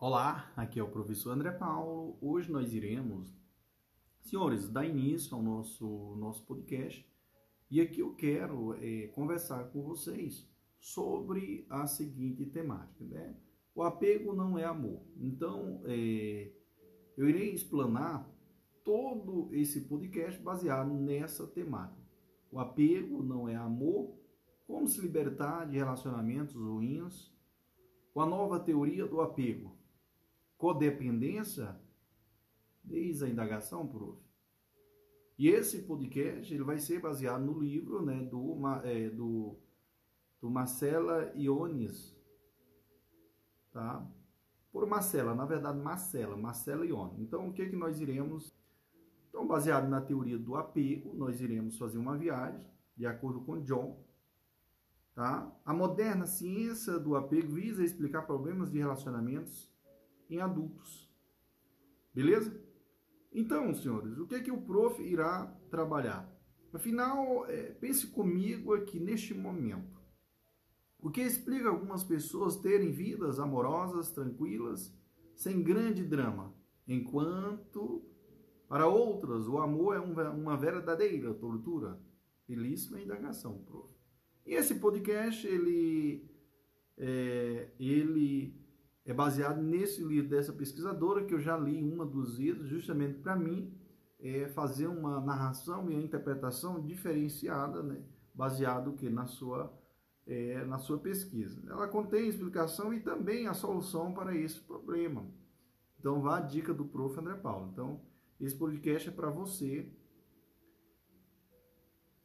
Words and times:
Olá, 0.00 0.52
aqui 0.56 0.78
é 0.78 0.82
o 0.82 0.88
professor 0.88 1.32
André 1.32 1.50
Paulo. 1.50 2.16
Hoje 2.20 2.52
nós 2.52 2.72
iremos, 2.72 3.36
senhores, 4.20 4.68
dar 4.68 4.86
início 4.86 5.34
ao 5.36 5.42
nosso, 5.42 6.14
nosso 6.20 6.46
podcast 6.46 7.04
e 7.68 7.80
aqui 7.80 7.98
eu 7.98 8.14
quero 8.14 8.74
é, 8.74 9.08
conversar 9.08 9.64
com 9.72 9.82
vocês 9.82 10.48
sobre 10.78 11.66
a 11.68 11.88
seguinte 11.88 12.46
temática, 12.46 13.04
né? 13.06 13.34
O 13.74 13.82
apego 13.82 14.36
não 14.36 14.56
é 14.56 14.64
amor. 14.64 15.02
Então, 15.16 15.82
é, 15.84 16.52
eu 17.16 17.28
irei 17.28 17.52
explanar 17.52 18.24
todo 18.84 19.48
esse 19.52 19.80
podcast 19.80 20.40
baseado 20.40 20.94
nessa 20.94 21.44
temática. 21.44 22.08
O 22.52 22.60
apego 22.60 23.20
não 23.20 23.48
é 23.48 23.56
amor, 23.56 24.16
como 24.64 24.86
se 24.86 25.00
libertar 25.00 25.68
de 25.68 25.76
relacionamentos 25.76 26.54
ruins, 26.54 27.36
com 28.14 28.20
a 28.20 28.26
nova 28.26 28.60
teoria 28.60 29.04
do 29.04 29.20
apego 29.20 29.76
codependência, 30.58 31.80
desde 32.82 33.24
a 33.24 33.28
indagação, 33.28 33.86
prof. 33.86 34.20
E 35.38 35.48
esse 35.48 35.82
podcast 35.82 36.52
ele 36.52 36.64
vai 36.64 36.80
ser 36.80 37.00
baseado 37.00 37.44
no 37.44 37.60
livro 37.60 38.04
né, 38.04 38.24
do, 38.24 38.58
é, 38.82 39.08
do, 39.08 39.56
do 40.40 40.50
Marcela 40.50 41.32
Iones, 41.36 42.16
tá? 43.72 44.04
Por 44.72 44.84
Marcela, 44.86 45.34
na 45.36 45.46
verdade 45.46 45.78
Marcela, 45.78 46.36
Marcela 46.36 46.84
Iones. 46.84 47.20
Então, 47.20 47.48
o 47.48 47.52
que, 47.52 47.68
que 47.68 47.76
nós 47.76 48.00
iremos... 48.00 48.52
Então, 49.28 49.46
baseado 49.46 49.88
na 49.88 50.00
teoria 50.00 50.38
do 50.38 50.56
apego, 50.56 51.14
nós 51.14 51.40
iremos 51.40 51.78
fazer 51.78 51.98
uma 51.98 52.18
viagem, 52.18 52.66
de 52.96 53.06
acordo 53.06 53.40
com 53.42 53.62
John, 53.62 54.02
tá? 55.14 55.52
A 55.64 55.72
moderna 55.72 56.26
ciência 56.26 56.98
do 56.98 57.14
apego 57.14 57.52
visa 57.52 57.84
explicar 57.84 58.22
problemas 58.22 58.72
de 58.72 58.78
relacionamentos 58.78 59.70
em 60.28 60.40
adultos. 60.40 61.08
Beleza? 62.14 62.60
Então, 63.32 63.74
senhores, 63.74 64.18
o 64.18 64.26
que 64.26 64.34
é 64.34 64.40
que 64.40 64.50
o 64.50 64.62
prof 64.62 65.02
irá 65.02 65.46
trabalhar? 65.70 66.28
Afinal, 66.72 67.46
é, 67.46 67.72
pense 67.72 68.06
comigo 68.08 68.74
aqui 68.74 68.98
neste 68.98 69.34
momento. 69.34 69.98
O 71.00 71.10
que 71.10 71.20
explica 71.20 71.68
algumas 71.68 72.02
pessoas 72.02 72.56
terem 72.56 72.90
vidas 72.90 73.38
amorosas, 73.38 74.10
tranquilas, 74.10 74.92
sem 75.34 75.62
grande 75.62 76.04
drama, 76.04 76.52
enquanto 76.86 78.04
para 78.68 78.86
outras 78.86 79.46
o 79.46 79.58
amor 79.58 79.96
é 79.96 80.00
uma 80.00 80.56
verdadeira 80.56 81.32
tortura. 81.32 81.98
Belíssima 82.46 83.00
indagação, 83.00 83.58
prof. 83.58 83.94
E 84.44 84.54
esse 84.54 84.74
podcast, 84.76 85.46
ele, 85.46 86.28
é, 86.96 87.70
ele 87.78 88.58
é 89.08 89.14
baseado 89.14 89.62
nesse 89.62 90.04
livro 90.04 90.28
dessa 90.28 90.52
pesquisadora 90.52 91.24
que 91.24 91.32
eu 91.32 91.40
já 91.40 91.56
li 91.56 91.82
uma 91.82 92.04
dos 92.04 92.38
livros, 92.38 92.68
justamente 92.68 93.18
para 93.18 93.34
mim 93.34 93.74
é 94.20 94.48
fazer 94.48 94.86
uma 94.86 95.18
narração 95.18 95.90
e 95.90 95.96
a 95.96 96.00
interpretação 96.00 96.84
diferenciada, 96.84 97.82
né, 97.82 98.02
baseado 98.34 98.92
que 98.92 99.08
na 99.08 99.24
sua 99.26 99.72
é, 100.26 100.62
na 100.66 100.78
sua 100.78 100.98
pesquisa. 100.98 101.62
Ela 101.70 101.88
contém 101.88 102.28
explicação 102.28 102.92
e 102.92 103.00
também 103.00 103.46
a 103.46 103.54
solução 103.54 104.12
para 104.12 104.36
esse 104.36 104.60
problema. 104.60 105.26
Então 105.98 106.20
vá 106.20 106.36
a 106.36 106.40
dica 106.40 106.74
do 106.74 106.84
Prof. 106.84 107.18
André 107.18 107.34
Paulo. 107.36 107.70
Então 107.72 108.02
esse 108.38 108.54
podcast 108.54 109.08
é 109.08 109.12
para 109.12 109.30
você. 109.30 109.90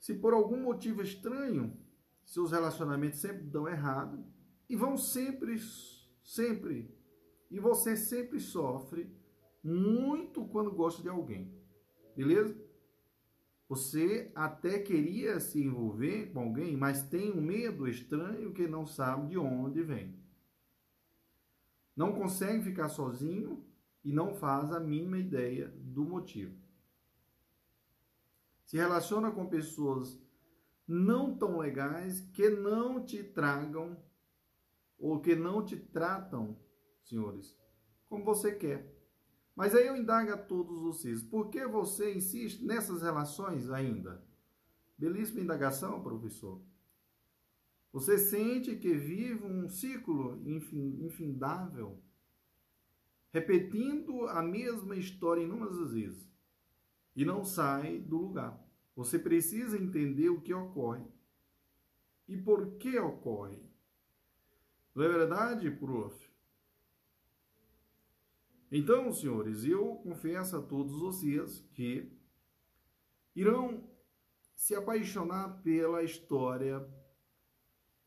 Se 0.02 0.14
por 0.16 0.34
algum 0.34 0.62
motivo 0.62 1.02
estranho 1.02 1.78
seus 2.26 2.52
relacionamentos 2.52 3.20
sempre 3.20 3.44
dão 3.44 3.70
errado 3.70 4.26
e 4.68 4.76
vão 4.76 4.98
sempre 4.98 5.58
Sempre. 6.24 6.96
E 7.52 7.60
você 7.60 7.96
sempre 7.96 8.40
sofre 8.40 9.12
muito 9.64 10.46
quando 10.46 10.72
gosta 10.72 11.02
de 11.02 11.10
alguém. 11.10 11.54
Beleza? 12.16 12.56
Você 13.70 14.32
até 14.36 14.80
queria 14.80 15.40
se 15.40 15.62
envolver 15.62 16.32
com 16.32 16.40
alguém, 16.40 16.76
mas 16.78 17.04
tem 17.04 17.32
um 17.32 17.42
medo 17.42 17.88
estranho 17.88 18.54
que 18.54 18.68
não 18.68 18.86
sabe 18.86 19.30
de 19.30 19.38
onde 19.38 19.82
vem. 19.82 20.16
Não 21.96 22.14
consegue 22.14 22.64
ficar 22.64 22.90
sozinho 22.90 23.66
e 24.04 24.12
não 24.12 24.34
faz 24.34 24.72
a 24.72 24.80
mínima 24.80 25.18
ideia 25.18 25.74
do 25.78 26.04
motivo. 26.04 26.56
Se 28.66 28.78
relaciona 28.78 29.32
com 29.32 29.46
pessoas 29.46 30.20
não 30.88 31.36
tão 31.38 31.60
legais 31.60 32.22
que 32.34 32.50
não 32.50 33.04
te 33.04 33.24
tragam 33.24 33.98
ou 34.98 35.20
que 35.20 35.36
não 35.36 35.64
te 35.66 35.78
tratam, 35.78 36.58
senhores, 37.04 37.58
como 38.08 38.24
você 38.24 38.54
quer. 38.54 38.94
Mas 39.56 39.76
aí 39.76 39.86
eu 39.86 39.96
indago 39.96 40.32
a 40.32 40.38
todos 40.38 40.80
vocês, 40.80 41.22
por 41.22 41.50
que 41.50 41.66
você 41.68 42.14
insiste 42.14 42.64
nessas 42.64 43.02
relações 43.02 43.70
ainda? 43.70 44.24
Belíssima 44.98 45.42
indagação, 45.42 46.02
professor. 46.02 46.62
Você 47.92 48.18
sente 48.18 48.76
que 48.76 48.96
vive 48.96 49.46
um 49.46 49.70
ciclo 49.70 50.42
infindável, 50.48 52.02
repetindo 53.32 54.28
a 54.28 54.42
mesma 54.42 54.96
história 54.96 55.44
inúmeras 55.44 55.92
vezes, 55.92 56.28
e 57.16 57.24
não 57.24 57.44
sai 57.44 58.00
do 58.00 58.18
lugar. 58.18 58.60
Você 58.96 59.20
precisa 59.20 59.78
entender 59.78 60.30
o 60.30 60.42
que 60.42 60.54
ocorre 60.54 61.06
e 62.28 62.38
por 62.38 62.78
que 62.78 62.98
ocorre. 62.98 63.62
Não 64.96 65.04
é 65.04 65.08
verdade, 65.08 65.72
prof? 65.72 66.32
Então, 68.72 69.12
senhores, 69.12 69.64
eu 69.64 69.96
confesso 69.98 70.58
a 70.58 70.62
todos 70.62 70.94
vocês 71.00 71.60
que 71.74 72.12
irão 73.36 73.88
se 74.56 74.76
apaixonar 74.76 75.62
pela 75.62 76.04
história 76.04 76.88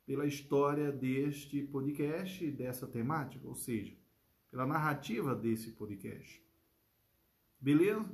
pela 0.06 0.24
história 0.24 0.92
deste 0.92 1.62
podcast, 1.64 2.48
dessa 2.52 2.86
temática, 2.86 3.46
ou 3.46 3.56
seja, 3.56 3.92
pela 4.48 4.64
narrativa 4.64 5.34
desse 5.34 5.72
podcast. 5.72 6.40
Beleza? 7.60 8.08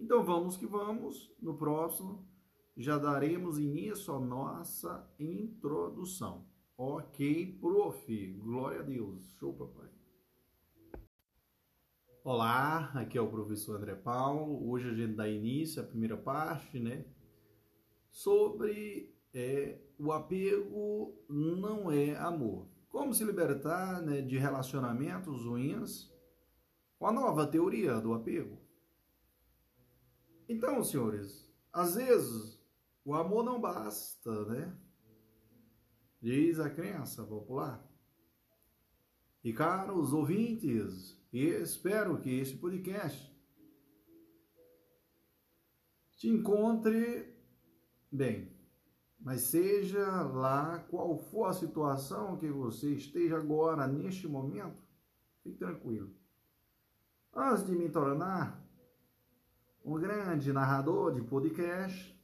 Então 0.00 0.24
vamos 0.24 0.56
que 0.56 0.64
vamos. 0.66 1.30
No 1.38 1.58
próximo 1.58 2.26
já 2.74 2.96
daremos 2.96 3.58
início 3.58 4.14
à 4.14 4.18
nossa 4.18 5.06
introdução. 5.18 6.49
Ok, 6.82 7.58
prof. 7.60 8.26
Glória 8.38 8.80
a 8.80 8.82
Deus. 8.82 9.36
Show, 9.38 9.52
papai. 9.52 9.90
Olá, 12.24 12.90
aqui 12.94 13.18
é 13.18 13.20
o 13.20 13.28
professor 13.28 13.76
André 13.76 13.94
Paulo. 13.94 14.66
Hoje 14.66 14.88
a 14.88 14.94
gente 14.94 15.12
dá 15.12 15.28
início 15.28 15.82
à 15.82 15.84
primeira 15.84 16.16
parte, 16.16 16.80
né? 16.80 17.04
Sobre 18.10 19.14
é, 19.34 19.78
o 19.98 20.10
apego 20.10 21.22
não 21.28 21.92
é 21.92 22.16
amor. 22.16 22.66
Como 22.88 23.12
se 23.12 23.24
libertar 23.24 24.00
né, 24.00 24.22
de 24.22 24.38
relacionamentos 24.38 25.44
ruins 25.44 26.10
com 26.98 27.06
a 27.06 27.12
nova 27.12 27.46
teoria 27.46 28.00
do 28.00 28.14
apego. 28.14 28.56
Então, 30.48 30.82
senhores, 30.82 31.46
às 31.70 31.96
vezes 31.96 32.58
o 33.04 33.14
amor 33.14 33.44
não 33.44 33.60
basta, 33.60 34.46
né? 34.46 34.74
Diz 36.20 36.60
a 36.60 36.68
crença 36.68 37.24
popular. 37.24 37.84
E 39.42 39.52
caros 39.52 40.12
ouvintes, 40.12 41.18
espero 41.32 42.20
que 42.20 42.40
este 42.40 42.58
podcast 42.58 43.34
te 46.18 46.28
encontre 46.28 47.34
bem, 48.12 48.52
mas 49.18 49.42
seja 49.42 50.22
lá 50.24 50.78
qual 50.90 51.16
for 51.16 51.46
a 51.46 51.54
situação 51.54 52.36
que 52.36 52.50
você 52.50 52.92
esteja 52.92 53.38
agora, 53.38 53.86
neste 53.86 54.28
momento, 54.28 54.82
fique 55.42 55.56
tranquilo. 55.56 56.14
Antes 57.32 57.64
de 57.64 57.72
me 57.72 57.88
tornar 57.88 58.62
um 59.82 59.98
grande 59.98 60.52
narrador 60.52 61.14
de 61.14 61.22
podcast, 61.22 62.19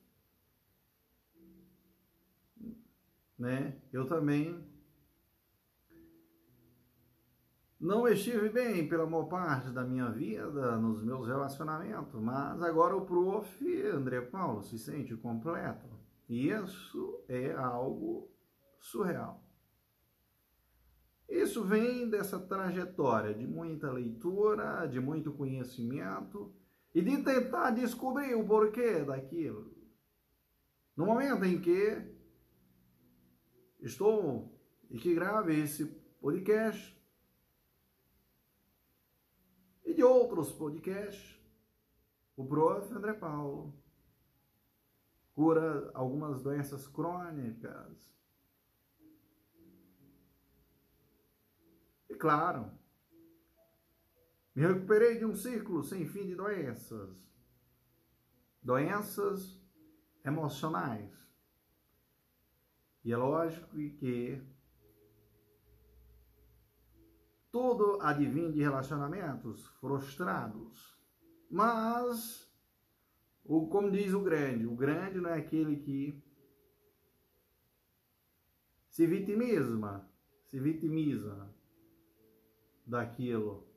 né? 3.39 3.77
Eu 3.93 4.07
também 4.07 4.65
não 7.79 8.09
estive 8.09 8.49
bem 8.49 8.89
pela 8.89 9.07
maior 9.07 9.25
parte 9.25 9.71
da 9.71 9.85
minha 9.85 10.11
vida 10.11 10.77
nos 10.79 11.03
meus 11.03 11.27
relacionamentos, 11.27 12.21
mas 12.21 12.63
agora 12.63 12.97
o 12.97 13.05
prof. 13.05 13.83
André 13.93 14.23
Paulo 14.23 14.63
se 14.63 14.79
sente 14.79 15.15
completo. 15.17 15.87
E 16.29 16.49
isso 16.49 17.23
é 17.29 17.53
algo 17.53 18.31
surreal. 18.81 19.45
Isso 21.29 21.65
vem 21.65 22.09
dessa 22.09 22.39
trajetória 22.39 23.35
de 23.35 23.47
muita 23.47 23.91
leitura, 23.91 24.87
de 24.87 25.01
muito 25.01 25.33
conhecimento 25.33 26.55
e 26.95 27.03
de 27.03 27.23
tentar 27.23 27.71
descobrir 27.73 28.35
o 28.35 28.47
porquê 28.47 29.05
daquilo. 29.05 29.75
No 30.97 31.05
momento 31.05 31.45
em 31.45 31.61
que 31.61 32.16
estou 33.87 34.53
e 34.91 34.99
que 34.99 35.15
grave 35.15 35.59
esse 35.59 35.87
podcast, 36.21 36.97
de 39.97 40.03
outros 40.03 40.53
podcasts, 40.53 41.41
o 42.37 42.45
prof. 42.45 42.93
André 42.93 43.15
Paulo 43.15 43.75
cura 45.35 45.91
algumas 45.95 46.43
doenças 46.43 46.87
crônicas. 46.87 48.15
E 52.11 52.15
claro, 52.15 52.71
me 54.55 54.67
recuperei 54.67 55.19
de 55.19 55.25
um 55.25 55.35
ciclo 55.35 55.83
sem 55.83 56.07
fim 56.07 56.27
de 56.27 56.35
doenças. 56.35 57.17
Doenças 58.63 59.59
emocionais. 60.23 61.26
E 63.07 63.13
é 63.13 63.17
lógico 63.17 63.69
que 64.01 64.43
tudo 67.53 68.01
advém 68.03 68.51
de 68.51 68.59
relacionamentos 68.59 69.65
frustrados. 69.79 70.99
Mas, 71.49 72.51
o, 73.45 73.69
como 73.69 73.93
diz 73.93 74.13
o 74.13 74.21
grande, 74.21 74.67
o 74.67 74.75
grande 74.75 75.21
não 75.21 75.31
é 75.31 75.39
aquele 75.39 75.77
que 75.77 76.21
se 78.89 79.07
vitimiza, 79.07 80.05
se 80.47 80.59
vitimiza 80.59 81.49
daquilo. 82.85 83.69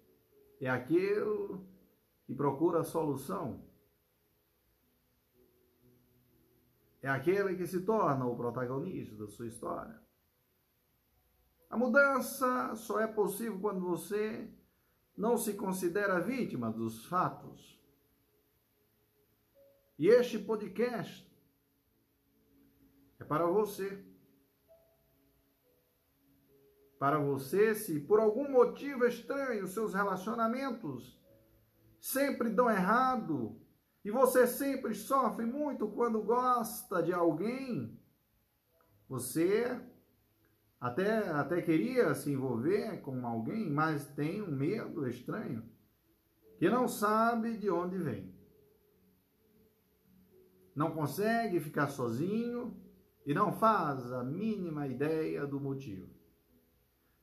É 0.60 0.68
aquele 0.68 1.60
que 2.26 2.34
procura 2.34 2.80
a 2.80 2.84
solução. 2.84 3.69
É 7.02 7.10
aquele 7.10 7.56
que 7.56 7.66
se 7.66 7.82
torna 7.82 8.26
o 8.26 8.36
protagonista 8.36 9.16
da 9.16 9.28
sua 9.28 9.48
história. 9.48 10.00
A 11.70 11.78
mudança 11.78 12.76
só 12.76 13.00
é 13.00 13.08
possível 13.08 13.60
quando 13.60 13.82
você 13.82 14.52
não 15.16 15.38
se 15.38 15.54
considera 15.54 16.20
vítima 16.20 16.72
dos 16.72 17.06
fatos. 17.06 17.80
E 19.98 20.08
este 20.08 20.40
podcast 20.40 21.30
é 23.20 23.24
para 23.24 23.46
você. 23.46 24.06
Para 26.98 27.18
você, 27.20 27.76
se 27.76 28.00
por 28.00 28.20
algum 28.20 28.50
motivo 28.50 29.06
estranho 29.06 29.68
seus 29.68 29.94
relacionamentos 29.94 31.18
sempre 32.00 32.50
dão 32.50 32.70
errado 32.70 33.60
e 34.04 34.12
você 34.12 34.48
sempre 34.48 34.96
sofre 34.96 35.46
muito 35.46 35.88
quando 35.88 36.22
gosta 36.22 37.04
de 37.04 37.12
alguém, 37.12 38.00
você 39.08 39.80
até, 40.80 41.28
até 41.30 41.62
queria 41.62 42.16
se 42.16 42.32
envolver 42.32 43.02
com 43.02 43.28
alguém, 43.28 43.70
mas 43.70 44.08
tem 44.12 44.42
um 44.42 44.52
medo 44.52 45.08
estranho, 45.08 45.70
que 46.58 46.70
não 46.70 46.88
sabe 46.88 47.58
de 47.58 47.70
onde 47.70 47.98
vem. 47.98 48.34
Não 50.74 50.92
consegue 50.92 51.60
ficar 51.60 51.90
sozinho 51.90 52.80
e 53.26 53.34
não 53.34 53.52
faz 53.52 54.12
a 54.14 54.24
mínima 54.24 54.88
ideia 54.88 55.46
do 55.46 55.60
motivo. 55.60 56.10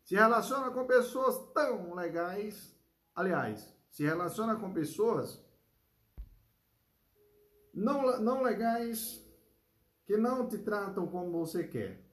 Se 0.05 0.15
relaciona 0.15 0.71
com 0.71 0.87
pessoas 0.87 1.53
tão 1.53 1.95
legais, 1.95 2.79
aliás, 3.15 3.75
se 3.91 4.05
relaciona 4.05 4.57
com 4.57 4.73
pessoas 4.73 5.43
não, 7.77 8.21
não 8.21 8.43
legais 8.43 9.25
que 10.07 10.17
não 10.17 10.49
te 10.49 10.59
tratam 10.59 11.07
como 11.07 11.31
você 11.31 11.65
quer 11.65 12.07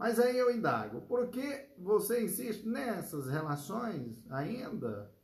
mas 0.00 0.18
aí 0.18 0.38
eu 0.38 0.50
indago, 0.50 1.02
por 1.02 1.28
que 1.28 1.68
você 1.76 2.24
insiste 2.24 2.66
nessas 2.66 3.26
relações 3.26 4.24
ainda? 4.30 5.14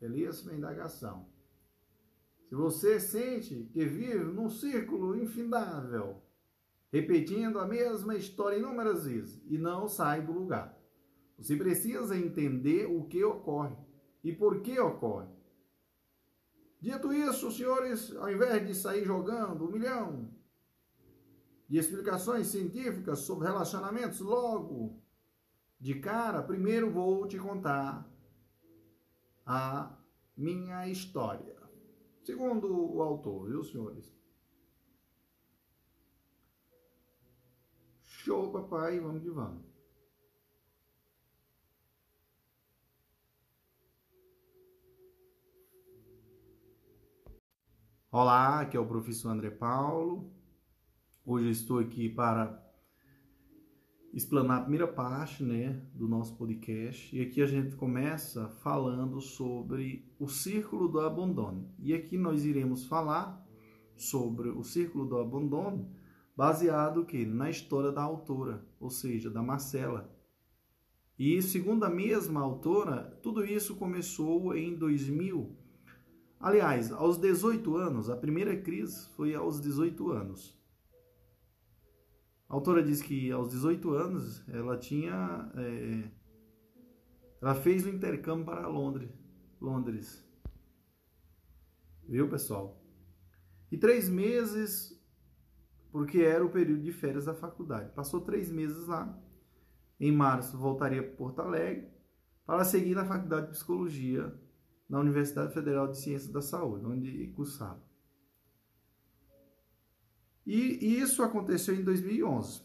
Belíssima 0.00 0.54
indagação. 0.54 1.28
Se 2.48 2.54
você 2.54 2.98
sente 2.98 3.68
que 3.74 3.84
vive 3.84 4.24
num 4.24 4.48
círculo 4.48 5.14
infindável, 5.14 6.22
repetindo 6.90 7.58
a 7.58 7.66
mesma 7.66 8.16
história 8.16 8.56
inúmeras 8.56 9.04
vezes 9.04 9.38
e 9.44 9.58
não 9.58 9.86
sai 9.86 10.22
do 10.22 10.32
lugar, 10.32 10.74
você 11.36 11.56
precisa 11.56 12.16
entender 12.16 12.86
o 12.86 13.04
que 13.04 13.22
ocorre 13.22 13.76
e 14.24 14.32
por 14.32 14.62
que 14.62 14.80
ocorre. 14.80 15.28
Dito 16.80 17.12
isso, 17.12 17.50
senhores, 17.50 18.14
ao 18.16 18.30
invés 18.30 18.66
de 18.66 18.74
sair 18.74 19.04
jogando 19.04 19.66
um 19.66 19.70
milhão 19.70 20.30
de 21.68 21.78
explicações 21.78 22.48
científicas 22.48 23.20
sobre 23.20 23.46
relacionamentos 23.46 24.20
logo 24.20 25.02
de 25.80 25.98
cara, 26.00 26.42
primeiro 26.42 26.90
vou 26.90 27.26
te 27.26 27.38
contar 27.38 28.08
a 29.44 29.96
minha 30.36 30.88
história. 30.88 31.56
Segundo 32.22 32.94
o 32.94 33.02
autor, 33.02 33.48
viu, 33.48 33.64
senhores? 33.64 34.12
Show, 38.02 38.52
papai, 38.52 38.98
vamos 38.98 39.22
que 39.22 39.30
vamos. 39.30 39.75
Olá, 48.12 48.60
aqui 48.60 48.76
é 48.76 48.80
o 48.80 48.86
professor 48.86 49.30
André 49.30 49.50
Paulo. 49.50 50.30
Hoje 51.24 51.46
eu 51.46 51.50
estou 51.50 51.80
aqui 51.80 52.08
para 52.08 52.64
explanar 54.14 54.58
a 54.58 54.60
primeira 54.60 54.86
parte 54.86 55.42
né, 55.42 55.82
do 55.92 56.06
nosso 56.06 56.36
podcast. 56.36 57.14
E 57.14 57.20
aqui 57.20 57.42
a 57.42 57.46
gente 57.46 57.74
começa 57.74 58.48
falando 58.62 59.20
sobre 59.20 60.08
o 60.20 60.28
círculo 60.28 60.86
do 60.86 61.00
abandono. 61.00 61.68
E 61.80 61.92
aqui 61.92 62.16
nós 62.16 62.44
iremos 62.44 62.86
falar 62.86 63.44
sobre 63.96 64.50
o 64.50 64.62
círculo 64.62 65.04
do 65.04 65.18
abandono 65.18 65.90
baseado 66.36 67.04
que 67.04 67.26
na 67.26 67.50
história 67.50 67.90
da 67.90 68.02
autora, 68.02 68.64
ou 68.78 68.88
seja, 68.88 69.28
da 69.28 69.42
Marcela. 69.42 70.16
E 71.18 71.42
segundo 71.42 71.84
a 71.84 71.90
mesma 71.90 72.40
autora, 72.40 73.18
tudo 73.20 73.44
isso 73.44 73.74
começou 73.74 74.56
em 74.56 74.76
2000. 74.76 75.65
Aliás, 76.38 76.92
aos 76.92 77.18
18 77.18 77.76
anos, 77.76 78.10
a 78.10 78.16
primeira 78.16 78.56
crise 78.60 79.08
foi 79.10 79.34
aos 79.34 79.60
18 79.60 80.10
anos. 80.10 80.56
A 82.48 82.54
autora 82.54 82.82
diz 82.82 83.02
que 83.02 83.30
aos 83.32 83.50
18 83.50 83.90
anos 83.90 84.48
ela 84.48 84.76
tinha. 84.76 85.50
É, 85.56 86.10
ela 87.40 87.54
fez 87.54 87.84
o 87.84 87.88
intercâmbio 87.88 88.44
para 88.44 88.68
Londres. 88.68 89.10
Londres. 89.60 90.24
Viu, 92.08 92.28
pessoal? 92.28 92.80
E 93.70 93.76
três 93.76 94.08
meses, 94.08 94.96
porque 95.90 96.20
era 96.20 96.44
o 96.44 96.50
período 96.50 96.82
de 96.82 96.92
férias 96.92 97.24
da 97.24 97.34
faculdade. 97.34 97.92
Passou 97.94 98.20
três 98.20 98.50
meses 98.50 98.86
lá. 98.86 99.18
Em 99.98 100.12
março 100.12 100.58
voltaria 100.58 101.02
para 101.02 101.16
Porto 101.16 101.40
Alegre 101.40 101.90
para 102.44 102.64
seguir 102.64 102.94
na 102.94 103.04
faculdade 103.04 103.46
de 103.46 103.52
psicologia 103.52 104.32
na 104.88 105.00
Universidade 105.00 105.52
Federal 105.52 105.88
de 105.88 105.98
Ciências 105.98 106.30
da 106.30 106.40
Saúde, 106.40 106.86
onde 106.86 107.28
cursava. 107.28 107.82
E 110.46 111.00
isso 111.00 111.22
aconteceu 111.22 111.74
em 111.74 111.82
2011. 111.82 112.62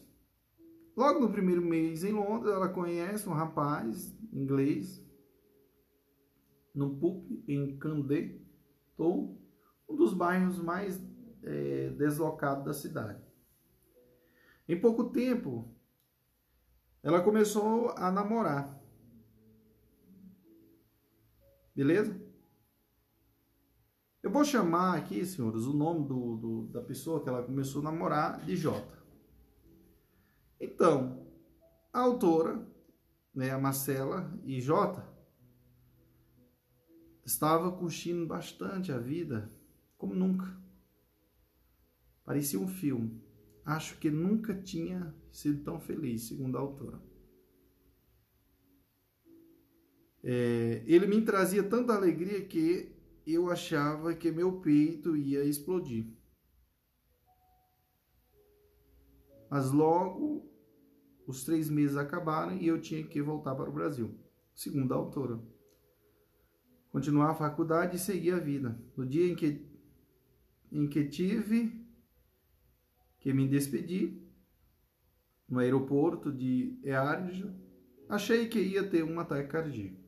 Logo 0.96 1.20
no 1.20 1.32
primeiro 1.32 1.62
mês 1.62 2.04
em 2.04 2.12
Londres, 2.12 2.52
ela 2.52 2.68
conhece 2.68 3.28
um 3.28 3.32
rapaz 3.32 4.16
inglês 4.32 5.04
no 6.74 6.96
pub 6.96 7.42
em 7.48 7.76
Candé, 7.78 8.38
um 8.98 9.36
dos 9.88 10.14
bairros 10.14 10.58
mais 10.58 11.00
é, 11.42 11.90
deslocados 11.90 12.64
da 12.64 12.72
cidade. 12.72 13.22
Em 14.68 14.80
pouco 14.80 15.10
tempo, 15.10 15.74
ela 17.02 17.22
começou 17.22 17.90
a 17.96 18.10
namorar. 18.10 18.80
Beleza? 21.74 22.20
Eu 24.22 24.30
vou 24.30 24.44
chamar 24.44 24.96
aqui, 24.96 25.24
senhores, 25.24 25.64
o 25.64 25.72
nome 25.72 26.06
do, 26.06 26.36
do, 26.36 26.66
da 26.68 26.80
pessoa 26.82 27.22
que 27.22 27.28
ela 27.28 27.42
começou 27.42 27.80
a 27.80 27.84
namorar 27.84 28.44
de 28.44 28.56
J. 28.56 28.80
Então, 30.60 31.26
a 31.92 32.00
autora, 32.00 32.64
né, 33.34 33.50
a 33.50 33.58
Marcela 33.58 34.32
e 34.44 34.60
J, 34.60 35.02
estava 37.24 37.72
curtindo 37.72 38.26
bastante 38.26 38.92
a 38.92 38.98
vida, 38.98 39.50
como 39.96 40.14
nunca. 40.14 40.56
Parecia 42.24 42.60
um 42.60 42.68
filme. 42.68 43.20
Acho 43.64 43.98
que 43.98 44.10
nunca 44.10 44.54
tinha 44.54 45.14
sido 45.32 45.64
tão 45.64 45.80
feliz, 45.80 46.28
segundo 46.28 46.56
a 46.56 46.60
autora. 46.60 47.00
É, 50.24 50.82
ele 50.86 51.06
me 51.06 51.22
trazia 51.22 51.62
tanta 51.62 51.94
alegria 51.94 52.44
que 52.44 52.94
eu 53.26 53.50
achava 53.50 54.14
que 54.14 54.30
meu 54.30 54.60
peito 54.60 55.16
ia 55.16 55.44
explodir. 55.44 56.06
Mas 59.50 59.70
logo 59.70 60.48
os 61.26 61.44
três 61.44 61.68
meses 61.70 61.96
acabaram 61.96 62.56
e 62.56 62.66
eu 62.66 62.80
tinha 62.80 63.04
que 63.06 63.20
voltar 63.22 63.54
para 63.54 63.68
o 63.68 63.72
Brasil, 63.72 64.18
segundo 64.54 64.92
a 64.92 64.96
autora. 64.96 65.40
continuar 66.90 67.30
a 67.30 67.34
faculdade 67.34 67.96
e 67.96 67.98
seguir 67.98 68.32
a 68.32 68.38
vida. 68.38 68.78
No 68.96 69.06
dia 69.06 69.26
em 69.26 69.34
que, 69.34 69.66
em 70.70 70.86
que 70.88 71.08
tive 71.08 71.86
que 73.18 73.32
me 73.32 73.48
despedir, 73.48 74.20
no 75.48 75.58
aeroporto 75.58 76.30
de 76.32 76.78
Earja, 76.84 77.54
achei 78.08 78.48
que 78.48 78.60
ia 78.60 78.88
ter 78.88 79.02
um 79.04 79.18
ataque 79.18 79.48
cardíaco. 79.48 80.01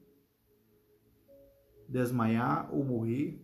Desmaiar 1.88 2.74
ou 2.74 2.84
morrer, 2.84 3.40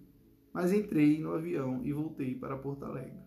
mas 0.52 0.72
entrei 0.72 1.20
no 1.20 1.32
avião 1.32 1.84
e 1.84 1.92
voltei 1.92 2.34
para 2.34 2.56
Porto 2.56 2.84
Alegre. 2.84 3.20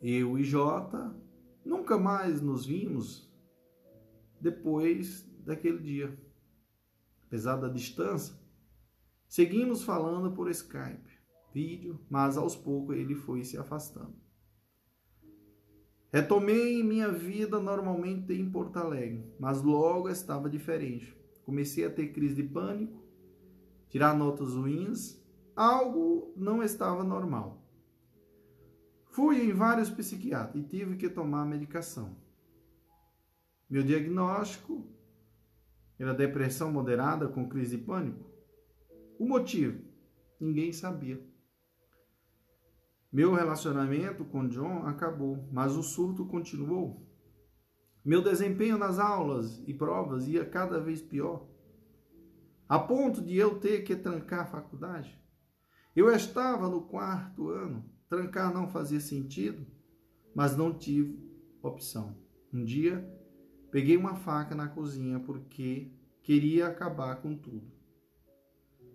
Eu 0.00 0.36
e 0.38 0.42
Jota 0.42 1.14
nunca 1.64 1.96
mais 1.96 2.40
nos 2.40 2.66
vimos 2.66 3.32
depois 4.40 5.22
daquele 5.44 5.78
dia. 5.78 6.18
Apesar 7.24 7.56
da 7.56 7.68
distância, 7.68 8.34
seguimos 9.28 9.84
falando 9.84 10.32
por 10.32 10.50
Skype, 10.50 11.08
vídeo, 11.54 12.00
mas 12.10 12.36
aos 12.36 12.56
poucos 12.56 12.96
ele 12.96 13.14
foi 13.14 13.44
se 13.44 13.56
afastando. 13.56 14.14
Retomei 16.12 16.82
minha 16.82 17.10
vida 17.10 17.58
normalmente 17.58 18.34
em 18.34 18.50
Porto 18.50 18.76
Alegre, 18.76 19.32
mas 19.38 19.62
logo 19.62 20.10
estava 20.10 20.50
diferente. 20.50 21.16
Comecei 21.44 21.84
a 21.84 21.90
ter 21.90 22.12
crise 22.12 22.34
de 22.34 22.42
pânico, 22.42 23.02
tirar 23.88 24.16
notas 24.16 24.54
ruins, 24.54 25.20
algo 25.54 26.32
não 26.36 26.62
estava 26.62 27.04
normal. 27.04 27.62
Fui 29.10 29.42
em 29.42 29.52
vários 29.52 29.90
psiquiatras 29.90 30.64
e 30.64 30.66
tive 30.66 30.96
que 30.96 31.08
tomar 31.08 31.44
medicação. 31.44 32.16
Meu 33.68 33.82
diagnóstico 33.82 34.86
era 35.98 36.14
depressão 36.14 36.72
moderada 36.72 37.28
com 37.28 37.48
crise 37.48 37.76
de 37.76 37.84
pânico. 37.84 38.30
O 39.18 39.26
motivo? 39.26 39.82
Ninguém 40.40 40.72
sabia. 40.72 41.24
Meu 43.12 43.34
relacionamento 43.34 44.24
com 44.24 44.48
John 44.48 44.86
acabou, 44.86 45.46
mas 45.52 45.76
o 45.76 45.82
surto 45.82 46.24
continuou. 46.24 47.01
Meu 48.04 48.22
desempenho 48.22 48.78
nas 48.78 48.98
aulas 48.98 49.62
e 49.66 49.72
provas 49.72 50.26
ia 50.26 50.44
cada 50.44 50.80
vez 50.80 51.00
pior, 51.00 51.46
a 52.68 52.78
ponto 52.78 53.20
de 53.20 53.36
eu 53.36 53.58
ter 53.60 53.82
que 53.82 53.94
trancar 53.94 54.40
a 54.40 54.46
faculdade. 54.46 55.20
Eu 55.94 56.10
estava 56.10 56.68
no 56.68 56.82
quarto 56.82 57.50
ano, 57.50 57.84
trancar 58.08 58.52
não 58.52 58.66
fazia 58.68 59.00
sentido, 59.00 59.66
mas 60.34 60.56
não 60.56 60.72
tive 60.72 61.18
opção. 61.62 62.16
Um 62.52 62.64
dia 62.64 63.06
Peguei 63.72 63.96
uma 63.96 64.14
faca 64.14 64.54
na 64.54 64.68
cozinha 64.68 65.18
porque 65.18 65.90
queria 66.22 66.66
acabar 66.66 67.16
com 67.22 67.34
tudo. 67.34 67.72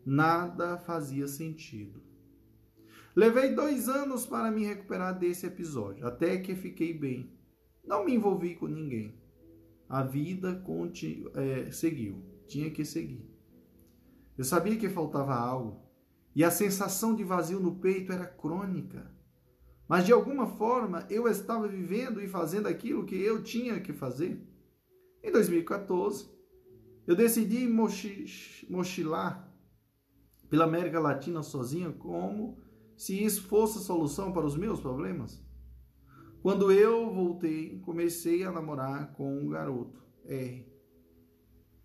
Nada 0.06 0.78
fazia 0.78 1.28
sentido. 1.28 2.00
Levei 3.16 3.56
dois 3.56 3.90
anos 3.90 4.28
para 4.28 4.52
me 4.52 4.64
recuperar 4.64 5.18
desse 5.18 5.48
episódio, 5.48 6.06
até 6.06 6.38
que 6.38 6.54
fiquei 6.54 6.94
bem. 6.94 7.36
Não 7.88 8.04
me 8.04 8.14
envolvi 8.14 8.56
com 8.56 8.68
ninguém. 8.68 9.16
A 9.88 10.04
vida 10.04 10.62
é, 11.36 11.72
seguiu, 11.72 12.22
tinha 12.46 12.70
que 12.70 12.84
seguir. 12.84 13.26
Eu 14.38 14.44
sabia 14.44 14.76
que 14.76 14.90
faltava 14.90 15.34
algo, 15.34 15.82
e 16.36 16.44
a 16.44 16.52
sensação 16.52 17.16
de 17.16 17.24
vazio 17.24 17.60
no 17.60 17.76
peito 17.78 18.12
era 18.12 18.26
crônica. 18.26 19.10
Mas 19.88 20.06
de 20.06 20.12
alguma 20.12 20.46
forma 20.46 21.08
eu 21.10 21.28
estava 21.28 21.68
vivendo 21.68 22.22
e 22.22 22.28
fazendo 22.28 22.68
aquilo 22.68 23.06
que 23.06 23.16
eu 23.16 23.42
tinha 23.42 23.80
que 23.80 23.94
fazer. 23.94 24.46
Em 25.24 25.32
2014, 25.32 26.30
eu 27.08 27.16
decidi 27.16 27.66
mochilar 28.70 29.50
pela 30.50 30.66
América 30.66 31.00
Latina 31.00 31.42
sozinha 31.42 31.92
como 31.94 32.58
se 32.98 33.24
isso 33.24 33.44
fosse 33.44 33.78
a 33.78 33.82
solução 33.82 34.34
para 34.34 34.46
os 34.46 34.58
meus 34.58 34.82
problemas. 34.82 35.42
Quando 36.48 36.72
eu 36.72 37.14
voltei, 37.14 37.78
comecei 37.80 38.46
a 38.46 38.50
namorar 38.54 39.12
com 39.16 39.38
um 39.38 39.50
garoto, 39.50 40.02
R. 40.24 40.66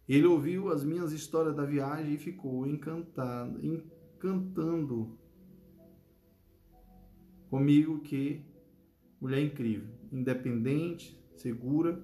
Ele 0.08 0.24
ouviu 0.24 0.68
as 0.68 0.84
minhas 0.84 1.10
histórias 1.10 1.56
da 1.56 1.64
viagem 1.64 2.14
e 2.14 2.16
ficou 2.16 2.64
encantado, 2.64 3.58
encantando 3.60 5.18
comigo 7.50 8.02
que 8.02 8.46
mulher 9.20 9.42
incrível, 9.42 9.92
independente, 10.12 11.20
segura 11.34 12.00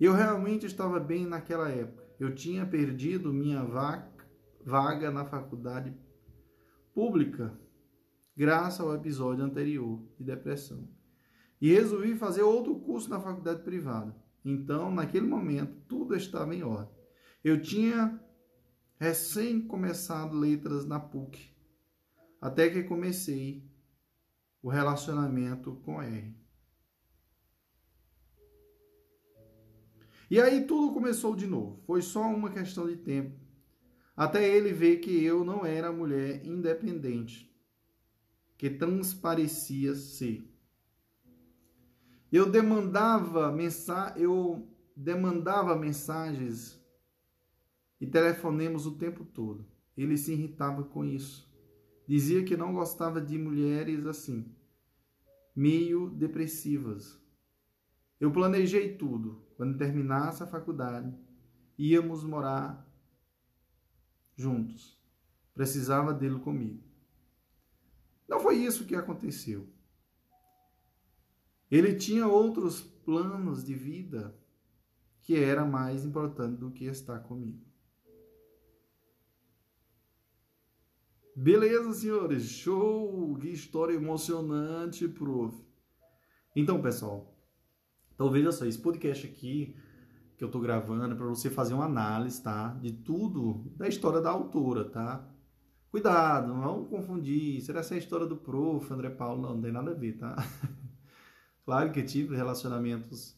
eu 0.00 0.14
realmente 0.14 0.66
estava 0.66 0.98
bem 0.98 1.26
naquela 1.26 1.68
época. 1.68 2.04
Eu 2.18 2.34
tinha 2.34 2.66
perdido 2.66 3.32
minha 3.32 3.62
vaga 4.64 5.12
na 5.12 5.24
faculdade 5.24 5.96
pública, 6.92 7.56
graças 8.36 8.80
ao 8.80 8.96
episódio 8.96 9.44
anterior 9.44 10.02
de 10.18 10.24
depressão. 10.24 11.00
E 11.62 11.72
resolvi 11.72 12.16
fazer 12.16 12.42
outro 12.42 12.74
curso 12.80 13.08
na 13.08 13.20
faculdade 13.20 13.62
privada. 13.62 14.12
Então, 14.44 14.90
naquele 14.90 15.28
momento, 15.28 15.80
tudo 15.86 16.16
estava 16.16 16.52
em 16.52 16.64
ordem. 16.64 16.92
Eu 17.44 17.62
tinha 17.62 18.20
recém 18.98 19.60
começado 19.60 20.36
letras 20.36 20.84
na 20.84 20.98
PUC, 20.98 21.54
até 22.40 22.68
que 22.68 22.82
comecei 22.82 23.64
o 24.60 24.68
relacionamento 24.68 25.76
com 25.84 26.02
R. 26.02 26.34
E 30.28 30.40
aí 30.40 30.64
tudo 30.64 30.92
começou 30.92 31.36
de 31.36 31.46
novo. 31.46 31.80
Foi 31.86 32.02
só 32.02 32.22
uma 32.22 32.50
questão 32.50 32.88
de 32.88 32.96
tempo. 32.96 33.38
Até 34.16 34.48
ele 34.48 34.72
ver 34.72 34.96
que 34.96 35.22
eu 35.22 35.44
não 35.44 35.64
era 35.64 35.92
mulher 35.92 36.44
independente, 36.44 37.56
que 38.58 38.68
transparecia 38.68 39.94
ser. 39.94 40.51
Eu 42.32 42.50
demandava 42.50 43.52
mensa 43.52 44.14
eu 44.16 44.66
demandava 44.96 45.76
mensagens 45.76 46.82
e 48.00 48.06
telefonemos 48.06 48.86
o 48.86 48.96
tempo 48.96 49.22
todo. 49.22 49.66
Ele 49.94 50.16
se 50.16 50.32
irritava 50.32 50.82
com 50.82 51.04
isso. 51.04 51.46
Dizia 52.08 52.42
que 52.42 52.56
não 52.56 52.72
gostava 52.72 53.20
de 53.20 53.36
mulheres 53.38 54.06
assim, 54.06 54.50
meio 55.54 56.08
depressivas. 56.08 57.20
Eu 58.18 58.32
planejei 58.32 58.96
tudo. 58.96 59.42
Quando 59.56 59.76
terminasse 59.78 60.42
a 60.42 60.46
faculdade, 60.46 61.14
íamos 61.78 62.24
morar 62.24 62.90
juntos. 64.34 64.98
Precisava 65.54 66.14
dele 66.14 66.38
comigo. 66.40 66.82
Não 68.26 68.40
foi 68.40 68.56
isso 68.56 68.86
que 68.86 68.94
aconteceu. 68.94 69.71
Ele 71.72 71.94
tinha 71.94 72.28
outros 72.28 72.82
planos 72.82 73.64
de 73.64 73.74
vida 73.74 74.38
que 75.22 75.34
era 75.34 75.64
mais 75.64 76.04
importante 76.04 76.58
do 76.58 76.70
que 76.70 76.84
estar 76.84 77.20
comigo. 77.20 77.64
Beleza, 81.34 81.94
senhores? 81.94 82.42
Show! 82.42 83.38
Que 83.40 83.48
história 83.48 83.94
emocionante, 83.94 85.08
prof. 85.08 85.56
Então, 86.54 86.82
pessoal, 86.82 87.34
então 88.14 88.30
veja 88.30 88.52
só, 88.52 88.66
esse 88.66 88.78
podcast 88.78 89.26
aqui 89.26 89.74
que 90.36 90.44
eu 90.44 90.50
tô 90.50 90.60
gravando 90.60 91.14
é 91.14 91.16
para 91.16 91.26
você 91.26 91.48
fazer 91.48 91.72
uma 91.72 91.86
análise, 91.86 92.42
tá? 92.42 92.74
De 92.82 92.92
tudo 92.92 93.72
da 93.78 93.88
história 93.88 94.20
da 94.20 94.28
autora, 94.28 94.84
tá? 94.90 95.26
Cuidado, 95.90 96.52
não 96.52 96.84
confundir. 96.84 97.62
Será 97.62 97.80
essa 97.80 97.94
é 97.94 97.96
a 97.96 97.98
história 97.98 98.26
do 98.26 98.36
prof. 98.36 98.92
André 98.92 99.08
Paulo? 99.08 99.40
Não, 99.40 99.54
não 99.54 99.62
tem 99.62 99.72
nada 99.72 99.92
a 99.92 99.94
ver, 99.94 100.18
tá? 100.18 100.36
claro 101.64 101.92
que 101.92 102.02
tive 102.02 102.36
relacionamentos 102.36 103.36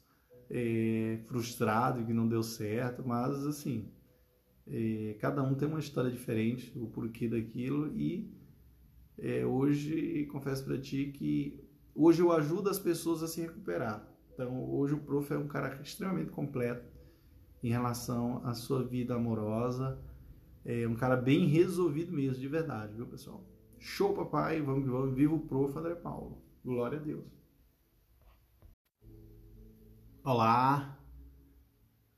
é, 0.50 1.20
frustrados, 1.26 2.04
que 2.06 2.12
não 2.12 2.28
deu 2.28 2.42
certo, 2.42 3.06
mas 3.06 3.46
assim, 3.46 3.90
é, 4.66 5.16
cada 5.20 5.42
um 5.42 5.54
tem 5.54 5.68
uma 5.68 5.80
história 5.80 6.10
diferente, 6.10 6.72
o 6.76 6.86
porquê 6.86 7.28
daquilo 7.28 7.92
e 7.96 8.32
é, 9.18 9.44
hoje 9.44 10.26
confesso 10.26 10.64
para 10.64 10.78
ti 10.78 11.12
que 11.14 11.60
hoje 11.94 12.20
eu 12.20 12.32
ajudo 12.32 12.68
as 12.68 12.78
pessoas 12.78 13.22
a 13.22 13.28
se 13.28 13.40
recuperar 13.40 14.14
então, 14.34 14.68
hoje 14.68 14.94
o 14.94 14.98
prof 14.98 15.32
é 15.32 15.38
um 15.38 15.46
cara 15.46 15.80
extremamente 15.80 16.30
completo 16.32 16.84
em 17.62 17.70
relação 17.70 18.44
à 18.44 18.52
sua 18.52 18.82
vida 18.84 19.14
amorosa. 19.14 19.98
É 20.64 20.86
um 20.88 20.96
cara 20.96 21.16
bem 21.16 21.46
resolvido 21.46 22.12
mesmo, 22.12 22.40
de 22.40 22.48
verdade, 22.48 22.94
viu, 22.94 23.06
pessoal? 23.06 23.44
Show, 23.78 24.12
papai! 24.12 24.60
Vamos, 24.60 24.88
vamos. 24.88 25.14
Viva 25.14 25.34
o 25.34 25.38
prof 25.38 25.78
André 25.78 25.94
Paulo. 25.94 26.42
Glória 26.64 26.98
a 26.98 27.00
Deus. 27.00 27.43
Olá! 30.26 30.98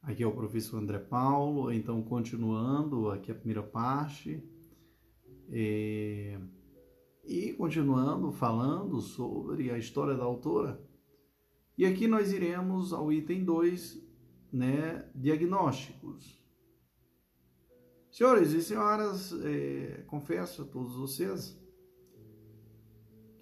Aqui 0.01 0.23
é 0.23 0.27
o 0.29 0.31
professor 0.31 0.79
André 0.79 1.01
Paulo. 1.01 1.73
Então, 1.73 2.01
continuando 2.05 3.11
aqui 3.11 3.33
a 3.33 3.35
primeira 3.35 3.65
parte. 3.65 4.41
É... 5.51 6.39
E 7.25 7.53
continuando 7.55 8.31
falando 8.31 9.01
sobre 9.01 9.73
a 9.73 9.77
história 9.77 10.15
da 10.15 10.23
autora. 10.23 10.81
E 11.77 11.85
aqui 11.85 12.07
nós 12.07 12.33
iremos 12.33 12.93
ao 12.93 13.13
item 13.13 13.43
2, 13.43 14.01
né, 14.53 15.11
diagnósticos. 15.13 16.41
Senhores 18.13 18.53
e 18.53 18.63
senhoras, 18.63 19.33
é, 19.45 20.05
confesso 20.07 20.63
a 20.63 20.65
todos 20.65 20.95
vocês 20.95 21.61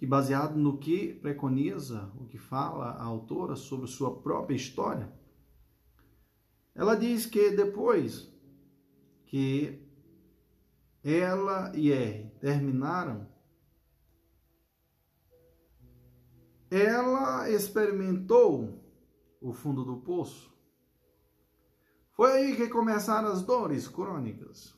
que, 0.05 0.07
baseado 0.07 0.57
no 0.57 0.77
que 0.77 1.15
preconiza, 1.15 2.13
o 2.21 2.27
que 2.27 2.37
fala 2.37 2.91
a 2.91 3.03
autora 3.03 3.57
sobre 3.57 3.87
sua 3.87 4.15
própria 4.21 4.55
história, 4.55 5.11
ela 6.75 6.95
diz 6.95 7.25
que 7.25 7.51
depois 7.51 8.31
que 9.25 9.83
ela 11.03 11.73
e 11.75 11.91
R 11.91 12.31
terminaram, 12.39 13.27
ela 16.71 17.49
experimentou 17.49 18.83
o 19.41 19.53
fundo 19.53 19.85
do 19.85 19.97
poço. 19.97 20.53
Foi 22.13 22.33
aí 22.33 22.57
que 22.57 22.69
começaram 22.69 23.29
as 23.29 23.43
dores 23.43 23.89
crônicas. 23.89 24.75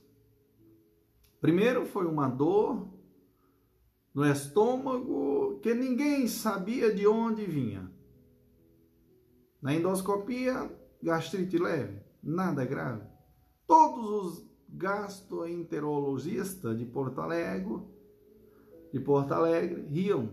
Primeiro 1.41 1.85
foi 1.85 2.07
uma 2.07 2.29
dor 2.29 2.96
no 4.17 4.25
estômago 4.25 5.61
que 5.61 5.73
ninguém 5.75 6.27
sabia 6.27 6.93
de 6.95 7.07
onde 7.07 7.45
vinha. 7.45 7.93
Na 9.61 9.75
endoscopia, 9.75 10.75
gastrite 11.03 11.59
leve, 11.59 12.01
nada 12.23 12.65
grave. 12.65 13.07
Todos 13.67 14.09
os 14.09 14.43
gastroenterologistas 14.71 16.79
de 16.79 16.87
Porto 16.87 17.21
Alegre, 17.21 17.83
de 18.91 18.99
Porto 19.01 19.35
Alegre, 19.35 19.83
riam 19.83 20.31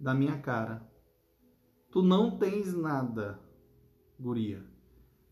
da 0.00 0.14
minha 0.14 0.38
cara. 0.38 0.90
Tu 1.90 2.00
não 2.00 2.38
tens 2.38 2.72
nada, 2.72 3.38
guria. 4.18 4.64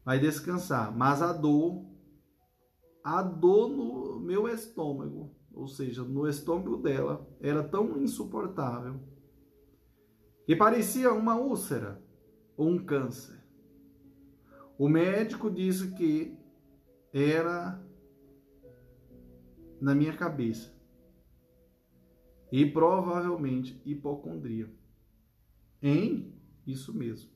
Vai 0.04 0.18
descansar, 0.18 0.94
mas 0.94 1.22
a 1.22 1.32
dor, 1.32 1.82
a 3.02 3.22
dor 3.22 3.70
no 3.70 4.20
meu 4.20 4.46
estômago 4.46 5.34
ou 5.56 5.66
seja, 5.66 6.04
no 6.04 6.28
estômago 6.28 6.76
dela, 6.76 7.26
era 7.40 7.64
tão 7.64 7.98
insuportável 7.98 9.00
que 10.44 10.54
parecia 10.54 11.12
uma 11.12 11.34
úlcera 11.34 12.00
ou 12.56 12.68
um 12.68 12.84
câncer. 12.84 13.42
O 14.78 14.86
médico 14.86 15.50
disse 15.50 15.92
que 15.92 16.38
era 17.12 17.82
na 19.80 19.94
minha 19.94 20.14
cabeça 20.14 20.76
e 22.52 22.66
provavelmente 22.66 23.80
hipocondria. 23.84 24.70
Em 25.82 26.34
isso 26.66 26.92
mesmo. 26.92 27.30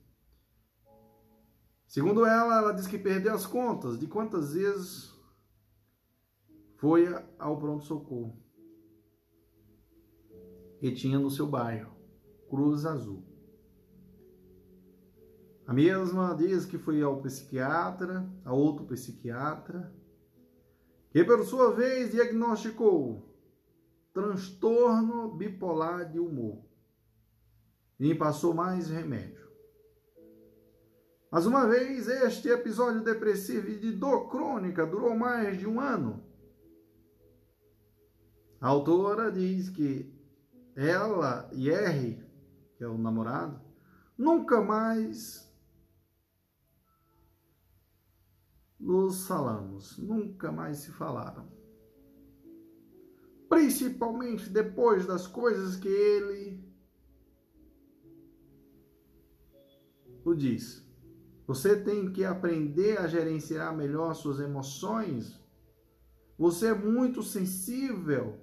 Segundo 1.86 2.26
ela, 2.26 2.58
ela 2.58 2.72
diz 2.72 2.86
que 2.86 2.98
perdeu 2.98 3.34
as 3.34 3.46
contas 3.46 3.98
de 3.98 4.06
quantas 4.06 4.52
vezes 4.52 5.10
foi 6.80 7.06
ao 7.38 7.58
pronto-socorro 7.58 8.34
que 10.78 10.90
tinha 10.92 11.18
no 11.18 11.30
seu 11.30 11.46
bairro, 11.46 11.94
Cruz 12.49 12.87
Azul. 12.87 13.22
A 15.66 15.75
mesma 15.75 16.34
diz 16.34 16.64
que 16.64 16.78
foi 16.78 17.02
ao 17.02 17.20
psiquiatra, 17.20 18.26
a 18.46 18.54
outro 18.54 18.87
psiquiatra, 18.87 19.94
que 21.10 21.22
por 21.22 21.44
sua 21.44 21.70
vez 21.70 22.12
diagnosticou 22.12 23.28
transtorno 24.14 25.37
bipolar 25.37 26.10
de 26.10 26.18
humor 26.18 26.64
e 27.99 28.14
passou 28.14 28.54
mais 28.54 28.88
remédio. 28.88 29.50
Mas 31.30 31.44
uma 31.44 31.66
vez 31.66 32.08
este 32.08 32.49
episódio 32.49 33.04
depressivo 33.04 33.68
e 33.68 33.78
de 33.78 33.92
dor 33.92 34.30
crônica 34.30 34.87
durou 34.87 35.14
mais 35.14 35.58
de 35.58 35.66
um 35.66 35.78
ano 35.78 36.29
a 38.61 38.68
autora 38.68 39.33
diz 39.33 39.70
que 39.70 40.12
ela 40.77 41.49
e 41.53 41.70
R, 41.70 42.23
que 42.77 42.85
é 42.85 42.88
o 42.88 42.99
namorado, 42.99 43.61
nunca 44.16 44.61
mais 44.61 45.51
nos 48.79 49.27
falamos, 49.27 49.96
nunca 49.99 50.53
mais 50.53 50.79
se 50.79 50.90
falaram. 50.92 51.49
Principalmente 53.49 54.49
depois 54.49 55.07
das 55.07 55.27
coisas 55.27 55.77
que 55.77 55.88
ele 55.88 56.70
o 60.25 60.35
diz. 60.35 60.87
Você 61.46 61.83
tem 61.83 62.12
que 62.12 62.25
aprender 62.25 62.99
a 62.99 63.09
gerenciar 63.09 63.75
melhor 63.77 64.14
suas 64.14 64.38
emoções. 64.38 65.40
Você 66.38 66.68
é 66.68 66.75
muito 66.75 67.23
sensível 67.23 68.38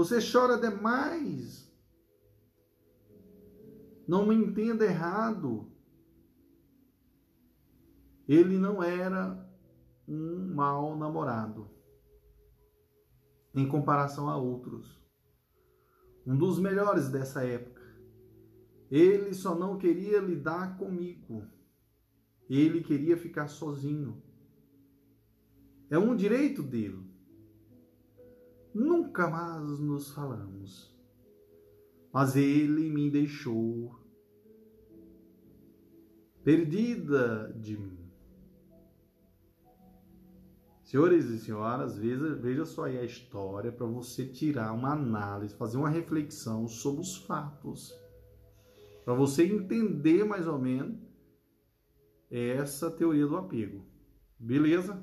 você 0.00 0.18
chora 0.18 0.56
demais. 0.56 1.70
Não 4.08 4.26
me 4.26 4.34
entenda 4.34 4.86
errado. 4.86 5.70
Ele 8.26 8.56
não 8.56 8.82
era 8.82 9.46
um 10.08 10.54
mau 10.54 10.96
namorado 10.96 11.70
em 13.54 13.68
comparação 13.68 14.30
a 14.30 14.38
outros. 14.38 14.98
Um 16.26 16.34
dos 16.34 16.58
melhores 16.58 17.10
dessa 17.10 17.44
época. 17.44 17.82
Ele 18.90 19.34
só 19.34 19.54
não 19.54 19.76
queria 19.76 20.18
lidar 20.18 20.78
comigo. 20.78 21.46
Ele 22.48 22.82
queria 22.82 23.18
ficar 23.18 23.48
sozinho. 23.48 24.22
É 25.90 25.98
um 25.98 26.16
direito 26.16 26.62
dele. 26.62 27.09
Nunca 28.74 29.28
mais 29.28 29.80
nos 29.80 30.12
falamos. 30.12 30.94
Mas 32.12 32.36
ele 32.36 32.90
me 32.90 33.10
deixou 33.10 33.98
perdida 36.42 37.52
de 37.58 37.76
mim. 37.76 37.98
Senhores 40.82 41.26
e 41.26 41.38
senhoras, 41.38 41.96
veja, 41.96 42.34
veja 42.34 42.64
só 42.64 42.86
aí 42.86 42.98
a 42.98 43.04
história 43.04 43.70
para 43.70 43.86
você 43.86 44.26
tirar 44.26 44.72
uma 44.72 44.92
análise, 44.92 45.54
fazer 45.54 45.76
uma 45.76 45.88
reflexão 45.88 46.66
sobre 46.66 47.00
os 47.00 47.16
fatos. 47.16 47.94
Para 49.04 49.14
você 49.14 49.44
entender 49.44 50.24
mais 50.24 50.48
ou 50.48 50.58
menos 50.58 50.98
essa 52.28 52.90
teoria 52.90 53.26
do 53.26 53.36
apego. 53.36 53.84
Beleza? 54.38 55.00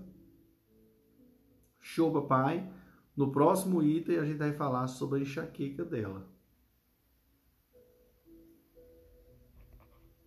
Show, 1.80 2.12
papai. 2.12 2.70
No 3.18 3.32
próximo 3.32 3.82
item, 3.82 4.20
a 4.20 4.26
gente 4.26 4.38
vai 4.38 4.54
falar 4.54 4.88
sobre 4.88 5.18
a 5.18 5.22
enxaqueca 5.24 5.84
dela. 5.84 6.30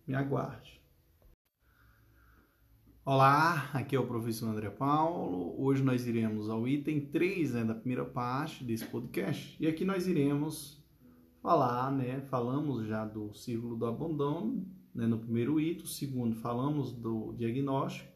Me 0.05 0.13
aguarde. 0.13 0.81
Olá, 3.05 3.71
aqui 3.73 3.95
é 3.95 3.99
o 3.99 4.05
professor 4.05 4.49
André 4.49 4.69
Paulo. 4.69 5.55
Hoje 5.57 5.81
nós 5.81 6.05
iremos 6.05 6.49
ao 6.49 6.67
item 6.67 7.05
3 7.05 7.53
né, 7.53 7.63
da 7.63 7.73
primeira 7.73 8.03
parte 8.03 8.61
desse 8.61 8.85
podcast. 8.85 9.55
E 9.57 9.67
aqui 9.67 9.85
nós 9.85 10.05
iremos 10.05 10.85
falar, 11.41 11.93
né? 11.93 12.19
Falamos 12.29 12.85
já 12.85 13.05
do 13.05 13.33
círculo 13.33 13.77
do 13.77 13.85
abandono 13.85 14.67
né, 14.93 15.07
no 15.07 15.17
primeiro 15.17 15.61
item. 15.61 15.85
segundo, 15.85 16.35
falamos 16.35 16.91
do 16.91 17.31
diagnóstico. 17.37 18.11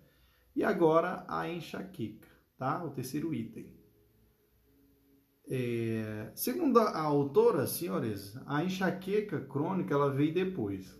E 0.54 0.66
agora 0.66 1.24
a 1.30 1.50
enxaqueca, 1.50 2.28
tá? 2.58 2.84
O 2.84 2.90
terceiro 2.90 3.34
item. 3.34 3.75
É, 5.47 6.31
segundo 6.34 6.79
a 6.79 6.99
autora, 6.99 7.67
senhores, 7.67 8.36
a 8.47 8.63
enxaqueca 8.63 9.41
crônica 9.41 9.93
ela 9.93 10.12
veio 10.12 10.34
depois. 10.34 10.99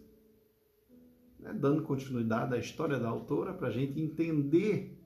Né? 1.40 1.54
Dando 1.54 1.84
continuidade 1.84 2.54
à 2.54 2.58
história 2.58 3.00
da 3.00 3.10
autora 3.10 3.54
para 3.54 3.70
a 3.70 3.72
gente 3.72 4.00
entender 4.00 5.02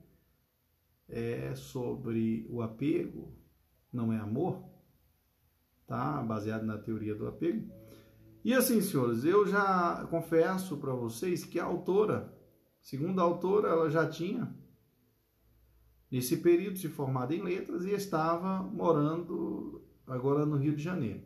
é, 1.08 1.54
sobre 1.54 2.46
o 2.50 2.60
apego, 2.60 3.34
não 3.92 4.12
é 4.12 4.18
amor, 4.18 4.62
tá? 5.86 6.22
Baseado 6.22 6.64
na 6.64 6.78
teoria 6.78 7.14
do 7.14 7.26
apego. 7.26 7.68
E 8.44 8.54
assim, 8.54 8.80
senhores, 8.80 9.24
eu 9.24 9.46
já 9.46 10.06
confesso 10.10 10.76
para 10.76 10.94
vocês 10.94 11.44
que 11.44 11.58
a 11.58 11.64
autora, 11.64 12.32
segundo 12.80 13.20
a 13.20 13.24
autora, 13.24 13.68
ela 13.68 13.90
já 13.90 14.08
tinha 14.08 14.54
nesse 16.10 16.38
período 16.38 16.78
se 16.78 16.88
formado 16.88 17.32
em 17.32 17.42
letras 17.42 17.84
e 17.84 17.90
estava 17.90 18.62
morando 18.62 19.84
agora 20.06 20.44
no 20.44 20.56
Rio 20.56 20.74
de 20.74 20.82
Janeiro. 20.82 21.22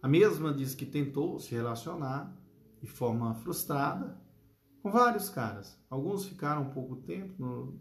A 0.00 0.08
mesma 0.08 0.54
diz 0.54 0.74
que 0.74 0.86
tentou 0.86 1.38
se 1.38 1.54
relacionar 1.54 2.34
de 2.80 2.86
forma 2.86 3.34
frustrada 3.34 4.18
com 4.80 4.90
vários 4.90 5.28
caras. 5.28 5.78
Alguns 5.90 6.24
ficaram 6.26 6.70
pouco 6.70 6.96
tempo 6.96 7.34
no, 7.38 7.80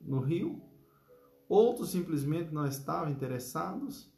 no 0.00 0.20
Rio, 0.20 0.62
outros 1.48 1.90
simplesmente 1.90 2.52
não 2.52 2.66
estavam 2.66 3.10
interessados. 3.10 4.12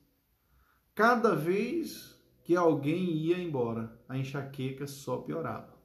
Cada 0.94 1.34
vez 1.34 2.20
que 2.42 2.56
alguém 2.56 3.10
ia 3.10 3.38
embora, 3.38 4.02
a 4.08 4.18
enxaqueca 4.18 4.86
só 4.86 5.18
piorava. 5.18 5.79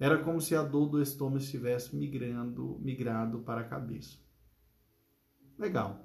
Era 0.00 0.16
como 0.24 0.40
se 0.40 0.56
a 0.56 0.62
dor 0.62 0.88
do 0.88 1.02
estômago 1.02 1.36
estivesse 1.36 1.94
migrando, 1.94 2.78
migrado 2.80 3.40
para 3.40 3.60
a 3.60 3.68
cabeça. 3.68 4.16
Legal. 5.58 6.02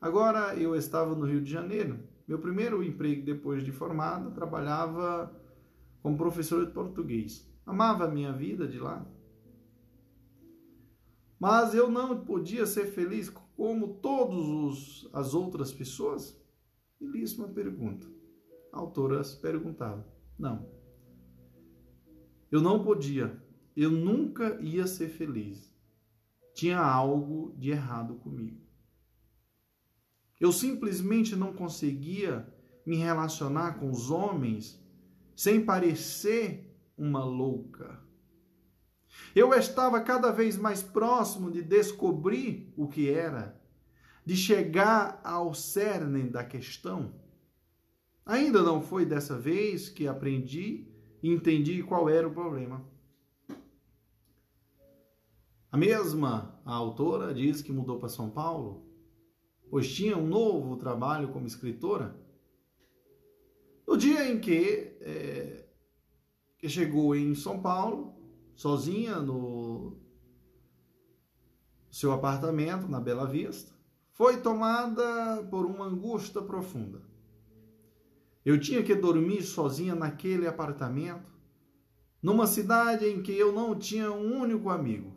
Agora 0.00 0.56
eu 0.56 0.74
estava 0.74 1.14
no 1.14 1.26
Rio 1.26 1.42
de 1.42 1.50
Janeiro. 1.50 2.00
Meu 2.26 2.38
primeiro 2.38 2.82
emprego 2.82 3.22
depois 3.22 3.62
de 3.62 3.70
formado, 3.70 4.30
trabalhava 4.30 5.30
como 6.02 6.16
professor 6.16 6.64
de 6.64 6.72
português. 6.72 7.46
Amava 7.66 8.06
a 8.06 8.10
minha 8.10 8.32
vida 8.32 8.66
de 8.66 8.78
lá. 8.78 9.06
Mas 11.38 11.74
eu 11.74 11.90
não 11.90 12.24
podia 12.24 12.64
ser 12.64 12.86
feliz 12.86 13.28
como 13.54 13.94
todas 13.96 15.06
as 15.12 15.34
outras 15.34 15.70
pessoas? 15.70 16.40
Belíssima 16.98 17.46
pergunta. 17.46 18.06
A 18.72 18.78
autora 18.78 19.20
perguntava. 19.42 20.06
Não. 20.38 20.66
Eu 22.52 22.60
não 22.60 22.84
podia. 22.84 23.42
Eu 23.74 23.90
nunca 23.90 24.60
ia 24.60 24.86
ser 24.86 25.08
feliz. 25.08 25.74
Tinha 26.54 26.78
algo 26.78 27.56
de 27.56 27.70
errado 27.70 28.16
comigo. 28.16 28.60
Eu 30.38 30.52
simplesmente 30.52 31.34
não 31.34 31.54
conseguia 31.54 32.46
me 32.84 32.96
relacionar 32.96 33.78
com 33.78 33.90
os 33.90 34.10
homens 34.10 34.78
sem 35.34 35.64
parecer 35.64 36.76
uma 36.96 37.24
louca. 37.24 37.98
Eu 39.34 39.54
estava 39.54 39.98
cada 40.02 40.30
vez 40.30 40.58
mais 40.58 40.82
próximo 40.82 41.50
de 41.50 41.62
descobrir 41.62 42.70
o 42.76 42.86
que 42.86 43.08
era, 43.08 43.58
de 44.26 44.36
chegar 44.36 45.20
ao 45.24 45.54
cerne 45.54 46.28
da 46.28 46.44
questão. 46.44 47.14
Ainda 48.26 48.62
não 48.62 48.82
foi 48.82 49.06
dessa 49.06 49.38
vez 49.38 49.88
que 49.88 50.06
aprendi 50.06 50.91
entendi 51.22 51.82
qual 51.82 52.08
era 52.08 52.26
o 52.26 52.32
problema. 52.32 52.84
A 55.70 55.76
mesma 55.76 56.60
a 56.64 56.74
autora 56.74 57.32
diz 57.32 57.62
que 57.62 57.72
mudou 57.72 57.98
para 57.98 58.08
São 58.08 58.28
Paulo, 58.28 58.84
pois 59.70 59.90
tinha 59.92 60.18
um 60.18 60.26
novo 60.26 60.76
trabalho 60.76 61.32
como 61.32 61.46
escritora. 61.46 62.14
No 63.86 63.96
dia 63.96 64.30
em 64.30 64.38
que, 64.38 64.96
é, 65.00 65.66
que 66.58 66.68
chegou 66.68 67.14
em 67.16 67.34
São 67.34 67.60
Paulo, 67.60 68.14
sozinha 68.54 69.16
no 69.18 69.96
seu 71.90 72.12
apartamento 72.12 72.88
na 72.88 73.00
Bela 73.00 73.26
Vista, 73.26 73.72
foi 74.12 74.40
tomada 74.40 75.42
por 75.50 75.64
uma 75.64 75.86
angústia 75.86 76.42
profunda. 76.42 77.11
Eu 78.44 78.58
tinha 78.58 78.82
que 78.82 78.94
dormir 78.94 79.42
sozinha 79.42 79.94
naquele 79.94 80.46
apartamento, 80.46 81.30
numa 82.22 82.46
cidade 82.46 83.06
em 83.06 83.22
que 83.22 83.32
eu 83.32 83.52
não 83.52 83.78
tinha 83.78 84.10
um 84.10 84.40
único 84.40 84.68
amigo. 84.68 85.12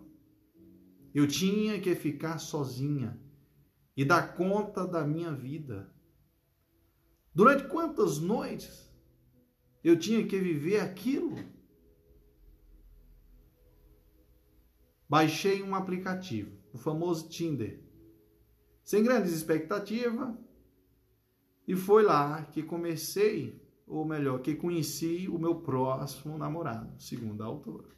Eu 1.13 1.27
tinha 1.27 1.79
que 1.79 1.95
ficar 1.95 2.38
sozinha 2.39 3.19
e 3.95 4.03
dar 4.03 4.35
conta 4.35 4.85
da 4.85 5.05
minha 5.05 5.31
vida. 5.31 5.89
Durante 7.33 7.67
quantas 7.67 8.19
noites 8.19 8.91
eu 9.83 9.97
tinha 9.97 10.25
que 10.25 10.39
viver 10.39 10.79
aquilo? 10.79 11.35
Baixei 15.07 15.61
um 15.61 15.75
aplicativo, 15.75 16.57
o 16.73 16.77
famoso 16.77 17.29
Tinder. 17.29 17.81
Sem 18.83 19.03
grandes 19.03 19.31
expectativas, 19.31 20.35
e 21.67 21.75
foi 21.75 22.04
lá 22.04 22.43
que 22.43 22.62
comecei, 22.62 23.62
ou 23.88 24.06
melhor, 24.06 24.39
que 24.39 24.56
conheci 24.56 25.28
o 25.28 25.39
meu 25.39 25.56
próximo 25.56 26.38
namorado, 26.38 27.01
segundo 27.01 27.41
a 27.41 27.45
autora. 27.45 27.89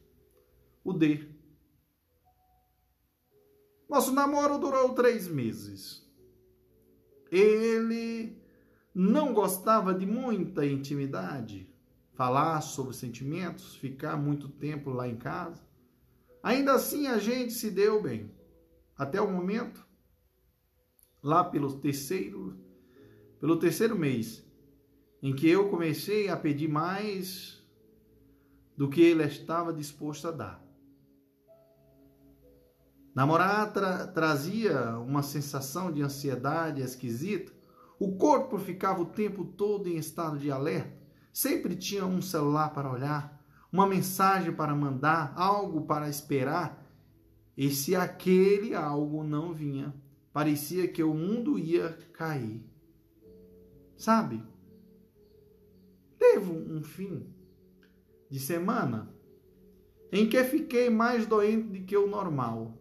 O 0.83 0.93
D. 0.93 1.29
Nosso 3.89 4.13
namoro 4.13 4.57
durou 4.57 4.93
três 4.93 5.27
meses. 5.27 6.05
Ele 7.29 8.41
não 8.93 9.33
gostava 9.33 9.93
de 9.93 10.05
muita 10.05 10.65
intimidade, 10.65 11.69
falar 12.13 12.61
sobre 12.61 12.95
sentimentos, 12.95 13.75
ficar 13.75 14.17
muito 14.17 14.47
tempo 14.47 14.89
lá 14.89 15.07
em 15.07 15.17
casa. 15.17 15.61
Ainda 16.41 16.73
assim, 16.73 17.07
a 17.07 17.17
gente 17.17 17.51
se 17.51 17.69
deu 17.69 18.01
bem. 18.01 18.31
Até 18.97 19.21
o 19.21 19.29
momento, 19.29 19.85
lá 21.21 21.43
pelo 21.43 21.79
terceiro 21.79 22.57
pelo 23.39 23.57
terceiro 23.57 23.97
mês, 23.97 24.43
em 25.21 25.35
que 25.35 25.49
eu 25.49 25.69
comecei 25.69 26.29
a 26.29 26.37
pedir 26.37 26.67
mais 26.67 27.63
do 28.75 28.89
que 28.89 29.01
ele 29.01 29.23
estava 29.23 29.73
disposto 29.73 30.27
a 30.27 30.31
dar. 30.31 30.67
Namorar 33.17 33.73
tra 33.73 34.05
trazia 34.05 34.99
uma 34.99 35.23
sensação 35.23 35.91
de 35.91 36.03
ansiedade 36.03 36.83
esquisita. 36.83 37.51
O 37.99 38.15
corpo 38.15 38.59
ficava 38.59 39.01
o 39.01 39.07
tempo 39.07 39.43
todo 39.43 39.89
em 39.89 39.97
estado 39.97 40.37
de 40.37 40.51
alerta. 40.51 40.95
Sempre 41.33 41.75
tinha 41.75 42.05
um 42.05 42.21
celular 42.21 42.69
para 42.75 42.91
olhar, 42.91 43.43
uma 43.71 43.87
mensagem 43.87 44.53
para 44.53 44.75
mandar, 44.75 45.33
algo 45.35 45.87
para 45.87 46.07
esperar. 46.07 46.85
E 47.57 47.71
se 47.71 47.95
aquele 47.95 48.75
algo 48.75 49.23
não 49.23 49.51
vinha, 49.51 49.95
parecia 50.31 50.87
que 50.87 51.01
o 51.01 51.15
mundo 51.15 51.57
ia 51.57 51.97
cair. 52.13 52.63
Sabe? 53.97 54.43
Teve 56.19 56.51
um 56.51 56.83
fim 56.83 57.33
de 58.29 58.39
semana 58.39 59.13
em 60.11 60.29
que 60.29 60.41
fiquei 60.43 60.89
mais 60.89 61.25
doente 61.25 61.79
do 61.79 61.85
que 61.85 61.97
o 61.97 62.07
normal 62.07 62.79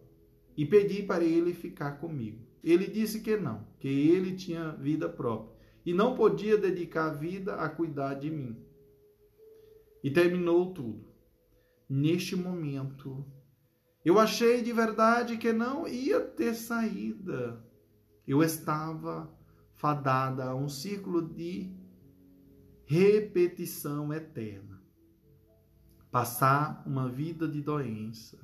e 0.55 0.65
pedi 0.65 1.03
para 1.03 1.23
ele 1.23 1.53
ficar 1.53 1.93
comigo. 1.99 2.45
Ele 2.63 2.87
disse 2.87 3.21
que 3.21 3.35
não, 3.35 3.65
que 3.79 3.87
ele 3.87 4.35
tinha 4.35 4.71
vida 4.71 5.09
própria 5.09 5.57
e 5.85 5.93
não 5.93 6.15
podia 6.15 6.57
dedicar 6.57 7.07
a 7.07 7.13
vida 7.13 7.55
a 7.55 7.67
cuidar 7.67 8.13
de 8.15 8.29
mim. 8.29 8.61
E 10.03 10.11
terminou 10.11 10.73
tudo. 10.73 11.07
Neste 11.89 12.35
momento, 12.35 13.25
eu 14.03 14.19
achei 14.19 14.61
de 14.61 14.71
verdade 14.71 15.37
que 15.37 15.51
não 15.51 15.87
ia 15.87 16.19
ter 16.19 16.53
saída. 16.53 17.65
Eu 18.27 18.43
estava 18.43 19.33
fadada 19.77 20.45
a 20.45 20.55
um 20.55 20.67
círculo 20.67 21.21
de 21.21 21.71
repetição 22.85 24.11
eterna. 24.11 24.81
Passar 26.11 26.83
uma 26.85 27.07
vida 27.07 27.47
de 27.47 27.61
doença, 27.61 28.39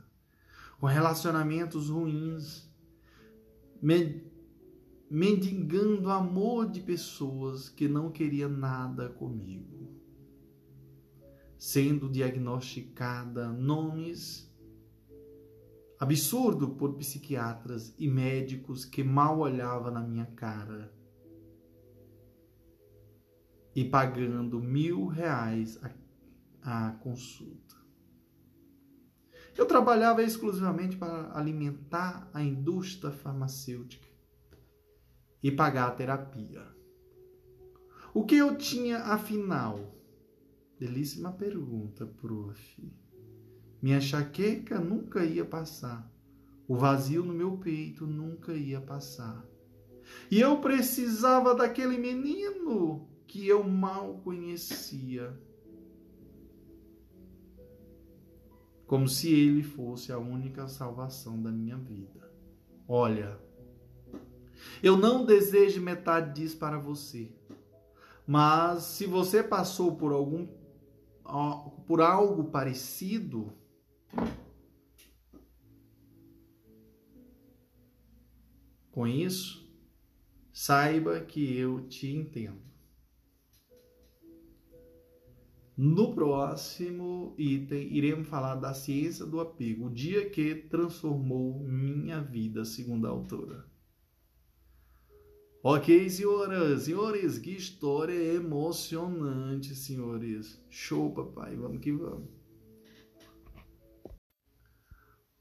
com 0.80 0.86
relacionamentos 0.86 1.90
ruins, 1.90 2.72
mendigando 5.10 6.12
amor 6.12 6.70
de 6.70 6.82
pessoas 6.82 7.68
que 7.68 7.88
não 7.88 8.12
queriam 8.12 8.50
nada 8.50 9.10
comigo, 9.10 9.92
sendo 11.58 12.10
diagnosticada 12.10 13.52
nomes 13.52 14.52
absurdo 16.00 16.72
por 16.72 16.96
psiquiatras 16.96 17.96
e 17.98 18.10
médicos 18.10 18.84
que 18.84 19.04
mal 19.04 19.40
olhavam 19.40 19.90
na 19.90 20.02
minha 20.02 20.26
cara 20.26 20.94
e 23.76 23.84
pagando 23.84 24.60
mil 24.60 25.08
reais 25.08 25.80
a, 25.84 26.88
a 26.88 26.92
consulta. 26.94 27.76
Eu 29.56 29.66
trabalhava 29.66 30.24
exclusivamente 30.24 30.98
para 30.98 31.32
alimentar 31.38 32.30
a 32.34 32.42
indústria 32.42 33.12
farmacêutica 33.12 34.08
e 35.42 35.52
pagar 35.52 35.88
a 35.88 35.92
terapia. 35.92 36.66
O 38.14 38.24
que 38.26 38.36
eu 38.36 38.56
tinha 38.56 39.00
afinal? 39.00 39.96
Belíssima 40.80 41.32
pergunta, 41.32 42.06
prof. 42.06 42.94
Minha 43.82 43.98
enxaqueca 43.98 44.80
nunca 44.80 45.24
ia 45.24 45.46
passar. 45.46 46.12
O 46.68 46.76
vazio 46.76 47.24
no 47.24 47.34
meu 47.34 47.58
peito 47.58 48.08
nunca 48.08 48.54
ia 48.54 48.82
passar. 48.82 49.46
E 50.32 50.40
eu 50.40 50.60
precisava 50.62 51.54
daquele 51.54 51.98
menino 51.98 53.13
que 53.28 53.48
eu 53.48 53.64
mal 53.64 54.20
conhecia. 54.24 55.38
Como 58.86 59.08
se 59.08 59.34
ele 59.34 59.64
fosse 59.64 60.12
a 60.12 60.18
única 60.18 60.68
salvação 60.68 61.42
da 61.42 61.52
minha 61.52 61.78
vida. 61.78 62.32
Olha, 62.88 63.40
eu 64.82 64.98
não 64.98 65.26
desejo 65.26 65.82
metade 65.82 66.42
disso 66.42 66.58
para 66.58 66.78
você. 66.78 67.32
Mas 68.26 68.84
se 68.84 69.06
você 69.06 69.44
passou 69.44 69.96
por 69.96 70.12
algum 70.12 70.48
por 71.88 72.02
algo 72.02 72.46
parecido, 72.46 73.54
com 78.92 79.08
isso, 79.08 79.68
saiba 80.52 81.22
que 81.22 81.58
eu 81.58 81.88
te 81.88 82.08
entendo. 82.14 82.73
No 85.76 86.14
próximo 86.14 87.34
item, 87.36 87.92
iremos 87.92 88.28
falar 88.28 88.56
da 88.56 88.76
ciência 88.76 89.26
do 89.26 89.40
apego, 89.40 89.88
o 89.88 89.90
dia 89.90 90.30
que 90.30 90.54
transformou 90.54 91.60
minha 91.64 92.22
vida, 92.22 92.64
segundo 92.64 93.08
a 93.08 93.10
autora. 93.10 93.66
Ok, 95.64 96.08
senhoras, 96.12 96.84
senhores, 96.84 97.40
que 97.40 97.52
história 97.52 98.14
emocionante, 98.36 99.74
senhores. 99.74 100.64
Show, 100.70 101.12
papai, 101.12 101.56
vamos 101.56 101.80
que 101.80 101.92
vamos. 101.92 102.30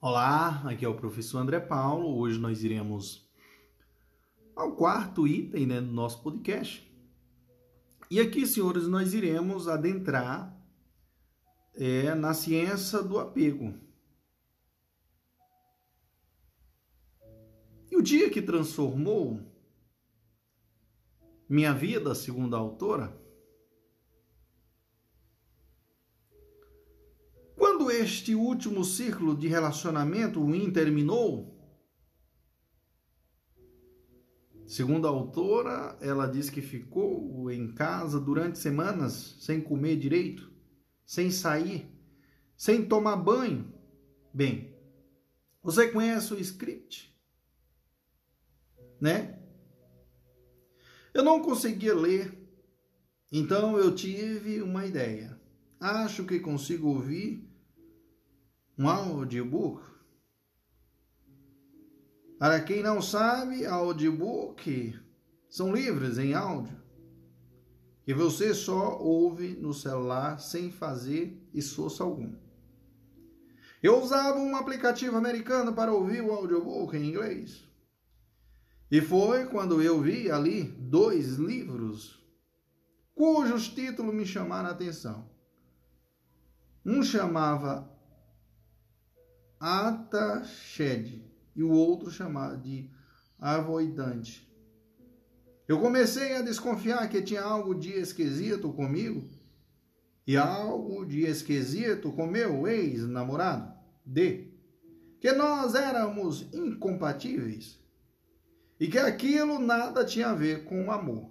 Olá, 0.00 0.62
aqui 0.66 0.84
é 0.84 0.88
o 0.88 0.96
professor 0.96 1.40
André 1.40 1.60
Paulo. 1.60 2.16
Hoje 2.16 2.38
nós 2.38 2.64
iremos 2.64 3.30
ao 4.56 4.76
quarto 4.76 5.26
item 5.26 5.66
né, 5.66 5.80
do 5.80 5.92
nosso 5.92 6.22
podcast 6.22 6.90
e 8.12 8.20
aqui, 8.20 8.46
senhores, 8.46 8.86
nós 8.86 9.14
iremos 9.14 9.66
adentrar 9.66 10.54
é, 11.72 12.14
na 12.14 12.34
ciência 12.34 13.02
do 13.02 13.18
apego. 13.18 13.72
E 17.90 17.96
o 17.96 18.02
dia 18.02 18.28
que 18.28 18.42
transformou 18.42 19.40
minha 21.48 21.72
vida, 21.72 22.14
segundo 22.14 22.54
a 22.54 22.58
autora, 22.58 23.18
quando 27.56 27.90
este 27.90 28.34
último 28.34 28.84
ciclo 28.84 29.34
de 29.34 29.48
relacionamento 29.48 30.38
ruim 30.38 30.70
terminou, 30.70 31.51
Segundo 34.72 35.06
a 35.06 35.10
autora, 35.10 35.98
ela 36.00 36.26
diz 36.26 36.48
que 36.48 36.62
ficou 36.62 37.50
em 37.50 37.74
casa 37.74 38.18
durante 38.18 38.58
semanas 38.58 39.36
sem 39.38 39.60
comer 39.60 39.98
direito, 39.98 40.50
sem 41.04 41.30
sair, 41.30 41.94
sem 42.56 42.82
tomar 42.82 43.16
banho. 43.16 43.70
Bem, 44.32 44.74
você 45.62 45.88
conhece 45.88 46.32
o 46.32 46.40
script? 46.40 47.14
Né? 48.98 49.38
Eu 51.12 51.22
não 51.22 51.42
conseguia 51.42 51.94
ler, 51.94 52.32
então 53.30 53.76
eu 53.76 53.94
tive 53.94 54.62
uma 54.62 54.86
ideia. 54.86 55.38
Acho 55.78 56.24
que 56.24 56.40
consigo 56.40 56.88
ouvir 56.88 57.46
um 58.78 58.88
audiobook 58.88 59.91
para 62.42 62.60
quem 62.60 62.82
não 62.82 63.00
sabe, 63.00 63.64
audiobook 63.64 64.98
são 65.48 65.72
livros 65.72 66.18
em 66.18 66.34
áudio 66.34 66.76
que 68.04 68.12
você 68.12 68.52
só 68.52 68.98
ouve 68.98 69.54
no 69.60 69.72
celular 69.72 70.40
sem 70.40 70.72
fazer 70.72 71.40
esforço 71.54 72.02
algum. 72.02 72.34
Eu 73.80 74.02
usava 74.02 74.40
um 74.40 74.56
aplicativo 74.56 75.16
americano 75.16 75.72
para 75.72 75.92
ouvir 75.92 76.20
o 76.20 76.32
audiobook 76.32 76.96
em 76.96 77.10
inglês. 77.10 77.64
E 78.90 79.00
foi 79.00 79.46
quando 79.46 79.80
eu 79.80 80.00
vi 80.00 80.28
ali 80.28 80.64
dois 80.64 81.36
livros 81.36 82.20
cujos 83.14 83.68
títulos 83.68 84.12
me 84.12 84.26
chamaram 84.26 84.68
a 84.68 84.72
atenção. 84.72 85.30
Um 86.84 87.04
chamava 87.04 87.88
Atashed 89.60 91.21
e 91.54 91.62
o 91.62 91.70
outro 91.70 92.10
chamado 92.10 92.56
de 92.62 92.90
avoidante. 93.38 94.50
Eu 95.68 95.80
comecei 95.80 96.36
a 96.36 96.42
desconfiar 96.42 97.08
que 97.08 97.22
tinha 97.22 97.42
algo 97.42 97.74
de 97.74 97.90
esquisito 97.90 98.72
comigo 98.72 99.28
e 100.26 100.36
algo 100.36 101.04
de 101.04 101.20
esquisito 101.20 102.12
com 102.12 102.26
meu 102.26 102.66
ex-namorado, 102.66 103.72
D. 104.04 104.52
Que 105.20 105.32
nós 105.32 105.74
éramos 105.74 106.52
incompatíveis 106.52 107.80
e 108.78 108.88
que 108.88 108.98
aquilo 108.98 109.58
nada 109.58 110.04
tinha 110.04 110.30
a 110.30 110.34
ver 110.34 110.64
com 110.64 110.86
o 110.86 110.90
amor. 110.90 111.30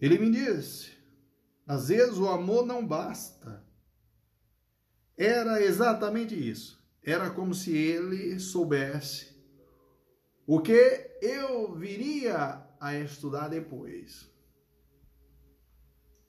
Ele 0.00 0.18
me 0.18 0.30
disse: 0.30 0.92
às 1.66 1.88
vezes 1.88 2.18
o 2.18 2.28
amor 2.28 2.66
não 2.66 2.86
basta. 2.86 3.64
Era 5.16 5.62
exatamente 5.62 6.34
isso. 6.34 6.81
Era 7.02 7.30
como 7.30 7.52
se 7.52 7.76
ele 7.76 8.38
soubesse 8.38 9.32
o 10.46 10.60
que 10.60 11.18
eu 11.20 11.74
viria 11.74 12.64
a 12.80 12.96
estudar 12.96 13.48
depois. 13.48 14.30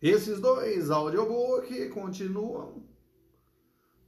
Esses 0.02 0.40
dois 0.40 0.90
audiobooks 0.90 1.92
continuam 1.94 2.84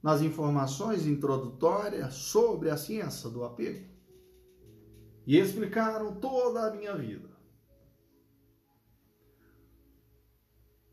nas 0.02 0.20
informações 0.22 1.06
introdutórias 1.06 2.14
sobre 2.14 2.70
a 2.70 2.76
ciência 2.76 3.30
do 3.30 3.44
apego 3.44 3.88
e 5.26 5.38
explicaram 5.38 6.14
toda 6.20 6.66
a 6.66 6.70
minha 6.70 6.94
vida. 6.96 7.28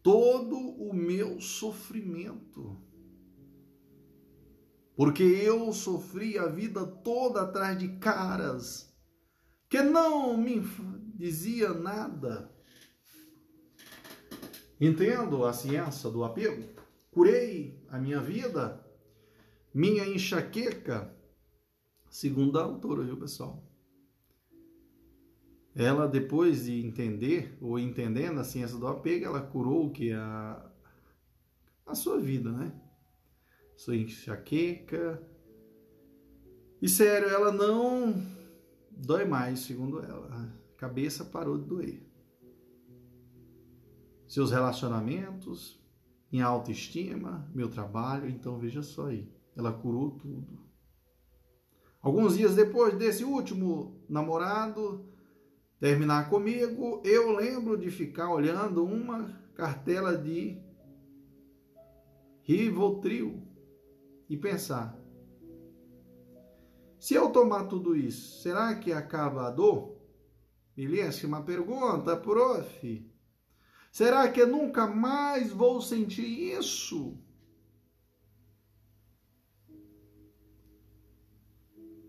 Todo 0.01 0.57
o 0.57 0.93
meu 0.93 1.39
sofrimento 1.39 2.81
porque 4.95 5.23
eu 5.23 5.71
sofri 5.73 6.37
a 6.37 6.47
vida 6.47 6.85
toda 6.85 7.41
atrás 7.41 7.77
de 7.77 7.89
caras 7.97 8.93
que 9.69 9.81
não 9.81 10.37
me 10.37 10.61
dizia 11.15 11.73
nada. 11.73 12.51
Entendo 14.79 15.45
a 15.45 15.53
ciência 15.53 16.09
do 16.09 16.23
apego. 16.23 16.69
Curei 17.09 17.83
a 17.89 17.97
minha 17.97 18.19
vida, 18.19 18.85
minha 19.73 20.05
enxaqueca, 20.05 21.15
segundo 22.09 22.59
a 22.59 22.63
autora, 22.63 23.03
viu, 23.03 23.17
pessoal? 23.17 23.63
Ela, 25.75 26.07
depois 26.07 26.65
de 26.65 26.85
entender, 26.85 27.57
ou 27.59 27.79
entendendo 27.79 28.39
a 28.39 28.43
ciência 28.43 28.77
do 28.77 28.87
apego, 28.87 29.25
ela 29.25 29.41
curou 29.41 29.91
que 29.91 30.11
a, 30.11 30.71
a 31.85 31.95
sua 31.95 32.19
vida, 32.19 32.51
né? 32.51 32.71
Sua 33.75 33.95
enxaqueca. 33.95 35.21
E 36.81 36.87
sério, 36.87 37.29
ela 37.29 37.51
não 37.51 38.13
dói 38.91 39.25
mais, 39.25 39.59
segundo 39.59 39.99
ela. 39.99 40.27
A 40.27 40.77
cabeça 40.77 41.25
parou 41.25 41.57
de 41.57 41.65
doer. 41.65 42.05
Seus 44.27 44.51
relacionamentos, 44.51 45.81
minha 46.31 46.45
autoestima, 46.45 47.49
meu 47.53 47.69
trabalho, 47.69 48.29
então 48.29 48.59
veja 48.59 48.81
só 48.81 49.07
aí. 49.07 49.31
Ela 49.55 49.71
curou 49.71 50.11
tudo. 50.11 50.63
Alguns 52.01 52.35
dias 52.37 52.55
depois 52.55 52.97
desse 52.97 53.23
último 53.23 54.03
namorado 54.09 55.09
terminar 55.79 56.29
comigo, 56.29 57.01
eu 57.05 57.31
lembro 57.31 57.77
de 57.77 57.89
ficar 57.89 58.33
olhando 58.33 58.83
uma 58.83 59.41
cartela 59.55 60.17
de 60.17 60.61
Rivotril 62.41 63.52
e 64.33 64.37
pensar: 64.37 64.99
se 66.99 67.13
eu 67.13 67.29
tomar 67.31 67.65
tudo 67.65 67.95
isso, 67.95 68.41
será 68.41 68.73
que 68.75 68.91
acaba 68.91 69.47
a 69.47 69.51
dor? 69.51 70.01
Uma 71.25 71.43
pergunta, 71.43 72.17
prof. 72.17 73.13
Será 73.91 74.27
que 74.31 74.41
eu 74.41 74.47
nunca 74.47 74.87
mais 74.87 75.51
vou 75.51 75.79
sentir 75.79 76.25
isso? 76.57 77.15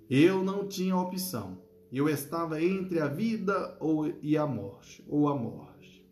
Eu 0.08 0.42
não 0.42 0.66
tinha 0.66 0.96
opção. 0.96 1.62
Eu 1.92 2.08
estava 2.08 2.62
entre 2.62 3.00
a 3.00 3.06
vida 3.06 3.76
ou, 3.78 4.06
e 4.22 4.34
a 4.34 4.46
morte, 4.46 5.04
ou 5.06 5.28
a 5.28 5.36
morte. 5.36 6.08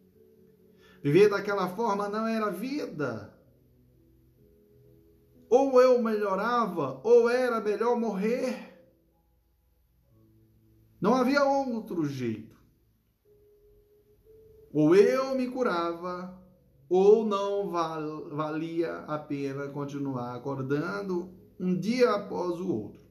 Viver 1.02 1.30
daquela 1.30 1.74
forma 1.74 2.06
não 2.08 2.26
era 2.26 2.50
vida. 2.50 3.31
Ou 5.52 5.82
eu 5.82 6.02
melhorava, 6.02 6.98
ou 7.04 7.28
era 7.28 7.60
melhor 7.60 7.94
morrer. 7.94 8.72
Não 10.98 11.14
havia 11.14 11.44
outro 11.44 12.06
jeito. 12.06 12.56
Ou 14.72 14.96
eu 14.96 15.34
me 15.34 15.50
curava, 15.50 16.42
ou 16.88 17.26
não 17.26 17.68
valia 17.68 19.00
a 19.00 19.18
pena 19.18 19.68
continuar 19.68 20.34
acordando 20.36 21.30
um 21.60 21.78
dia 21.78 22.12
após 22.12 22.58
o 22.58 22.72
outro. 22.72 23.04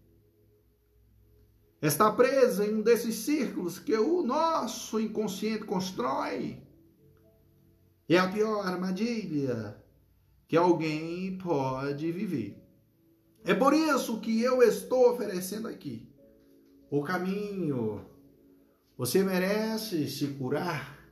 Está 1.79 2.11
presa 2.11 2.65
em 2.65 2.73
um 2.73 2.81
desses 2.81 3.17
círculos 3.17 3.77
que 3.77 3.95
o 3.95 4.23
nosso 4.23 4.99
inconsciente 4.99 5.63
constrói. 5.63 6.59
É 8.09 8.17
a 8.17 8.27
pior 8.27 8.65
armadilha 8.65 9.79
que 10.51 10.57
alguém 10.57 11.37
pode 11.37 12.11
viver. 12.11 12.61
É 13.45 13.53
por 13.53 13.73
isso 13.73 14.19
que 14.19 14.41
eu 14.41 14.61
estou 14.61 15.09
oferecendo 15.09 15.65
aqui 15.65 16.05
o 16.89 17.01
caminho. 17.03 18.05
Você 18.97 19.23
merece 19.23 20.09
se 20.09 20.27
curar. 20.27 21.09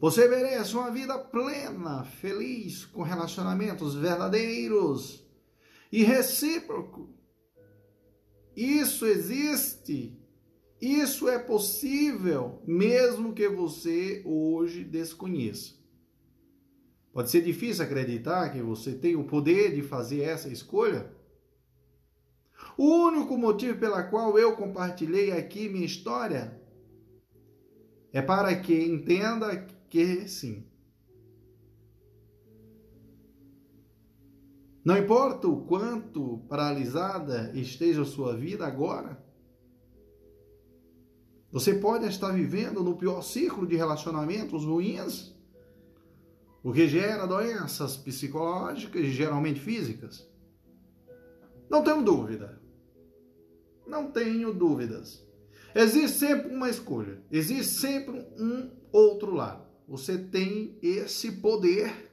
Você 0.00 0.26
merece 0.26 0.74
uma 0.74 0.90
vida 0.90 1.18
plena, 1.18 2.02
feliz, 2.02 2.86
com 2.86 3.02
relacionamentos 3.02 3.94
verdadeiros 3.94 5.22
e 5.92 6.02
recíprocos. 6.02 7.10
Isso 8.56 9.04
existe. 9.04 10.18
Isso 10.80 11.28
é 11.28 11.38
possível, 11.38 12.62
mesmo 12.66 13.34
que 13.34 13.50
você 13.50 14.22
hoje 14.24 14.82
desconheça. 14.82 15.77
Pode 17.18 17.30
ser 17.32 17.42
difícil 17.42 17.84
acreditar 17.84 18.48
que 18.52 18.62
você 18.62 18.92
tem 18.92 19.16
o 19.16 19.24
poder 19.24 19.74
de 19.74 19.82
fazer 19.82 20.20
essa 20.20 20.48
escolha. 20.48 21.12
O 22.76 22.84
único 23.08 23.36
motivo 23.36 23.76
pela 23.76 24.04
qual 24.04 24.38
eu 24.38 24.54
compartilhei 24.54 25.32
aqui 25.32 25.68
minha 25.68 25.84
história 25.84 26.62
é 28.12 28.22
para 28.22 28.54
que 28.60 28.72
entenda 28.72 29.66
que 29.90 30.28
sim. 30.28 30.64
Não 34.84 34.96
importa 34.96 35.48
o 35.48 35.62
quanto 35.62 36.38
paralisada 36.48 37.50
esteja 37.52 38.02
a 38.02 38.04
sua 38.04 38.36
vida 38.36 38.64
agora, 38.64 39.20
você 41.50 41.74
pode 41.74 42.06
estar 42.06 42.30
vivendo 42.30 42.80
no 42.80 42.96
pior 42.96 43.22
ciclo 43.22 43.66
de 43.66 43.74
relacionamentos 43.74 44.64
ruins, 44.64 45.36
o 46.62 46.72
que 46.72 46.88
gera 46.88 47.26
doenças 47.26 47.96
psicológicas 47.96 49.02
e 49.02 49.10
geralmente 49.10 49.60
físicas. 49.60 50.28
Não 51.70 51.82
tenho 51.82 52.02
dúvida. 52.02 52.60
Não 53.86 54.10
tenho 54.10 54.52
dúvidas. 54.52 55.26
Existe 55.74 56.18
sempre 56.18 56.54
uma 56.54 56.68
escolha, 56.68 57.22
existe 57.30 57.72
sempre 57.80 58.18
um 58.38 58.70
outro 58.90 59.34
lado. 59.34 59.66
Você 59.86 60.18
tem 60.18 60.78
esse 60.82 61.32
poder. 61.32 62.12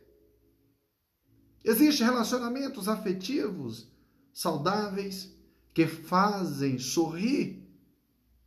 Existem 1.63 2.05
relacionamentos 2.05 2.87
afetivos 2.87 3.91
saudáveis 4.31 5.35
que 5.73 5.87
fazem 5.87 6.77
sorrir 6.77 7.67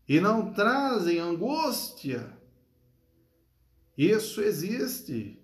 e 0.09 0.21
não 0.21 0.53
trazem 0.53 1.19
angústia. 1.19 2.39
Isso 3.97 4.41
existe. 4.41 5.38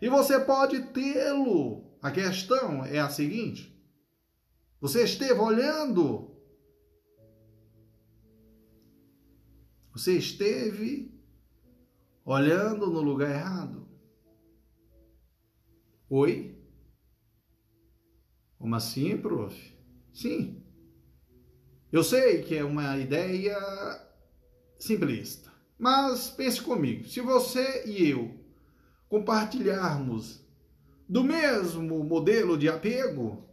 E 0.00 0.08
você 0.08 0.40
pode 0.40 0.80
tê-lo. 0.92 1.84
A 2.00 2.10
questão 2.10 2.84
é 2.84 2.98
a 2.98 3.10
seguinte: 3.10 3.78
você 4.80 5.04
esteve 5.04 5.38
olhando, 5.38 6.34
você 9.92 10.16
esteve 10.16 11.12
olhando 12.24 12.86
no 12.86 13.02
lugar 13.02 13.30
errado. 13.30 13.86
Oi? 16.08 16.58
Como 18.58 18.74
assim, 18.74 19.16
prof? 19.18 19.78
Sim. 20.12 20.64
Eu 21.92 22.02
sei 22.02 22.42
que 22.42 22.56
é 22.56 22.64
uma 22.64 22.96
ideia 22.96 23.58
simplista, 24.78 25.52
mas 25.78 26.30
pense 26.30 26.62
comigo: 26.62 27.06
se 27.06 27.20
você 27.20 27.84
e 27.86 28.08
eu 28.08 28.39
compartilharmos 29.10 30.40
do 31.08 31.24
mesmo 31.24 32.04
modelo 32.04 32.56
de 32.56 32.68
apego, 32.68 33.44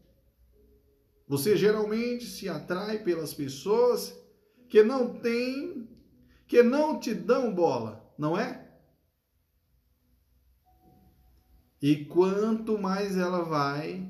você 1.28 1.58
geralmente 1.58 2.26
se 2.26 2.48
atrai 2.48 3.00
pelas 3.00 3.34
pessoas 3.34 4.16
que 4.70 4.84
não 4.84 5.20
têm, 5.20 5.90
que 6.48 6.62
não 6.62 7.00
te 7.00 7.12
dão 7.14 7.52
bola, 7.52 8.08
não 8.16 8.38
é? 8.38 8.70
E 11.82 12.06
quanto 12.06 12.78
mais 12.78 13.18
ela 13.18 13.42
vai 13.42 14.08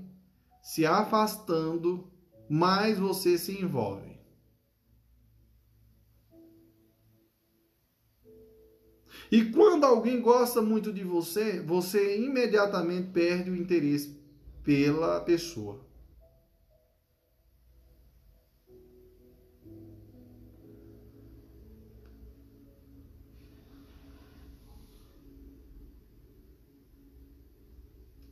se 0.62 0.86
afastando, 0.86 2.12
mais 2.49 2.99
você 2.99 3.38
se 3.38 3.53
envolve. 3.53 4.16
E 9.31 9.45
quando 9.51 9.83
alguém 9.83 10.21
gosta 10.21 10.61
muito 10.61 10.93
de 10.93 11.03
você, 11.03 11.59
você 11.59 12.17
imediatamente 12.17 13.09
perde 13.11 13.51
o 13.51 13.55
interesse 13.55 14.17
pela 14.63 15.19
pessoa. 15.19 15.85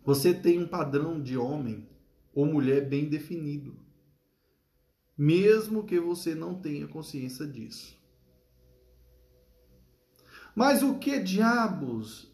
Você 0.05 0.35
tem 0.35 0.59
um 0.59 0.67
padrão 0.67 1.19
de 1.19 1.35
homem 1.35 1.89
ou 2.31 2.45
mulher 2.45 2.87
bem 2.87 3.09
definido, 3.09 3.75
mesmo 5.17 5.83
que 5.83 5.99
você 5.99 6.35
não 6.35 6.61
tenha 6.61 6.87
consciência 6.87 7.47
disso. 7.47 7.94
Mas 10.55 10.81
o 10.81 10.95
que 10.95 11.19
diabos 11.19 12.31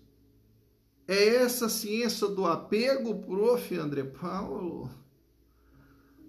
é 1.08 1.38
essa 1.38 1.68
ciência 1.68 2.28
do 2.28 2.46
apego, 2.46 3.16
prof. 3.16 3.76
André 3.76 4.04
Paulo? 4.04 4.90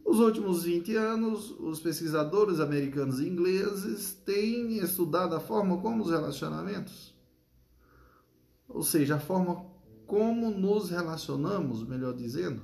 Nos 0.05 0.19
últimos 0.19 0.65
20 0.65 0.97
anos, 0.97 1.51
os 1.61 1.81
pesquisadores 1.81 2.61
americanos 2.61 3.21
e 3.21 3.29
ingleses 3.29 4.15
têm 4.25 4.79
estudado 4.79 5.37
a 5.37 5.41
forma 5.41 5.79
como 5.79 6.03
os 6.03 6.11
relacionamentos, 6.11 7.15
ou 8.69 8.83
seja, 8.83 9.17
a 9.17 9.21
forma 9.21 9.65
como 10.07 10.51
nos 10.51 10.91
relacionamos, 10.91 11.87
melhor 11.87 12.15
dizendo. 12.15 12.63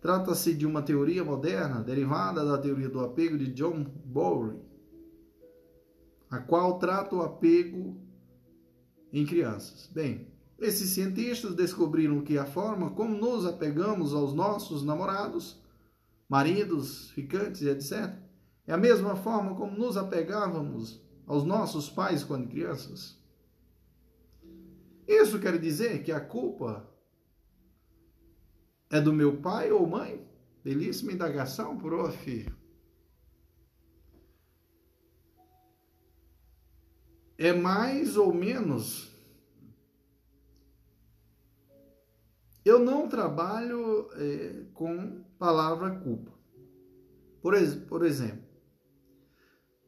Trata-se 0.00 0.52
de 0.54 0.66
uma 0.66 0.82
teoria 0.82 1.22
moderna 1.22 1.80
derivada 1.80 2.44
da 2.44 2.58
teoria 2.58 2.88
do 2.88 3.00
apego 3.00 3.38
de 3.38 3.52
John 3.52 3.84
Bowlby, 4.04 4.58
a 6.32 6.38
qual 6.38 6.78
trata 6.78 7.14
o 7.14 7.20
apego 7.20 7.94
em 9.12 9.26
crianças. 9.26 9.86
Bem, 9.92 10.26
esses 10.58 10.88
cientistas 10.88 11.54
descobriram 11.54 12.22
que 12.22 12.38
a 12.38 12.46
forma 12.46 12.90
como 12.92 13.14
nos 13.14 13.44
apegamos 13.44 14.14
aos 14.14 14.32
nossos 14.32 14.82
namorados, 14.82 15.62
maridos, 16.26 17.10
ficantes, 17.10 17.60
etc., 17.60 18.14
é 18.66 18.72
a 18.72 18.78
mesma 18.78 19.14
forma 19.14 19.54
como 19.54 19.76
nos 19.76 19.98
apegávamos 19.98 21.04
aos 21.26 21.44
nossos 21.44 21.90
pais 21.90 22.24
quando 22.24 22.48
crianças. 22.48 23.20
Isso 25.06 25.38
quer 25.38 25.58
dizer 25.58 26.02
que 26.02 26.12
a 26.12 26.20
culpa 26.20 26.88
é 28.88 29.02
do 29.02 29.12
meu 29.12 29.42
pai 29.42 29.70
ou 29.70 29.86
mãe? 29.86 30.26
Belíssima 30.64 31.12
indagação, 31.12 31.76
prof. 31.76 32.46
É 37.42 37.52
mais 37.52 38.16
ou 38.16 38.32
menos. 38.32 39.10
Eu 42.64 42.78
não 42.78 43.08
trabalho 43.08 44.08
é, 44.12 44.66
com 44.72 45.24
palavra 45.40 45.90
culpa. 45.90 46.30
Por, 47.42 47.54
por 47.88 48.06
exemplo, 48.06 48.44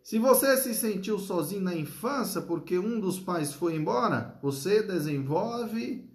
se 0.02 0.18
você 0.18 0.56
se 0.56 0.74
sentiu 0.74 1.16
sozinho 1.16 1.62
na 1.62 1.76
infância 1.76 2.42
porque 2.42 2.76
um 2.76 2.98
dos 2.98 3.20
pais 3.20 3.52
foi 3.52 3.76
embora, 3.76 4.36
você 4.42 4.82
desenvolve 4.82 6.10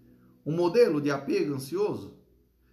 um 0.45 0.53
modelo 0.53 0.99
de 0.99 1.09
apego 1.09 1.53
ansioso. 1.53 2.19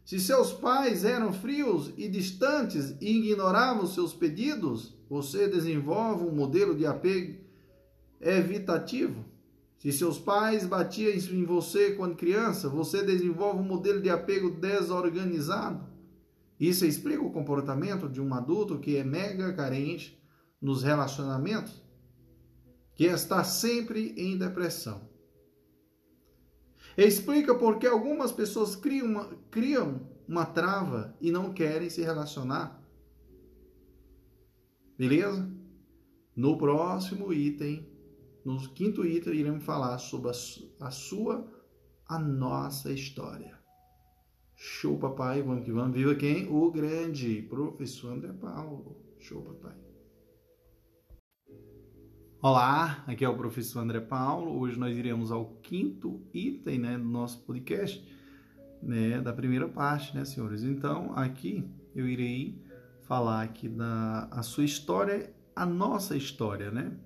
Se 0.05 0.19
seus 0.19 0.53
pais 0.53 1.05
eram 1.05 1.33
frios 1.33 1.93
e 1.97 2.09
distantes 2.09 2.97
e 3.01 3.17
ignoravam 3.17 3.87
seus 3.87 4.13
pedidos, 4.13 4.99
você 5.09 5.47
desenvolve 5.47 6.25
um 6.25 6.35
modelo 6.35 6.75
de 6.75 6.85
apego 6.85 7.46
evitativo. 8.21 9.25
Se 9.79 9.93
seus 9.93 10.19
pais 10.19 10.67
batiam 10.67 11.13
em 11.13 11.45
você 11.45 11.93
quando 11.95 12.17
criança, 12.17 12.69
você 12.69 13.03
desenvolve 13.03 13.61
um 13.61 13.67
modelo 13.67 14.01
de 14.01 14.11
apego 14.11 14.51
desorganizado. 14.51 15.85
Isso 16.59 16.87
explica 16.87 17.23
o 17.23 17.31
comportamento 17.31 18.09
de 18.09 18.21
um 18.21 18.33
adulto 18.33 18.79
que 18.79 18.97
é 18.97 19.05
mega 19.05 19.53
carente 19.53 20.19
nos 20.61 20.83
relacionamentos 20.83 21.85
que 22.95 23.05
está 23.05 23.45
sempre 23.45 24.15
em 24.17 24.39
depressão. 24.39 25.07
Explica 26.97 27.55
por 27.55 27.79
que 27.79 27.87
algumas 27.87 28.33
pessoas 28.33 28.75
criam 28.75 29.07
uma, 29.07 29.27
criam 29.51 30.01
uma 30.27 30.47
trava 30.47 31.15
e 31.21 31.31
não 31.31 31.53
querem 31.53 31.91
se 31.91 32.01
relacionar. 32.01 32.83
Beleza? 34.97 35.47
No 36.35 36.57
próximo 36.57 37.35
item, 37.35 37.87
no 38.47 38.61
quinto 38.69 39.05
item, 39.05 39.35
iremos 39.35 39.65
falar 39.65 39.99
sobre 39.99 40.31
a, 40.31 40.91
sua, 40.93 41.53
a 42.09 42.17
nossa 42.17 42.93
história. 42.93 43.59
Show, 44.55 44.97
papai. 44.99 45.43
Vamos 45.43 45.65
que 45.65 45.73
vamos. 45.73 45.97
Viva 45.97 46.15
quem? 46.15 46.49
O 46.49 46.71
grande 46.71 47.43
professor 47.43 48.13
André 48.13 48.33
Paulo. 48.33 49.05
Show, 49.19 49.43
papai. 49.43 49.77
Olá, 52.41 53.03
aqui 53.09 53.25
é 53.25 53.29
o 53.29 53.37
professor 53.37 53.81
André 53.81 53.99
Paulo. 53.99 54.61
Hoje 54.61 54.79
nós 54.79 54.97
iremos 54.97 55.33
ao 55.33 55.57
quinto 55.57 56.25
item 56.33 56.79
né, 56.79 56.97
do 56.97 57.05
nosso 57.05 57.45
podcast, 57.45 58.01
né, 58.81 59.21
da 59.21 59.33
primeira 59.33 59.69
parte, 59.69 60.15
né, 60.15 60.25
senhores? 60.25 60.63
Então, 60.63 61.13
aqui 61.17 61.69
eu 61.97 62.09
irei 62.09 62.65
falar 63.03 63.43
aqui 63.43 63.69
da 63.69 64.29
a 64.31 64.45
sua 64.45 64.65
história, 64.65 65.35
a 65.57 65.67
nossa 65.67 66.17
história, 66.17 66.71
né? 66.71 66.97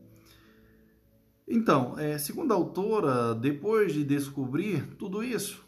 Então, 1.52 1.98
é, 1.98 2.16
segundo 2.16 2.52
a 2.52 2.54
autora, 2.54 3.34
depois 3.34 3.92
de 3.92 4.04
descobrir 4.04 4.94
tudo 4.94 5.20
isso, 5.20 5.66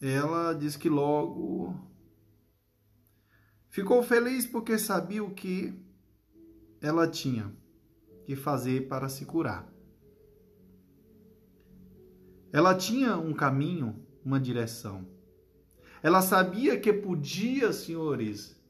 ela 0.00 0.52
diz 0.52 0.76
que 0.76 0.88
logo 0.88 1.80
ficou 3.68 4.02
feliz 4.02 4.44
porque 4.44 4.76
sabia 4.76 5.22
o 5.22 5.32
que 5.32 5.72
ela 6.80 7.06
tinha 7.06 7.54
que 8.24 8.34
fazer 8.34 8.88
para 8.88 9.08
se 9.08 9.24
curar. 9.24 9.72
Ela 12.52 12.74
tinha 12.74 13.16
um 13.16 13.32
caminho, 13.32 14.04
uma 14.24 14.40
direção. 14.40 15.06
Ela 16.02 16.20
sabia 16.20 16.80
que 16.80 16.92
podia, 16.92 17.72
senhores, 17.72 18.60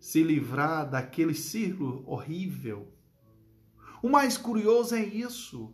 se 0.00 0.20
livrar 0.24 0.90
daquele 0.90 1.32
círculo 1.32 2.02
horrível. 2.08 2.92
O 4.02 4.08
mais 4.08 4.36
curioso 4.36 4.96
é 4.96 5.04
isso. 5.04 5.72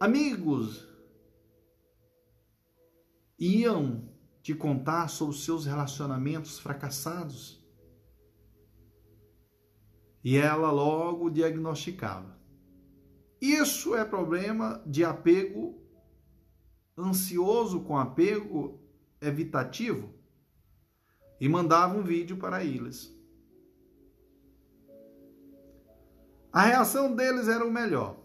Amigos 0.00 0.88
iam 3.38 4.08
te 4.42 4.54
contar 4.54 5.08
sobre 5.08 5.36
seus 5.36 5.64
relacionamentos 5.64 6.58
fracassados 6.58 7.64
e 10.24 10.36
ela 10.36 10.72
logo 10.72 11.30
diagnosticava. 11.30 12.36
Isso 13.40 13.94
é 13.94 14.04
problema 14.04 14.82
de 14.84 15.04
apego 15.04 15.80
ansioso 16.98 17.80
com 17.80 17.96
apego 17.96 18.82
evitativo 19.20 20.12
e 21.40 21.48
mandava 21.48 21.96
um 21.96 22.02
vídeo 22.02 22.36
para 22.36 22.64
eles. 22.64 23.19
A 26.52 26.62
reação 26.62 27.14
deles 27.14 27.46
era 27.46 27.64
o 27.64 27.70
melhor. 27.70 28.16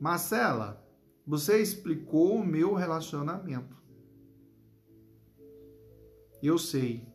Marcela, 0.00 0.86
você 1.26 1.60
explicou 1.60 2.36
o 2.36 2.46
meu 2.46 2.74
relacionamento. 2.74 3.76
Eu 6.42 6.58
sei. 6.58 7.08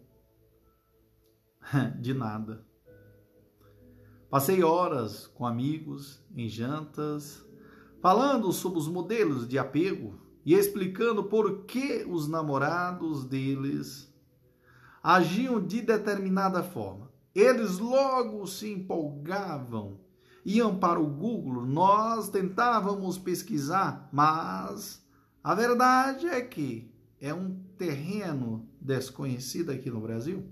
De 2.00 2.14
nada. 2.14 2.66
Passei 4.30 4.62
horas 4.62 5.26
com 5.26 5.46
amigos 5.46 6.22
em 6.36 6.50
jantas, 6.50 7.46
falando 8.02 8.52
sobre 8.52 8.80
os 8.80 8.88
modelos 8.88 9.48
de 9.48 9.58
apego 9.58 10.20
e 10.46 10.54
explicando 10.54 11.24
por 11.24 11.66
que 11.66 12.06
os 12.06 12.28
namorados 12.28 13.26
deles 13.26 14.14
agiam 15.02 15.66
de 15.66 15.82
determinada 15.82 16.62
forma. 16.62 17.10
Eles 17.34 17.78
logo 17.80 18.46
se 18.48 18.72
empolgavam, 18.72 19.97
iam 20.48 20.80
para 20.80 20.98
o 20.98 21.06
Google, 21.06 21.66
nós 21.66 22.30
tentávamos 22.30 23.18
pesquisar, 23.18 24.08
mas 24.14 25.06
a 25.44 25.54
verdade 25.54 26.26
é 26.26 26.40
que 26.40 26.90
é 27.20 27.34
um 27.34 27.62
terreno 27.78 28.66
desconhecido 28.80 29.74
aqui 29.74 29.90
no 29.90 30.00
Brasil. 30.00 30.50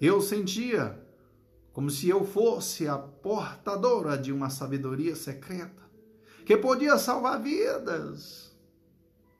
Eu 0.00 0.22
sentia 0.22 1.04
como 1.72 1.90
se 1.90 2.08
eu 2.08 2.24
fosse 2.24 2.86
a 2.86 2.96
portadora 2.96 4.16
de 4.16 4.32
uma 4.32 4.50
sabedoria 4.50 5.16
secreta 5.16 5.82
que 6.44 6.56
podia 6.56 6.98
salvar 6.98 7.42
vidas. 7.42 8.56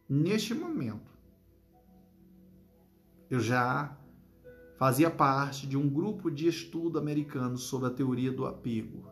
Neste 0.08 0.54
momento, 0.54 1.16
eu 3.30 3.38
já 3.38 3.96
fazia 4.78 5.10
parte 5.10 5.66
de 5.66 5.76
um 5.76 5.88
grupo 5.88 6.30
de 6.30 6.46
estudo 6.46 6.98
americano 6.98 7.56
sobre 7.56 7.88
a 7.88 7.92
teoria 7.92 8.32
do 8.32 8.46
apego 8.46 9.10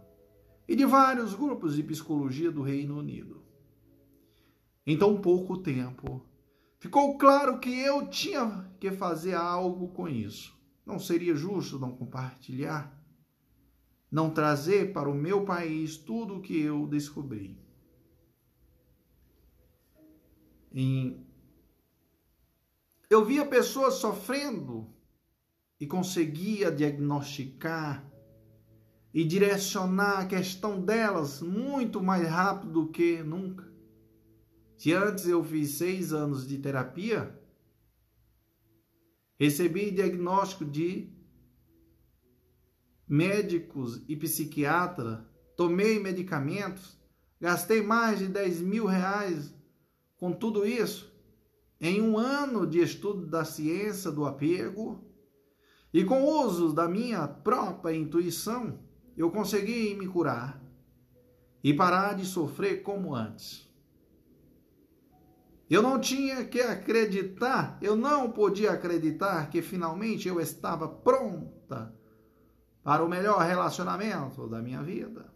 e 0.67 0.75
de 0.75 0.85
vários 0.85 1.35
grupos 1.35 1.77
de 1.77 1.83
psicologia 1.83 2.51
do 2.51 2.63
Reino 2.63 2.99
Unido. 2.99 3.43
Em 4.87 4.97
tão 4.97 5.21
pouco 5.21 5.59
tempo, 5.59 6.27
ficou 6.79 7.17
claro 7.17 7.59
que 7.59 7.71
eu 7.71 8.09
tinha 8.09 8.71
que 8.79 8.91
fazer 8.91 9.35
algo 9.35 9.89
com 9.89 10.09
isso. 10.09 10.55
Não 10.85 10.99
seria 10.99 11.35
justo 11.35 11.79
não 11.79 11.97
compartilhar? 11.97 13.05
não 14.15 14.31
trazer 14.31 14.93
para 14.93 15.11
o 15.11 15.15
meu 15.15 15.45
país 15.45 15.97
tudo 15.97 16.37
o 16.37 16.41
que 16.41 16.57
eu 16.57 16.87
descobri. 16.87 17.59
Em... 20.73 21.27
Eu 23.11 23.25
via 23.25 23.45
pessoas 23.45 23.95
sofrendo 23.95 24.94
e 25.81 25.87
conseguia 25.87 26.71
diagnosticar 26.71 28.09
e 29.13 29.25
direcionar 29.25 30.21
a 30.21 30.27
questão 30.27 30.81
delas 30.81 31.41
muito 31.41 32.03
mais 32.03 32.29
rápido 32.29 32.73
do 32.73 32.89
que 32.89 33.23
nunca. 33.23 33.73
Se 34.77 34.93
antes 34.93 35.27
eu 35.27 35.43
fiz 35.45 35.71
seis 35.73 36.13
anos 36.13 36.47
de 36.47 36.59
terapia, 36.59 37.39
recebi 39.39 39.91
diagnóstico 39.91 40.65
de 40.65 41.13
médicos 43.07 44.03
e 44.09 44.17
psiquiatra, 44.17 45.29
tomei 45.57 46.01
medicamentos, 46.01 46.99
gastei 47.41 47.83
mais 47.83 48.19
de 48.19 48.27
10 48.27 48.63
mil 48.63 48.87
reais 48.87 49.55
com 50.17 50.33
tudo 50.33 50.67
isso 50.67 51.13
em 51.81 52.01
um 52.01 52.17
ano 52.17 52.67
de 52.67 52.81
estudo 52.81 53.27
da 53.27 53.45
ciência 53.45 54.11
do 54.11 54.25
apego 54.25 55.05
e 55.95 56.05
com 56.05 56.25
o 56.25 56.45
uso 56.45 56.73
da 56.73 56.89
minha 56.89 57.29
própria 57.29 57.95
intuição, 57.95 58.81
eu 59.17 59.31
consegui 59.31 59.95
me 59.95 60.09
curar 60.09 60.61
e 61.63 61.73
parar 61.73 62.15
de 62.15 62.27
sofrer 62.27 62.83
como 62.83 63.15
antes. 63.15 63.73
Eu 65.71 65.81
não 65.81 66.01
tinha 66.01 66.45
que 66.45 66.61
acreditar, 66.61 67.79
eu 67.81 67.95
não 67.95 68.33
podia 68.33 68.73
acreditar 68.73 69.49
que 69.49 69.63
finalmente 69.63 70.27
eu 70.27 70.41
estava 70.41 70.89
pronta 70.89 71.95
para 72.83 73.05
o 73.05 73.09
melhor 73.09 73.39
relacionamento 73.39 74.49
da 74.49 74.61
minha 74.61 74.83
vida. 74.83 75.33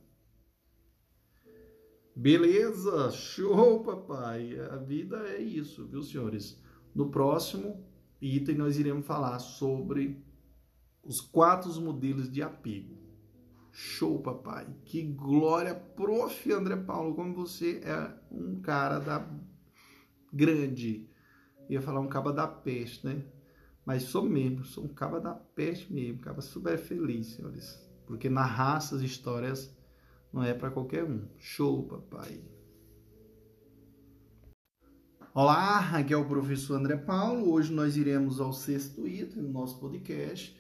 Beleza, 2.16 3.12
show, 3.12 3.84
papai. 3.84 4.58
A 4.72 4.76
vida 4.76 5.18
é 5.28 5.40
isso, 5.40 5.86
viu, 5.86 6.02
senhores? 6.02 6.60
No 6.92 7.12
próximo 7.12 7.86
item 8.20 8.56
nós 8.56 8.76
iremos 8.76 9.06
falar 9.06 9.38
sobre 9.38 10.26
os 11.08 11.22
quatro 11.22 11.72
modelos 11.80 12.30
de 12.30 12.42
apego. 12.42 12.94
Show, 13.72 14.20
papai. 14.20 14.66
Que 14.84 15.02
glória, 15.02 15.74
prof. 15.74 16.52
André 16.52 16.76
Paulo, 16.76 17.14
como 17.14 17.34
você 17.34 17.80
é 17.82 18.14
um 18.30 18.60
cara 18.60 18.98
da 18.98 19.26
grande. 20.30 21.08
Ia 21.70 21.80
falar 21.80 22.00
um 22.00 22.08
caba 22.08 22.30
da 22.30 22.46
peste, 22.46 23.06
né? 23.06 23.24
Mas 23.86 24.02
sou 24.02 24.24
mesmo, 24.28 24.66
sou 24.66 24.84
um 24.84 24.88
caba 24.88 25.18
da 25.18 25.32
peste 25.32 25.90
mesmo, 25.90 26.20
caba 26.20 26.42
super 26.42 26.76
feliz, 26.76 27.28
senhores. 27.28 27.82
Porque 28.06 28.28
narrar 28.28 28.76
essas 28.76 29.00
histórias 29.00 29.74
não 30.30 30.42
é 30.42 30.52
para 30.52 30.70
qualquer 30.70 31.04
um. 31.04 31.26
Show, 31.38 31.84
papai. 31.84 32.42
Olá, 35.32 35.96
aqui 35.96 36.12
é 36.12 36.16
o 36.16 36.28
professor 36.28 36.74
André 36.74 36.98
Paulo. 36.98 37.50
Hoje 37.50 37.72
nós 37.72 37.96
iremos 37.96 38.40
ao 38.40 38.52
sexto 38.52 39.08
item 39.08 39.42
do 39.42 39.48
nosso 39.48 39.80
podcast. 39.80 40.58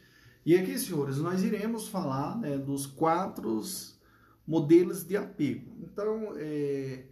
E 0.48 0.56
aqui, 0.56 0.78
senhores, 0.78 1.18
nós 1.18 1.44
iremos 1.44 1.88
falar 1.88 2.38
né, 2.38 2.56
dos 2.56 2.86
quatro 2.86 3.60
modelos 4.46 5.04
de 5.04 5.14
apego. 5.14 5.76
Então, 5.82 6.32
é, 6.36 7.04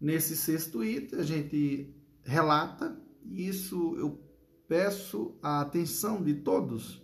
nesse 0.00 0.36
sexto 0.36 0.82
item, 0.82 1.20
a 1.20 1.22
gente 1.22 1.94
relata, 2.24 3.00
isso 3.24 3.94
eu 3.96 4.20
peço 4.66 5.38
a 5.40 5.60
atenção 5.60 6.20
de 6.20 6.34
todos 6.34 7.00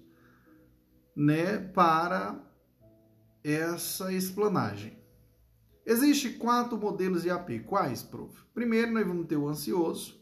né, 1.15 1.57
para 1.57 2.45
essa 3.45 4.13
explanagem. 4.13 4.99
Existem 5.87 6.37
quatro 6.37 6.77
modelos 6.77 7.23
de 7.23 7.31
AP. 7.31 7.61
Quais, 7.65 8.03
prof? 8.03 8.37
Primeiro, 8.53 8.91
nós 8.91 9.07
vamos 9.07 9.29
ter 9.29 9.37
o 9.37 9.49
ansioso, 9.49 10.21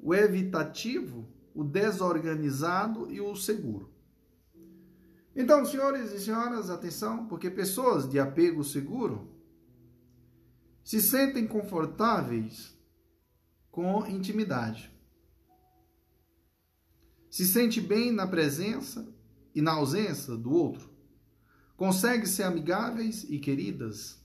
o 0.00 0.14
evitativo, 0.14 1.28
o 1.54 1.62
desorganizado 1.62 3.12
e 3.12 3.20
o 3.20 3.36
seguro. 3.36 3.97
Então, 5.34 5.64
senhores 5.64 6.12
e 6.12 6.20
senhoras, 6.20 6.70
atenção, 6.70 7.26
porque 7.26 7.50
pessoas 7.50 8.08
de 8.08 8.18
apego 8.18 8.64
seguro 8.64 9.30
se 10.82 11.00
sentem 11.00 11.46
confortáveis 11.46 12.76
com 13.70 14.06
intimidade 14.06 14.98
se 17.30 17.46
sente 17.46 17.80
bem 17.80 18.10
na 18.10 18.26
presença 18.26 19.06
e 19.54 19.60
na 19.60 19.72
ausência 19.72 20.36
do 20.36 20.52
outro. 20.52 20.90
conseguem 21.76 22.26
ser 22.26 22.42
amigáveis 22.42 23.22
e 23.28 23.38
queridas, 23.38 24.18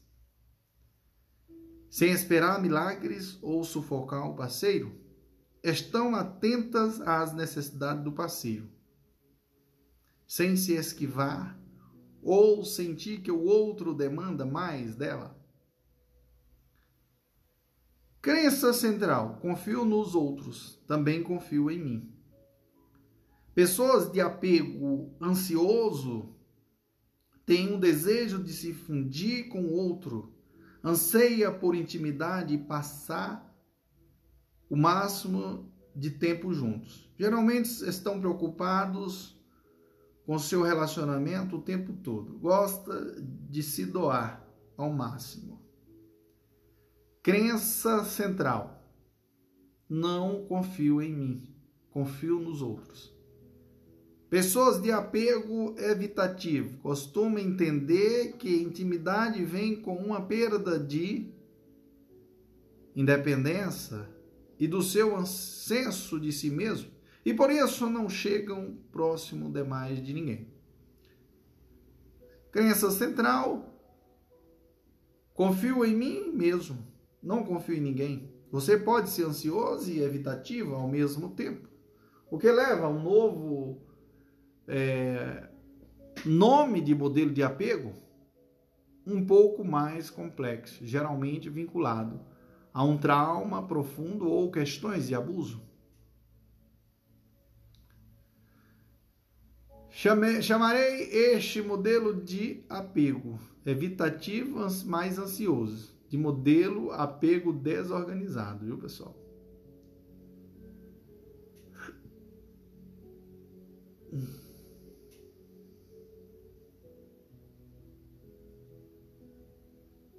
sem 1.87 2.11
esperar 2.11 2.59
milagres 2.59 3.37
ou 3.39 3.63
sufocar 3.63 4.27
o 4.27 4.35
parceiro? 4.35 4.99
Estão 5.61 6.15
atentas 6.15 6.99
às 7.01 7.31
necessidades 7.31 8.03
do 8.03 8.11
parceiro, 8.11 8.67
sem 10.33 10.55
se 10.55 10.73
esquivar 10.73 11.61
ou 12.19 12.65
sentir 12.65 13.21
que 13.21 13.29
o 13.29 13.43
outro 13.43 13.93
demanda 13.93 14.43
mais 14.43 14.95
dela? 14.95 15.39
Crença 18.19 18.73
central: 18.73 19.37
confio 19.39 19.85
nos 19.85 20.15
outros, 20.15 20.83
também 20.87 21.21
confio 21.21 21.69
em 21.69 21.79
mim. 21.79 22.15
Pessoas 23.53 24.11
de 24.11 24.21
apego 24.21 25.15
ansioso 25.21 26.35
têm 27.45 27.71
um 27.71 27.79
desejo 27.79 28.43
de 28.43 28.53
se 28.53 28.73
fundir 28.73 29.49
com 29.49 29.61
o 29.61 29.73
outro, 29.73 30.33
anseia 30.83 31.51
por 31.51 31.75
intimidade 31.75 32.55
e 32.55 32.57
passar 32.57 33.55
o 34.67 34.75
máximo 34.75 35.71
de 35.95 36.09
tempo 36.09 36.51
juntos. 36.51 37.07
Geralmente 37.19 37.67
estão 37.87 38.19
preocupados 38.19 39.42
com 40.25 40.39
seu 40.39 40.61
relacionamento 40.61 41.57
o 41.57 41.61
tempo 41.61 41.93
todo. 41.93 42.37
Gosta 42.39 43.21
de 43.49 43.61
se 43.61 43.85
doar 43.85 44.47
ao 44.77 44.91
máximo. 44.91 45.61
Crença 47.21 48.03
central. 48.03 48.81
Não 49.89 50.45
confio 50.45 51.01
em 51.01 51.13
mim, 51.13 51.55
confio 51.91 52.39
nos 52.39 52.61
outros. 52.61 53.13
Pessoas 54.29 54.81
de 54.81 54.91
apego 54.91 55.75
evitativo 55.77 56.79
costumam 56.79 57.37
entender 57.37 58.33
que 58.33 58.63
intimidade 58.63 59.45
vem 59.45 59.75
com 59.75 59.95
uma 59.95 60.21
perda 60.21 60.79
de 60.79 61.31
independência 62.95 64.09
e 64.59 64.67
do 64.67 64.81
seu 64.81 65.23
senso 65.25 66.19
de 66.19 66.31
si 66.31 66.49
mesmo, 66.49 66.89
e 67.25 67.33
por 67.33 67.51
isso 67.51 67.89
não 67.89 68.09
chegam 68.09 68.77
próximo 68.91 69.51
demais 69.51 70.03
de 70.03 70.13
ninguém. 70.13 70.53
Crença 72.51 72.91
central: 72.91 73.79
confio 75.33 75.83
em 75.85 75.95
mim 75.95 76.31
mesmo 76.31 76.93
não 77.23 77.43
confio 77.43 77.75
em 77.75 77.81
ninguém. 77.81 78.29
Você 78.51 78.77
pode 78.77 79.09
ser 79.09 79.25
ansioso 79.25 79.89
e 79.89 80.01
evitativo 80.01 80.75
ao 80.75 80.87
mesmo 80.87 81.29
tempo, 81.29 81.67
o 82.29 82.37
que 82.37 82.51
leva 82.51 82.85
a 82.85 82.89
um 82.89 83.01
novo 83.01 83.81
é, 84.67 85.47
nome 86.25 86.81
de 86.81 86.93
modelo 86.93 87.31
de 87.31 87.41
apego 87.41 87.93
um 89.07 89.25
pouco 89.25 89.63
mais 89.63 90.09
complexo, 90.09 90.85
geralmente 90.85 91.49
vinculado 91.49 92.21
a 92.73 92.83
um 92.83 92.97
trauma 92.97 93.65
profundo 93.67 94.29
ou 94.29 94.51
questões 94.51 95.07
de 95.07 95.15
abuso. 95.15 95.61
Chamarei 99.95 101.03
este 101.11 101.61
modelo 101.61 102.15
de 102.15 102.63
apego 102.67 103.39
evitativo 103.63 104.59
mais 104.85 105.19
ansioso 105.19 105.93
de 106.09 106.17
modelo 106.17 106.91
apego 106.91 107.53
desorganizado, 107.53 108.65
viu, 108.65 108.77
pessoal? 108.79 109.15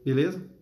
Beleza? 0.04 0.53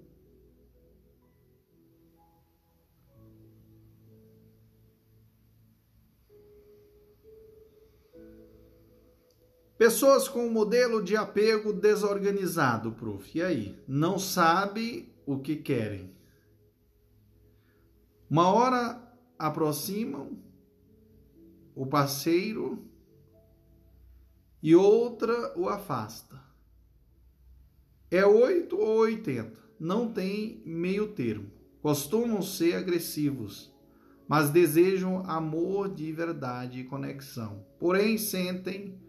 Pessoas 9.83 10.28
com 10.28 10.49
modelo 10.49 11.03
de 11.03 11.16
apego 11.16 11.72
desorganizado, 11.72 12.93
prof. 12.93 13.37
E 13.37 13.43
aí? 13.43 13.76
Não 13.89 14.16
sabe 14.16 15.12
o 15.26 15.41
que 15.41 15.57
querem. 15.57 16.14
Uma 18.30 18.47
hora 18.47 19.03
aproximam 19.37 20.39
o 21.74 21.85
parceiro 21.85 22.87
e 24.62 24.72
outra 24.76 25.53
o 25.59 25.68
afasta. 25.68 26.41
É 28.09 28.24
8 28.24 28.78
ou 28.78 28.99
80, 28.99 29.59
não 29.80 30.12
tem 30.12 30.62
meio 30.64 31.09
termo. 31.09 31.51
Costumam 31.83 32.41
ser 32.41 32.76
agressivos, 32.76 33.74
mas 34.28 34.49
desejam 34.49 35.28
amor 35.28 35.93
de 35.93 36.12
verdade 36.12 36.78
e 36.78 36.85
conexão. 36.85 37.66
Porém, 37.80 38.16
sentem 38.16 39.01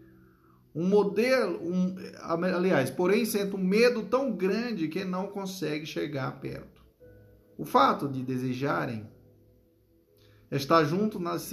um 0.74 0.88
modelo, 0.88 1.60
um, 1.62 1.94
aliás, 2.20 2.90
porém 2.90 3.24
sente 3.24 3.54
um 3.54 3.62
medo 3.62 4.02
tão 4.02 4.34
grande 4.34 4.88
que 4.88 5.04
não 5.04 5.28
consegue 5.28 5.86
chegar 5.86 6.40
perto. 6.40 6.84
O 7.56 7.64
fato 7.64 8.08
de 8.08 8.24
desejarem 8.24 9.08
estar 10.50 10.82
junto 10.84 11.20
nas 11.20 11.52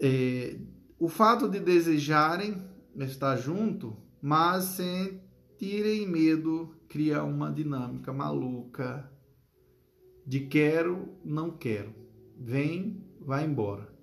é, 0.00 0.58
o 0.98 1.08
fato 1.08 1.48
de 1.48 1.60
desejarem 1.60 2.60
estar 2.96 3.36
junto, 3.36 3.96
mas 4.20 4.64
sentirem 4.64 6.08
medo 6.08 6.74
cria 6.88 7.22
uma 7.22 7.52
dinâmica 7.52 8.12
maluca 8.12 9.08
de 10.26 10.40
quero, 10.40 11.16
não 11.24 11.50
quero, 11.52 11.94
vem, 12.36 13.04
vai 13.20 13.44
embora 13.44 13.93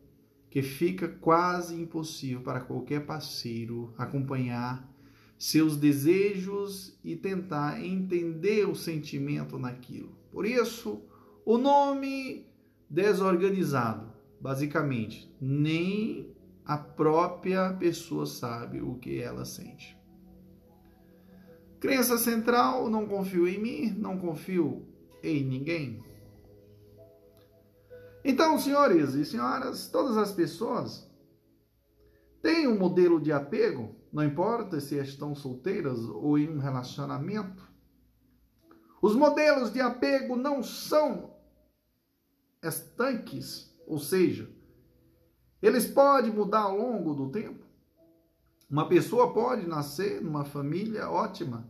que 0.52 0.62
fica 0.62 1.08
quase 1.08 1.74
impossível 1.74 2.41
para 2.41 2.60
qualquer 2.60 3.06
parceiro 3.06 3.93
acompanhar 3.97 4.86
seus 5.39 5.78
desejos 5.78 6.99
e 7.04 7.16
tentar 7.16 7.84
entender 7.84 8.68
o 8.68 8.76
sentimento 8.76 9.58
naquilo. 9.58 10.14
Por 10.30 10.45
isso, 10.45 11.02
o 11.45 11.58
nome 11.58 12.45
desorganizado, 12.89 14.12
basicamente, 14.41 15.34
nem 15.39 16.36
a 16.66 16.78
própria 16.78 17.74
pessoa 17.74 18.26
sabe 18.26 18.82
o 18.82 18.95
que 18.95 19.22
ela 19.22 19.45
sente. 19.45 19.97
Crença 21.80 22.18
central: 22.18 22.89
não 22.89 23.08
confio 23.08 23.47
em 23.47 23.58
mim, 23.58 23.89
não 23.97 24.18
confio 24.18 24.86
em 25.24 25.45
ninguém. 25.45 26.04
Então, 28.24 28.59
senhores 28.59 29.15
e 29.15 29.26
senhoras, 29.26 29.88
todas 29.88 30.15
as 30.15 30.32
pessoas 30.32 31.09
têm 32.41 32.67
um 32.67 32.78
modelo 32.78 33.19
de 33.19 33.32
apego, 33.32 33.95
não 34.13 34.24
importa 34.24 34.80
se 34.80 34.95
estão 34.97 35.34
solteiras 35.34 35.99
ou 35.99 36.38
em 36.38 36.49
um 36.49 36.59
relacionamento. 36.59 37.69
Os 39.01 39.15
modelos 39.15 39.74
de 39.74 39.82
apego 39.82 40.36
não 40.36 40.61
são 40.61 41.34
estanques, 42.63 43.76
ou 43.88 43.97
seja, 43.97 44.47
eles 45.59 45.88
podem 45.88 46.32
mudar 46.32 46.61
ao 46.61 46.78
longo 46.78 47.15
do 47.15 47.32
tempo. 47.32 47.65
Uma 48.69 48.88
pessoa 48.88 49.34
pode 49.34 49.67
nascer 49.67 50.22
numa 50.22 50.45
família 50.45 51.09
ótima, 51.09 51.67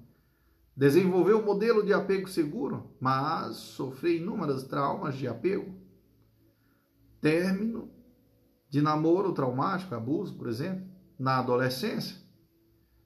desenvolver 0.76 1.34
um 1.34 1.46
modelo 1.46 1.84
de 1.84 1.94
apego 1.94 2.28
seguro, 2.28 2.92
mas 3.00 3.56
sofrer 3.56 4.18
inúmeros 4.18 4.64
traumas 4.64 5.16
de 5.16 5.28
apego 5.28 5.81
término 7.22 7.90
de 8.70 8.82
namoro 8.82 9.34
traumático, 9.34 9.94
abuso, 9.94 10.36
por 10.36 10.48
exemplo, 10.48 10.86
na 11.20 11.38
adolescência, 11.38 12.18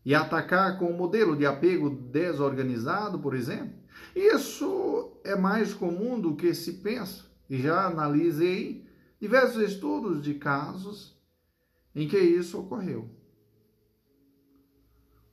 e 0.05 0.13
atacar 0.13 0.77
com 0.77 0.85
o 0.85 0.97
modelo 0.97 1.35
de 1.35 1.45
apego 1.45 1.89
desorganizado, 1.89 3.19
por 3.19 3.35
exemplo, 3.35 3.75
isso 4.15 5.19
é 5.23 5.35
mais 5.35 5.73
comum 5.73 6.19
do 6.19 6.35
que 6.35 6.53
se 6.53 6.73
pensa. 6.73 7.25
E 7.49 7.59
já 7.59 7.87
analisei 7.87 8.87
diversos 9.19 9.61
estudos 9.61 10.21
de 10.21 10.35
casos 10.35 11.19
em 11.95 12.07
que 12.07 12.17
isso 12.17 12.59
ocorreu. 12.59 13.09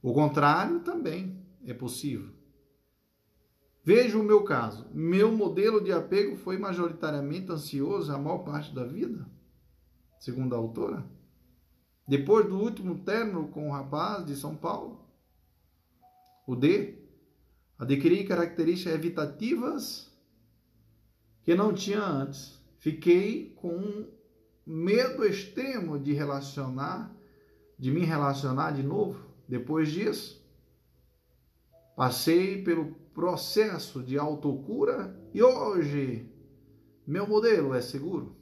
O 0.00 0.12
contrário 0.12 0.80
também 0.80 1.44
é 1.64 1.74
possível. 1.74 2.31
Veja 3.84 4.18
o 4.18 4.22
meu 4.22 4.44
caso. 4.44 4.86
Meu 4.92 5.32
modelo 5.32 5.82
de 5.82 5.92
apego 5.92 6.36
foi 6.36 6.56
majoritariamente 6.56 7.50
ansioso 7.50 8.12
a 8.12 8.18
maior 8.18 8.38
parte 8.38 8.72
da 8.74 8.84
vida, 8.84 9.28
segundo 10.18 10.54
a 10.54 10.58
autora. 10.58 11.04
Depois 12.06 12.46
do 12.46 12.58
último 12.58 12.98
término 13.04 13.48
com 13.48 13.68
o 13.68 13.72
rapaz 13.72 14.24
de 14.24 14.36
São 14.36 14.56
Paulo, 14.56 15.00
o 16.46 16.54
D, 16.54 16.98
adquiri 17.78 18.24
características 18.24 18.94
evitativas 18.94 20.12
que 21.42 21.54
não 21.54 21.72
tinha 21.72 22.02
antes. 22.02 22.60
Fiquei 22.78 23.52
com 23.56 23.76
um 23.76 24.10
medo 24.66 25.24
extremo 25.24 25.98
de 25.98 26.12
relacionar, 26.12 27.12
de 27.78 27.90
me 27.90 28.04
relacionar 28.04 28.72
de 28.72 28.82
novo, 28.82 29.32
Depois 29.48 29.90
disso, 29.90 30.42
passei 31.94 32.62
pelo 32.62 33.01
processo 33.14 34.02
de 34.02 34.18
autocura 34.18 35.18
e 35.32 35.42
hoje 35.42 36.30
meu 37.06 37.26
modelo 37.26 37.74
é 37.74 37.80
seguro. 37.80 38.36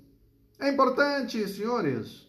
É 0.59 0.69
importante, 0.69 1.49
senhores. 1.49 2.29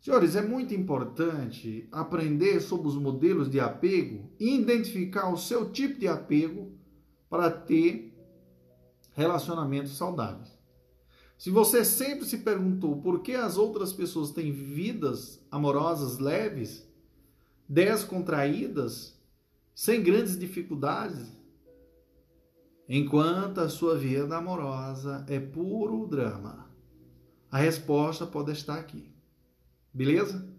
Senhores, 0.00 0.36
é 0.36 0.40
muito 0.40 0.72
importante 0.74 1.88
aprender 1.92 2.60
sobre 2.60 2.88
os 2.88 2.94
modelos 2.94 3.50
de 3.50 3.60
apego 3.60 4.30
e 4.38 4.54
identificar 4.54 5.28
o 5.32 5.36
seu 5.36 5.70
tipo 5.70 5.98
de 5.98 6.08
apego 6.08 6.72
para 7.28 7.50
ter 7.50 8.16
relacionamentos 9.12 9.96
saudáveis. 9.96 10.56
Se 11.36 11.50
você 11.50 11.84
sempre 11.84 12.24
se 12.24 12.38
perguntou 12.38 13.02
por 13.02 13.20
que 13.20 13.34
as 13.34 13.56
outras 13.56 13.92
pessoas 13.92 14.30
têm 14.30 14.50
vidas 14.50 15.44
amorosas 15.50 16.18
leves, 16.18 16.88
descontraídas, 17.68 19.17
sem 19.78 20.02
grandes 20.02 20.36
dificuldades, 20.36 21.40
enquanto 22.88 23.60
a 23.60 23.68
sua 23.68 23.96
vida 23.96 24.36
amorosa 24.36 25.24
é 25.28 25.38
puro 25.38 26.04
drama, 26.08 26.68
a 27.48 27.58
resposta 27.58 28.26
pode 28.26 28.50
estar 28.50 28.76
aqui. 28.76 29.14
Beleza? 29.94 30.52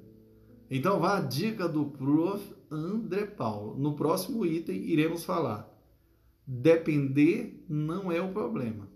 Então 0.71 1.01
vá 1.01 1.17
a 1.17 1.21
dica 1.21 1.67
do 1.67 1.87
Prof. 1.87 2.55
André 2.71 3.25
Paulo. 3.25 3.77
No 3.77 3.93
próximo 3.93 4.45
item 4.45 4.77
iremos 4.77 5.25
falar. 5.25 5.69
Depender 6.47 7.61
não 7.67 8.09
é 8.09 8.21
o 8.21 8.31
problema. 8.31 8.87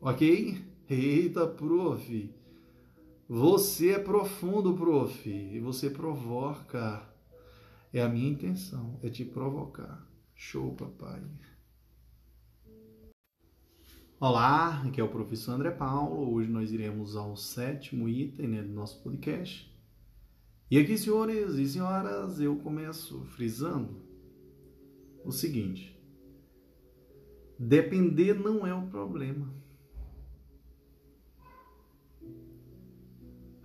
Ok? 0.00 0.58
Eita, 0.90 1.46
prof. 1.46 2.34
Você 3.28 3.90
é 3.90 3.98
profundo, 4.00 4.74
prof. 4.74 5.30
E 5.30 5.60
você 5.60 5.90
provoca. 5.90 7.15
É 7.96 8.02
a 8.02 8.10
minha 8.10 8.28
intenção, 8.28 9.00
é 9.02 9.08
te 9.08 9.24
provocar. 9.24 10.06
Show, 10.34 10.74
papai. 10.74 11.22
Olá, 14.20 14.82
aqui 14.82 15.00
é 15.00 15.02
o 15.02 15.08
professor 15.08 15.52
André 15.52 15.70
Paulo. 15.70 16.34
Hoje 16.34 16.50
nós 16.50 16.70
iremos 16.70 17.16
ao 17.16 17.34
sétimo 17.38 18.06
item 18.06 18.48
né, 18.48 18.62
do 18.62 18.68
nosso 18.68 19.02
podcast. 19.02 19.74
E 20.70 20.76
aqui, 20.76 20.98
senhores 20.98 21.54
e 21.54 21.66
senhoras, 21.66 22.38
eu 22.38 22.56
começo 22.56 23.24
frisando 23.34 24.02
o 25.24 25.32
seguinte: 25.32 25.98
depender 27.58 28.34
não 28.34 28.66
é 28.66 28.74
o 28.74 28.88
problema. 28.88 29.50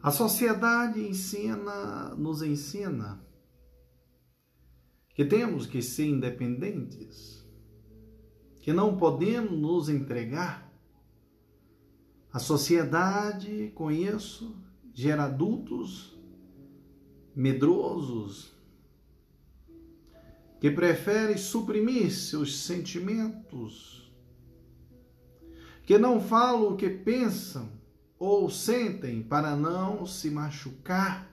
A 0.02 0.10
sociedade 0.10 1.02
ensina, 1.02 2.16
nos 2.16 2.42
ensina 2.42 3.30
que 5.14 5.26
temos 5.26 5.66
que 5.66 5.82
ser 5.82 6.08
independentes, 6.08 7.46
que 8.62 8.72
não 8.72 8.98
podemos 8.98 9.52
nos 9.52 9.90
entregar. 9.90 10.72
A 12.32 12.40
sociedade, 12.40 13.74
isso, 13.92 14.56
gera 14.94 15.26
adultos 15.26 16.18
medrosos 17.36 18.52
que 20.60 20.70
preferem 20.70 21.38
suprimir 21.38 22.12
seus 22.12 22.60
sentimentos, 22.60 24.12
que 25.84 25.98
não 25.98 26.22
falam 26.22 26.74
o 26.74 26.78
que 26.78 26.88
pensam 26.88 27.68
ou 28.20 28.48
sentem 28.48 29.24
para 29.24 29.56
não 29.56 30.06
se 30.06 30.30
machucar, 30.30 31.31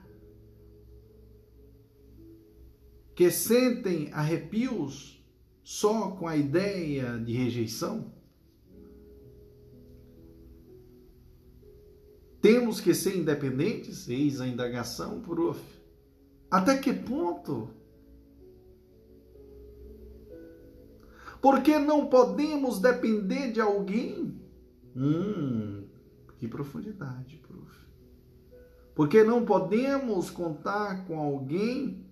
que 3.19 3.29
sentem 3.29 4.09
arrepios 4.13 5.21
só 5.61 6.11
com 6.11 6.25
a 6.25 6.37
ideia 6.37 7.17
de 7.17 7.33
rejeição? 7.33 8.13
Temos 12.39 12.79
que 12.79 12.93
ser 12.93 13.17
independentes? 13.17 14.07
Eis 14.07 14.39
a 14.39 14.47
indagação, 14.47 15.19
prof. 15.19 15.59
Até 16.49 16.77
que 16.77 16.93
ponto? 16.93 17.71
Porque 21.41 21.77
não 21.77 22.05
podemos 22.05 22.79
depender 22.79 23.51
de 23.51 23.59
alguém? 23.59 24.41
Hum, 24.95 25.83
que 26.37 26.47
profundidade, 26.47 27.35
prof. 27.45 27.85
Porque 28.95 29.25
não 29.25 29.43
podemos 29.43 30.29
contar 30.29 31.05
com 31.05 31.19
alguém, 31.19 32.08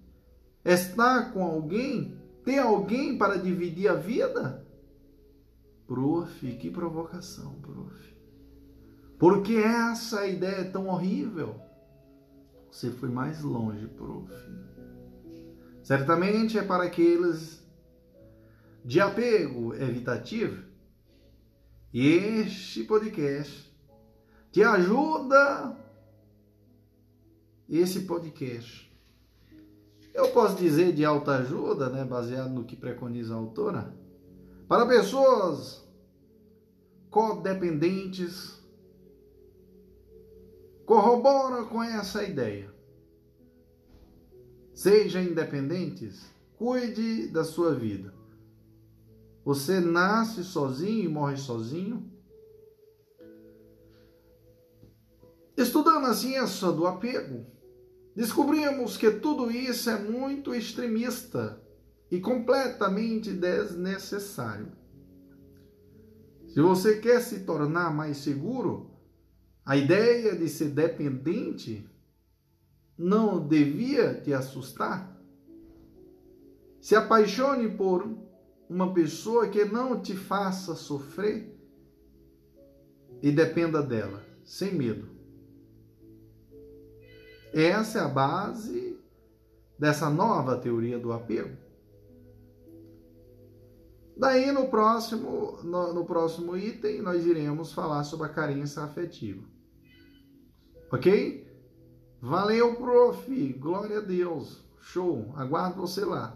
estar 0.67 1.31
com 1.31 1.43
alguém, 1.43 2.19
ter 2.43 2.59
alguém 2.59 3.17
para 3.17 3.37
dividir 3.37 3.87
a 3.87 3.93
vida? 3.93 4.65
Prof, 5.87 6.55
que 6.57 6.69
provocação, 6.69 7.53
prof. 7.61 8.17
Por 9.17 9.41
que 9.41 9.57
essa 9.57 10.27
ideia 10.27 10.57
é 10.57 10.69
tão 10.69 10.87
horrível? 10.87 11.55
Você 12.69 12.91
foi 12.91 13.09
mais 13.09 13.41
longe, 13.41 13.87
prof. 13.87 14.31
Certamente 15.81 16.57
é 16.57 16.63
para 16.63 16.83
aqueles 16.83 17.65
de 18.83 18.99
apego 18.99 19.73
evitativo. 19.73 20.63
E 21.93 22.07
este 22.07 22.83
podcast 22.83 23.73
te 24.51 24.61
ajuda 24.61 25.77
esse 27.69 28.01
podcast. 28.01 28.86
Eu 30.17 30.29
posso 30.29 30.55
dizer 30.55 30.93
de 30.93 31.05
alta 31.05 31.35
ajuda, 31.35 31.89
né, 31.91 32.03
baseado 32.03 32.49
no 32.49 32.65
que 32.65 32.75
preconiza 32.75 33.35
a 33.35 33.37
autora, 33.37 33.95
para 34.67 34.87
pessoas 34.87 35.87
codependentes. 37.11 38.59
Corrobora 40.87 41.65
com 41.65 41.83
essa 41.83 42.23
ideia. 42.23 42.73
Seja 44.73 45.21
independentes, 45.21 46.33
cuide 46.57 47.27
da 47.27 47.43
sua 47.43 47.75
vida. 47.75 48.11
Você 49.45 49.79
nasce 49.79 50.43
sozinho 50.43 51.05
e 51.05 51.07
morre 51.07 51.37
sozinho. 51.37 52.11
Estudando 55.55 56.07
a 56.07 56.13
ciência 56.15 56.71
do 56.71 56.87
apego, 56.87 57.45
descobrimos 58.17 58.97
que 58.97 59.11
tudo 59.11 59.51
isso 59.51 59.91
é 59.91 59.99
muito 59.99 60.55
extremista 60.55 61.61
e 62.09 62.19
completamente 62.19 63.31
desnecessário. 63.31 64.71
Se 66.47 66.59
você 66.59 66.97
quer 66.97 67.21
se 67.21 67.41
tornar 67.41 67.93
mais 67.93 68.17
seguro, 68.17 68.89
a 69.63 69.77
ideia 69.77 70.35
de 70.35 70.49
ser 70.49 70.69
dependente 70.69 71.87
não 72.97 73.47
devia 73.47 74.15
te 74.15 74.33
assustar. 74.33 75.15
Se 76.81 76.95
apaixone 76.95 77.69
por 77.69 78.17
uma 78.67 78.95
pessoa 78.95 79.47
que 79.47 79.63
não 79.63 80.01
te 80.01 80.15
faça 80.15 80.73
sofrer 80.73 81.55
e 83.21 83.31
dependa 83.31 83.83
dela, 83.83 84.25
sem 84.43 84.73
medo. 84.73 85.16
Essa 87.53 87.99
é 87.99 88.01
a 88.01 88.07
base 88.07 88.99
dessa 89.77 90.09
nova 90.09 90.57
teoria 90.57 90.99
do 90.99 91.13
apego. 91.13 91.57
Daí 94.17 94.51
no 94.51 94.67
próximo, 94.67 95.59
no, 95.63 95.93
no, 95.93 96.05
próximo 96.05 96.57
item 96.57 97.01
nós 97.01 97.25
iremos 97.25 97.71
falar 97.71 98.03
sobre 98.03 98.25
a 98.25 98.33
carência 98.33 98.81
afetiva. 98.81 99.43
Ok? 100.91 101.45
Valeu, 102.19 102.75
prof. 102.75 103.53
Glória 103.53 103.99
a 103.99 104.01
Deus. 104.01 104.65
Show. 104.81 105.31
Aguardo 105.35 105.81
você 105.81 106.03
lá. 106.03 106.35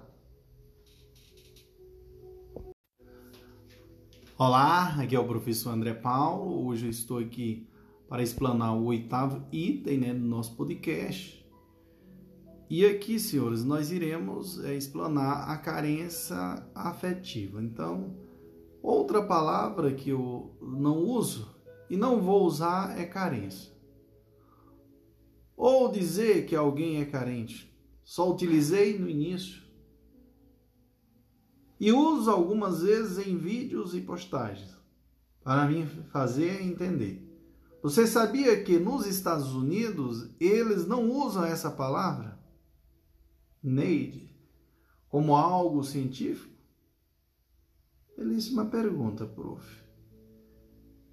Olá, 4.38 4.96
aqui 5.02 5.16
é 5.16 5.20
o 5.20 5.28
professor 5.28 5.72
André 5.72 5.94
Paulo. 5.94 6.68
Hoje 6.68 6.86
eu 6.86 6.92
estou 6.92 7.18
aqui 7.18 7.68
para 8.12 8.22
explanar 8.22 8.76
o 8.76 8.84
oitavo 8.88 9.48
item 9.54 10.00
né, 10.00 10.14
do 10.14 10.28
nosso 10.28 10.54
podcast. 10.58 11.50
E 12.70 12.86
aqui, 12.86 13.18
senhores, 13.18 13.64
nós 13.64 13.90
iremos 13.90 14.62
é, 14.66 14.76
explanar 14.76 15.50
a 15.50 15.58
carência 15.58 16.36
afetiva. 16.76 17.64
Então, 17.64 18.18
outra 18.84 19.24
palavra 19.24 19.94
que 19.94 20.10
eu 20.10 20.58
não 20.62 20.98
uso 20.98 21.56
e 21.90 21.96
não 21.96 22.22
vou 22.22 22.44
usar 22.44 23.00
é 23.00 23.06
carência. 23.06 23.72
Ou 25.56 25.90
dizer 25.90 26.46
que 26.46 26.54
alguém 26.54 27.00
é 27.00 27.06
carente. 27.06 27.74
Só 28.04 28.30
utilizei 28.30 29.00
no 29.00 29.10
início. 29.10 29.64
E 31.80 31.94
uso 31.94 32.30
algumas 32.30 32.82
vezes 32.82 33.26
em 33.26 33.38
vídeos 33.38 33.96
e 33.96 34.02
postagens 34.02 34.78
para 35.42 35.66
me 35.66 35.86
fazer 36.12 36.62
entender. 36.62 37.21
Você 37.82 38.06
sabia 38.06 38.64
que 38.64 38.78
nos 38.78 39.08
Estados 39.08 39.54
Unidos 39.54 40.30
eles 40.40 40.86
não 40.86 41.10
usam 41.10 41.44
essa 41.44 41.72
palavra? 41.72 42.40
Neide, 43.62 44.36
como 45.10 45.36
algo 45.36 45.84
científico? 45.84 46.56
Belíssima 48.16 48.66
pergunta, 48.66 49.26
prof. 49.26 49.82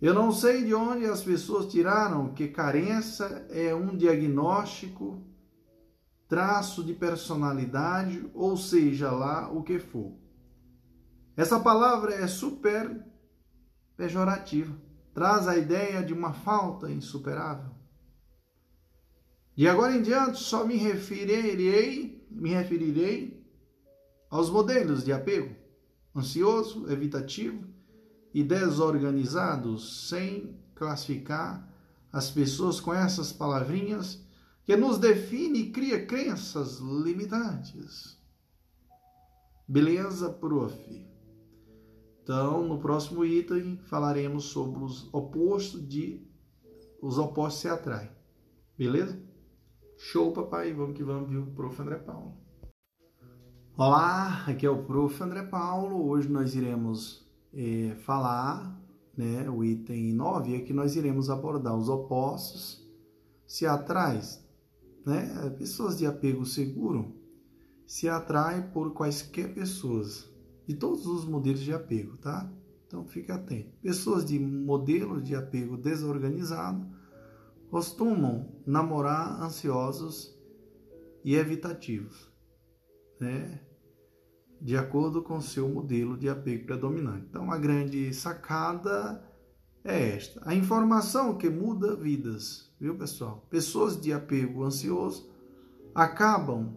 Eu 0.00 0.12
não 0.12 0.30
sei 0.30 0.62
de 0.64 0.74
onde 0.74 1.06
as 1.06 1.22
pessoas 1.22 1.72
tiraram 1.72 2.32
que 2.34 2.48
carência 2.48 3.24
é 3.50 3.74
um 3.74 3.96
diagnóstico, 3.96 5.26
traço 6.28 6.84
de 6.84 6.92
personalidade, 6.92 8.30
ou 8.34 8.56
seja 8.56 9.10
lá 9.10 9.50
o 9.50 9.62
que 9.62 9.78
for. 9.78 10.12
Essa 11.34 11.58
palavra 11.58 12.14
é 12.14 12.26
super 12.26 13.04
pejorativa, 13.96 14.76
traz 15.18 15.48
a 15.48 15.56
ideia 15.56 16.00
de 16.00 16.12
uma 16.12 16.32
falta 16.32 16.88
insuperável. 16.88 17.72
De 19.56 19.66
agora 19.66 19.96
em 19.96 20.00
diante 20.00 20.38
só 20.38 20.64
me 20.64 20.76
referirei, 20.76 22.24
me 22.30 22.50
referirei 22.50 23.44
aos 24.30 24.48
modelos 24.48 25.02
de 25.02 25.12
apego 25.12 25.56
ansioso, 26.14 26.88
evitativo 26.88 27.66
e 28.32 28.44
desorganizados, 28.44 30.08
sem 30.08 30.56
classificar 30.76 31.68
as 32.12 32.30
pessoas 32.30 32.78
com 32.78 32.94
essas 32.94 33.32
palavrinhas 33.32 34.24
que 34.64 34.76
nos 34.76 34.98
define 34.98 35.62
e 35.62 35.70
cria 35.72 36.06
crenças 36.06 36.78
limitantes. 36.78 38.16
Beleza, 39.66 40.30
prof? 40.30 41.07
Então, 42.28 42.62
no 42.62 42.78
próximo 42.78 43.24
item 43.24 43.78
falaremos 43.78 44.44
sobre 44.44 44.84
os 44.84 45.08
opostos 45.14 45.88
de 45.88 46.28
os 47.00 47.16
opostos 47.16 47.62
se 47.62 47.68
atraem. 47.68 48.10
Beleza? 48.76 49.18
Show, 49.96 50.30
papai. 50.34 50.74
Vamos 50.74 50.94
que 50.94 51.02
vamos, 51.02 51.30
viu? 51.30 51.46
Prof. 51.46 51.80
André 51.80 51.96
Paulo. 51.96 52.36
Olá, 53.78 54.44
aqui 54.46 54.66
é 54.66 54.70
o 54.70 54.84
Prof. 54.84 55.22
André 55.22 55.42
Paulo. 55.44 56.06
Hoje 56.06 56.28
nós 56.28 56.54
iremos 56.54 57.26
é, 57.54 57.94
falar, 58.00 58.78
né, 59.16 59.48
o 59.48 59.64
item 59.64 60.12
9 60.12 60.54
é 60.54 60.60
que 60.60 60.74
nós 60.74 60.96
iremos 60.96 61.30
abordar 61.30 61.78
os 61.78 61.88
opostos 61.88 62.86
se 63.46 63.64
atraem, 63.64 64.20
né? 65.06 65.48
Pessoas 65.56 65.96
de 65.96 66.04
apego 66.04 66.44
seguro 66.44 67.10
se 67.86 68.06
atraem 68.06 68.68
por 68.70 68.92
quaisquer 68.92 69.54
pessoas 69.54 70.28
de 70.68 70.76
todos 70.76 71.06
os 71.06 71.24
modelos 71.24 71.60
de 71.60 71.72
apego, 71.72 72.18
tá? 72.18 72.48
Então 72.86 73.04
fique 73.06 73.32
atento. 73.32 73.72
Pessoas 73.82 74.24
de 74.24 74.38
modelo 74.38 75.20
de 75.20 75.34
apego 75.34 75.76
desorganizado 75.76 76.86
costumam 77.70 78.52
namorar 78.66 79.42
ansiosos 79.42 80.38
e 81.24 81.34
evitativos, 81.34 82.30
né? 83.18 83.60
de 84.60 84.76
acordo 84.76 85.22
com 85.22 85.40
seu 85.40 85.68
modelo 85.68 86.16
de 86.16 86.28
apego 86.28 86.66
predominante. 86.66 87.26
Então, 87.30 87.50
a 87.50 87.56
grande 87.56 88.12
sacada 88.12 89.24
é 89.84 90.16
esta: 90.16 90.40
a 90.44 90.54
informação 90.54 91.36
que 91.36 91.48
muda 91.48 91.96
vidas, 91.96 92.70
viu, 92.80 92.96
pessoal? 92.96 93.46
Pessoas 93.48 94.00
de 94.00 94.12
apego 94.12 94.64
ansioso 94.64 95.30
acabam 95.94 96.76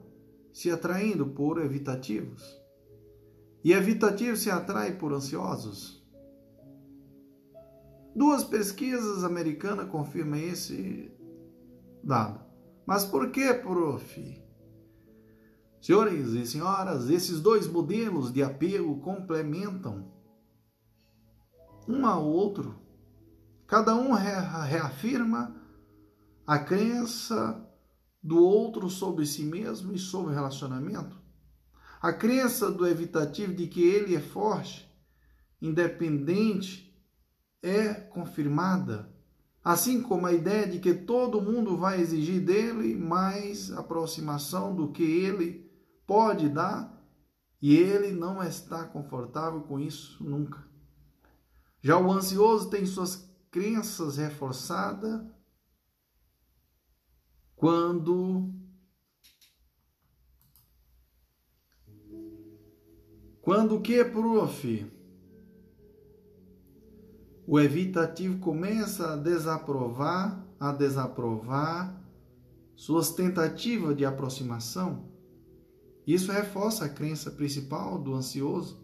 se 0.54 0.70
atraindo 0.70 1.26
por 1.26 1.60
evitativos. 1.60 2.61
E 3.64 3.74
evitativos 3.74 4.40
se 4.40 4.50
atraem 4.50 4.98
por 4.98 5.14
ansiosos. 5.14 6.02
Duas 8.16 8.44
pesquisas 8.44 9.24
americanas 9.24 9.90
confirmam 9.90 10.40
esse 10.40 11.12
dado. 12.04 12.42
Mas 12.86 13.06
por 13.06 13.32
que, 13.32 13.54
prof? 13.54 14.42
Senhores 15.82 16.30
e 16.30 16.46
senhoras, 16.46 17.10
esses 17.10 17.40
dois 17.40 17.68
modelos 17.68 18.32
de 18.32 18.44
apego 18.44 19.00
complementam 19.00 20.12
um 21.88 22.06
ao 22.06 22.26
outro. 22.26 22.76
Cada 23.66 23.96
um 23.96 24.12
reafirma 24.12 25.56
a 26.46 26.60
crença 26.60 27.66
do 28.22 28.44
outro 28.44 28.90
sobre 28.90 29.26
si 29.26 29.44
mesmo 29.44 29.94
e 29.94 29.98
sobre 29.98 30.32
o 30.32 30.36
relacionamento. 30.36 31.21
A 32.02 32.12
crença 32.12 32.72
do 32.72 32.88
evitativo 32.88 33.54
de 33.54 33.68
que 33.68 33.84
ele 33.84 34.16
é 34.16 34.20
forte, 34.20 34.92
independente 35.62 36.92
é 37.62 37.94
confirmada, 37.94 39.14
assim 39.64 40.02
como 40.02 40.26
a 40.26 40.34
ideia 40.34 40.68
de 40.68 40.80
que 40.80 40.96
todo 40.96 41.42
mundo 41.42 41.78
vai 41.78 42.02
exigir 42.02 42.44
dele 42.44 42.96
mais 42.96 43.72
aproximação 43.72 44.76
do 44.76 44.92
que 44.92 45.04
ele 45.04 45.72
pode 46.08 46.50
dar 46.50 46.92
e 47.62 47.76
ele 47.76 48.12
não 48.12 48.42
está 48.42 48.84
confortável 48.84 49.62
com 49.62 49.80
isso 49.80 50.24
nunca. 50.24 50.66
Já 51.82 52.00
o 52.00 52.12
ansioso 52.12 52.72
tem 52.72 52.84
suas 52.84 53.30
crenças 53.52 54.18
reforçadas 54.18 55.22
quando 57.56 58.52
quando 63.42 63.76
o 63.76 63.82
que, 63.82 64.04
prof? 64.06 64.92
o 67.52 67.60
evitativo 67.60 68.40
começa 68.40 69.12
a 69.12 69.16
desaprovar, 69.18 70.42
a 70.58 70.72
desaprovar 70.72 72.02
suas 72.78 73.12
tentativas 73.12 73.98
de 73.98 74.06
aproximação. 74.06 75.10
Isso 76.08 76.32
reforça 76.32 76.86
a 76.86 76.90
crença 76.90 77.30
principal 77.30 78.00
do 78.00 78.14
ansioso. 78.14 78.82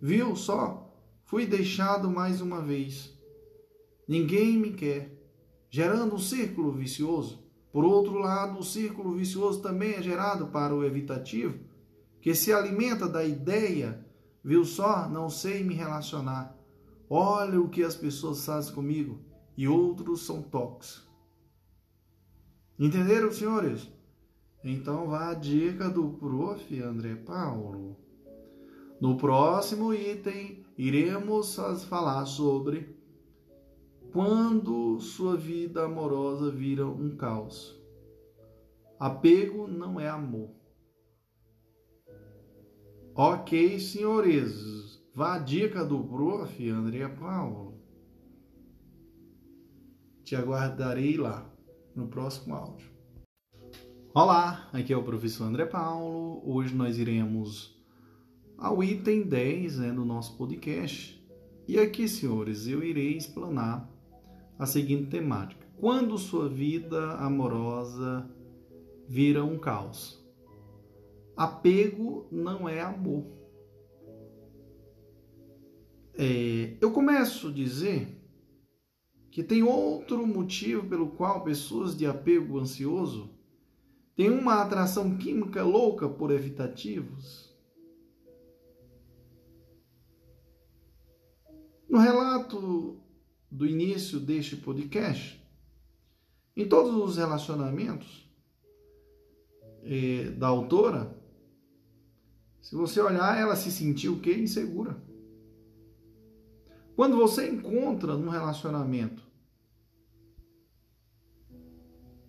Viu 0.00 0.36
só? 0.36 0.94
Fui 1.24 1.46
deixado 1.46 2.08
mais 2.08 2.40
uma 2.40 2.62
vez. 2.62 3.12
Ninguém 4.06 4.56
me 4.56 4.72
quer, 4.72 5.20
gerando 5.68 6.14
um 6.14 6.18
círculo 6.20 6.70
vicioso. 6.70 7.44
Por 7.72 7.84
outro 7.84 8.18
lado, 8.18 8.58
o 8.58 8.64
círculo 8.64 9.16
vicioso 9.16 9.60
também 9.60 9.94
é 9.94 10.02
gerado 10.02 10.46
para 10.46 10.72
o 10.72 10.84
evitativo, 10.84 11.58
que 12.20 12.34
se 12.34 12.52
alimenta 12.52 13.08
da 13.08 13.24
ideia, 13.24 14.04
viu 14.44 14.64
só, 14.64 15.08
não 15.08 15.30
sei 15.30 15.64
me 15.64 15.74
relacionar. 15.74 16.56
Olha 17.08 17.60
o 17.60 17.68
que 17.68 17.82
as 17.82 17.96
pessoas 17.96 18.44
fazem 18.44 18.74
comigo 18.74 19.20
e 19.56 19.66
outros 19.66 20.24
são 20.24 20.42
tóxicos. 20.42 21.08
Entenderam, 22.78 23.30
senhores? 23.30 23.90
Então 24.62 25.08
vá 25.08 25.30
a 25.30 25.34
dica 25.34 25.88
do 25.88 26.10
prof. 26.10 26.82
André 26.82 27.14
Paulo. 27.14 27.96
No 29.00 29.16
próximo 29.16 29.94
item, 29.94 30.64
iremos 30.76 31.56
falar 31.88 32.26
sobre 32.26 32.96
quando 34.12 35.00
sua 35.00 35.36
vida 35.36 35.84
amorosa 35.84 36.50
vira 36.50 36.86
um 36.86 37.16
caos. 37.16 37.78
Apego 38.98 39.66
não 39.66 39.98
é 39.98 40.08
amor. 40.08 40.59
Ok, 43.22 43.78
senhores. 43.78 44.98
Vá 45.14 45.34
a 45.34 45.38
dica 45.38 45.84
do 45.84 46.02
prof. 46.02 46.70
André 46.70 47.06
Paulo. 47.06 47.74
Te 50.24 50.34
aguardarei 50.34 51.18
lá 51.18 51.46
no 51.94 52.08
próximo 52.08 52.54
áudio. 52.54 52.88
Olá, 54.14 54.70
aqui 54.72 54.94
é 54.94 54.96
o 54.96 55.02
professor 55.02 55.44
André 55.44 55.66
Paulo. 55.66 56.40
Hoje 56.50 56.74
nós 56.74 56.96
iremos 56.96 57.78
ao 58.56 58.82
item 58.82 59.24
10 59.24 59.80
né, 59.80 59.92
do 59.92 60.06
nosso 60.06 60.38
podcast. 60.38 61.22
E 61.68 61.78
aqui, 61.78 62.08
senhores, 62.08 62.66
eu 62.66 62.82
irei 62.82 63.18
explanar 63.18 63.86
a 64.58 64.64
seguinte 64.64 65.10
temática: 65.10 65.66
Quando 65.76 66.16
sua 66.16 66.48
vida 66.48 67.16
amorosa 67.16 68.26
vira 69.06 69.44
um 69.44 69.58
caos. 69.58 70.19
Apego 71.40 72.28
não 72.30 72.68
é 72.68 72.82
amor. 72.82 73.24
É, 76.12 76.76
eu 76.78 76.92
começo 76.92 77.48
a 77.48 77.50
dizer 77.50 78.14
que 79.30 79.42
tem 79.42 79.62
outro 79.62 80.26
motivo 80.26 80.86
pelo 80.86 81.12
qual 81.12 81.42
pessoas 81.42 81.96
de 81.96 82.04
apego 82.04 82.58
ansioso 82.58 83.30
têm 84.14 84.28
uma 84.28 84.60
atração 84.60 85.16
química 85.16 85.62
louca 85.62 86.06
por 86.10 86.30
evitativos. 86.30 87.58
No 91.88 91.96
relato 91.96 93.00
do 93.50 93.66
início 93.66 94.20
deste 94.20 94.56
podcast, 94.56 95.42
em 96.54 96.68
todos 96.68 96.94
os 96.94 97.16
relacionamentos 97.16 98.30
é, 99.82 100.24
da 100.32 100.46
autora, 100.46 101.18
se 102.70 102.76
você 102.76 103.00
olhar, 103.00 103.36
ela 103.36 103.56
se 103.56 103.68
sentiu 103.68 104.12
o 104.12 104.20
quê? 104.20 104.32
Insegura. 104.32 104.96
Quando 106.94 107.16
você 107.16 107.50
encontra 107.50 108.16
num 108.16 108.28
relacionamento, 108.28 109.24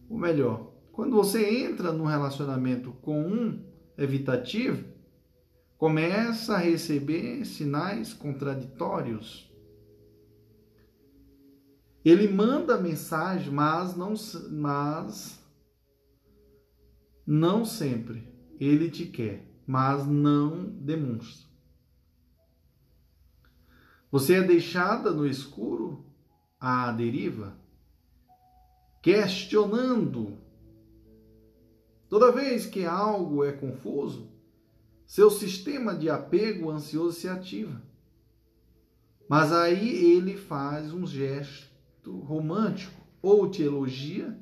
ou 0.09 0.17
melhor, 0.17 0.73
quando 0.91 1.15
você 1.15 1.47
entra 1.47 1.93
num 1.93 2.05
relacionamento 2.05 2.91
com 3.03 3.21
um 3.21 3.63
evitativo 3.95 4.83
começa 5.77 6.55
a 6.55 6.57
receber 6.57 7.45
sinais 7.45 8.11
contraditórios. 8.11 9.47
Ele 12.03 12.27
manda 12.27 12.81
mensagem, 12.81 13.53
mas 13.53 13.95
não, 13.95 14.15
mas 14.49 15.39
não 17.27 17.63
sempre. 17.63 18.27
Ele 18.59 18.89
te 18.89 19.05
quer, 19.05 19.50
mas 19.65 20.05
não 20.07 20.65
demonstra. 20.65 21.49
Você 24.11 24.35
é 24.35 24.43
deixada 24.43 25.11
no 25.11 25.25
escuro 25.25 26.05
à 26.59 26.91
deriva, 26.91 27.57
questionando. 29.01 30.37
Toda 32.09 32.31
vez 32.31 32.65
que 32.65 32.85
algo 32.85 33.43
é 33.43 33.53
confuso, 33.53 34.29
seu 35.05 35.29
sistema 35.29 35.95
de 35.95 36.09
apego 36.09 36.69
ansioso 36.69 37.19
se 37.19 37.27
ativa. 37.29 37.81
Mas 39.29 39.53
aí 39.53 39.89
ele 40.13 40.35
faz 40.35 40.93
um 40.93 41.07
gesto 41.07 42.19
romântico 42.19 43.01
ou 43.21 43.49
te 43.49 43.63
elogia 43.63 44.37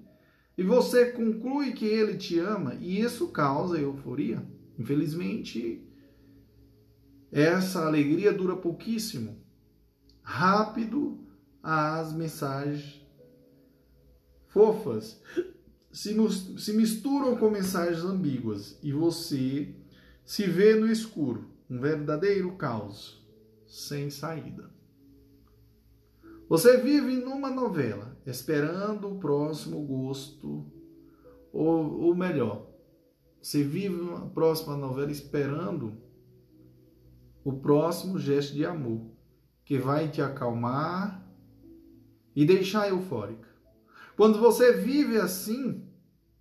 e 0.57 0.63
você 0.63 1.11
conclui 1.11 1.73
que 1.73 1.85
ele 1.85 2.17
te 2.17 2.39
ama 2.39 2.75
e 2.75 2.99
isso 2.99 3.27
causa 3.27 3.77
euforia. 3.77 4.43
Infelizmente, 4.79 5.85
essa 7.29 7.85
alegria 7.85 8.31
dura 8.31 8.55
pouquíssimo. 8.55 9.43
Rápido 10.23 11.19
as 11.61 12.13
mensagens 12.13 13.05
fofas 14.47 15.21
se, 15.91 16.15
se 16.57 16.73
misturam 16.73 17.35
com 17.35 17.49
mensagens 17.49 18.03
ambíguas 18.03 18.79
e 18.81 18.93
você 18.93 19.75
se 20.23 20.45
vê 20.45 20.75
no 20.75 20.89
escuro, 20.89 21.49
um 21.69 21.79
verdadeiro 21.79 22.55
caos, 22.55 23.27
sem 23.67 24.09
saída. 24.09 24.69
Você 26.47 26.77
vive 26.77 27.17
numa 27.17 27.49
novela, 27.49 28.17
esperando 28.25 29.09
o 29.09 29.19
próximo 29.19 29.83
gosto, 29.85 30.65
ou, 31.51 32.01
ou 32.01 32.15
melhor, 32.15 32.68
você 33.41 33.63
vive 33.63 33.95
uma 33.95 34.29
próxima 34.29 34.75
novela 34.75 35.11
esperando 35.11 35.97
o 37.43 37.53
próximo 37.53 38.19
gesto 38.19 38.53
de 38.53 38.65
amor, 38.65 39.09
que 39.63 39.77
vai 39.77 40.09
te 40.09 40.21
acalmar 40.21 41.25
e 42.35 42.45
deixar 42.45 42.89
eufórica. 42.89 43.47
Quando 44.15 44.39
você 44.39 44.73
vive 44.73 45.17
assim, 45.17 45.87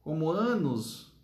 como 0.03 0.31
anos, 0.31 1.17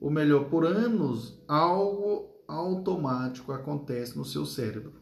ou 0.00 0.10
melhor, 0.10 0.50
por 0.50 0.66
anos, 0.66 1.40
algo 1.46 2.42
automático 2.48 3.52
acontece 3.52 4.16
no 4.18 4.24
seu 4.24 4.44
cérebro. 4.44 5.00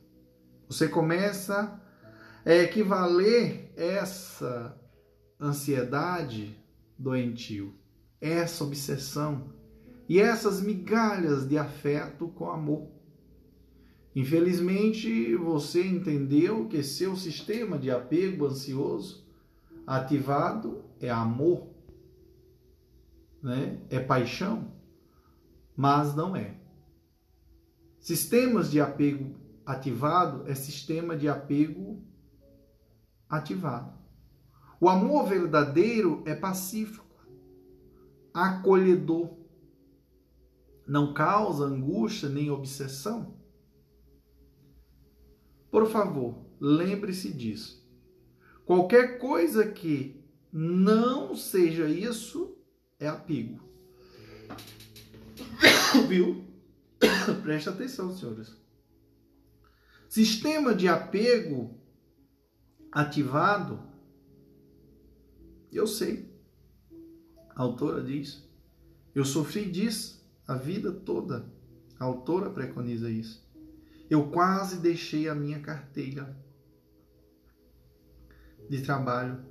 Você 0.69 0.89
começa 0.89 1.81
é 2.45 2.63
equivaler 2.63 3.73
essa 3.77 4.79
ansiedade 5.39 6.59
doentio, 6.99 7.75
essa 8.21 8.65
obsessão 8.65 9.53
e 10.11 10.19
essas 10.19 10.61
migalhas 10.61 11.49
de 11.49 11.57
afeto 11.57 12.27
com 12.27 12.51
amor. 12.51 12.91
Infelizmente, 14.13 15.37
você 15.37 15.87
entendeu 15.87 16.67
que 16.67 16.83
seu 16.83 17.15
sistema 17.15 17.79
de 17.79 17.93
apego 17.93 18.45
ansioso 18.45 19.25
ativado 19.87 20.83
é 20.99 21.09
amor, 21.09 21.69
né? 23.41 23.81
é 23.89 24.01
paixão, 24.01 24.73
mas 25.77 26.13
não 26.17 26.35
é. 26.35 26.57
Sistemas 28.01 28.69
de 28.69 28.81
apego 28.81 29.37
ativado 29.65 30.43
é 30.51 30.57
sistema 30.57 31.17
de 31.17 31.29
apego 31.29 32.03
ativado. 33.29 33.97
O 34.81 34.89
amor 34.89 35.29
verdadeiro 35.29 36.25
é 36.27 36.35
pacífico, 36.35 37.07
acolhedor, 38.35 39.39
não 40.91 41.15
causa 41.15 41.67
angústia 41.67 42.29
nem 42.29 42.51
obsessão. 42.51 43.39
Por 45.71 45.89
favor, 45.89 46.45
lembre-se 46.59 47.33
disso. 47.33 47.89
Qualquer 48.67 49.21
coisa 49.21 49.71
que 49.71 50.21
não 50.53 51.37
seja 51.37 51.89
isso 51.89 52.59
é 52.99 53.07
apego. 53.07 53.61
Viu? 56.09 56.45
Preste 57.45 57.69
atenção, 57.69 58.13
senhores. 58.13 58.53
Sistema 60.09 60.75
de 60.75 60.89
apego 60.89 61.79
ativado, 62.91 63.81
eu 65.71 65.87
sei. 65.87 66.29
A 67.55 67.63
autora 67.63 68.03
diz: 68.03 68.45
Eu 69.15 69.25
sofri 69.25 69.71
disso 69.71 70.20
a 70.51 70.57
vida 70.57 70.91
toda. 70.91 71.47
A 71.97 72.05
autora 72.05 72.51
preconiza 72.51 73.09
isso. 73.09 73.49
Eu 74.11 74.31
quase 74.31 74.81
deixei 74.81 75.29
a 75.29 75.35
minha 75.35 75.61
carteira 75.61 76.37
de 78.69 78.83
trabalho. 78.83 79.45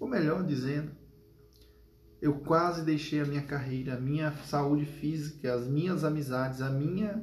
Ou 0.00 0.08
melhor 0.08 0.42
dizendo, 0.42 0.92
eu 2.22 2.38
quase 2.38 2.82
deixei 2.82 3.20
a 3.20 3.26
minha 3.26 3.42
carreira, 3.42 3.96
a 3.96 4.00
minha 4.00 4.32
saúde 4.46 4.86
física, 4.86 5.52
as 5.52 5.68
minhas 5.68 6.04
amizades, 6.04 6.62
a 6.62 6.70
minha 6.70 7.22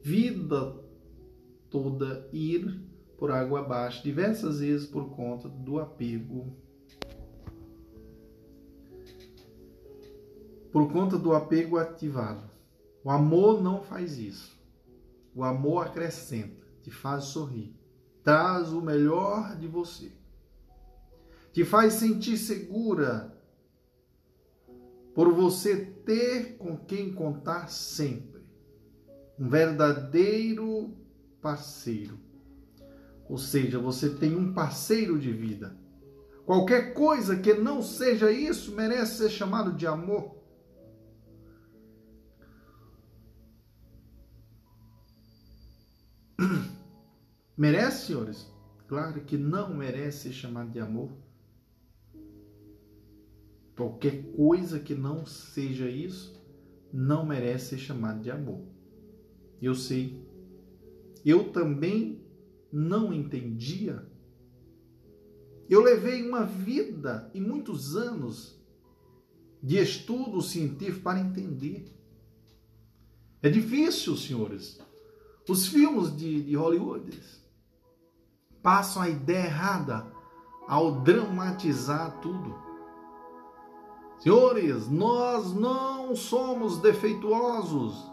vida 0.00 0.72
toda 1.68 2.28
ir 2.32 2.80
por 3.18 3.32
água 3.32 3.58
abaixo, 3.58 4.04
diversas 4.04 4.60
vezes 4.60 4.86
por 4.86 5.16
conta 5.16 5.48
do 5.48 5.80
apego. 5.80 6.56
Por 10.76 10.92
conta 10.92 11.16
do 11.16 11.32
apego 11.32 11.78
ativado. 11.78 12.50
O 13.02 13.10
amor 13.10 13.62
não 13.62 13.80
faz 13.80 14.18
isso. 14.18 14.54
O 15.34 15.42
amor 15.42 15.86
acrescenta, 15.86 16.66
te 16.82 16.90
faz 16.90 17.24
sorrir, 17.24 17.74
traz 18.22 18.74
o 18.74 18.82
melhor 18.82 19.56
de 19.56 19.66
você, 19.66 20.12
te 21.50 21.64
faz 21.64 21.94
sentir 21.94 22.36
segura 22.36 23.34
por 25.14 25.32
você 25.32 25.76
ter 25.76 26.58
com 26.58 26.76
quem 26.76 27.10
contar 27.10 27.68
sempre. 27.70 28.42
Um 29.38 29.48
verdadeiro 29.48 30.94
parceiro 31.40 32.18
ou 33.28 33.38
seja, 33.38 33.78
você 33.78 34.10
tem 34.10 34.36
um 34.36 34.52
parceiro 34.52 35.18
de 35.18 35.32
vida. 35.32 35.74
Qualquer 36.44 36.92
coisa 36.92 37.36
que 37.36 37.54
não 37.54 37.82
seja 37.82 38.30
isso 38.30 38.72
merece 38.72 39.18
ser 39.18 39.30
chamado 39.30 39.72
de 39.72 39.86
amor. 39.86 40.35
Merece, 47.56 48.06
senhores? 48.06 48.46
Claro 48.86 49.22
que 49.22 49.38
não 49.38 49.74
merece 49.74 50.28
ser 50.28 50.32
chamado 50.32 50.70
de 50.70 50.78
amor. 50.78 51.10
Qualquer 53.74 54.30
coisa 54.32 54.78
que 54.78 54.94
não 54.94 55.24
seja 55.24 55.88
isso 55.88 56.36
não 56.92 57.24
merece 57.24 57.70
ser 57.70 57.78
chamado 57.78 58.22
de 58.22 58.30
amor. 58.30 58.62
Eu 59.60 59.74
sei. 59.74 60.22
Eu 61.24 61.50
também 61.50 62.22
não 62.70 63.12
entendia. 63.12 64.06
Eu 65.68 65.82
levei 65.82 66.22
uma 66.22 66.44
vida 66.44 67.30
e 67.34 67.40
muitos 67.40 67.96
anos 67.96 68.60
de 69.62 69.78
estudo 69.78 70.40
científico 70.42 71.02
para 71.02 71.20
entender. 71.20 71.86
É 73.42 73.48
difícil, 73.48 74.16
senhores. 74.16 74.78
Os 75.48 75.66
filmes 75.66 76.16
de, 76.16 76.42
de 76.42 76.54
Hollywood 76.54 77.18
passam 78.66 79.00
a 79.00 79.08
ideia 79.08 79.46
errada 79.46 80.12
ao 80.66 80.90
dramatizar 80.90 82.18
tudo. 82.20 82.52
Senhores, 84.18 84.90
nós 84.90 85.54
não 85.54 86.16
somos 86.16 86.78
defeituosos. 86.78 88.10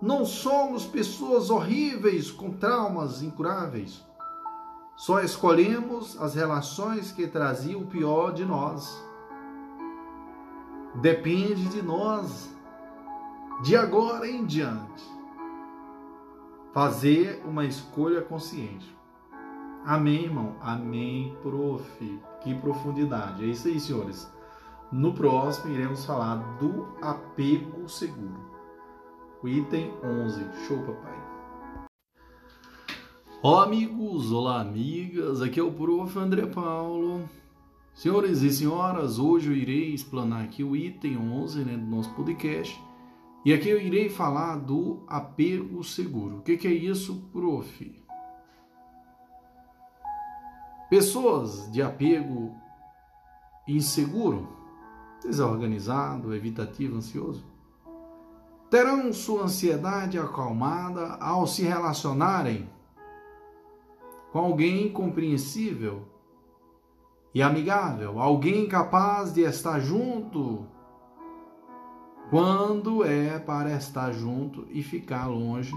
Não 0.00 0.24
somos 0.24 0.86
pessoas 0.86 1.50
horríveis 1.50 2.30
com 2.30 2.52
traumas 2.52 3.24
incuráveis. 3.24 4.06
Só 4.94 5.18
escolhemos 5.18 6.16
as 6.22 6.36
relações 6.36 7.10
que 7.10 7.26
traziam 7.26 7.80
o 7.80 7.86
pior 7.86 8.32
de 8.32 8.44
nós. 8.44 9.04
Depende 11.02 11.68
de 11.70 11.82
nós, 11.82 12.48
de 13.64 13.76
agora 13.76 14.28
em 14.28 14.46
diante, 14.46 15.02
fazer 16.72 17.42
uma 17.44 17.64
escolha 17.64 18.22
consciente. 18.22 18.97
Amém, 19.88 20.24
irmão? 20.24 20.54
Amém, 20.60 21.34
prof. 21.40 22.20
Que 22.42 22.54
profundidade. 22.56 23.42
É 23.42 23.46
isso 23.46 23.68
aí, 23.68 23.80
senhores. 23.80 24.30
No 24.92 25.14
próximo, 25.14 25.72
iremos 25.72 26.04
falar 26.04 26.36
do 26.58 26.88
apego 27.00 27.88
seguro. 27.88 28.38
O 29.42 29.48
item 29.48 29.90
11. 30.04 30.44
Show, 30.66 30.76
papai. 30.82 31.18
Olá, 33.40 33.64
amigos. 33.64 34.30
Olá, 34.30 34.60
amigas. 34.60 35.40
Aqui 35.40 35.58
é 35.58 35.62
o 35.62 35.72
prof. 35.72 36.18
André 36.18 36.44
Paulo. 36.44 37.26
Senhores 37.94 38.42
e 38.42 38.52
senhoras, 38.52 39.18
hoje 39.18 39.48
eu 39.48 39.56
irei 39.56 39.94
explanar 39.94 40.44
aqui 40.44 40.62
o 40.62 40.76
item 40.76 41.16
11 41.16 41.64
né, 41.64 41.78
do 41.78 41.86
nosso 41.86 42.10
podcast. 42.10 42.78
E 43.42 43.54
aqui 43.54 43.70
eu 43.70 43.80
irei 43.80 44.10
falar 44.10 44.56
do 44.56 45.02
apego 45.06 45.82
seguro. 45.82 46.40
O 46.40 46.42
que, 46.42 46.58
que 46.58 46.68
é 46.68 46.72
isso, 46.74 47.26
prof? 47.32 47.97
Pessoas 50.88 51.70
de 51.70 51.82
apego 51.82 52.54
inseguro, 53.66 54.48
desorganizado, 55.22 56.34
evitativo, 56.34 56.96
ansioso, 56.96 57.44
terão 58.70 59.12
sua 59.12 59.44
ansiedade 59.44 60.18
acalmada 60.18 61.16
ao 61.20 61.46
se 61.46 61.62
relacionarem 61.62 62.68
com 64.32 64.38
alguém 64.38 64.90
compreensível 64.90 66.06
e 67.34 67.42
amigável, 67.42 68.18
alguém 68.18 68.66
capaz 68.66 69.32
de 69.32 69.42
estar 69.42 69.80
junto 69.80 70.66
quando 72.30 73.04
é 73.04 73.38
para 73.38 73.72
estar 73.72 74.12
junto 74.12 74.66
e 74.70 74.82
ficar 74.82 75.26
longe 75.26 75.72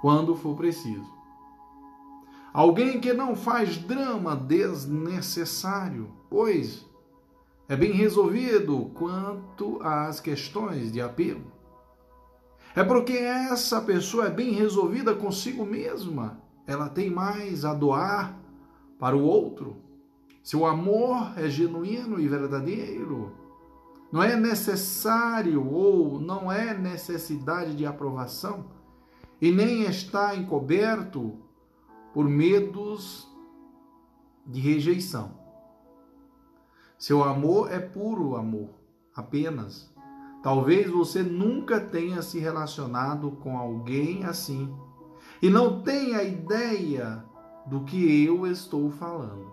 quando 0.00 0.34
for 0.34 0.56
preciso. 0.56 1.21
Alguém 2.52 3.00
que 3.00 3.12
não 3.12 3.34
faz 3.34 3.78
drama 3.78 4.36
desnecessário, 4.36 6.12
pois 6.28 6.84
é 7.66 7.74
bem 7.74 7.92
resolvido 7.92 8.90
quanto 8.94 9.80
às 9.82 10.20
questões 10.20 10.92
de 10.92 11.00
apego. 11.00 11.50
É 12.74 12.84
porque 12.84 13.14
essa 13.14 13.80
pessoa 13.80 14.26
é 14.26 14.30
bem 14.30 14.52
resolvida 14.52 15.14
consigo 15.14 15.64
mesma. 15.64 16.42
Ela 16.66 16.88
tem 16.88 17.10
mais 17.10 17.64
a 17.64 17.72
doar 17.72 18.38
para 18.98 19.16
o 19.16 19.22
outro. 19.22 19.78
Seu 20.42 20.66
amor 20.66 21.32
é 21.36 21.48
genuíno 21.48 22.20
e 22.20 22.28
verdadeiro. 22.28 23.32
Não 24.12 24.22
é 24.22 24.36
necessário 24.36 25.66
ou 25.66 26.20
não 26.20 26.52
é 26.52 26.76
necessidade 26.76 27.74
de 27.74 27.86
aprovação 27.86 28.66
e 29.40 29.50
nem 29.50 29.82
está 29.84 30.36
encoberto 30.36 31.41
por 32.12 32.28
medos 32.28 33.28
de 34.46 34.60
rejeição. 34.60 35.40
Seu 36.98 37.24
amor 37.24 37.72
é 37.72 37.80
puro 37.80 38.36
amor, 38.36 38.70
apenas. 39.14 39.92
Talvez 40.42 40.90
você 40.90 41.22
nunca 41.22 41.80
tenha 41.80 42.20
se 42.22 42.38
relacionado 42.38 43.30
com 43.42 43.56
alguém 43.56 44.24
assim 44.24 44.72
e 45.40 45.48
não 45.48 45.82
tenha 45.82 46.22
ideia 46.22 47.24
do 47.66 47.84
que 47.84 48.24
eu 48.24 48.46
estou 48.46 48.90
falando. 48.90 49.52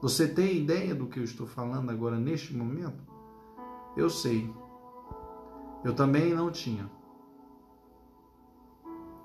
Você 0.00 0.26
tem 0.26 0.58
ideia 0.58 0.94
do 0.94 1.06
que 1.06 1.20
eu 1.20 1.24
estou 1.24 1.46
falando 1.46 1.90
agora 1.90 2.18
neste 2.18 2.54
momento? 2.56 3.02
Eu 3.96 4.10
sei. 4.10 4.52
Eu 5.84 5.94
também 5.94 6.34
não 6.34 6.50
tinha. 6.50 6.90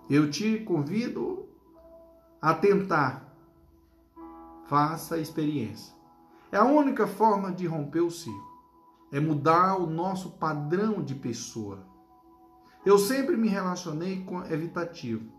Eu 0.09 0.29
te 0.29 0.59
convido 0.59 1.47
a 2.41 2.53
tentar. 2.53 3.25
Faça 4.67 5.15
a 5.15 5.19
experiência. 5.19 5.95
É 6.51 6.57
a 6.57 6.65
única 6.65 7.07
forma 7.07 7.51
de 7.51 7.65
romper 7.65 8.01
o 8.01 8.11
ciclo 8.11 8.47
é 9.11 9.19
mudar 9.19 9.77
o 9.77 9.87
nosso 9.87 10.31
padrão 10.31 11.01
de 11.01 11.15
pessoa. 11.15 11.85
Eu 12.85 12.97
sempre 12.97 13.35
me 13.35 13.47
relacionei 13.47 14.23
com 14.23 14.43
evitativo. 14.45 15.31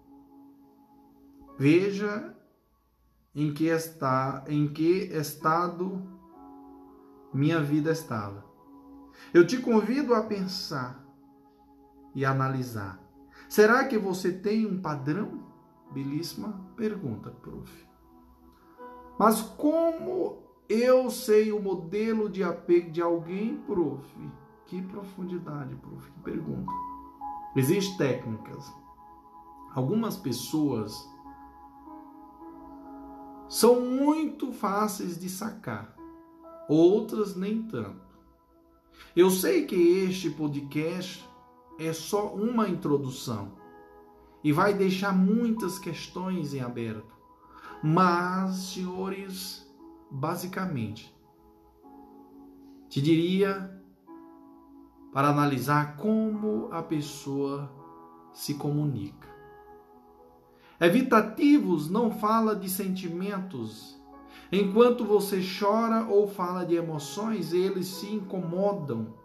Veja 1.59 2.35
em 3.35 3.53
que 3.53 3.67
está, 3.67 4.45
em 4.49 4.69
que 4.69 5.05
estado 5.13 6.03
minha 7.33 7.61
vida 7.61 7.91
estava. 7.91 8.45
Eu 9.33 9.47
te 9.47 9.59
convido 9.59 10.15
a 10.15 10.23
pensar 10.23 11.05
e 12.15 12.25
analisar. 12.25 13.01
Será 13.49 13.85
que 13.87 13.99
você 13.99 14.33
tem 14.33 14.67
um 14.67 14.81
padrão? 14.81 15.43
Belíssima 15.91 16.61
pergunta, 16.77 17.31
prof. 17.31 17.89
Mas 19.19 19.41
como 19.41 20.43
eu 20.69 21.11
sei 21.11 21.51
o 21.51 21.61
modelo 21.61 22.29
de 22.29 22.43
apego 22.45 22.91
de 22.91 23.01
alguém, 23.01 23.57
prof. 23.67 24.07
Que 24.67 24.83
profundidade, 24.83 25.75
prof. 25.77 26.11
Que 26.11 26.21
pergunta. 26.21 26.71
Existem 27.57 27.97
técnicas. 27.97 28.71
Algumas 29.75 30.17
pessoas 30.17 31.09
são 33.49 33.81
muito 33.81 34.53
fáceis 34.53 35.19
de 35.19 35.29
sacar, 35.29 35.97
outras 36.69 37.35
nem 37.35 37.63
tanto. 37.63 38.07
Eu 39.17 39.31
sei 39.31 39.65
que 39.65 39.75
este 39.75 40.31
podcast 40.31 41.28
é 41.79 41.93
só 41.93 42.35
uma 42.35 42.69
introdução 42.69 43.53
e 44.43 44.53
vai 44.53 44.75
deixar 44.75 45.15
muitas 45.15 45.79
questões 45.79 46.53
em 46.53 46.61
aberto. 46.61 47.17
Mas, 47.83 48.57
senhores, 48.57 49.67
basicamente. 50.11 51.15
Te 52.89 53.01
diria 53.01 53.79
para 55.13 55.29
analisar 55.29 55.97
como 55.97 56.69
a 56.73 56.83
pessoa 56.83 57.71
se 58.33 58.55
comunica. 58.55 59.29
Evitativos 60.81 61.91
não 61.91 62.11
fala 62.11 62.55
de 62.55 62.69
sentimentos. 62.69 63.97
Enquanto 64.51 65.05
você 65.05 65.41
chora 65.43 66.07
ou 66.07 66.27
fala 66.27 66.65
de 66.65 66.75
emoções, 66.75 67.53
eles 67.53 67.87
se 67.87 68.07
incomodam. 68.07 69.18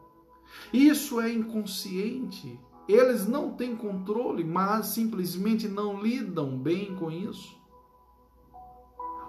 Isso 0.71 1.19
é 1.19 1.31
inconsciente. 1.31 2.59
Eles 2.87 3.27
não 3.27 3.51
têm 3.51 3.75
controle, 3.75 4.43
mas 4.43 4.87
simplesmente 4.87 5.67
não 5.67 6.01
lidam 6.01 6.57
bem 6.57 6.95
com 6.95 7.09
isso. 7.09 7.57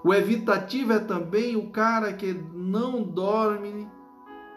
O 0.05 0.13
evitativo 0.13 0.93
é 0.93 0.99
também 0.99 1.57
o 1.57 1.71
cara 1.71 2.13
que 2.13 2.33
não 2.33 3.03
dorme 3.03 3.89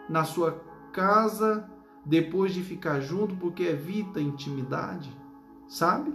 na 0.08 0.24
sua 0.24 0.52
casa 0.92 1.70
depois 2.04 2.52
de 2.52 2.62
ficar 2.62 3.00
junto 3.00 3.36
porque 3.36 3.62
evita 3.62 4.20
intimidade, 4.20 5.10
sabe? 5.66 6.12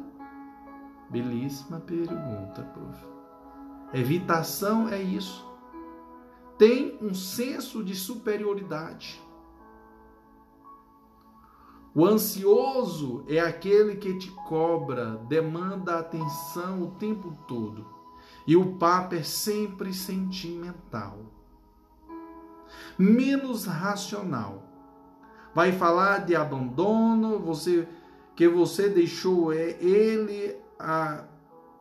Belíssima 1.10 1.80
pergunta, 1.80 2.62
prof. 2.74 3.06
Evitação 3.94 4.90
é 4.90 5.02
isso. 5.02 5.48
Tem 6.58 6.98
um 7.02 7.14
senso 7.14 7.84
de 7.84 7.96
superioridade. 7.96 9.23
O 11.96 12.06
ansioso 12.06 13.24
é 13.28 13.40
aquele 13.40 13.98
que 13.98 14.18
te 14.18 14.32
cobra, 14.32 15.18
demanda 15.28 16.00
atenção 16.00 16.82
o 16.82 16.92
tempo 16.92 17.38
todo. 17.48 17.86
E 18.48 18.56
o 18.56 18.78
Papa 18.78 19.16
é 19.16 19.24
sempre 19.24 19.94
sentimental, 19.94 21.20
menos 22.98 23.66
racional. 23.66 24.64
Vai 25.54 25.72
falar 25.72 26.26
de 26.26 26.36
abandono, 26.36 27.38
você 27.38 27.88
que 28.36 28.48
você 28.48 28.90
deixou 28.90 29.54
é 29.54 29.78
ele 29.80 30.56
a, 30.80 31.26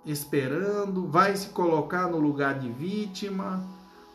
esperando, 0.04 1.08
vai 1.08 1.34
se 1.34 1.48
colocar 1.48 2.08
no 2.08 2.18
lugar 2.18 2.58
de 2.58 2.70
vítima, 2.70 3.66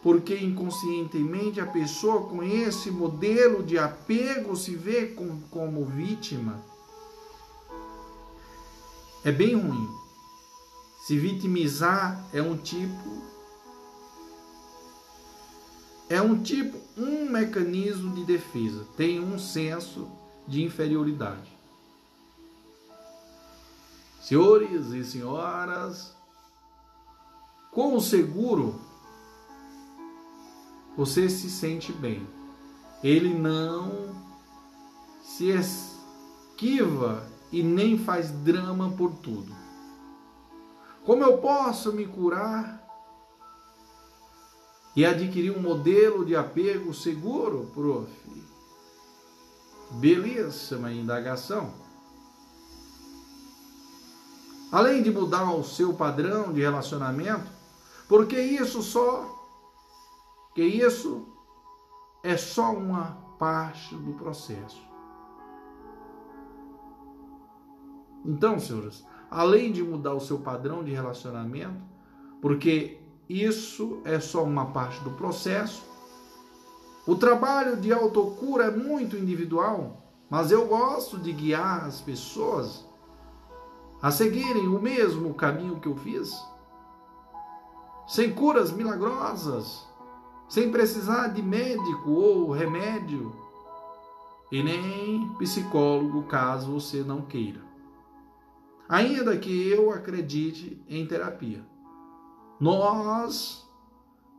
porque 0.08 0.38
inconscientemente 0.38 1.60
a 1.60 1.66
pessoa 1.66 2.30
com 2.30 2.42
esse 2.42 2.90
modelo 2.90 3.62
de 3.62 3.78
apego 3.78 4.56
se 4.56 4.74
vê 4.74 5.08
com, 5.08 5.42
como 5.52 5.84
vítima. 5.84 6.64
É 9.22 9.34
bem 9.34 9.54
ruim. 9.54 9.86
Se 11.06 11.20
vitimizar 11.20 12.26
é 12.32 12.42
um 12.42 12.56
tipo 12.56 13.22
é 16.10 16.22
um 16.22 16.42
tipo, 16.42 16.80
um 16.96 17.30
mecanismo 17.30 18.16
de 18.16 18.24
defesa, 18.24 18.88
tem 18.96 19.20
um 19.20 19.38
senso 19.38 20.10
de 20.48 20.64
inferioridade. 20.64 21.52
Senhores 24.22 24.86
e 24.88 25.04
senhoras, 25.04 26.16
com 27.74 27.94
o 27.94 28.00
seguro 28.00 28.87
você 30.98 31.30
se 31.30 31.50
sente 31.50 31.94
bem. 31.94 32.28
Ele 33.04 33.32
não 33.34 34.16
se 35.24 35.50
esquiva 35.52 37.24
e 37.52 37.62
nem 37.62 37.98
faz 37.98 38.32
drama 38.32 38.90
por 38.98 39.12
tudo. 39.18 39.56
Como 41.06 41.24
eu 41.24 41.38
posso 41.38 41.94
me 41.94 42.08
curar 42.08 42.84
e 44.96 45.06
adquirir 45.06 45.56
um 45.56 45.62
modelo 45.62 46.26
de 46.26 46.36
apego 46.36 46.94
seguro, 46.94 47.70
prof? 47.74 48.10
belíssima 49.92 50.92
indagação. 50.92 51.72
Além 54.72 55.02
de 55.02 55.12
mudar 55.12 55.50
o 55.54 55.64
seu 55.64 55.94
padrão 55.94 56.52
de 56.52 56.60
relacionamento, 56.60 57.50
porque 58.08 58.38
isso 58.38 58.82
só 58.82 59.37
que 60.58 60.64
isso 60.64 61.24
é 62.24 62.36
só 62.36 62.74
uma 62.74 63.16
parte 63.38 63.94
do 63.94 64.14
processo. 64.14 64.82
Então, 68.26 68.60
senhores, 68.60 69.06
além 69.30 69.72
de 69.72 69.84
mudar 69.84 70.16
o 70.16 70.20
seu 70.20 70.40
padrão 70.40 70.84
de 70.84 70.92
relacionamento, 70.92 71.80
porque 72.42 73.00
isso 73.30 74.02
é 74.04 74.20
só 74.20 74.44
uma 74.44 74.72
parte 74.72 75.00
do 75.04 75.12
processo, 75.12 75.86
o 77.06 77.16
trabalho 77.16 77.78
de 77.78 77.94
autocura 77.94 78.64
é 78.64 78.72
muito 78.72 79.16
individual, 79.16 80.12
mas 80.28 80.50
eu 80.50 80.66
gosto 80.66 81.20
de 81.20 81.34
guiar 81.34 81.86
as 81.86 82.02
pessoas 82.02 82.84
a 84.02 84.10
seguirem 84.10 84.68
o 84.68 84.82
mesmo 84.82 85.36
caminho 85.36 85.80
que 85.80 85.88
eu 85.88 85.96
fiz, 85.98 86.36
sem 88.08 88.34
curas 88.34 88.72
milagrosas, 88.72 89.87
sem 90.48 90.72
precisar 90.72 91.28
de 91.30 91.42
médico 91.42 92.10
ou 92.12 92.52
remédio, 92.52 93.36
e 94.52 94.64
nem 94.64 95.28
psicólogo, 95.38 96.24
caso 96.24 96.72
você 96.72 97.04
não 97.04 97.22
queira. 97.22 97.62
Ainda 98.88 99.38
que 99.38 99.70
eu 99.70 99.92
acredite 99.92 100.82
em 100.88 101.06
terapia. 101.06 101.66
Nós 102.60 103.68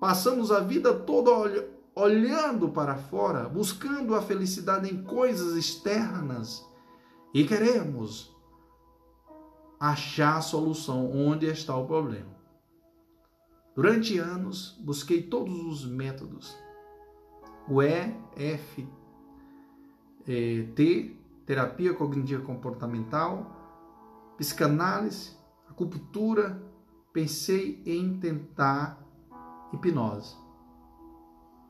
passamos 0.00 0.50
a 0.50 0.60
vida 0.60 0.94
toda 0.94 1.68
olhando 1.94 2.70
para 2.70 2.96
fora, 2.96 3.48
buscando 3.48 4.14
a 4.14 4.22
felicidade 4.22 4.92
em 4.92 5.02
coisas 5.02 5.54
externas 5.56 6.66
e 7.34 7.44
queremos 7.44 8.34
achar 9.78 10.38
a 10.38 10.42
solução 10.42 11.12
onde 11.12 11.46
está 11.46 11.76
o 11.76 11.86
problema. 11.86 12.37
Durante 13.78 14.18
anos, 14.18 14.76
busquei 14.80 15.22
todos 15.22 15.54
os 15.54 15.86
métodos. 15.88 16.58
O 17.68 17.80
EFT, 17.80 18.88
terapia 21.46 21.94
cognitiva 21.94 22.42
comportamental, 22.42 24.34
psicanálise, 24.36 25.36
acupuntura, 25.70 26.60
pensei 27.12 27.80
em 27.86 28.18
tentar 28.18 29.00
hipnose 29.72 30.36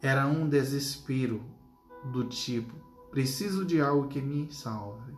era 0.00 0.26
um 0.26 0.48
desespero 0.48 1.42
do 2.10 2.24
tipo: 2.24 2.74
preciso 3.10 3.66
de 3.66 3.82
algo 3.82 4.08
que 4.08 4.22
me 4.22 4.50
salve. 4.50 5.12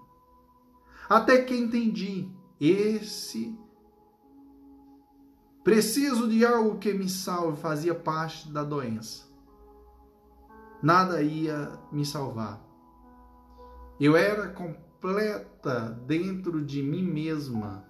Até 1.09 1.45
que 1.45 1.57
entendi 1.57 2.29
esse 2.61 3.57
preciso 5.63 6.29
de 6.29 6.45
algo 6.45 6.79
que 6.79 6.93
me 6.93 7.09
salve 7.09 7.61
fazia 7.61 7.95
parte 7.95 8.49
da 8.51 8.65
doença. 8.65 9.25
Nada 10.83 11.23
ia 11.23 11.79
me 11.93 12.05
salvar. 12.05 12.61
Eu 13.99 14.17
era 14.17 14.49
completa 14.49 15.91
dentro 16.07 16.65
de 16.65 16.83
mim 16.83 17.03
mesma. 17.03 17.85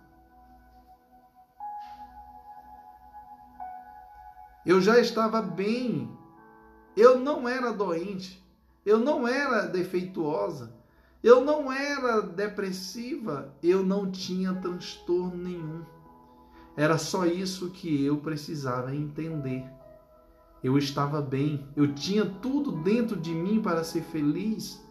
Eu 4.67 4.81
já 4.81 4.99
estava 4.99 5.41
bem 5.41 6.11
eu 6.97 7.19
não 7.19 7.49
era 7.49 7.73
doente, 7.73 8.45
eu 8.85 8.99
não 8.99 9.27
era 9.27 9.67
defeituosa, 9.67 10.75
eu 11.23 11.45
não 11.45 11.73
era 11.73 12.21
depressiva, 12.21 13.55
eu 13.63 13.85
não 13.85 14.11
tinha 14.11 14.55
transtorno 14.55 15.37
nenhum. 15.37 15.85
Era 16.77 16.99
só 16.99 17.27
isso 17.27 17.71
que 17.71 18.05
eu 18.05 18.19
precisava 18.19 18.95
entender. 18.95 19.65
Eu 20.63 20.77
estava 20.77 21.21
bem, 21.23 21.67
eu 21.75 21.95
tinha 21.95 22.27
tudo 22.27 22.73
dentro 22.83 23.19
de 23.19 23.33
mim 23.33 23.61
para 23.63 23.83
ser 23.83 24.03
feliz. 24.03 24.85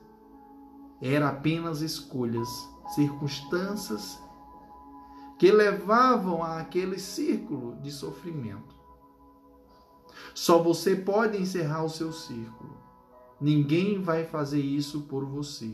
Era 1.01 1.29
apenas 1.29 1.81
escolhas, 1.81 2.49
circunstâncias 2.95 4.19
que 5.37 5.51
levavam 5.51 6.43
a 6.43 6.59
aquele 6.59 6.99
círculo 6.99 7.79
de 7.81 7.91
sofrimento. 7.91 8.75
Só 10.33 10.61
você 10.61 10.95
pode 10.95 11.37
encerrar 11.37 11.83
o 11.83 11.89
seu 11.89 12.11
círculo. 12.11 12.77
Ninguém 13.39 14.01
vai 14.01 14.25
fazer 14.25 14.59
isso 14.59 15.03
por 15.03 15.25
você. 15.25 15.73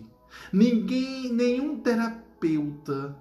Ninguém, 0.53 1.34
nenhum 1.34 1.80
terapeuta, 1.80 3.18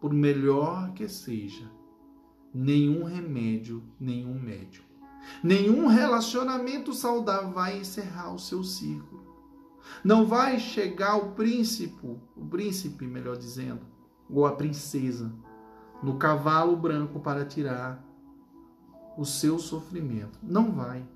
por 0.00 0.12
melhor 0.12 0.92
que 0.94 1.08
seja, 1.08 1.70
nenhum 2.54 3.02
remédio, 3.02 3.82
nenhum 3.98 4.38
médico, 4.38 4.86
nenhum 5.42 5.88
relacionamento 5.88 6.94
saudável 6.94 7.50
vai 7.50 7.78
encerrar 7.78 8.32
o 8.32 8.38
seu 8.38 8.62
círculo. 8.62 9.24
Não 10.04 10.24
vai 10.24 10.60
chegar 10.60 11.16
o 11.16 11.32
príncipe, 11.32 12.06
o 12.36 12.46
príncipe, 12.46 13.06
melhor 13.06 13.36
dizendo, 13.36 13.80
ou 14.30 14.46
a 14.46 14.52
princesa, 14.52 15.32
no 16.02 16.16
cavalo 16.16 16.76
branco 16.76 17.20
para 17.20 17.44
tirar 17.44 18.02
o 19.16 19.24
seu 19.24 19.58
sofrimento. 19.58 20.38
Não 20.42 20.72
vai. 20.72 21.06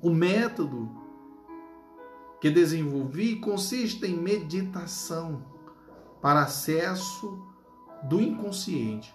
O 0.00 0.10
método 0.10 0.90
que 2.40 2.50
desenvolvi 2.50 3.36
consiste 3.36 4.04
em 4.04 4.16
meditação 4.16 5.44
para 6.20 6.42
acesso 6.42 7.40
do 8.04 8.20
inconsciente, 8.20 9.14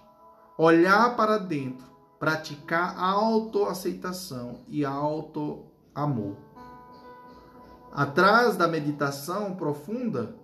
olhar 0.58 1.16
para 1.16 1.38
dentro, 1.38 1.86
praticar 2.18 2.98
a 2.98 3.12
autoaceitação 3.12 4.66
e 4.68 4.84
auto-amor. 4.84 6.36
Atrás 7.92 8.58
da 8.58 8.68
meditação 8.68 9.56
profunda, 9.56 10.36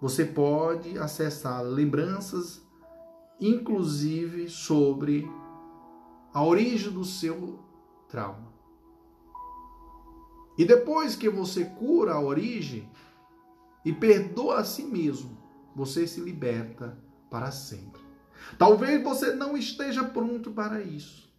você 0.00 0.24
pode 0.24 0.98
acessar 0.98 1.62
lembranças, 1.62 2.62
inclusive 3.40 4.48
sobre 4.48 5.30
a 6.32 6.44
origem 6.44 6.92
do 6.92 7.04
seu 7.04 7.58
trauma. 8.08 8.52
E 10.58 10.64
depois 10.64 11.16
que 11.16 11.30
você 11.30 11.64
cura 11.64 12.14
a 12.14 12.20
origem 12.20 12.90
e 13.84 13.92
perdoa 13.92 14.58
a 14.58 14.64
si 14.64 14.82
mesmo, 14.82 15.38
você 15.74 16.06
se 16.06 16.20
liberta 16.20 16.98
para 17.30 17.50
sempre. 17.50 17.99
Talvez 18.58 19.02
você 19.02 19.34
não 19.34 19.56
esteja 19.56 20.04
pronto 20.04 20.50
para 20.50 20.80
isso. 20.80 21.30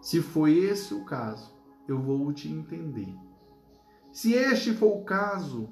Se 0.00 0.20
foi 0.20 0.58
esse 0.58 0.92
o 0.92 1.04
caso, 1.04 1.54
eu 1.88 1.98
vou 1.98 2.32
te 2.32 2.48
entender. 2.48 3.14
Se 4.12 4.34
este 4.34 4.74
for 4.74 4.98
o 4.98 5.04
caso, 5.04 5.68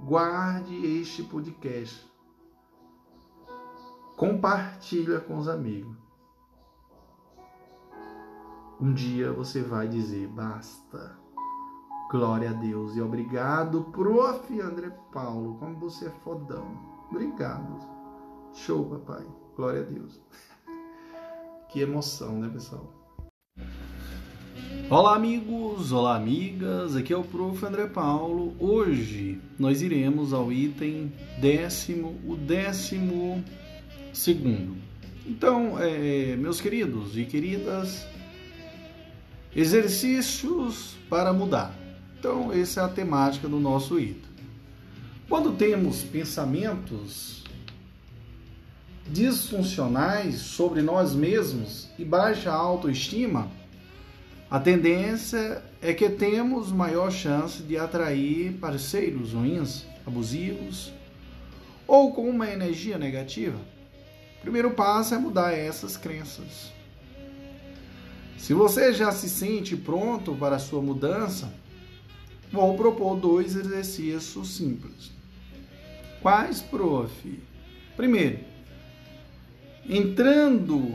guarde 0.00 0.74
este 1.00 1.22
podcast 1.22 2.14
compartilha 4.16 5.20
com 5.20 5.36
os 5.36 5.48
amigos. 5.48 5.96
Um 8.80 8.92
dia 8.92 9.32
você 9.32 9.62
vai 9.62 9.88
dizer 9.88 10.28
basta. 10.28 11.23
Glória 12.10 12.50
a 12.50 12.52
Deus 12.52 12.94
e 12.96 13.00
obrigado, 13.00 13.84
prof. 13.90 14.60
André 14.60 14.90
Paulo. 15.12 15.56
Como 15.58 15.76
você 15.78 16.06
é 16.06 16.10
fodão. 16.22 16.66
Obrigado. 17.10 17.78
Show, 18.52 18.84
papai. 18.84 19.26
Glória 19.56 19.80
a 19.80 19.84
Deus. 19.84 20.20
Que 21.70 21.80
emoção, 21.80 22.38
né, 22.38 22.48
pessoal? 22.48 22.88
Olá, 24.88 25.16
amigos. 25.16 25.90
Olá, 25.90 26.14
amigas. 26.14 26.94
Aqui 26.94 27.12
é 27.12 27.16
o 27.16 27.24
prof. 27.24 27.66
André 27.66 27.88
Paulo. 27.88 28.54
Hoje 28.60 29.40
nós 29.58 29.82
iremos 29.82 30.32
ao 30.32 30.52
item 30.52 31.12
décimo, 31.40 32.16
o 32.24 32.36
décimo 32.36 33.42
segundo. 34.12 34.76
Então, 35.26 35.76
é, 35.80 36.36
meus 36.36 36.60
queridos 36.60 37.16
e 37.16 37.24
queridas, 37.24 38.06
exercícios 39.56 40.96
para 41.08 41.32
mudar. 41.32 41.83
Então, 42.26 42.50
essa 42.50 42.80
é 42.80 42.84
a 42.84 42.88
temática 42.88 43.46
do 43.46 43.60
nosso 43.60 44.00
item. 44.00 44.30
Quando 45.28 45.52
temos 45.52 46.02
pensamentos 46.04 47.44
disfuncionais 49.06 50.36
sobre 50.36 50.80
nós 50.80 51.14
mesmos 51.14 51.90
e 51.98 52.02
baixa 52.02 52.50
autoestima, 52.50 53.50
a 54.50 54.58
tendência 54.58 55.62
é 55.82 55.92
que 55.92 56.08
temos 56.08 56.72
maior 56.72 57.12
chance 57.12 57.62
de 57.62 57.76
atrair 57.76 58.54
parceiros 58.54 59.34
ruins, 59.34 59.84
abusivos 60.06 60.94
ou 61.86 62.10
com 62.14 62.26
uma 62.30 62.48
energia 62.48 62.96
negativa 62.96 63.58
primeiro 64.40 64.70
passo 64.70 65.14
é 65.14 65.18
mudar 65.18 65.52
essas 65.52 65.96
crenças. 65.98 66.72
Se 68.38 68.52
você 68.52 68.92
já 68.94 69.10
se 69.10 69.28
sente 69.28 69.74
pronto 69.74 70.34
para 70.34 70.56
a 70.56 70.58
sua 70.58 70.82
mudança, 70.82 71.50
vou 72.54 72.76
propor 72.76 73.16
dois 73.16 73.56
exercícios 73.56 74.56
simples. 74.56 75.10
Quais, 76.22 76.62
prof? 76.62 77.42
Primeiro, 77.96 78.38
entrando 79.88 80.94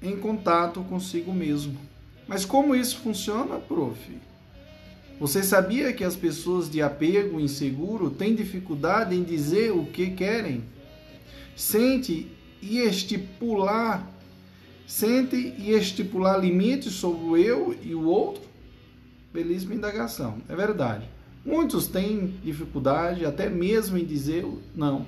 em 0.00 0.16
contato 0.16 0.84
consigo 0.84 1.32
mesmo. 1.32 1.76
Mas 2.28 2.44
como 2.44 2.76
isso 2.76 2.98
funciona, 2.98 3.58
prof? 3.58 3.98
Você 5.18 5.42
sabia 5.42 5.92
que 5.92 6.04
as 6.04 6.16
pessoas 6.16 6.70
de 6.70 6.80
apego 6.80 7.40
inseguro 7.40 8.10
têm 8.10 8.34
dificuldade 8.34 9.16
em 9.16 9.22
dizer 9.22 9.72
o 9.72 9.86
que 9.86 10.10
querem? 10.10 10.62
Sente 11.56 12.28
e 12.62 12.78
estipular, 12.78 14.08
sente 14.86 15.36
e 15.36 15.72
estipular 15.72 16.40
limites 16.40 16.94
sobre 16.94 17.24
o 17.24 17.36
eu 17.36 17.76
e 17.82 17.94
o 17.94 18.04
outro? 18.04 18.53
Belíssima 19.34 19.74
indagação. 19.74 20.38
É 20.48 20.54
verdade. 20.54 21.10
Muitos 21.44 21.88
têm 21.88 22.38
dificuldade 22.44 23.26
até 23.26 23.50
mesmo 23.50 23.98
em 23.98 24.04
dizer 24.04 24.46
não. 24.76 25.04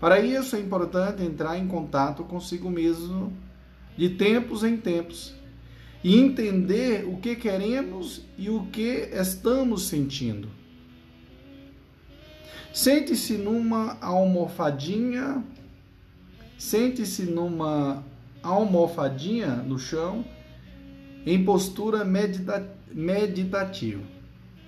Para 0.00 0.18
isso 0.20 0.56
é 0.56 0.60
importante 0.60 1.22
entrar 1.22 1.58
em 1.58 1.68
contato 1.68 2.24
consigo 2.24 2.70
mesmo 2.70 3.32
de 3.98 4.08
tempos 4.08 4.64
em 4.64 4.78
tempos 4.78 5.34
e 6.02 6.18
entender 6.18 7.06
o 7.06 7.18
que 7.18 7.36
queremos 7.36 8.22
e 8.38 8.48
o 8.48 8.64
que 8.66 9.10
estamos 9.12 9.86
sentindo. 9.86 10.48
Sente-se 12.72 13.34
numa 13.34 13.98
almofadinha, 14.00 15.44
sente-se 16.58 17.24
numa 17.24 18.02
almofadinha 18.42 19.48
no 19.56 19.78
chão, 19.78 20.24
em 21.26 21.44
postura 21.44 22.04
medita 22.04 22.68
meditativa. 22.92 24.02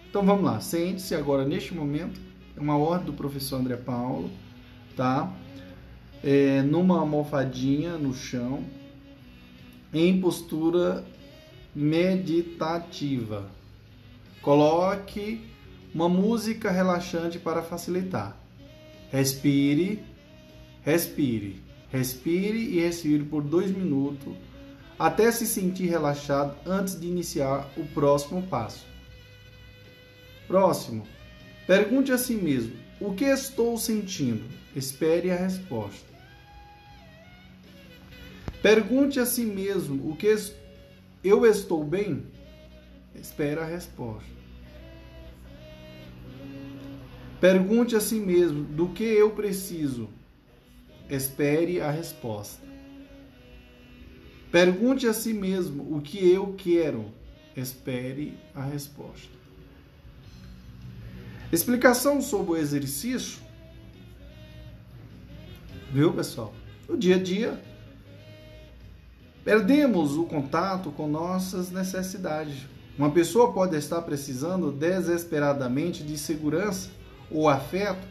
Então 0.09 0.25
vamos 0.25 0.45
lá, 0.45 0.61
sente-se 0.61 1.15
agora 1.15 1.45
neste 1.45 1.75
momento, 1.75 2.21
é 2.57 2.61
uma 2.61 2.77
ordem 2.77 3.07
do 3.07 3.13
professor 3.13 3.61
André 3.61 3.77
Paulo, 3.77 4.31
tá? 4.97 5.33
É, 6.25 6.63
numa 6.63 6.99
almofadinha 6.99 7.99
no 7.99 8.15
chão, 8.15 8.65
em 9.93 10.21
postura 10.21 11.05
meditativa. 11.75 13.51
Coloque 14.41 15.41
uma 15.95 16.09
música 16.09 16.71
relaxante 16.71 17.39
para 17.39 17.63
facilitar. 17.63 18.37
Respire, 19.11 20.03
respire, 20.83 21.63
respire 21.91 22.59
e 22.59 22.81
respire 22.81 23.25
por 23.25 23.43
dois 23.43 23.71
minutos 23.71 24.33
até 24.99 25.31
se 25.31 25.47
sentir 25.47 25.87
relaxado 25.87 26.57
antes 26.67 26.99
de 26.99 27.07
iniciar 27.07 27.69
o 27.77 27.85
próximo 27.87 28.43
passo. 28.43 28.87
Próximo. 30.47 31.07
Pergunte 31.67 32.13
a 32.13 32.19
si 32.19 32.35
mesmo: 32.35 32.77
o 33.01 33.15
que 33.15 33.25
estou 33.25 33.77
sentindo? 33.77 34.45
Espere 34.75 35.31
a 35.31 35.37
resposta. 35.37 36.07
Pergunte 38.63 39.21
a 39.21 39.27
si 39.27 39.45
mesmo: 39.45 40.11
o 40.11 40.17
que 40.17 40.37
eu 41.23 41.45
estou 41.45 41.85
bem? 41.85 42.25
Espera 43.15 43.63
a 43.63 43.67
resposta. 43.67 44.37
Pergunte 47.41 47.95
a 47.95 48.01
si 48.01 48.17
mesmo: 48.17 48.65
do 48.65 48.89
que 48.89 49.05
eu 49.05 49.31
preciso? 49.31 50.09
Espere 51.09 51.81
a 51.81 51.91
resposta. 51.91 52.66
Pergunte 54.51 55.07
a 55.07 55.13
si 55.13 55.33
mesmo: 55.33 55.97
o 55.97 56.01
que 56.01 56.29
eu 56.29 56.55
quero? 56.57 57.07
Espere 57.57 58.39
a 58.55 58.63
resposta. 58.63 59.35
Explicação 61.53 62.21
sobre 62.21 62.53
o 62.53 62.57
exercício. 62.57 63.39
Viu, 65.93 66.13
pessoal? 66.13 66.53
No 66.89 66.99
dia 66.99 67.17
a 67.17 67.23
dia, 67.23 67.59
Perdemos 69.47 70.17
o 70.17 70.25
contato 70.25 70.91
com 70.91 71.07
nossas 71.07 71.71
necessidades. 71.71 72.67
Uma 72.99 73.13
pessoa 73.13 73.53
pode 73.53 73.77
estar 73.77 74.03
precisando 74.03 74.73
desesperadamente 74.73 76.03
de 76.03 76.19
segurança 76.19 76.91
ou 77.31 77.49
afeto, 77.49 78.05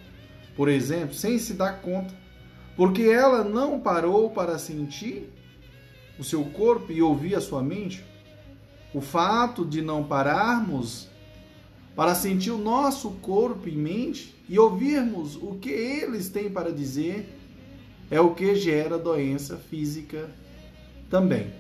por 0.56 0.70
exemplo, 0.70 1.14
sem 1.14 1.38
se 1.38 1.56
dar 1.56 1.82
conta, 1.82 2.14
porque 2.78 3.02
ela 3.02 3.44
não 3.44 3.82
parou 3.82 4.30
para 4.30 4.58
sentir 4.58 5.30
o 6.18 6.24
seu 6.24 6.44
corpo 6.46 6.92
e 6.92 7.02
ouvir 7.02 7.36
a 7.36 7.42
sua 7.42 7.62
mente. 7.62 8.04
O 8.94 9.02
fato 9.02 9.66
de 9.66 9.82
não 9.82 10.04
pararmos 10.04 11.10
para 11.96 12.16
sentir 12.16 12.52
o 12.52 12.58
nosso 12.58 13.12
corpo 13.22 13.68
e 13.70 13.76
mente 13.76 14.36
e 14.48 14.60
ouvirmos 14.60 15.36
o 15.36 15.56
que 15.56 15.70
eles 15.70 16.30
têm 16.30 16.50
para 16.50 16.72
dizer 16.72 17.30
é 18.10 18.20
o 18.20 18.36
que 18.36 18.56
gera 18.56 18.98
doença 18.98 19.58
física 19.58 20.30
também. 21.10 21.54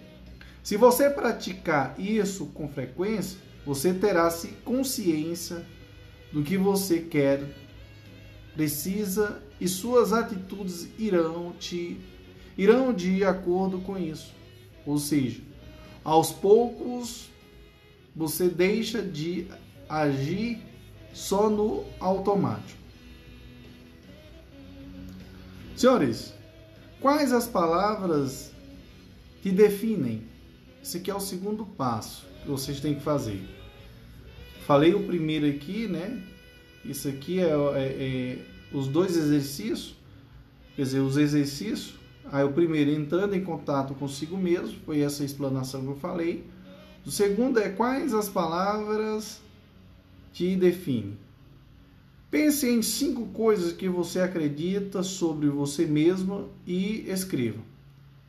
Se 0.61 0.77
você 0.77 1.09
praticar 1.09 1.95
isso 1.99 2.47
com 2.47 2.67
frequência, 2.67 3.39
você 3.65 3.93
terá 3.93 4.29
consciência 4.63 5.65
do 6.31 6.43
que 6.43 6.57
você 6.57 6.99
quer, 6.99 7.43
precisa 8.53 9.41
e 9.59 9.67
suas 9.67 10.11
atitudes 10.11 10.87
irão 10.97 11.53
te 11.59 11.99
irão 12.57 12.93
de 12.93 13.23
acordo 13.23 13.79
com 13.79 13.97
isso. 13.97 14.33
Ou 14.85 14.97
seja, 14.97 15.41
aos 16.03 16.31
poucos 16.31 17.29
você 18.15 18.47
deixa 18.47 19.01
de 19.01 19.47
agir 19.89 20.59
só 21.13 21.49
no 21.49 21.83
automático. 21.99 22.79
Senhores, 25.75 26.33
quais 27.01 27.33
as 27.33 27.47
palavras 27.47 28.53
que 29.45 29.51
definem. 29.51 30.23
Esse 30.81 30.97
aqui 30.97 31.11
é 31.11 31.13
o 31.15 31.19
segundo 31.19 31.65
passo 31.65 32.25
que 32.41 32.49
vocês 32.49 32.79
têm 32.79 32.95
que 32.95 33.01
fazer. 33.01 33.39
Falei 34.65 34.95
o 34.95 35.05
primeiro 35.05 35.45
aqui, 35.45 35.87
né? 35.87 36.23
Isso 36.83 37.07
aqui 37.07 37.39
é, 37.39 37.43
é, 37.43 37.53
é 37.53 38.37
os 38.75 38.87
dois 38.87 39.15
exercícios, 39.15 39.95
quer 40.75 40.81
dizer, 40.81 40.99
os 41.01 41.17
exercícios. 41.17 41.93
Aí 42.31 42.43
o 42.43 42.51
primeiro 42.51 42.91
entrando 42.91 43.35
em 43.35 43.43
contato 43.43 43.93
consigo 43.93 44.37
mesmo, 44.37 44.77
foi 44.85 45.01
essa 45.01 45.23
explanação 45.23 45.81
que 45.81 45.89
eu 45.89 45.95
falei. 45.95 46.45
O 47.05 47.11
segundo 47.11 47.59
é 47.59 47.69
quais 47.69 48.13
as 48.13 48.27
palavras 48.27 49.41
te 50.33 50.55
definem. 50.55 51.17
Pense 52.31 52.67
em 52.67 52.81
cinco 52.81 53.27
coisas 53.27 53.71
que 53.71 53.87
você 53.87 54.19
acredita 54.19 55.03
sobre 55.03 55.47
você 55.47 55.85
mesmo 55.85 56.49
e 56.65 57.09
escreva. 57.09 57.61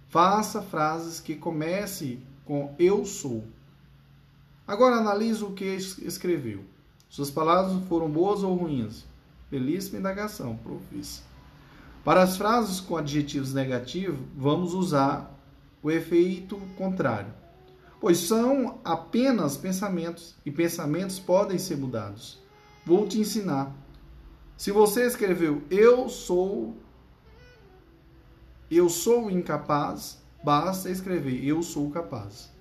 Faça 0.09 0.63
frases 0.63 1.19
que 1.19 1.35
comece 1.35 2.19
com 2.45 2.75
eu 2.79 3.05
sou. 3.05 3.45
Agora 4.67 4.97
analise 4.97 5.43
o 5.43 5.53
que 5.53 5.65
escreveu. 5.65 6.63
Suas 7.09 7.31
palavras 7.31 7.83
foram 7.89 8.11
boas 8.11 8.43
ou 8.43 8.55
ruins? 8.55 9.05
Belíssima 9.51 9.99
indagação, 9.99 10.57
professor. 10.57 11.36
Para 12.07 12.23
as 12.23 12.37
frases 12.37 12.79
com 12.79 12.97
adjetivos 12.97 13.53
negativos, 13.53 14.21
vamos 14.37 14.75
usar 14.75 15.29
o 15.83 15.91
efeito 15.91 16.57
contrário, 16.77 17.35
pois 18.01 18.19
são 18.19 18.79
apenas 18.85 19.57
pensamentos 19.57 20.37
e 20.47 20.51
pensamentos 20.53 21.19
podem 21.19 21.59
ser 21.59 21.77
mudados. 21.77 22.41
Vou 22.85 23.09
te 23.09 23.19
ensinar. 23.19 23.75
Se 24.57 24.71
você 24.71 25.05
escreveu 25.05 25.65
eu 25.69 26.09
sou 26.09 26.77
eu 28.71 28.89
sou 28.89 29.29
incapaz, 29.29 30.23
basta 30.45 30.89
escrever 30.89 31.45
eu 31.45 31.61
sou 31.61 31.91
capaz. 31.91 32.53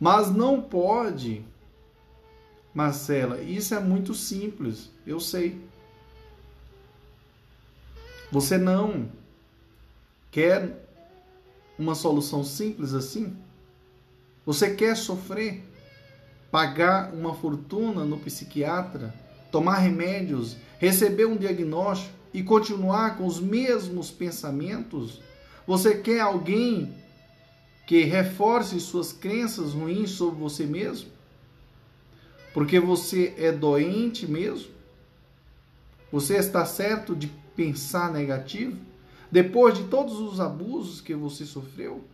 Mas 0.00 0.30
não 0.30 0.62
pode, 0.62 1.44
Marcela, 2.72 3.42
isso 3.42 3.74
é 3.74 3.80
muito 3.80 4.14
simples, 4.14 4.90
eu 5.06 5.20
sei. 5.20 5.67
Você 8.30 8.58
não 8.58 9.08
quer 10.30 10.84
uma 11.78 11.94
solução 11.94 12.44
simples 12.44 12.94
assim? 12.94 13.36
Você 14.44 14.74
quer 14.74 14.96
sofrer? 14.96 15.64
Pagar 16.50 17.12
uma 17.12 17.34
fortuna 17.34 18.04
no 18.04 18.18
psiquiatra? 18.18 19.14
Tomar 19.50 19.76
remédios? 19.76 20.56
Receber 20.78 21.26
um 21.26 21.36
diagnóstico? 21.36 22.18
e 22.32 22.42
continuar 22.42 23.16
com 23.16 23.26
os 23.26 23.40
mesmos 23.40 24.10
pensamentos? 24.10 25.20
Você 25.66 25.96
quer 25.96 26.20
alguém 26.20 26.94
que 27.86 28.04
reforce 28.04 28.78
suas 28.80 29.12
crenças 29.12 29.72
ruins 29.72 30.10
sobre 30.10 30.38
você 30.38 30.64
mesmo? 30.64 31.10
Porque 32.52 32.78
você 32.78 33.34
é 33.36 33.52
doente 33.52 34.26
mesmo? 34.26 34.70
Você 36.10 36.36
está 36.36 36.64
certo 36.64 37.14
de 37.14 37.30
pensar 37.58 38.12
negativo? 38.12 38.78
Depois 39.32 39.76
de 39.76 39.82
todos 39.88 40.20
os 40.20 40.38
abusos 40.38 41.00
que 41.00 41.12
você 41.12 41.44
sofreu? 41.44 42.04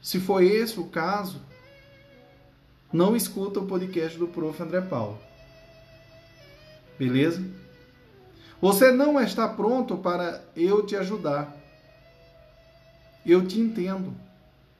Se 0.00 0.20
foi 0.20 0.46
esse 0.46 0.78
o 0.78 0.84
caso, 0.84 1.42
não 2.92 3.16
escuta 3.16 3.58
o 3.58 3.66
podcast 3.66 4.16
do 4.16 4.28
Prof. 4.28 4.62
André 4.62 4.80
Paulo. 4.80 5.18
Beleza? 6.96 7.44
Você 8.60 8.92
não 8.92 9.20
está 9.20 9.48
pronto 9.48 9.96
para 9.96 10.44
eu 10.54 10.86
te 10.86 10.94
ajudar. 10.94 11.56
Eu 13.26 13.44
te 13.44 13.58
entendo. 13.58 14.14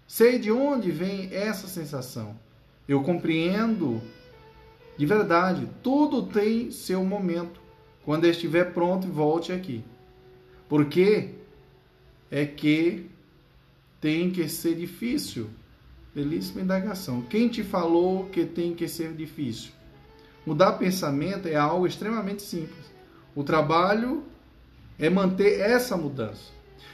Sei 0.07 0.39
de 0.39 0.53
onde 0.53 0.93
vem 0.93 1.35
essa 1.35 1.67
sensação. 1.67 2.39
Eu 2.87 3.03
compreendo 3.03 4.01
de 4.97 5.05
verdade. 5.05 5.69
Tudo 5.83 6.23
tem 6.23 6.71
seu 6.71 7.05
momento. 7.05 7.68
Quando 8.09 8.25
estiver 8.25 8.73
pronto, 8.73 9.07
volte 9.07 9.53
aqui. 9.53 9.85
Porque 10.67 11.35
é 12.31 12.47
que 12.47 13.05
tem 14.01 14.31
que 14.31 14.49
ser 14.49 14.77
difícil. 14.77 15.51
Belíssima 16.15 16.63
indagação. 16.63 17.21
Quem 17.21 17.51
te 17.51 17.63
falou 17.63 18.25
que 18.31 18.47
tem 18.47 18.75
que 18.75 18.89
ser 18.89 19.13
difícil? 19.13 19.73
Mudar 20.47 20.79
pensamento 20.79 21.49
é 21.49 21.57
algo 21.57 21.87
extremamente 21.87 22.41
simples. 22.41 22.87
O 23.35 23.45
trabalho 23.45 24.25
é 24.99 25.11
manter 25.11 25.61
essa 25.61 25.95
mudança. 25.95 26.51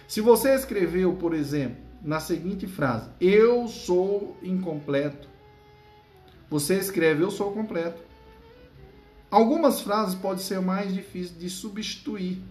Se 0.08 0.20
você 0.20 0.52
escreveu, 0.52 1.14
por 1.14 1.32
exemplo, 1.32 1.76
na 2.02 2.18
seguinte 2.18 2.66
frase: 2.66 3.08
Eu 3.20 3.68
sou 3.68 4.36
incompleto. 4.42 5.28
Você 6.50 6.74
escreve: 6.74 7.22
Eu 7.22 7.30
sou 7.30 7.52
completo. 7.52 8.02
Algumas 9.30 9.80
frases 9.80 10.14
podem 10.14 10.42
ser 10.42 10.60
mais 10.60 10.92
difíceis 10.92 11.38
de 11.38 11.50
substituir. 11.50 12.42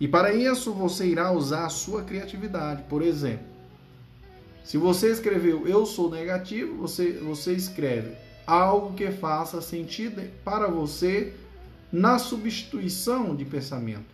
E 0.00 0.08
para 0.08 0.34
isso 0.34 0.72
você 0.72 1.06
irá 1.06 1.30
usar 1.30 1.66
a 1.66 1.70
sua 1.70 2.02
criatividade. 2.02 2.82
Por 2.88 3.02
exemplo, 3.02 3.46
se 4.64 4.76
você 4.76 5.10
escreveu 5.10 5.66
eu 5.66 5.84
sou 5.84 6.10
negativo, 6.10 6.76
você, 6.76 7.12
você 7.12 7.52
escreve 7.52 8.16
algo 8.46 8.94
que 8.94 9.10
faça 9.10 9.60
sentido 9.60 10.22
para 10.44 10.68
você 10.68 11.34
na 11.92 12.18
substituição 12.18 13.36
de 13.36 13.44
pensamento. 13.44 14.12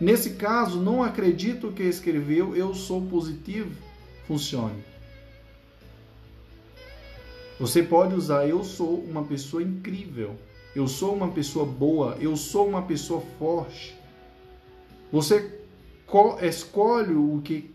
Nesse 0.00 0.30
caso, 0.30 0.80
não 0.80 1.02
acredito 1.02 1.72
que 1.72 1.82
escreveu 1.82 2.54
eu 2.54 2.74
sou 2.74 3.02
positivo 3.02 3.70
funcione. 4.26 4.84
Você 7.58 7.82
pode 7.82 8.14
usar 8.14 8.46
eu 8.46 8.62
sou 8.62 9.00
uma 9.00 9.24
pessoa 9.24 9.62
incrível, 9.62 10.36
eu 10.78 10.86
sou 10.86 11.12
uma 11.12 11.28
pessoa 11.28 11.66
boa, 11.66 12.16
eu 12.20 12.36
sou 12.36 12.68
uma 12.68 12.82
pessoa 12.82 13.20
forte. 13.36 13.98
Você 15.10 15.60
escolhe 16.40 17.14
o 17.14 17.40
que 17.42 17.74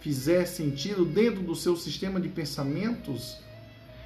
fizer 0.00 0.46
sentido 0.46 1.04
dentro 1.04 1.42
do 1.42 1.54
seu 1.54 1.76
sistema 1.76 2.18
de 2.18 2.30
pensamentos 2.30 3.36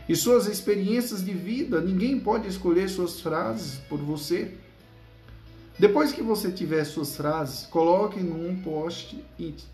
e 0.09 0.17
suas 0.17 0.49
experiências 0.49 1.25
de 1.25 1.33
vida. 1.33 1.81
Ninguém 1.81 2.19
pode 2.19 2.49
escolher 2.49 2.89
suas 2.89 3.21
frases 3.21 3.79
por 3.89 4.01
você. 4.01 4.53
Depois 5.79 6.13
que 6.13 6.21
você 6.21 6.51
tiver 6.51 6.83
suas 6.85 7.15
frases, 7.15 7.65
coloque 7.67 8.19
num 8.19 8.61
post-it 8.61 9.65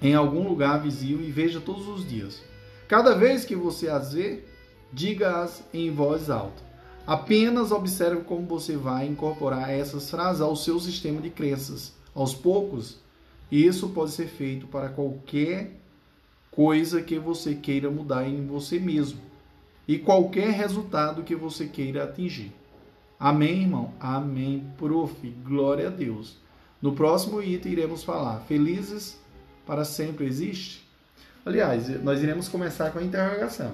em 0.00 0.14
algum 0.14 0.48
lugar 0.48 0.82
visível 0.82 1.24
e 1.24 1.30
veja 1.30 1.60
todos 1.60 1.86
os 1.86 2.08
dias. 2.08 2.42
Cada 2.88 3.14
vez 3.14 3.44
que 3.44 3.54
você 3.54 3.88
as 3.88 4.12
diga-as 4.92 5.64
em 5.72 5.90
voz 5.90 6.28
alta. 6.28 6.62
Apenas 7.06 7.72
observe 7.72 8.22
como 8.22 8.46
você 8.46 8.76
vai 8.76 9.06
incorporar 9.06 9.70
essas 9.70 10.10
frases 10.10 10.40
ao 10.40 10.54
seu 10.54 10.78
sistema 10.78 11.20
de 11.20 11.30
crenças. 11.30 11.94
Aos 12.14 12.34
poucos, 12.34 12.98
isso 13.50 13.88
pode 13.88 14.12
ser 14.12 14.26
feito 14.26 14.66
para 14.66 14.88
qualquer 14.88 15.80
coisa 16.50 17.02
que 17.02 17.18
você 17.18 17.54
queira 17.54 17.90
mudar 17.90 18.28
em 18.28 18.46
você 18.46 18.78
mesmo 18.78 19.20
e 19.88 19.98
qualquer 19.98 20.50
resultado 20.50 21.22
que 21.22 21.34
você 21.34 21.66
queira 21.66 22.04
atingir. 22.04 22.52
Amém, 23.18 23.62
irmão? 23.62 23.92
Amém, 23.98 24.66
prof. 24.76 25.28
Glória 25.44 25.88
a 25.88 25.90
Deus. 25.90 26.36
No 26.80 26.92
próximo 26.92 27.42
item 27.42 27.72
iremos 27.72 28.04
falar: 28.04 28.40
felizes 28.46 29.18
para 29.66 29.84
sempre 29.84 30.26
existe? 30.26 30.86
Aliás, 31.44 31.88
nós 32.02 32.22
iremos 32.22 32.48
começar 32.48 32.90
com 32.90 32.98
a 32.98 33.02
interrogação. 33.02 33.72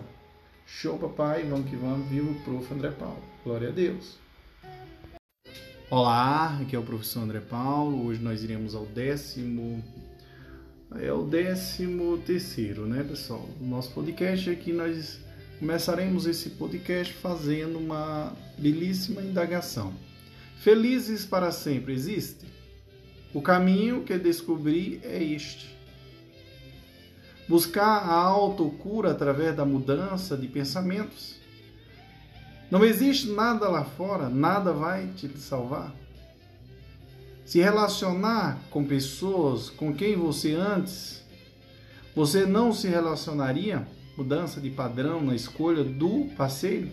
Show, 0.71 0.99
papai, 0.99 1.45
vamos 1.45 1.69
que 1.69 1.75
vamos. 1.75 2.07
Viva 2.09 2.31
o 2.31 2.35
prof. 2.43 2.73
André 2.73 2.91
Paulo. 2.91 3.23
Glória 3.43 3.71
a 3.71 3.73
Deus. 3.73 4.17
Olá, 5.91 6.59
aqui 6.61 6.77
é 6.77 6.79
o 6.79 6.83
professor 6.83 7.23
André 7.23 7.41
Paulo. 7.41 8.07
Hoje 8.07 8.21
nós 8.21 8.45
iremos 8.45 8.75
ao 8.75 8.85
décimo. 8.85 9.83
É 11.01 11.11
o 11.11 11.23
décimo 11.25 12.19
terceiro, 12.19 12.87
né, 12.87 13.03
pessoal? 13.03 13.49
O 13.61 13.65
nosso 13.65 13.91
podcast 13.93 14.51
aqui 14.51 14.71
nós 14.71 15.19
começaremos 15.59 16.27
esse 16.27 16.51
podcast 16.51 17.15
fazendo 17.15 17.79
uma 17.79 18.37
belíssima 18.59 19.23
indagação. 19.23 19.95
Felizes 20.59 21.25
para 21.25 21.51
sempre 21.51 21.95
existe? 21.95 22.45
O 23.33 23.41
caminho 23.41 24.05
que 24.05 24.17
descobri 24.19 25.01
é 25.03 25.21
este. 25.25 25.78
Buscar 27.49 28.03
a 28.09 28.15
autocura 28.15 29.13
através 29.13 29.57
da 29.57 29.65
mudança 29.65 30.37
de 30.37 30.47
pensamentos. 30.47 31.37
Não 32.71 32.85
existe 32.85 33.31
nada 33.31 33.69
lá 33.69 33.85
fora, 33.85 34.29
nada 34.29 34.73
vai 34.73 35.07
te 35.17 35.29
salvar. 35.39 35.95
Se 37.47 37.61
relacionar 37.61 38.59
com 38.71 38.85
pessoas 38.85 39.71
com 39.71 39.95
quem 39.95 40.15
você 40.15 40.53
antes 40.53 41.19
você 42.19 42.45
não 42.45 42.73
se 42.73 42.89
relacionaria, 42.89 43.87
mudança 44.17 44.61
de 44.61 44.71
padrão 44.71 45.23
na 45.23 45.37
escolha 45.37 45.85
do 45.85 46.27
parceiro? 46.37 46.89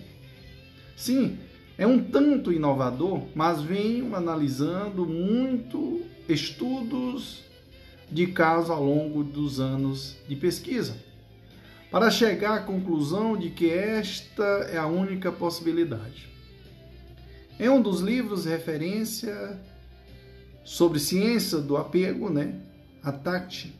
Sim, 0.96 1.40
é 1.80 1.88
um 1.88 2.00
tanto 2.00 2.54
inovador, 2.54 3.24
mas 3.34 3.60
venho 3.60 4.16
analisando 4.16 5.04
muito 5.04 6.04
estudos 6.30 7.45
de 8.12 8.28
caso 8.28 8.72
ao 8.72 8.84
longo 8.84 9.24
dos 9.24 9.60
anos 9.60 10.16
de 10.28 10.36
pesquisa, 10.36 10.96
para 11.92 12.12
chegar 12.12 12.56
à 12.56 12.62
conclusão 12.62 13.38
de 13.38 13.50
que 13.50 13.70
esta 13.70 14.44
é 14.72 14.78
a 14.78 14.88
única 14.88 15.32
possibilidade. 15.32 16.30
Em 17.60 17.70
um 17.70 17.82
dos 17.82 18.02
livros 18.02 18.46
referência 18.46 19.60
sobre 20.64 21.00
ciência 21.00 21.60
do 21.60 21.78
apego, 21.78 22.30
né, 22.30 22.60
a 23.02 23.12
TACT, 23.12 23.74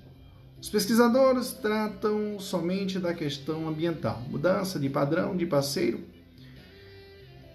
os 0.62 0.70
pesquisadores 0.70 1.52
tratam 1.52 2.40
somente 2.40 2.98
da 2.98 3.14
questão 3.14 3.68
ambiental, 3.68 4.22
mudança 4.30 4.80
de 4.80 4.90
padrão 4.90 5.36
de 5.36 5.46
parceiro. 5.46 6.04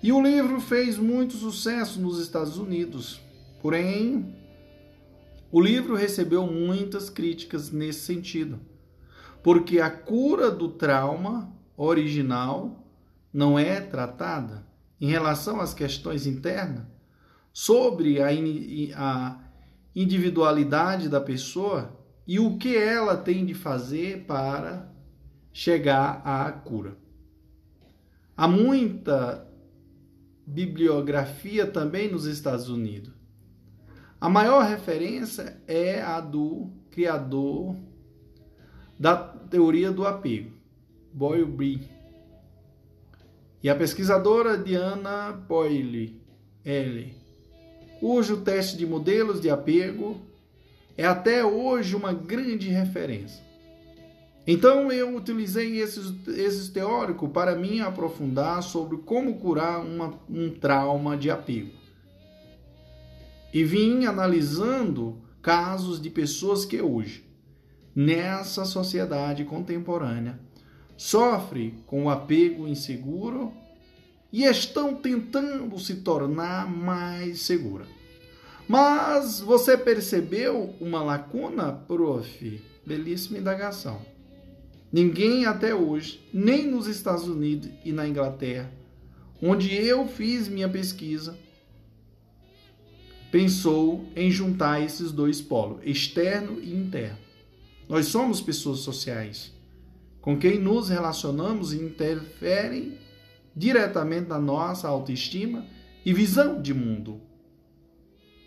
E 0.03 0.13
o 0.13 0.23
livro 0.23 0.61
fez 0.61 0.97
muito 0.97 1.35
sucesso 1.35 2.01
nos 2.01 2.21
Estados 2.21 2.57
Unidos. 2.57 3.21
Porém, 3.61 4.35
o 5.51 5.61
livro 5.61 5.95
recebeu 5.95 6.47
muitas 6.47 7.11
críticas 7.11 7.71
nesse 7.71 8.01
sentido, 8.01 8.61
porque 9.43 9.81
a 9.81 9.91
cura 9.91 10.51
do 10.51 10.69
trauma 10.69 11.53
original 11.77 12.87
não 13.33 13.59
é 13.59 13.81
tratada 13.81 14.67
em 15.01 15.09
relação 15.09 15.61
às 15.61 15.73
questões 15.73 16.27
internas 16.27 16.85
sobre 17.53 18.21
a, 18.21 18.29
a 18.97 19.39
individualidade 19.95 21.09
da 21.09 21.21
pessoa 21.21 21.99
e 22.27 22.39
o 22.39 22.57
que 22.59 22.77
ela 22.77 23.17
tem 23.17 23.45
de 23.45 23.55
fazer 23.55 24.25
para 24.27 24.89
chegar 25.53 26.23
à 26.25 26.51
cura. 26.53 26.97
Há 28.37 28.47
muita 28.47 29.47
bibliografia 30.47 31.67
também 31.67 32.11
nos 32.11 32.27
Estados 32.27 32.69
Unidos. 32.69 33.20
A 34.21 34.29
maior 34.29 34.69
referência 34.69 35.57
é 35.67 36.03
a 36.03 36.21
do 36.21 36.69
criador 36.91 37.75
da 38.99 39.17
teoria 39.17 39.91
do 39.91 40.07
apego, 40.07 40.51
Boyle 41.11 41.47
Bree. 41.47 41.89
E 43.63 43.71
a 43.71 43.75
pesquisadora 43.75 44.59
Diana 44.59 45.33
Boyle 45.33 46.21
L., 46.63 47.15
cujo 47.99 48.43
teste 48.43 48.77
de 48.77 48.85
modelos 48.85 49.41
de 49.41 49.49
apego 49.49 50.21
é 50.99 51.07
até 51.07 51.43
hoje 51.43 51.97
uma 51.97 52.13
grande 52.13 52.69
referência. 52.69 53.43
Então 54.47 54.93
eu 54.93 55.17
utilizei 55.17 55.81
esses, 55.81 56.13
esses 56.29 56.69
teóricos 56.69 57.31
para 57.31 57.57
me 57.57 57.81
aprofundar 57.81 58.63
sobre 58.63 58.99
como 58.99 59.39
curar 59.39 59.81
uma, 59.81 60.13
um 60.29 60.51
trauma 60.51 61.17
de 61.17 61.31
apego. 61.31 61.80
E 63.53 63.65
vim 63.65 64.05
analisando 64.05 65.21
casos 65.43 66.01
de 66.01 66.09
pessoas 66.11 66.65
que 66.65 66.81
hoje, 66.81 67.25
nessa 67.95 68.65
sociedade 68.65 69.45
contemporânea, 69.45 70.39
sofrem 70.97 71.75
com 71.87 72.05
o 72.05 72.11
apego 72.11 72.69
inseguro 72.69 73.53
e 74.33 74.45
estão 74.45 74.95
tentando 74.95 75.79
se 75.79 75.97
tornar 75.97 76.71
mais 76.71 77.41
segura. 77.41 77.87
Mas 78.69 79.41
você 79.41 79.77
percebeu 79.77 80.75
uma 80.81 81.03
lacuna, 81.03 81.73
prof? 81.73 82.61
belíssima 82.87 83.39
indagação. 83.39 84.01
Ninguém 84.93 85.47
até 85.47 85.75
hoje, 85.75 86.21
nem 86.33 86.67
nos 86.67 86.87
Estados 86.87 87.29
Unidos 87.29 87.71
e 87.85 87.93
na 87.93 88.09
Inglaterra, 88.09 88.71
onde 89.41 89.75
eu 89.75 90.07
fiz 90.07 90.49
minha 90.49 90.69
pesquisa, 90.69 91.37
pensou 93.31 94.05
em 94.17 94.31
juntar 94.31 94.81
esses 94.81 95.13
dois 95.13 95.41
polos, 95.41 95.81
externo 95.85 96.61
e 96.61 96.75
interno. 96.75 97.19
Nós 97.89 98.07
somos 98.07 98.41
pessoas 98.41 98.81
sociais, 98.81 99.53
com 100.21 100.39
quem 100.39 100.59
nos 100.59 100.89
relacionamos 100.89 101.73
interferem 101.73 102.99
diretamente 103.55 104.29
na 104.29 104.39
nossa 104.39 104.89
autoestima 104.89 105.65
e 106.05 106.13
visão 106.13 106.61
de 106.61 106.73
mundo. 106.73 107.21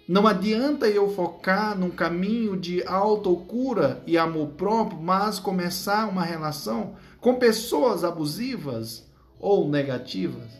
Não 0.08 0.28
adianta 0.28 0.88
eu 0.88 1.10
focar 1.14 1.80
num 1.80 1.90
caminho 1.90 2.58
de 2.58 2.86
autocura 2.86 4.04
e 4.06 4.18
amor 4.18 4.50
próprio, 4.50 5.02
mas 5.02 5.40
começar 5.40 6.10
uma 6.10 6.24
relação 6.24 6.96
com 7.22 7.36
pessoas 7.36 8.04
abusivas 8.04 9.10
ou 9.40 9.70
negativas. 9.70 10.52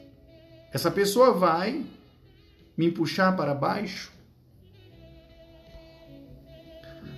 Essa 0.72 0.90
pessoa 0.90 1.34
vai 1.34 1.86
me 2.78 2.90
puxar 2.90 3.36
para 3.36 3.54
baixo. 3.54 4.13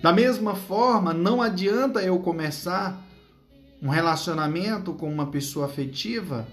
Da 0.01 0.13
mesma 0.13 0.55
forma, 0.55 1.13
não 1.13 1.41
adianta 1.41 2.01
eu 2.01 2.19
começar 2.19 3.03
um 3.81 3.89
relacionamento 3.89 4.93
com 4.93 5.11
uma 5.11 5.27
pessoa 5.27 5.65
afetiva 5.65 6.47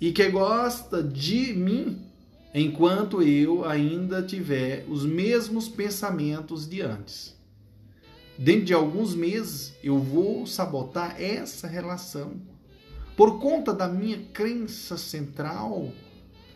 e 0.00 0.12
que 0.12 0.28
gosta 0.28 1.02
de 1.02 1.52
mim 1.52 2.02
enquanto 2.54 3.22
eu 3.22 3.64
ainda 3.64 4.22
tiver 4.22 4.84
os 4.88 5.04
mesmos 5.04 5.68
pensamentos 5.68 6.68
de 6.68 6.80
antes. 6.80 7.36
Dentro 8.38 8.64
de 8.64 8.74
alguns 8.74 9.14
meses 9.14 9.74
eu 9.82 9.98
vou 9.98 10.46
sabotar 10.46 11.20
essa 11.20 11.66
relação 11.66 12.40
por 13.16 13.38
conta 13.38 13.72
da 13.74 13.86
minha 13.86 14.18
crença 14.32 14.96
central 14.96 15.92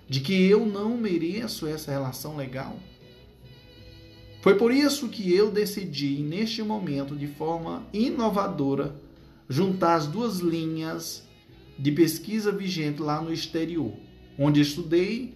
de 0.09 0.21
que 0.21 0.33
eu 0.33 0.65
não 0.65 0.97
mereço 0.97 1.67
essa 1.67 1.91
relação 1.91 2.37
legal. 2.37 2.77
Foi 4.45 4.57
por 4.57 4.71
isso 4.71 5.09
que 5.09 5.35
eu 5.35 5.51
decidi, 5.51 6.19
neste 6.19 6.63
momento, 6.63 7.17
de 7.17 7.27
forma 7.27 7.87
inovadora, 7.95 8.95
juntar 9.49 9.95
as 9.95 10.07
duas 10.07 10.41
linhas 10.41 11.27
de 11.79 11.91
pesquisa 11.91 12.53
vigente 12.53 13.01
lá 13.01 13.23
no 13.23 13.33
exterior, 13.33 13.95
onde 14.39 14.61
estudei 14.61 15.33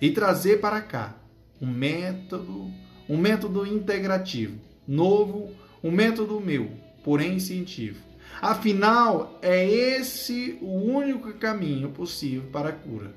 e 0.00 0.10
trazer 0.10 0.58
para 0.62 0.80
cá 0.80 1.18
um 1.60 1.66
método, 1.66 2.70
um 3.06 3.18
método 3.18 3.66
integrativo, 3.66 4.58
novo, 4.88 5.50
um 5.84 5.90
método 5.90 6.40
meu, 6.40 6.70
porém 7.04 7.38
científico. 7.38 8.08
Afinal, 8.40 9.38
é 9.42 9.68
esse 9.68 10.56
o 10.62 10.76
único 10.76 11.30
caminho 11.34 11.90
possível 11.90 12.48
para 12.50 12.70
a 12.70 12.72
cura. 12.72 13.14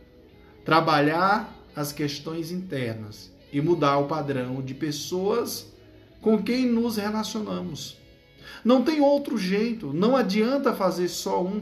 Trabalhar 0.65 1.57
as 1.73 1.93
questões 1.93 2.51
internas 2.51 3.32
e 3.53 3.61
mudar 3.61 3.99
o 3.99 4.07
padrão 4.07 4.61
de 4.61 4.73
pessoas 4.73 5.71
com 6.19 6.41
quem 6.43 6.65
nos 6.65 6.97
relacionamos. 6.97 7.95
Não 8.65 8.83
tem 8.83 8.99
outro 8.99 9.37
jeito, 9.37 9.93
não 9.93 10.17
adianta 10.17 10.73
fazer 10.73 11.07
só 11.07 11.41
um 11.41 11.61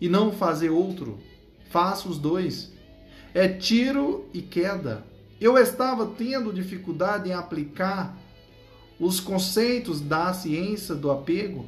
e 0.00 0.08
não 0.08 0.30
fazer 0.30 0.70
outro. 0.70 1.18
Faça 1.70 2.08
os 2.08 2.18
dois 2.18 2.72
é 3.34 3.48
tiro 3.48 4.28
e 4.32 4.42
queda. 4.42 5.04
Eu 5.40 5.56
estava 5.58 6.06
tendo 6.06 6.52
dificuldade 6.52 7.28
em 7.28 7.32
aplicar 7.32 8.16
os 9.00 9.18
conceitos 9.20 10.00
da 10.00 10.32
ciência 10.32 10.94
do 10.94 11.10
apego, 11.10 11.66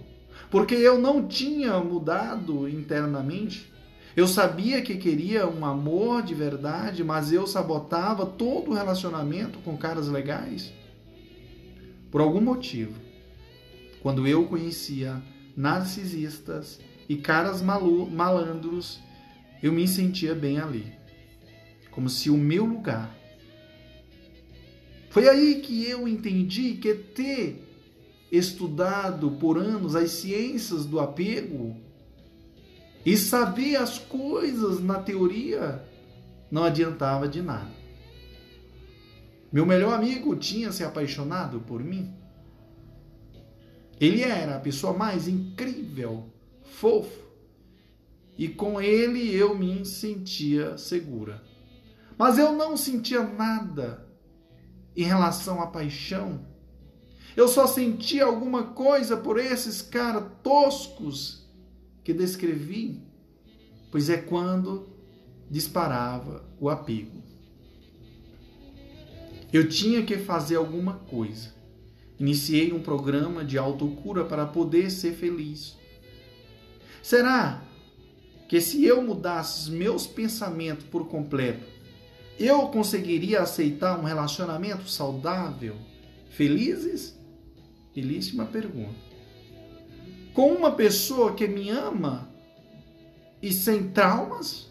porque 0.51 0.74
eu 0.74 0.99
não 0.99 1.27
tinha 1.27 1.78
mudado 1.78 2.69
internamente. 2.69 3.73
Eu 4.16 4.28
sabia 4.28 4.81
que 4.81 4.97
queria 4.97 5.49
um 5.49 5.65
amor 5.65 6.23
de 6.23 6.35
verdade, 6.35 7.03
mas 7.03 7.32
eu 7.32 7.47
sabotava 7.47 8.24
todo 8.24 8.70
o 8.70 8.74
relacionamento 8.74 9.59
com 9.61 9.77
caras 9.77 10.09
legais. 10.09 10.73
Por 12.11 12.20
algum 12.20 12.41
motivo, 12.41 12.95
quando 14.01 14.27
eu 14.27 14.47
conhecia 14.47 15.20
narcisistas 15.57 16.81
e 17.09 17.16
caras 17.16 17.61
malandros, 17.61 19.01
eu 19.62 19.73
me 19.73 19.89
sentia 19.89 20.35
bem 20.35 20.59
ali 20.59 21.05
como 21.95 22.11
se 22.11 22.28
o 22.28 22.36
meu 22.36 22.65
lugar. 22.66 23.16
Foi 25.11 25.28
aí 25.28 25.61
que 25.61 25.89
eu 25.89 26.09
entendi 26.09 26.74
que 26.74 26.93
ter 26.93 27.62
estudado 28.32 29.31
por 29.32 29.57
anos 29.57 29.95
as 29.95 30.11
ciências 30.11 30.85
do 30.85 30.99
apego 30.99 31.77
e 33.05 33.16
saber 33.16 33.76
as 33.76 33.98
coisas 33.98 34.81
na 34.81 34.98
teoria 34.98 35.85
não 36.51 36.64
adiantava 36.64 37.28
de 37.28 37.43
nada. 37.43 37.70
Meu 39.52 39.66
melhor 39.66 39.94
amigo 39.94 40.35
tinha 40.36 40.72
se 40.72 40.82
apaixonado 40.82 41.60
por 41.60 41.82
mim. 41.82 42.12
Ele 44.01 44.22
era 44.22 44.56
a 44.56 44.60
pessoa 44.60 44.93
mais 44.93 45.28
incrível, 45.28 46.32
fofo, 46.62 47.22
e 48.36 48.48
com 48.48 48.81
ele 48.81 49.32
eu 49.32 49.56
me 49.56 49.85
sentia 49.85 50.76
segura. 50.76 51.43
Mas 52.18 52.39
eu 52.39 52.52
não 52.52 52.76
sentia 52.76 53.22
nada 53.22 54.09
em 54.97 55.05
relação 55.05 55.60
à 55.60 55.66
paixão. 55.66 56.47
Eu 57.36 57.48
só 57.48 57.66
sentia 57.66 58.24
alguma 58.24 58.64
coisa 58.64 59.16
por 59.16 59.39
esses 59.39 59.82
caras 59.82 60.24
toscos 60.43 61.44
que 62.05 62.12
descrevi, 62.12 63.02
pois 63.90 64.10
é 64.10 64.18
quando 64.18 64.86
disparava 65.51 66.44
o 66.60 66.68
apego. 66.68 67.22
Eu 69.52 69.68
tinha 69.68 70.02
que 70.02 70.18
fazer 70.18 70.56
alguma 70.56 70.94
coisa. 70.94 71.55
Iniciei 72.18 72.72
um 72.72 72.82
programa 72.82 73.44
de 73.44 73.56
autocura 73.56 74.24
para 74.24 74.47
poder 74.47 74.90
ser 74.90 75.14
feliz. 75.14 75.76
Será 77.02 77.62
que 78.48 78.60
se 78.60 78.85
eu 78.85 79.02
mudasse 79.02 79.62
os 79.62 79.68
meus 79.68 80.06
pensamentos 80.06 80.85
por 80.86 81.09
completo, 81.09 81.64
eu 82.39 82.68
conseguiria 82.68 83.40
aceitar 83.40 83.98
um 83.98 84.05
relacionamento 84.05 84.89
saudável, 84.89 85.76
felizes? 86.31 87.18
Belíssima 87.94 88.44
pergunta. 88.44 89.14
Com 90.35 90.52
uma 90.52 90.73
pessoa 90.73 91.32
que 91.32 91.47
me 91.47 91.70
ama 91.70 92.28
e 93.40 93.52
sem 93.52 93.90
traumas? 93.90 94.69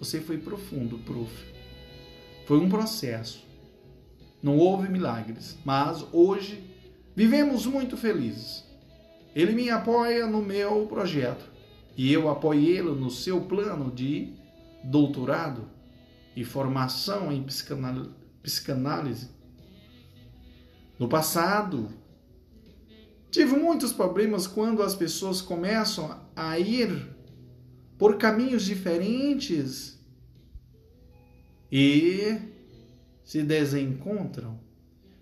Você 0.00 0.20
foi 0.20 0.38
profundo, 0.38 0.98
prof. 0.98 1.32
Foi 2.46 2.58
um 2.58 2.68
processo. 2.68 3.46
Não 4.42 4.58
houve 4.58 4.88
milagres, 4.88 5.56
mas 5.64 6.04
hoje 6.12 6.64
vivemos 7.14 7.64
muito 7.64 7.96
felizes. 7.96 8.64
Ele 9.36 9.52
me 9.52 9.70
apoia 9.70 10.26
no 10.26 10.42
meu 10.42 10.84
projeto 10.86 11.48
e 11.96 12.12
eu 12.12 12.28
apoio 12.28 12.60
ele 12.60 12.90
no 12.90 13.08
seu 13.08 13.42
plano 13.42 13.92
de 13.92 14.34
doutorado 14.82 15.68
e 16.34 16.44
formação 16.44 17.32
em 17.32 17.44
psicanálise. 18.42 19.30
No 20.98 21.08
passado, 21.08 21.88
tive 23.30 23.56
muitos 23.56 23.92
problemas 23.92 24.46
quando 24.46 24.82
as 24.82 24.94
pessoas 24.94 25.40
começam 25.40 26.20
a 26.34 26.58
ir 26.58 27.14
por 27.98 28.18
caminhos 28.18 28.64
diferentes 28.64 29.98
e 31.70 32.38
se 33.24 33.42
desencontram. 33.42 34.60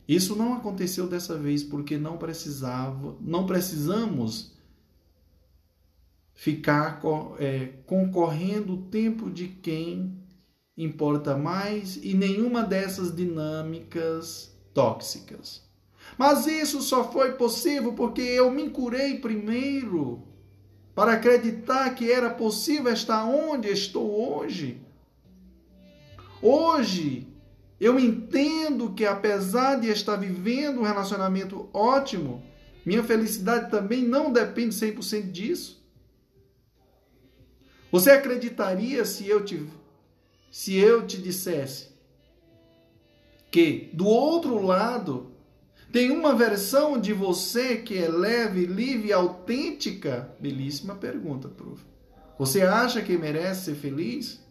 Isso 0.06 0.36
não 0.36 0.52
aconteceu 0.52 1.08
dessa 1.08 1.38
vez 1.38 1.62
porque 1.62 1.96
não 1.96 2.18
precisava, 2.18 3.16
não 3.20 3.46
precisamos 3.46 4.52
ficar 6.34 7.00
é, 7.38 7.66
concorrendo 7.86 8.74
o 8.74 8.82
tempo 8.88 9.30
de 9.30 9.48
quem 9.48 10.22
importa 10.76 11.36
mais 11.36 11.96
e 11.96 12.12
nenhuma 12.12 12.62
dessas 12.62 13.14
dinâmicas 13.14 14.54
tóxicas. 14.74 15.63
Mas 16.16 16.46
isso 16.46 16.80
só 16.80 17.10
foi 17.10 17.32
possível 17.32 17.92
porque 17.92 18.20
eu 18.20 18.50
me 18.50 18.70
curei 18.70 19.18
primeiro 19.18 20.22
para 20.94 21.14
acreditar 21.14 21.94
que 21.94 22.10
era 22.10 22.30
possível 22.30 22.92
estar 22.92 23.24
onde 23.24 23.68
estou 23.68 24.38
hoje. 24.38 24.80
Hoje, 26.40 27.26
eu 27.80 27.98
entendo 27.98 28.92
que 28.92 29.04
apesar 29.04 29.80
de 29.80 29.88
estar 29.88 30.16
vivendo 30.16 30.80
um 30.80 30.84
relacionamento 30.84 31.68
ótimo, 31.72 32.42
minha 32.86 33.02
felicidade 33.02 33.70
também 33.70 34.02
não 34.02 34.32
depende 34.32 34.74
100% 34.74 35.30
disso. 35.30 35.82
Você 37.90 38.10
acreditaria 38.10 39.04
se 39.04 39.28
eu 39.28 39.44
tivesse 39.44 39.84
se 40.54 40.76
eu 40.76 41.04
te 41.04 41.20
dissesse 41.20 41.88
que 43.50 43.90
do 43.92 44.06
outro 44.06 44.64
lado 44.64 45.33
Tem 45.94 46.10
uma 46.10 46.34
versão 46.34 47.00
de 47.00 47.12
você 47.12 47.76
que 47.76 47.96
é 47.96 48.08
leve, 48.08 48.66
livre 48.66 49.12
autêntica? 49.12 50.28
Belíssima 50.40 50.96
pergunta, 50.96 51.48
prof. 51.48 51.80
Você 52.36 52.62
acha 52.62 53.00
que 53.00 53.16
merece 53.16 53.66
ser 53.66 53.74
feliz? 53.76 54.44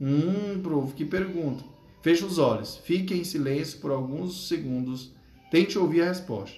Hum, 0.00 0.62
prof, 0.62 0.94
que 0.94 1.04
pergunta. 1.04 1.64
Feche 2.02 2.24
os 2.24 2.38
olhos, 2.38 2.76
fique 2.76 3.12
em 3.12 3.24
silêncio 3.24 3.80
por 3.80 3.90
alguns 3.90 4.46
segundos, 4.46 5.12
tente 5.50 5.76
ouvir 5.76 6.02
a 6.02 6.06
resposta. 6.06 6.56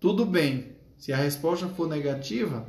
Tudo 0.00 0.26
bem, 0.26 0.72
se 0.98 1.12
a 1.12 1.16
resposta 1.16 1.68
for 1.68 1.88
negativa, 1.88 2.66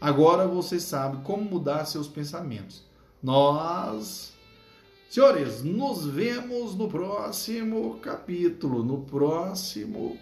agora 0.00 0.48
você 0.48 0.80
sabe 0.80 1.22
como 1.24 1.44
mudar 1.44 1.84
seus 1.84 2.08
pensamentos. 2.08 2.86
Nós, 3.22 4.32
senhores, 5.08 5.62
nos 5.62 6.06
vemos 6.06 6.74
no 6.74 6.88
próximo 6.88 7.98
capítulo, 8.00 8.82
no 8.82 9.02
próximo 9.02 10.18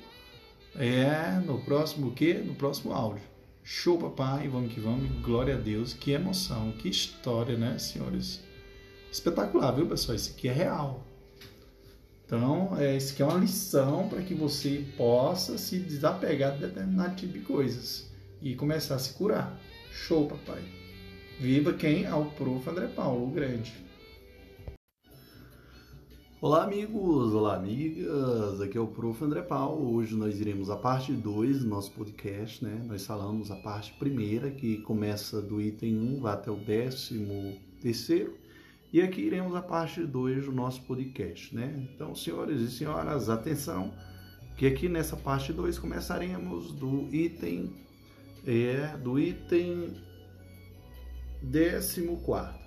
é, 0.75 1.39
no 1.45 1.61
próximo 1.61 2.13
quê? 2.13 2.35
No 2.35 2.55
próximo 2.55 2.93
áudio. 2.93 3.23
Show, 3.63 3.99
papai, 3.99 4.49
vamos 4.49 4.73
que 4.73 4.81
vamos, 4.81 5.09
glória 5.23 5.55
a 5.55 5.59
Deus, 5.59 5.93
que 5.93 6.13
emoção, 6.13 6.73
que 6.73 6.89
história, 6.89 7.57
né, 7.57 7.79
senhores? 7.79 8.41
Espetacular, 9.11 9.73
viu, 9.73 9.87
pessoal? 9.87 10.17
Isso 10.17 10.33
aqui 10.33 10.49
é 10.49 10.53
real. 10.53 11.07
Então, 12.25 12.77
é, 12.79 12.97
isso 12.97 13.13
aqui 13.13 13.23
é 13.23 13.27
uma 13.27 13.39
lição 13.39 14.09
para 14.09 14.23
que 14.23 14.35
você 14.35 14.87
possa 14.97 15.59
se 15.59 15.79
desapegar 15.79 16.55
de 16.55 16.67
determinado 16.67 17.15
tipo 17.17 17.35
de 17.35 17.41
coisas 17.41 18.11
e 18.41 18.55
começar 18.55 18.95
a 18.95 18.99
se 18.99 19.13
curar. 19.13 19.61
Show, 19.93 20.27
papai. 20.27 20.63
Viva 21.39 21.75
quem? 21.75 22.07
Ao 22.07 22.25
prof. 22.25 22.69
André 22.69 22.87
Paulo, 22.87 23.27
o 23.27 23.31
grande. 23.31 23.73
Olá, 26.43 26.65
amigos! 26.65 27.33
Olá, 27.35 27.55
amigas! 27.55 28.61
Aqui 28.61 28.77
é 28.77 28.81
o 28.81 28.89
Prof. 28.89 29.23
André 29.23 29.43
Paulo. 29.43 29.95
Hoje 29.95 30.17
nós 30.17 30.41
iremos 30.41 30.71
a 30.71 30.77
parte 30.77 31.13
2 31.13 31.61
do 31.61 31.69
nosso 31.69 31.93
podcast, 31.93 32.65
né? 32.65 32.85
Nós 32.85 33.07
falamos 33.07 33.53
a 33.53 33.55
parte 33.55 33.93
primeira, 33.93 34.51
que 34.51 34.79
começa 34.79 35.41
do 35.41 35.61
item 35.61 35.97
1, 36.17 36.21
vai 36.21 36.33
até 36.33 36.51
o 36.51 36.57
décimo 36.57 37.57
terceiro. 37.81 38.37
E 38.93 39.01
aqui 39.01 39.21
iremos 39.21 39.55
a 39.55 39.63
parte 39.63 40.05
2 40.05 40.47
do 40.47 40.53
nosso 40.53 40.83
podcast, 40.83 41.55
né? 41.55 41.89
Então, 41.95 42.13
senhores 42.13 42.61
e 42.61 42.69
senhoras, 42.73 43.29
atenção, 43.29 43.95
que 44.57 44.67
aqui 44.67 44.89
nessa 44.89 45.17
parte 45.17 45.53
2 45.53 45.79
começaremos 45.79 46.73
do 46.73 47.09
item, 47.15 47.73
é, 48.45 48.97
do 48.97 49.17
item 49.17 49.95
décimo 51.41 52.17
quarto. 52.23 52.62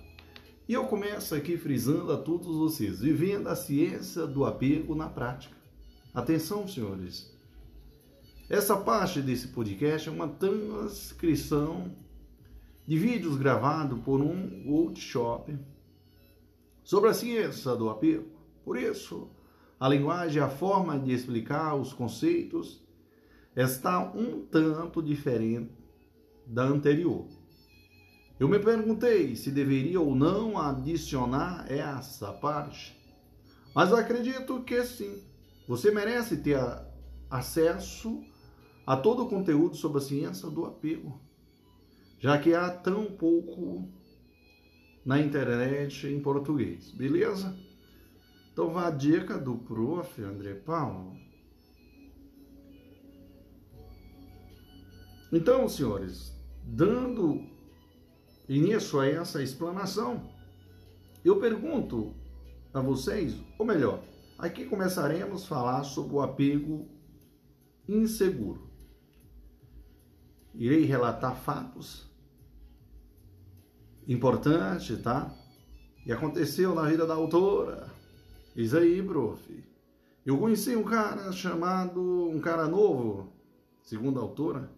E 0.68 0.74
eu 0.74 0.86
começo 0.86 1.36
aqui 1.36 1.58
frisando 1.58 2.12
a 2.12 2.18
todos 2.18 2.48
vocês, 2.48 3.00
vivendo 3.00 3.46
a 3.48 3.56
ciência 3.56 4.26
do 4.26 4.44
apego 4.46 4.96
na 4.96 5.08
prática. 5.08 5.56
Atenção, 6.12 6.68
senhores. 6.68 7.32
Essa 8.50 8.76
parte 8.76 9.22
desse 9.22 9.50
podcast 9.50 10.10
é 10.10 10.12
uma 10.12 10.28
transcrição 10.28 11.96
de 12.84 12.98
vídeos 12.98 13.38
gravados 13.38 14.00
por 14.00 14.20
um 14.22 14.64
workshop 14.68 15.56
sobre 16.84 17.12
a 17.12 17.14
ciência 17.14 17.76
do 17.76 17.88
apego. 17.88 18.26
Por 18.64 18.76
isso, 18.76 19.30
a 19.80 19.88
linguagem, 19.88 20.42
a 20.42 20.50
forma 20.50 20.98
de 20.98 21.12
explicar 21.12 21.76
os 21.76 21.94
conceitos 21.94 22.84
está 23.56 24.00
um 24.16 24.44
tanto 24.44 25.00
diferente 25.00 25.70
da 26.44 26.64
anterior. 26.64 27.28
Eu 28.38 28.50
me 28.50 28.60
perguntei 28.60 29.36
se 29.36 29.50
deveria 29.50 30.02
ou 30.02 30.14
não 30.14 30.58
adicionar 30.58 31.72
essa 31.72 32.34
parte, 32.34 32.96
mas 33.74 33.94
acredito 33.94 34.62
que 34.64 34.84
sim. 34.84 35.24
Você 35.68 35.90
merece 35.90 36.38
ter 36.38 36.60
acesso 37.30 38.22
a 38.86 38.98
todo 38.98 39.24
o 39.24 39.30
conteúdo 39.30 39.76
sobre 39.76 40.00
a 40.00 40.02
ciência 40.02 40.50
do 40.50 40.66
apego, 40.66 41.20
já 42.20 42.38
que 42.38 42.54
há 42.54 42.70
tão 42.70 43.06
pouco 43.06 43.90
na 45.06 45.20
internet 45.20 46.08
em 46.08 46.20
português, 46.20 46.92
beleza? 46.92 47.58
Então 48.52 48.72
vá 48.72 48.88
a 48.88 48.92
dica 48.92 49.38
do 49.38 49.58
prof. 49.58 50.22
André 50.22 50.56
Paulo. 50.56 51.16
Então, 55.32 55.68
senhores, 55.68 56.34
dando 56.64 57.55
e 58.48 58.60
nisso 58.60 59.00
a 59.00 59.08
essa 59.08 59.42
explanação, 59.42 60.22
eu 61.24 61.40
pergunto 61.40 62.14
a 62.74 62.80
vocês, 62.80 63.36
ou 63.58 63.66
melhor, 63.66 64.04
aqui 64.38 64.66
começaremos 64.66 65.44
a 65.44 65.48
falar 65.48 65.84
sobre 65.84 66.16
o 66.16 66.22
apego 66.22 66.88
inseguro. 67.88 68.70
Irei 70.54 70.86
relatar 70.86 71.36
fatos 71.36 72.10
importantes, 74.08 75.02
tá? 75.02 75.34
E 76.06 76.12
aconteceu 76.12 76.76
na 76.76 76.84
vida 76.84 77.06
da 77.06 77.16
autora. 77.16 77.90
Isso 78.56 78.78
aí, 78.78 79.02
prof. 79.02 79.64
Eu 80.26 80.38
conheci 80.38 80.76
um 80.76 80.84
cara 80.84 81.32
chamado, 81.32 82.30
um 82.30 82.40
cara 82.40 82.68
novo, 82.68 83.34
segundo 83.84 84.20
a 84.20 84.24
autora, 84.24 84.72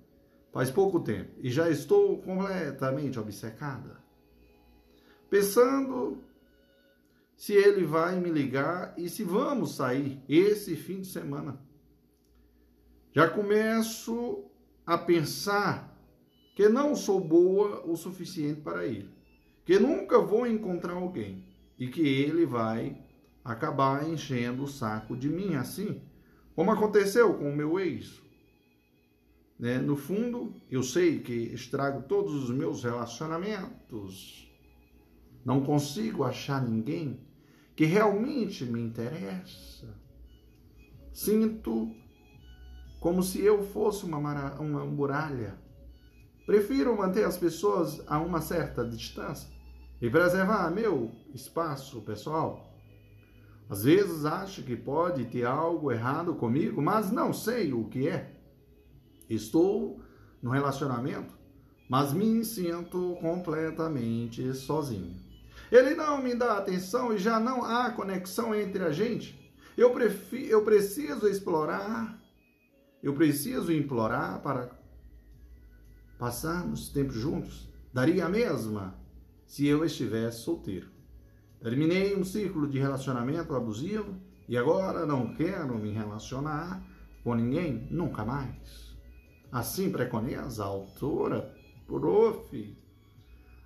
faz 0.57 0.71
pouco 0.71 0.99
tempo 0.99 1.29
e 1.43 1.51
já 1.51 1.69
estou 1.69 2.17
completamente 2.17 3.19
obcecada. 3.19 4.01
Pensando 5.29 6.17
se 7.35 7.53
ele 7.53 7.85
vai 7.85 8.19
me 8.19 8.31
ligar 8.31 8.95
e 8.97 9.07
se 9.07 9.23
vamos 9.23 9.75
sair 9.75 10.19
esse 10.27 10.75
fim 10.75 11.01
de 11.01 11.05
semana. 11.05 11.61
Já 13.13 13.29
começo 13.29 14.45
a 14.83 14.97
pensar 14.97 15.95
que 16.55 16.67
não 16.67 16.95
sou 16.95 17.19
boa 17.19 17.85
o 17.85 17.95
suficiente 17.95 18.61
para 18.61 18.83
ele, 18.83 19.11
que 19.63 19.77
nunca 19.77 20.17
vou 20.17 20.47
encontrar 20.47 20.93
alguém 20.93 21.45
e 21.77 21.87
que 21.87 22.01
ele 22.01 22.47
vai 22.47 22.99
acabar 23.45 24.09
enchendo 24.09 24.63
o 24.63 24.67
saco 24.67 25.15
de 25.15 25.29
mim 25.29 25.53
assim, 25.53 26.01
como 26.55 26.71
aconteceu 26.71 27.35
com 27.35 27.47
o 27.47 27.55
meu 27.55 27.79
ex. 27.79 28.25
Né? 29.59 29.79
No 29.79 29.95
fundo, 29.95 30.53
eu 30.69 30.83
sei 30.83 31.19
que 31.19 31.33
estrago 31.33 32.03
todos 32.03 32.33
os 32.33 32.49
meus 32.49 32.83
relacionamentos. 32.83 34.51
Não 35.43 35.63
consigo 35.63 36.23
achar 36.23 36.61
ninguém 36.61 37.19
que 37.75 37.85
realmente 37.85 38.65
me 38.65 38.81
interessa. 38.81 39.87
Sinto 41.13 41.91
como 42.99 43.23
se 43.23 43.41
eu 43.41 43.63
fosse 43.63 44.05
uma, 44.05 44.53
uma 44.59 44.85
muralha. 44.85 45.57
Prefiro 46.45 46.97
manter 46.97 47.25
as 47.25 47.37
pessoas 47.37 48.01
a 48.07 48.19
uma 48.19 48.41
certa 48.41 48.85
distância 48.85 49.49
e 50.01 50.09
preservar 50.09 50.69
meu 50.69 51.11
espaço 51.33 52.01
pessoal. 52.01 52.67
Às 53.69 53.83
vezes 53.83 54.25
acho 54.25 54.63
que 54.63 54.75
pode 54.75 55.25
ter 55.25 55.45
algo 55.45 55.91
errado 55.91 56.35
comigo, 56.35 56.81
mas 56.81 57.11
não 57.11 57.33
sei 57.33 57.73
o 57.73 57.85
que 57.85 58.07
é. 58.07 58.36
Estou 59.29 60.01
no 60.41 60.51
relacionamento, 60.51 61.37
mas 61.89 62.13
me 62.13 62.43
sinto 62.43 63.17
completamente 63.21 64.53
sozinho. 64.53 65.15
Ele 65.71 65.95
não 65.95 66.21
me 66.21 66.33
dá 66.33 66.57
atenção 66.57 67.13
e 67.13 67.17
já 67.17 67.39
não 67.39 67.63
há 67.63 67.91
conexão 67.91 68.55
entre 68.55 68.83
a 68.83 68.91
gente. 68.91 69.37
Eu, 69.77 69.91
prefiro, 69.91 70.45
eu 70.45 70.63
preciso 70.63 71.27
explorar, 71.27 72.19
eu 73.03 73.13
preciso 73.13 73.71
implorar 73.71 74.41
para 74.41 74.71
passarmos 76.17 76.89
tempo 76.89 77.11
juntos. 77.11 77.67
Daria 77.93 78.25
a 78.25 78.29
mesma 78.29 78.95
se 79.45 79.67
eu 79.67 79.83
estivesse 79.83 80.41
solteiro. 80.41 80.89
Terminei 81.59 82.15
um 82.15 82.23
ciclo 82.23 82.67
de 82.67 82.79
relacionamento 82.79 83.53
abusivo 83.55 84.15
e 84.47 84.55
agora 84.57 85.05
não 85.05 85.33
quero 85.33 85.77
me 85.77 85.91
relacionar 85.91 86.83
com 87.23 87.35
ninguém 87.35 87.87
nunca 87.91 88.23
mais. 88.23 88.86
Assim 89.51 89.91
preconiza 89.91 90.63
a 90.63 90.67
autora, 90.67 91.55
prof. 91.85 92.77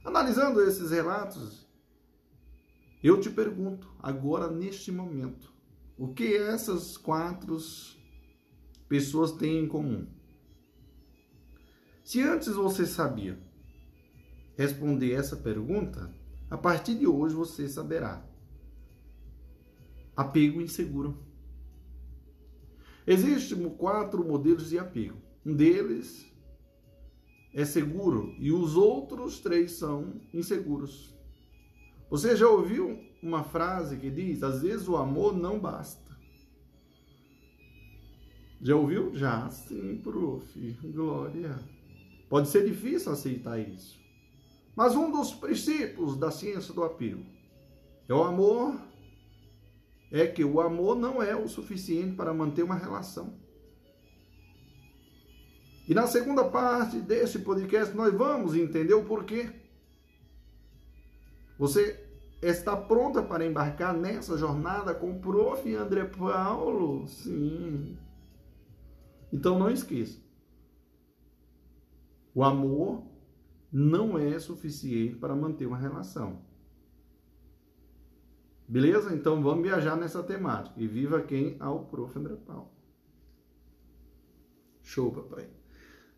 Analisando 0.03 0.61
esses 0.61 0.91
relatos, 0.91 1.67
eu 3.03 3.19
te 3.19 3.29
pergunto, 3.29 3.91
agora 3.99 4.49
neste 4.49 4.91
momento, 4.91 5.51
o 5.97 6.13
que 6.13 6.35
essas 6.35 6.97
quatro 6.97 7.57
pessoas 8.87 9.31
têm 9.31 9.63
em 9.63 9.67
comum? 9.67 10.07
Se 12.03 12.21
antes 12.21 12.49
você 12.49 12.85
sabia 12.85 13.39
responder 14.55 15.13
essa 15.13 15.35
pergunta, 15.35 16.13
a 16.49 16.57
partir 16.57 16.95
de 16.95 17.07
hoje 17.07 17.33
você 17.33 17.67
saberá. 17.67 18.23
Apego 20.15 20.61
inseguro. 20.61 21.25
Existem 23.07 23.67
quatro 23.69 24.23
modelos 24.23 24.69
de 24.69 24.77
apego. 24.77 25.30
Um 25.45 25.55
deles 25.55 26.25
é 27.53 27.65
seguro 27.65 28.33
e 28.37 28.51
os 28.51 28.75
outros 28.75 29.39
três 29.39 29.73
são 29.73 30.21
inseguros. 30.33 31.15
Você 32.09 32.35
já 32.35 32.47
ouviu 32.47 32.99
uma 33.21 33.43
frase 33.43 33.97
que 33.97 34.09
diz: 34.09 34.43
às 34.43 34.61
vezes 34.61 34.87
o 34.87 34.97
amor 34.97 35.35
não 35.35 35.59
basta. 35.59 36.11
Já 38.61 38.75
ouviu? 38.75 39.15
Já, 39.15 39.49
sim, 39.49 39.97
prof. 40.03 40.77
Glória. 40.83 41.57
Pode 42.29 42.47
ser 42.47 42.65
difícil 42.65 43.11
aceitar 43.11 43.57
isso. 43.57 43.99
Mas 44.75 44.95
um 44.95 45.11
dos 45.11 45.33
princípios 45.33 46.15
da 46.15 46.29
ciência 46.29 46.73
do 46.73 46.83
apelo 46.83 47.25
é 48.07 48.13
o 48.13 48.23
amor. 48.23 48.79
É 50.11 50.27
que 50.27 50.43
o 50.43 50.59
amor 50.59 50.95
não 50.95 51.23
é 51.23 51.35
o 51.35 51.47
suficiente 51.47 52.15
para 52.15 52.33
manter 52.33 52.63
uma 52.63 52.75
relação. 52.75 53.40
E 55.87 55.93
na 55.93 56.07
segunda 56.07 56.43
parte 56.45 56.99
desse 56.99 57.39
podcast 57.39 57.95
nós 57.95 58.13
vamos 58.13 58.55
entender 58.55 58.93
o 58.93 59.05
porquê. 59.05 59.49
Você 61.57 62.07
está 62.41 62.75
pronta 62.75 63.21
para 63.21 63.45
embarcar 63.45 63.93
nessa 63.93 64.37
jornada 64.37 64.95
com 64.95 65.11
o 65.11 65.19
prof. 65.19 65.75
André 65.75 66.05
Paulo? 66.05 67.07
Sim. 67.07 67.97
Então 69.31 69.57
não 69.59 69.69
esqueça. 69.69 70.19
O 72.33 72.43
amor 72.43 73.03
não 73.71 74.17
é 74.17 74.39
suficiente 74.39 75.15
para 75.15 75.35
manter 75.35 75.65
uma 75.65 75.77
relação. 75.77 76.41
Beleza? 78.67 79.13
Então 79.13 79.43
vamos 79.43 79.63
viajar 79.63 79.95
nessa 79.95 80.23
temática. 80.23 80.79
E 80.79 80.87
viva 80.87 81.21
quem? 81.21 81.57
Ao 81.59 81.85
prof. 81.85 82.17
André 82.17 82.35
Paulo. 82.35 82.69
Show, 84.81 85.11
papai. 85.11 85.60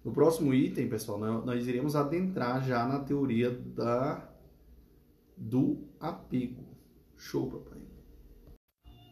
No 0.04 0.12
próximo 0.12 0.54
item, 0.54 0.90
pessoal, 0.90 1.18
nós 1.18 1.66
iremos 1.66 1.96
adentrar 1.96 2.62
já 2.62 2.86
na 2.86 3.00
teoria 3.00 3.50
da 3.50 4.30
do 5.38 5.88
apego. 5.98 6.62
Show, 7.16 7.50
papai. 7.50 7.82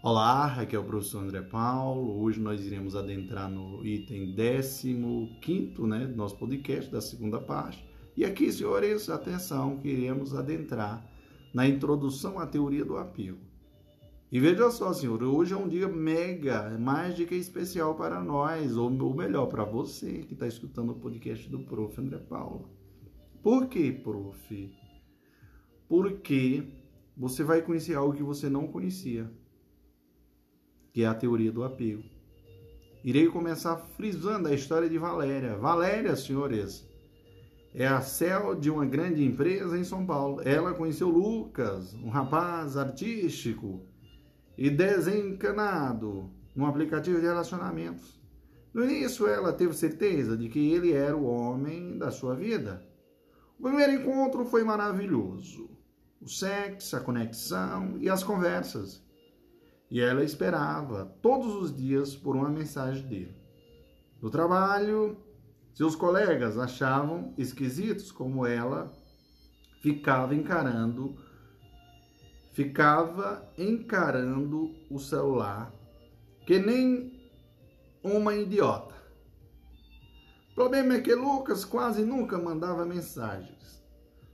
Olá, 0.03 0.59
aqui 0.59 0.75
é 0.75 0.79
o 0.79 0.83
professor 0.83 1.23
André 1.23 1.43
Paulo. 1.43 2.21
Hoje 2.21 2.41
nós 2.41 2.65
iremos 2.65 2.93
adentrar 2.93 3.49
no 3.49 3.85
item 3.85 4.35
15, 4.35 5.81
né, 5.87 6.07
do 6.07 6.15
nosso 6.17 6.37
podcast, 6.37 6.91
da 6.91 6.99
segunda 6.99 7.39
parte. 7.39 7.87
E 8.17 8.25
aqui, 8.25 8.51
senhores, 8.51 9.09
atenção, 9.09 9.77
que 9.77 9.87
iremos 9.87 10.35
adentrar 10.35 11.09
na 11.53 11.65
introdução 11.65 12.37
à 12.37 12.45
teoria 12.45 12.83
do 12.83 12.97
apego. 12.97 13.50
E 14.31 14.39
veja 14.39 14.71
só, 14.71 14.93
senhor, 14.93 15.21
hoje 15.23 15.53
é 15.53 15.57
um 15.57 15.67
dia 15.67 15.89
mega, 15.89 16.69
mais 16.79 17.17
do 17.17 17.25
que 17.25 17.35
especial 17.35 17.95
para 17.95 18.23
nós, 18.23 18.77
ou 18.77 18.89
melhor, 19.13 19.47
para 19.47 19.65
você 19.65 20.19
que 20.19 20.33
está 20.33 20.47
escutando 20.47 20.91
o 20.93 20.99
podcast 20.99 21.49
do 21.49 21.59
prof. 21.65 21.99
André 21.99 22.17
Paulo. 22.17 22.69
Por 23.43 23.67
que, 23.67 23.91
prof? 23.91 24.73
Porque 25.85 26.63
você 27.17 27.43
vai 27.43 27.61
conhecer 27.61 27.95
algo 27.95 28.15
que 28.15 28.23
você 28.23 28.49
não 28.49 28.67
conhecia, 28.67 29.29
que 30.93 31.03
é 31.03 31.07
a 31.07 31.13
teoria 31.13 31.51
do 31.51 31.65
apego. 31.65 32.03
Irei 33.03 33.27
começar 33.27 33.75
frisando 33.97 34.47
a 34.47 34.53
história 34.53 34.89
de 34.89 34.97
Valéria. 34.97 35.57
Valéria, 35.57 36.15
senhores, 36.15 36.87
é 37.73 37.85
a 37.85 37.99
céu 37.99 38.55
de 38.55 38.69
uma 38.69 38.85
grande 38.85 39.25
empresa 39.25 39.77
em 39.77 39.83
São 39.83 40.05
Paulo. 40.05 40.41
Ela 40.45 40.73
conheceu 40.73 41.09
Lucas, 41.09 41.93
um 41.95 42.07
rapaz 42.07 42.77
artístico 42.77 43.90
e 44.57 44.69
desencanado 44.69 46.29
num 46.55 46.65
aplicativo 46.65 47.19
de 47.19 47.25
relacionamentos. 47.25 48.19
No 48.73 48.83
início, 48.83 49.27
ela 49.27 49.51
teve 49.51 49.73
certeza 49.73 50.37
de 50.37 50.47
que 50.47 50.71
ele 50.73 50.93
era 50.93 51.15
o 51.15 51.25
homem 51.25 51.97
da 51.97 52.11
sua 52.11 52.35
vida. 52.35 52.81
O 53.59 53.63
primeiro 53.63 53.93
encontro 53.93 54.45
foi 54.45 54.63
maravilhoso 54.63 55.69
o 56.21 56.29
sexo, 56.29 56.95
a 56.95 56.99
conexão 56.99 57.97
e 57.97 58.09
as 58.09 58.23
conversas. 58.23 59.03
E 59.89 59.99
ela 59.99 60.23
esperava 60.23 61.05
todos 61.21 61.55
os 61.55 61.75
dias 61.75 62.15
por 62.15 62.35
uma 62.35 62.47
mensagem 62.47 63.05
dele. 63.07 63.35
No 64.21 64.29
trabalho, 64.29 65.17
seus 65.73 65.95
colegas 65.95 66.57
achavam 66.57 67.33
esquisitos 67.37 68.11
como 68.11 68.45
ela 68.45 68.91
ficava 69.81 70.35
encarando 70.35 71.17
ficava 72.51 73.49
encarando 73.57 74.75
o 74.89 74.99
celular 74.99 75.73
que 76.45 76.59
nem 76.59 77.29
uma 78.03 78.35
idiota. 78.35 78.95
O 80.51 80.55
problema 80.55 80.95
é 80.95 81.01
que 81.01 81.15
Lucas 81.15 81.63
quase 81.63 82.03
nunca 82.03 82.37
mandava 82.37 82.85
mensagens. 82.85 83.81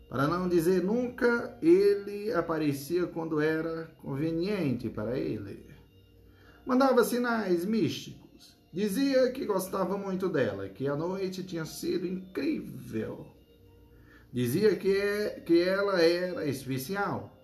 Para 0.09 0.27
não 0.27 0.47
dizer 0.47 0.83
nunca, 0.83 1.57
ele 1.61 2.33
aparecia 2.33 3.05
quando 3.07 3.41
era 3.41 3.93
conveniente 4.01 4.89
para 4.89 5.17
ele. 5.17 5.67
Mandava 6.65 7.03
sinais 7.03 7.65
místicos. 7.65 8.57
Dizia 8.73 9.31
que 9.31 9.45
gostava 9.45 9.97
muito 9.97 10.29
dela, 10.29 10.69
que 10.69 10.87
a 10.87 10.95
noite 10.95 11.43
tinha 11.43 11.65
sido 11.65 12.07
incrível. 12.07 13.27
Dizia 14.31 14.75
que, 14.75 14.95
é, 14.95 15.41
que 15.45 15.61
ela 15.61 16.01
era 16.01 16.45
especial 16.45 17.36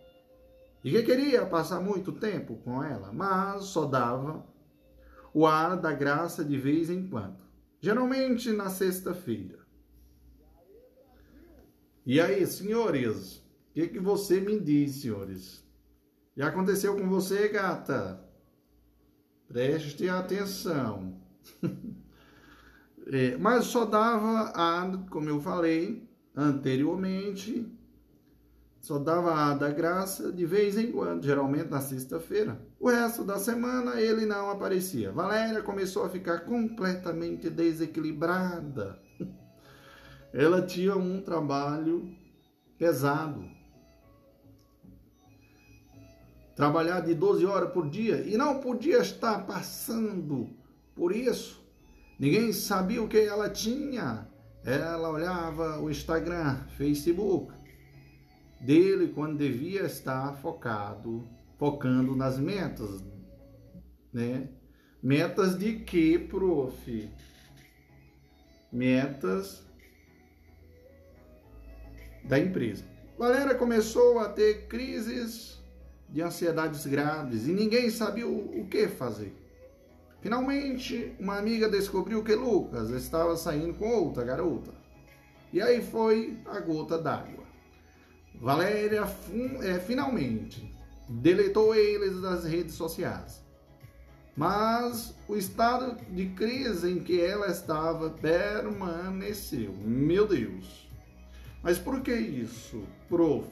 e 0.84 0.92
que 0.92 1.04
queria 1.04 1.46
passar 1.46 1.80
muito 1.80 2.12
tempo 2.12 2.58
com 2.58 2.84
ela, 2.84 3.12
mas 3.14 3.66
só 3.66 3.86
dava 3.86 4.46
o 5.34 5.48
ar 5.48 5.78
da 5.78 5.94
graça 5.94 6.44
de 6.44 6.58
vez 6.58 6.90
em 6.90 7.08
quando, 7.08 7.44
geralmente 7.80 8.52
na 8.52 8.70
sexta-feira. 8.70 9.60
E 12.06 12.20
aí, 12.20 12.46
senhores, 12.46 13.38
o 13.38 13.74
que, 13.74 13.88
que 13.88 14.00
você 14.00 14.42
me 14.42 14.60
diz, 14.60 15.02
senhores? 15.02 15.66
Já 16.36 16.48
aconteceu 16.48 16.98
com 16.98 17.08
você, 17.08 17.48
gata? 17.48 18.22
Preste 19.48 20.10
atenção. 20.10 21.22
é, 23.08 23.38
mas 23.38 23.66
só 23.66 23.86
dava 23.86 24.52
a, 24.54 24.98
como 25.10 25.30
eu 25.30 25.40
falei 25.40 26.10
anteriormente, 26.36 27.73
só 28.84 29.00
dava 29.00 29.34
a 29.34 29.54
da 29.54 29.70
graça 29.70 30.30
de 30.30 30.46
vez 30.46 30.78
em 30.78 30.92
quando, 30.92 31.24
geralmente 31.24 31.70
na 31.70 31.80
sexta-feira. 31.80 32.60
O 32.78 32.90
resto 32.90 33.24
da 33.24 33.40
semana 33.40 34.02
ele 34.02 34.26
não 34.26 34.50
aparecia. 34.50 35.10
Valéria 35.10 35.64
começou 35.64 36.04
a 36.04 36.10
ficar 36.10 36.40
completamente 36.40 37.50
desequilibrada 37.50 39.02
ela 40.34 40.62
tinha 40.62 40.98
um 40.98 41.22
trabalho 41.22 42.14
pesado. 42.78 43.50
Trabalhar 46.54 47.00
de 47.00 47.16
12 47.16 47.46
horas 47.46 47.72
por 47.72 47.90
dia 47.90 48.18
e 48.28 48.36
não 48.36 48.60
podia 48.60 48.98
estar 48.98 49.48
passando 49.48 50.50
por 50.94 51.16
isso. 51.16 51.64
Ninguém 52.20 52.52
sabia 52.52 53.02
o 53.02 53.08
que 53.08 53.18
ela 53.18 53.50
tinha. 53.50 54.28
Ela 54.66 55.10
olhava 55.10 55.80
o 55.80 55.90
Instagram, 55.90 56.58
Facebook 56.78 57.63
dele 58.64 59.10
quando 59.10 59.38
devia 59.38 59.84
estar 59.84 60.34
focado, 60.38 61.28
focando 61.58 62.16
nas 62.16 62.40
metas, 62.40 63.04
né? 64.12 64.50
Metas 65.02 65.58
de 65.58 65.80
que, 65.80 66.18
prof? 66.18 67.10
Metas 68.72 69.64
da 72.24 72.40
empresa. 72.40 72.86
Valéria 73.18 73.54
começou 73.54 74.20
a 74.20 74.30
ter 74.30 74.68
crises 74.68 75.62
de 76.10 76.22
ansiedades 76.22 76.86
graves 76.86 77.48
e 77.48 77.52
ninguém 77.52 77.90
sabia 77.90 78.28
o 78.28 78.66
que 78.68 78.88
fazer. 78.88 79.36
Finalmente, 80.22 81.14
uma 81.20 81.38
amiga 81.38 81.68
descobriu 81.68 82.24
que 82.24 82.34
Lucas 82.34 82.90
estava 82.92 83.36
saindo 83.36 83.74
com 83.74 83.90
outra 83.90 84.24
garota. 84.24 84.72
E 85.52 85.62
aí 85.62 85.82
foi 85.82 86.40
a 86.46 86.62
gota 86.62 86.98
d'água. 86.98 87.43
Valéria 88.40 89.04
é, 89.62 89.80
finalmente 89.80 90.74
deletou 91.08 91.76
eles 91.76 92.22
das 92.22 92.44
redes 92.44 92.76
sociais. 92.76 93.44
Mas 94.36 95.16
o 95.28 95.36
estado 95.36 95.96
de 96.10 96.30
crise 96.30 96.92
em 96.92 97.04
que 97.04 97.22
ela 97.22 97.48
estava 97.48 98.10
permaneceu. 98.10 99.74
Meu 99.74 100.28
Deus! 100.28 100.90
Mas 101.62 101.78
por 101.78 102.02
que 102.02 102.14
isso, 102.14 102.84
prof? 103.08 103.48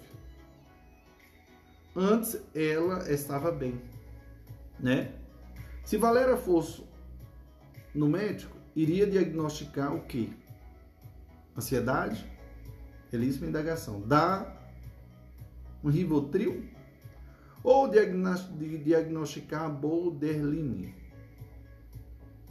Antes 1.95 2.41
ela 2.55 3.09
estava 3.11 3.51
bem, 3.51 3.79
né? 4.79 5.13
Se 5.85 5.97
Valéria 5.97 6.37
fosse 6.37 6.83
no 7.93 8.07
médico, 8.07 8.57
iria 8.75 9.05
diagnosticar 9.05 9.93
o 9.93 10.01
quê? 10.05 10.29
Ansiedade? 11.55 12.25
Belíssima 13.11 13.47
indagação. 13.47 14.01
Dá 14.01 14.60
um 15.83 15.89
Rivotril? 15.89 16.63
Ou 17.63 17.87
diagnosticar 17.87 19.71
Bolderline? 19.71 20.95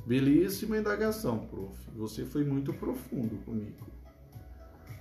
Belíssima 0.06 0.78
indagação, 0.78 1.38
prof. 1.46 1.76
Você 1.96 2.24
foi 2.24 2.44
muito 2.44 2.72
profundo 2.72 3.36
comigo. 3.44 3.86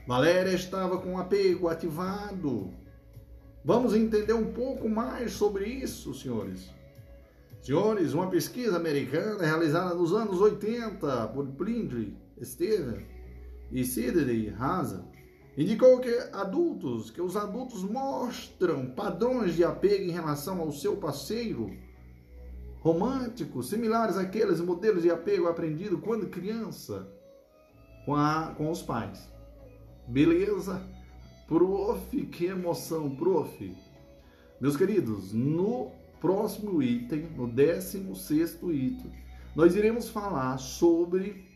Valéria 0.07 0.53
estava 0.53 0.97
com 0.97 1.19
apego 1.19 1.67
ativado. 1.67 2.73
Vamos 3.63 3.93
entender 3.93 4.33
um 4.33 4.51
pouco 4.51 4.89
mais 4.89 5.33
sobre 5.33 5.65
isso, 5.65 6.13
senhores. 6.13 6.69
Senhores, 7.61 8.13
uma 8.13 8.29
pesquisa 8.29 8.77
americana 8.77 9.45
realizada 9.45 9.93
nos 9.93 10.13
anos 10.13 10.39
80 10.39 11.27
por 11.27 11.45
Plindley, 11.47 12.15
Steven 12.41 13.05
e 13.71 13.83
Sidney 13.83 14.53
Haza 14.57 15.05
indicou 15.61 15.99
que 15.99 16.09
adultos, 16.31 17.11
que 17.11 17.21
os 17.21 17.35
adultos 17.35 17.83
mostram 17.83 18.85
padrões 18.91 19.55
de 19.55 19.63
apego 19.63 20.05
em 20.05 20.11
relação 20.11 20.61
ao 20.61 20.71
seu 20.71 20.95
parceiro 20.95 21.69
romântico, 22.79 23.61
similares 23.61 24.15
àqueles 24.15 24.61
modelos 24.61 25.03
de 25.03 25.11
apego 25.11 25.47
aprendido 25.47 25.97
quando 25.97 26.29
criança 26.29 27.11
com, 28.05 28.15
a, 28.15 28.53
com 28.55 28.71
os 28.71 28.81
pais. 28.81 29.29
Beleza? 30.07 30.81
Prof, 31.45 32.25
que 32.27 32.45
emoção, 32.45 33.13
prof. 33.17 33.75
Meus 34.61 34.77
queridos, 34.77 35.33
no 35.33 35.91
próximo 36.21 36.81
item, 36.81 37.31
no 37.35 37.47
16 37.47 38.59
item, 38.63 39.11
nós 39.53 39.75
iremos 39.75 40.07
falar 40.09 40.57
sobre 40.57 41.48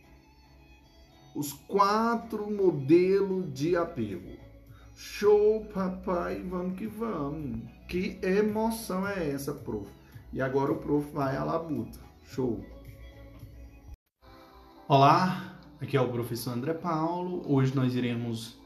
os 1.35 1.53
quatro 1.53 2.49
modelos 2.51 3.51
de 3.53 3.76
apego. 3.76 4.38
Show, 4.95 5.65
papai, 5.73 6.43
vamos 6.43 6.77
que 6.77 6.85
vamos. 6.85 7.61
Que 7.88 8.19
emoção 8.22 9.07
é 9.07 9.31
essa, 9.31 9.53
prof? 9.53 9.89
E 10.31 10.41
agora 10.41 10.72
o 10.72 10.77
prof 10.77 11.11
vai 11.11 11.35
à 11.35 11.43
labuta. 11.43 11.99
Show. 12.26 12.64
Olá, 14.88 15.57
aqui 15.81 15.97
é 15.97 16.01
o 16.01 16.10
professor 16.10 16.51
André 16.51 16.73
Paulo. 16.73 17.41
Hoje 17.47 17.76
nós 17.76 17.95
iremos 17.95 18.57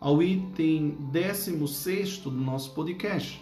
ao 0.00 0.20
item 0.22 0.96
16 1.12 2.18
do 2.18 2.30
nosso 2.32 2.74
podcast. 2.74 3.40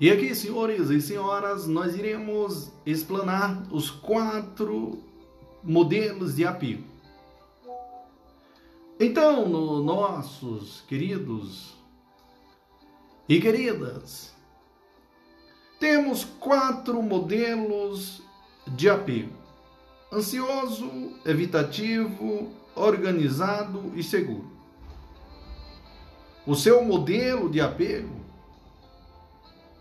E 0.00 0.10
aqui, 0.10 0.34
senhores 0.34 0.88
e 0.90 1.00
senhoras, 1.00 1.66
nós 1.66 1.94
iremos 1.94 2.72
explanar 2.84 3.66
os 3.70 3.90
quatro 3.90 4.98
modelos 5.62 6.34
de 6.34 6.44
apego. 6.44 6.91
Então, 9.04 9.48
no, 9.48 9.82
nossos 9.82 10.82
queridos 10.82 11.74
e 13.28 13.40
queridas, 13.40 14.32
temos 15.80 16.24
quatro 16.38 17.02
modelos 17.02 18.22
de 18.64 18.88
apego: 18.88 19.32
ansioso, 20.12 20.88
evitativo, 21.26 22.52
organizado 22.76 23.90
e 23.96 24.04
seguro. 24.04 24.48
O 26.46 26.54
seu 26.54 26.84
modelo 26.84 27.50
de 27.50 27.60
apego 27.60 28.20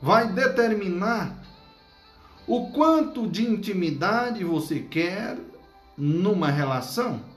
vai 0.02 0.34
determinar 0.34 1.46
o 2.48 2.72
quanto 2.72 3.28
de 3.28 3.48
intimidade 3.48 4.44
você 4.44 4.80
quer 4.80 5.38
numa 5.96 6.50
relação 6.50 7.30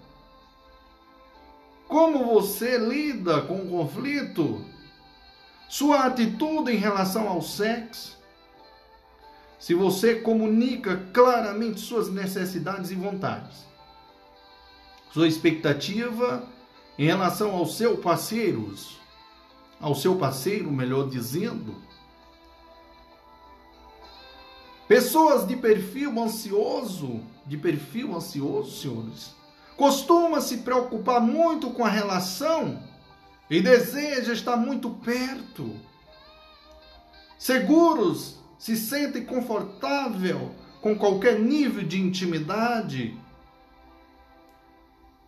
como 1.88 2.24
você 2.24 2.78
lida 2.78 3.42
com 3.42 3.56
o 3.56 3.68
conflito? 3.68 4.64
Sua 5.68 6.06
atitude 6.06 6.72
em 6.72 6.76
relação 6.76 7.28
ao 7.28 7.42
sexo? 7.42 8.18
Se 9.58 9.74
você 9.74 10.16
comunica 10.16 11.08
claramente 11.12 11.80
suas 11.80 12.10
necessidades 12.10 12.90
e 12.90 12.94
vontades. 12.94 13.64
Sua 15.12 15.28
expectativa 15.28 16.46
em 16.98 17.06
relação 17.06 17.54
ao 17.54 17.66
seu 17.66 17.96
parceiro, 17.96 18.74
ao 19.80 19.94
seu 19.94 20.16
parceiro, 20.16 20.70
melhor 20.70 21.08
dizendo. 21.08 21.74
Pessoas 24.86 25.46
de 25.46 25.56
perfil 25.56 26.20
ansioso, 26.22 27.20
de 27.46 27.56
perfil 27.56 28.14
ansioso, 28.14 28.70
senhores, 28.70 29.33
costuma 29.76 30.40
se 30.40 30.58
preocupar 30.58 31.20
muito 31.20 31.70
com 31.70 31.84
a 31.84 31.88
relação 31.88 32.82
e 33.50 33.60
deseja 33.60 34.32
estar 34.32 34.56
muito 34.56 34.90
perto. 34.90 35.74
Seguros, 37.38 38.38
se 38.58 38.76
sentem 38.76 39.24
confortável 39.24 40.54
com 40.80 40.96
qualquer 40.96 41.38
nível 41.38 41.82
de 41.82 42.00
intimidade. 42.00 43.18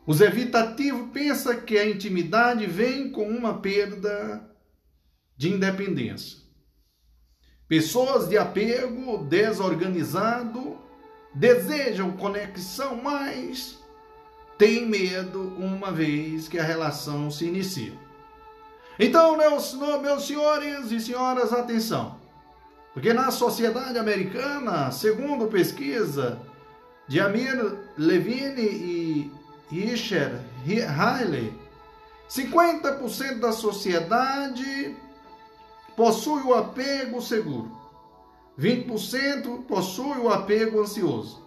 Os 0.07 0.21
evitativos 0.21 1.11
pensam 1.13 1.61
que 1.61 1.77
a 1.77 1.89
intimidade 1.89 2.67
vem 2.67 3.11
com 3.11 3.29
uma 3.29 3.61
perda 3.61 4.49
de 5.37 5.53
independência. 5.53 6.39
Pessoas 7.69 8.29
de 8.29 8.39
apego 8.39 9.19
desorganizado 9.25 10.79
desejam 11.35 12.17
conexão, 12.17 13.03
mas 13.03 13.85
tem 14.59 14.87
medo 14.87 15.53
uma 15.59 15.93
vez 15.93 16.49
que 16.49 16.59
a 16.59 16.65
relação 16.65 17.31
se 17.31 17.47
inicia. 17.47 17.93
Então, 18.99 19.37
meus, 19.37 19.75
meus 19.75 20.27
senhores 20.27 20.91
e 20.91 21.01
senhoras, 21.01 21.53
atenção. 21.53 22.17
Porque 22.95 23.13
na 23.13 23.31
sociedade 23.31 23.99
americana, 23.99 24.91
segundo 24.91 25.49
pesquisa 25.49 26.41
de 27.07 27.21
Amir 27.21 27.77
Levine 27.99 28.63
e 28.63 29.33
Richard 29.71 30.41
Riley, 30.65 31.53
50% 32.29 33.39
da 33.39 33.53
sociedade 33.53 34.97
possui 35.95 36.43
o 36.43 36.55
apego 36.55 37.21
seguro. 37.21 37.71
20% 38.59 39.65
possui 39.65 40.19
o 40.19 40.31
apego 40.31 40.81
ansioso. 40.81 41.46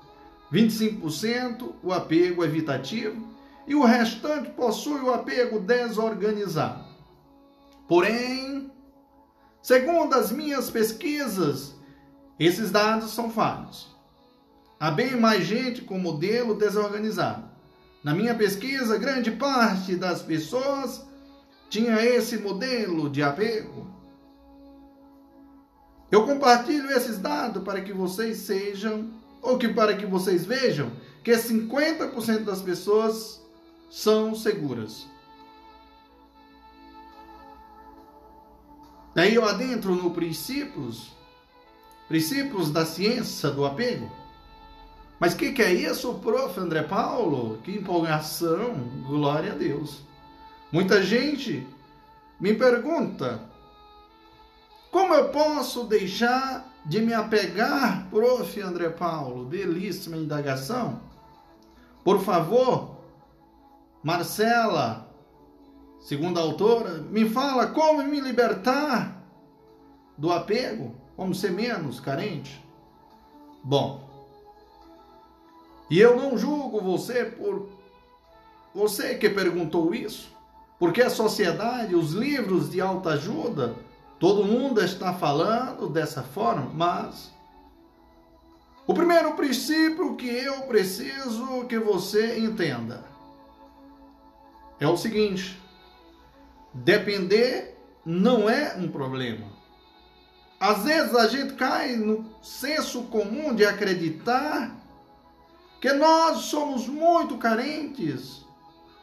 25% 0.52 1.74
o 1.84 1.94
apego 1.94 2.44
evitativo 2.44 3.28
e 3.68 3.76
o 3.76 3.84
restante 3.84 4.50
possui 4.52 5.00
o 5.02 5.14
apego 5.14 5.60
desorganizado. 5.60 6.86
Porém, 7.88 8.72
segundo 9.62 10.14
as 10.16 10.32
minhas 10.32 10.70
pesquisas, 10.70 11.76
esses 12.40 12.72
dados 12.72 13.12
são 13.12 13.30
falhos. 13.30 13.96
Há 14.80 14.90
bem 14.90 15.16
mais 15.16 15.46
gente 15.46 15.82
com 15.82 16.00
modelo 16.00 16.56
desorganizado. 16.56 17.50
Na 18.04 18.16
minha 18.16 18.34
pesquisa, 18.34 18.98
grande 18.98 19.32
parte 19.32 19.96
das 19.96 20.22
pessoas 20.22 21.06
tinha 21.70 22.02
esse 22.02 22.38
modelo 22.38 23.10
de 23.10 23.22
apego. 23.22 23.88
Eu 26.10 26.26
compartilho 26.26 26.90
esses 26.90 27.20
dados 27.20 27.64
para 27.64 27.82
que 27.82 27.94
vocês 27.94 28.38
sejam 28.38 29.19
ou 29.42 29.58
que 29.58 29.68
para 29.70 29.96
que 29.96 30.06
vocês 30.06 30.46
vejam 30.46 30.92
que 31.24 31.32
50% 31.32 32.44
das 32.44 32.62
pessoas 32.62 33.42
são 33.90 34.36
seguras. 34.36 35.08
Daí 39.14 39.36
eu 39.36 39.44
adentro 39.44 39.96
no 39.96 40.12
princípios, 40.12 41.12
princípios 42.08 42.72
da 42.72 42.86
ciência 42.86 43.50
do 43.50 43.66
apego. 43.66 44.10
Mas 45.20 45.34
o 45.34 45.38
que, 45.38 45.52
que 45.52 45.62
é 45.62 45.74
isso, 45.74 46.14
prof. 46.16 46.58
André 46.58 46.84
Paulo? 46.84 47.58
Que 47.64 47.72
empolgação, 47.72 48.76
glória 49.06 49.52
a 49.52 49.56
Deus. 49.56 50.02
Muita 50.72 51.04
gente 51.04 51.68
me 52.40 52.54
pergunta, 52.54 53.42
como 54.92 55.14
eu 55.14 55.30
posso 55.30 55.84
deixar 55.84 56.69
de 56.90 57.00
me 57.02 57.14
apegar, 57.14 58.10
prof. 58.10 58.60
André 58.60 58.90
Paulo, 58.90 59.46
belíssima 59.46 60.18
indagação. 60.18 61.00
Por 62.04 62.20
favor, 62.20 62.98
Marcela, 64.04 65.08
segunda 66.00 66.40
autora, 66.40 66.96
me 66.96 67.30
fala 67.30 67.68
como 67.68 68.02
me 68.02 68.20
libertar 68.20 69.24
do 70.18 70.32
apego, 70.32 70.96
como 71.16 71.36
ser 71.36 71.52
menos 71.52 72.00
carente. 72.00 72.60
Bom, 73.64 74.10
e 75.92 76.00
eu 76.00 76.18
não 76.18 76.36
julgo 76.36 76.82
você 76.82 77.24
por 77.24 77.70
você 78.74 79.14
que 79.14 79.30
perguntou 79.30 79.94
isso, 79.94 80.32
porque 80.80 81.04
a 81.04 81.10
sociedade, 81.10 81.94
os 81.94 82.14
livros 82.14 82.72
de 82.72 82.82
alta 82.82 83.10
ajuda, 83.12 83.76
Todo 84.20 84.44
mundo 84.44 84.84
está 84.84 85.14
falando 85.14 85.88
dessa 85.88 86.22
forma, 86.22 86.70
mas 86.74 87.34
o 88.86 88.94
primeiro 88.94 89.34
princípio 89.36 90.18
que 90.18 90.28
eu 90.28 90.64
preciso 90.64 91.66
que 91.70 91.80
você 91.80 92.38
entenda 92.38 93.06
é 94.78 94.86
o 94.86 94.98
seguinte: 94.98 95.58
depender 96.74 97.78
não 98.06 98.50
é 98.50 98.76
um 98.76 98.90
problema. 98.90 99.48
Às 100.60 100.84
vezes 100.84 101.16
a 101.16 101.28
gente 101.30 101.54
cai 101.54 101.96
no 101.96 102.30
senso 102.42 103.04
comum 103.04 103.56
de 103.56 103.66
acreditar 103.66 104.76
que 105.80 105.94
nós 105.94 106.40
somos 106.40 106.90
muito 106.90 107.38
carentes, 107.38 108.46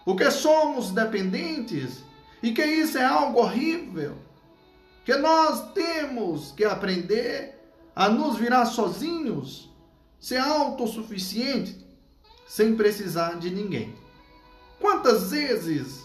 ou 0.04 0.14
que 0.14 0.30
somos 0.30 0.90
dependentes, 0.90 2.04
e 2.42 2.52
que 2.52 2.62
isso 2.62 2.98
é 2.98 3.04
algo 3.04 3.40
horrível 3.40 4.25
que 5.06 5.14
nós 5.14 5.72
temos 5.72 6.50
que 6.50 6.64
aprender 6.64 7.54
a 7.94 8.08
nos 8.08 8.36
virar 8.36 8.66
sozinhos, 8.66 9.70
ser 10.18 10.38
autossuficiente, 10.38 11.86
sem 12.44 12.74
precisar 12.74 13.38
de 13.38 13.48
ninguém. 13.48 13.94
Quantas 14.80 15.30
vezes 15.30 16.04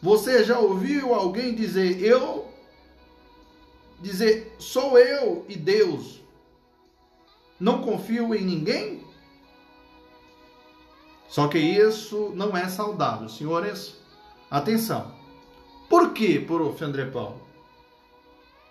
você 0.00 0.44
já 0.44 0.58
ouviu 0.58 1.14
alguém 1.14 1.54
dizer 1.54 2.02
eu 2.02 2.48
dizer 3.98 4.54
sou 4.58 4.98
eu 4.98 5.46
e 5.48 5.56
Deus? 5.56 6.20
Não 7.58 7.80
confio 7.80 8.34
em 8.34 8.44
ninguém? 8.44 9.06
Só 11.28 11.48
que 11.48 11.58
isso 11.58 12.30
não 12.34 12.54
é 12.54 12.68
saudável, 12.68 13.26
senhores. 13.26 13.96
Atenção. 14.50 15.14
Por 15.88 16.12
quê, 16.12 16.44
prof. 16.46 16.84
André 16.84 17.06
Paulo? 17.06 17.41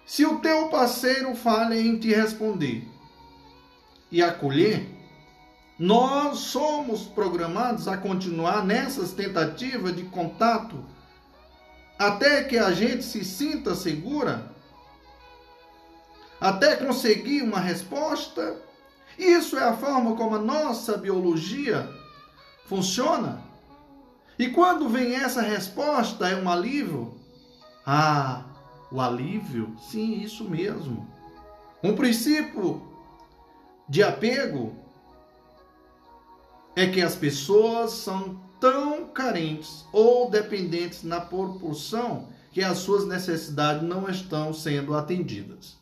Se 0.06 0.26
o 0.26 0.40
teu 0.40 0.68
parceiro 0.70 1.36
falha 1.36 1.80
em 1.80 1.98
te 1.98 2.14
responder 2.14 2.88
e 4.12 4.22
acolher, 4.22 4.90
nós 5.80 6.40
somos 6.40 7.04
programados 7.04 7.88
a 7.88 7.98
continuar 7.98 8.66
nessas 8.66 9.14
tentativas 9.14 9.96
de 9.96 10.04
contato 10.04 10.84
até 11.98 12.44
que 12.44 12.58
a 12.58 12.72
gente 12.72 13.04
se 13.04 13.24
sinta 13.24 13.76
segura, 13.76 14.52
até 16.40 16.76
conseguir 16.76 17.44
uma 17.44 17.60
resposta. 17.60 18.60
Isso 19.18 19.56
é 19.58 19.64
a 19.64 19.78
forma 19.78 20.16
como 20.16 20.36
a 20.36 20.40
nossa 20.40 20.98
biologia 20.98 21.88
funciona. 22.66 23.42
E 24.40 24.50
quando 24.50 24.90
vem 24.90 25.16
essa 25.16 25.44
resposta, 25.44 26.28
é 26.28 26.36
um 26.36 26.50
alívio? 26.50 27.20
Ah, 27.86 28.46
o 28.92 29.00
alívio? 29.00 29.76
Sim, 29.80 30.22
isso 30.22 30.44
mesmo. 30.44 31.08
Um 31.84 31.96
princípio 31.96 32.82
de 33.88 34.04
apego 34.04 34.76
é 36.76 36.88
que 36.88 37.02
as 37.02 37.16
pessoas 37.16 37.92
são 37.92 38.42
tão 38.60 39.08
carentes 39.08 39.86
ou 39.92 40.30
dependentes 40.30 41.04
na 41.04 41.20
proporção 41.20 42.30
que 42.52 42.64
as 42.64 42.80
suas 42.80 43.06
necessidades 43.06 43.82
não 43.82 44.10
estão 44.10 44.54
sendo 44.54 44.96
atendidas. 44.96 45.78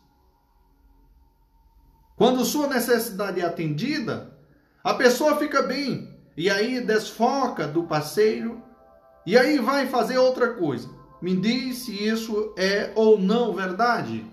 Quando 2.16 2.46
sua 2.46 2.68
necessidade 2.68 3.42
é 3.42 3.46
atendida, 3.46 4.38
a 4.84 4.94
pessoa 4.94 5.38
fica 5.38 5.62
bem 5.62 6.18
e 6.36 6.50
aí 6.50 6.82
desfoca 6.82 7.68
do 7.68 7.84
parceiro 7.84 8.62
e 9.26 9.38
aí 9.38 9.60
vai 9.60 9.88
fazer 9.88 10.18
outra 10.18 10.54
coisa. 10.54 10.99
Me 11.22 11.36
diz 11.36 11.80
se 11.80 11.92
isso 11.92 12.54
é 12.58 12.92
ou 12.96 13.20
não 13.20 13.54
verdade. 13.54 14.26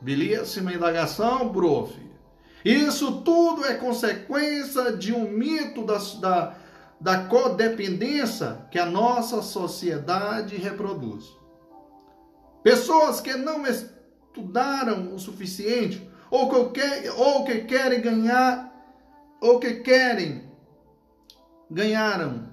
Belíssima 0.00 0.72
indagação, 0.72 1.52
prof. 1.52 1.94
Isso 2.64 3.22
tudo 3.22 3.64
é 3.64 3.74
consequência 3.74 4.92
de 4.92 5.14
um 5.14 5.30
mito 5.30 5.84
da, 5.84 5.98
da, 6.20 6.54
da 7.00 7.24
codependência 7.24 8.66
que 8.70 8.78
a 8.78 8.86
nossa 8.86 9.40
sociedade 9.42 10.56
reproduz. 10.56 11.24
Pessoas 12.62 13.20
que 13.20 13.34
não 13.34 13.64
estudaram 13.66 15.14
o 15.14 15.18
suficiente, 15.18 16.06
ou 16.30 16.70
que, 16.70 17.08
ou 17.16 17.44
que 17.44 17.62
querem 17.62 18.00
ganhar, 18.00 18.70
ou 19.40 19.58
que 19.58 19.76
querem, 19.76 20.44
ganharam. 21.70 22.49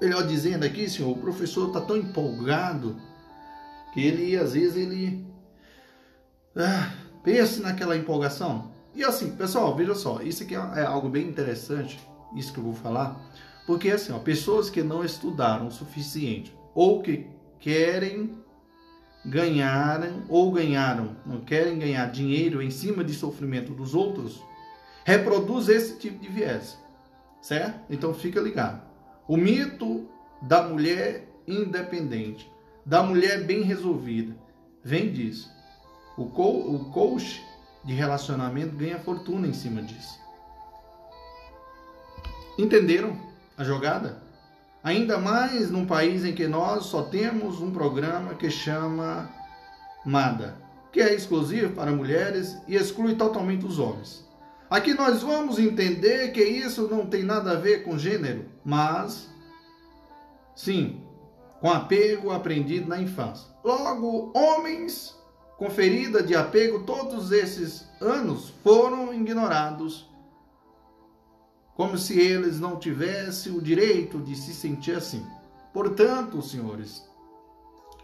Melhor 0.00 0.26
dizendo 0.26 0.64
aqui, 0.64 0.88
senhor, 0.88 1.10
o 1.10 1.18
professor 1.20 1.68
está 1.68 1.80
tão 1.80 1.96
empolgado 1.96 2.96
que 3.92 4.00
ele, 4.00 4.36
às 4.36 4.54
vezes, 4.54 4.76
ele 4.76 5.26
ah, 6.56 6.92
pense 7.22 7.60
naquela 7.60 7.96
empolgação. 7.96 8.70
E 8.94 9.04
assim, 9.04 9.36
pessoal, 9.36 9.76
veja 9.76 9.94
só, 9.94 10.20
isso 10.22 10.42
aqui 10.42 10.54
é 10.54 10.82
algo 10.84 11.08
bem 11.08 11.28
interessante, 11.28 12.00
isso 12.34 12.52
que 12.52 12.58
eu 12.58 12.64
vou 12.64 12.74
falar, 12.74 13.20
porque 13.66 13.90
assim, 13.90 14.12
ó, 14.12 14.18
pessoas 14.18 14.68
que 14.68 14.82
não 14.82 15.04
estudaram 15.04 15.68
o 15.68 15.70
suficiente 15.70 16.52
ou 16.74 17.00
que 17.00 17.26
querem 17.60 18.36
ganhar 19.24 20.00
ou 20.28 20.50
ganharam, 20.50 21.16
não 21.24 21.40
querem 21.40 21.78
ganhar 21.78 22.10
dinheiro 22.10 22.60
em 22.60 22.70
cima 22.70 23.04
de 23.04 23.14
sofrimento 23.14 23.72
dos 23.72 23.94
outros, 23.94 24.42
reproduz 25.04 25.68
esse 25.68 25.98
tipo 25.98 26.18
de 26.18 26.28
viés, 26.28 26.76
certo? 27.40 27.80
Então 27.88 28.12
fica 28.12 28.40
ligado. 28.40 28.89
O 29.30 29.36
mito 29.36 30.08
da 30.42 30.60
mulher 30.60 31.24
independente, 31.46 32.50
da 32.84 33.00
mulher 33.00 33.44
bem 33.44 33.62
resolvida, 33.62 34.34
vem 34.82 35.12
disso. 35.12 35.48
O, 36.16 36.26
co 36.26 36.48
o 36.48 36.90
coach 36.90 37.40
de 37.84 37.94
relacionamento 37.94 38.74
ganha 38.74 38.98
fortuna 38.98 39.46
em 39.46 39.52
cima 39.52 39.82
disso. 39.82 40.18
Entenderam 42.58 43.16
a 43.56 43.62
jogada? 43.62 44.20
Ainda 44.82 45.16
mais 45.16 45.70
num 45.70 45.86
país 45.86 46.24
em 46.24 46.34
que 46.34 46.48
nós 46.48 46.86
só 46.86 47.04
temos 47.04 47.60
um 47.60 47.70
programa 47.70 48.34
que 48.34 48.50
chama 48.50 49.30
MADA, 50.04 50.56
que 50.90 51.00
é 51.00 51.14
exclusivo 51.14 51.72
para 51.72 51.92
mulheres 51.92 52.58
e 52.66 52.74
exclui 52.74 53.14
totalmente 53.14 53.64
os 53.64 53.78
homens. 53.78 54.28
Aqui 54.70 54.94
nós 54.94 55.22
vamos 55.22 55.58
entender 55.58 56.30
que 56.30 56.44
isso 56.44 56.86
não 56.86 57.04
tem 57.04 57.24
nada 57.24 57.50
a 57.50 57.56
ver 57.56 57.82
com 57.82 57.98
gênero, 57.98 58.44
mas 58.64 59.28
sim, 60.54 61.02
com 61.60 61.68
apego 61.68 62.30
aprendido 62.30 62.88
na 62.88 63.02
infância. 63.02 63.50
Logo, 63.64 64.30
homens 64.32 65.18
com 65.58 65.68
ferida 65.68 66.22
de 66.22 66.36
apego 66.36 66.84
todos 66.84 67.32
esses 67.32 67.84
anos 68.00 68.50
foram 68.62 69.12
ignorados, 69.12 70.08
como 71.74 71.98
se 71.98 72.18
eles 72.18 72.60
não 72.60 72.78
tivessem 72.78 73.52
o 73.52 73.60
direito 73.60 74.20
de 74.20 74.36
se 74.36 74.54
sentir 74.54 74.92
assim. 74.92 75.26
Portanto, 75.72 76.40
senhores, 76.40 77.04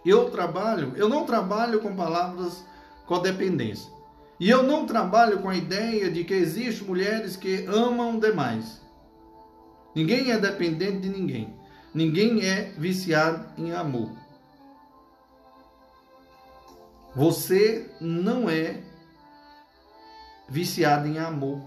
eu 0.05 0.30
trabalho, 0.30 0.94
eu 0.97 1.09
não 1.09 1.24
trabalho 1.24 1.80
com 1.80 1.94
palavras 1.94 2.64
codependência. 3.06 3.95
E 4.38 4.50
eu 4.50 4.62
não 4.62 4.86
trabalho 4.86 5.40
com 5.40 5.48
a 5.48 5.56
ideia 5.56 6.10
de 6.10 6.24
que 6.24 6.34
existem 6.34 6.86
mulheres 6.86 7.36
que 7.36 7.64
amam 7.66 8.18
demais. 8.18 8.82
Ninguém 9.94 10.30
é 10.30 10.38
dependente 10.38 10.98
de 10.98 11.08
ninguém. 11.08 11.56
Ninguém 11.94 12.44
é 12.44 12.72
viciado 12.76 13.46
em 13.56 13.72
amor. 13.72 14.10
Você 17.14 17.90
não 17.98 18.50
é 18.50 18.82
viciado 20.46 21.08
em 21.08 21.18
amor. 21.18 21.62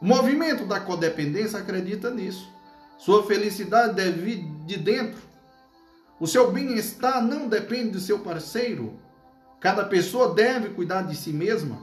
O 0.00 0.04
movimento 0.04 0.66
da 0.66 0.80
codependência 0.80 1.60
acredita 1.60 2.10
nisso. 2.10 2.52
Sua 2.98 3.22
felicidade 3.22 3.94
deve 3.94 4.20
vir 4.20 4.44
de 4.66 4.76
dentro. 4.76 5.20
O 6.18 6.26
seu 6.26 6.50
bem-estar 6.50 7.22
não 7.22 7.48
depende 7.48 7.90
do 7.90 8.00
seu 8.00 8.18
parceiro. 8.18 8.98
Cada 9.60 9.84
pessoa 9.84 10.34
deve 10.34 10.70
cuidar 10.70 11.02
de 11.02 11.14
si 11.14 11.32
mesma. 11.32 11.78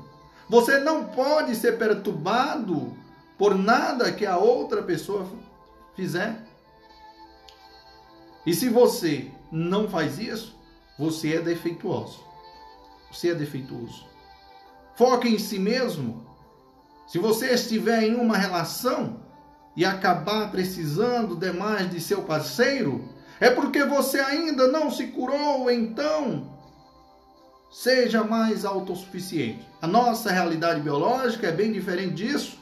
Você 0.49 0.79
não 0.79 1.05
pode 1.05 1.55
ser 1.55 1.77
perturbado 1.77 2.97
por 3.37 3.55
nada 3.55 4.11
que 4.11 4.25
a 4.25 4.37
outra 4.37 4.81
pessoa 4.81 5.27
fizer. 5.95 6.43
E 8.45 8.53
se 8.53 8.67
você 8.67 9.29
não 9.51 9.87
faz 9.87 10.17
isso, 10.17 10.57
você 10.97 11.35
é 11.35 11.41
defeituoso 11.41 12.27
você 13.11 13.29
é 13.29 13.35
defeituoso. 13.35 14.05
Foque 14.95 15.27
em 15.27 15.39
si 15.39 15.59
mesmo. 15.59 16.25
Se 17.07 17.17
você 17.17 17.53
estiver 17.53 18.03
em 18.03 18.15
uma 18.15 18.37
relação 18.37 19.21
e 19.75 19.85
acabar 19.85 20.51
precisando 20.51 21.35
demais 21.35 21.89
de 21.89 22.01
seu 22.01 22.23
parceiro, 22.23 23.07
é 23.39 23.49
porque 23.49 23.83
você 23.85 24.19
ainda 24.19 24.67
não 24.67 24.91
se 24.91 25.07
curou, 25.07 25.69
então 25.71 26.56
seja 27.71 28.23
mais 28.23 28.65
autossuficiente. 28.65 29.67
A 29.81 29.87
nossa 29.87 30.31
realidade 30.31 30.81
biológica 30.81 31.47
é 31.47 31.51
bem 31.51 31.71
diferente 31.71 32.15
disso. 32.15 32.57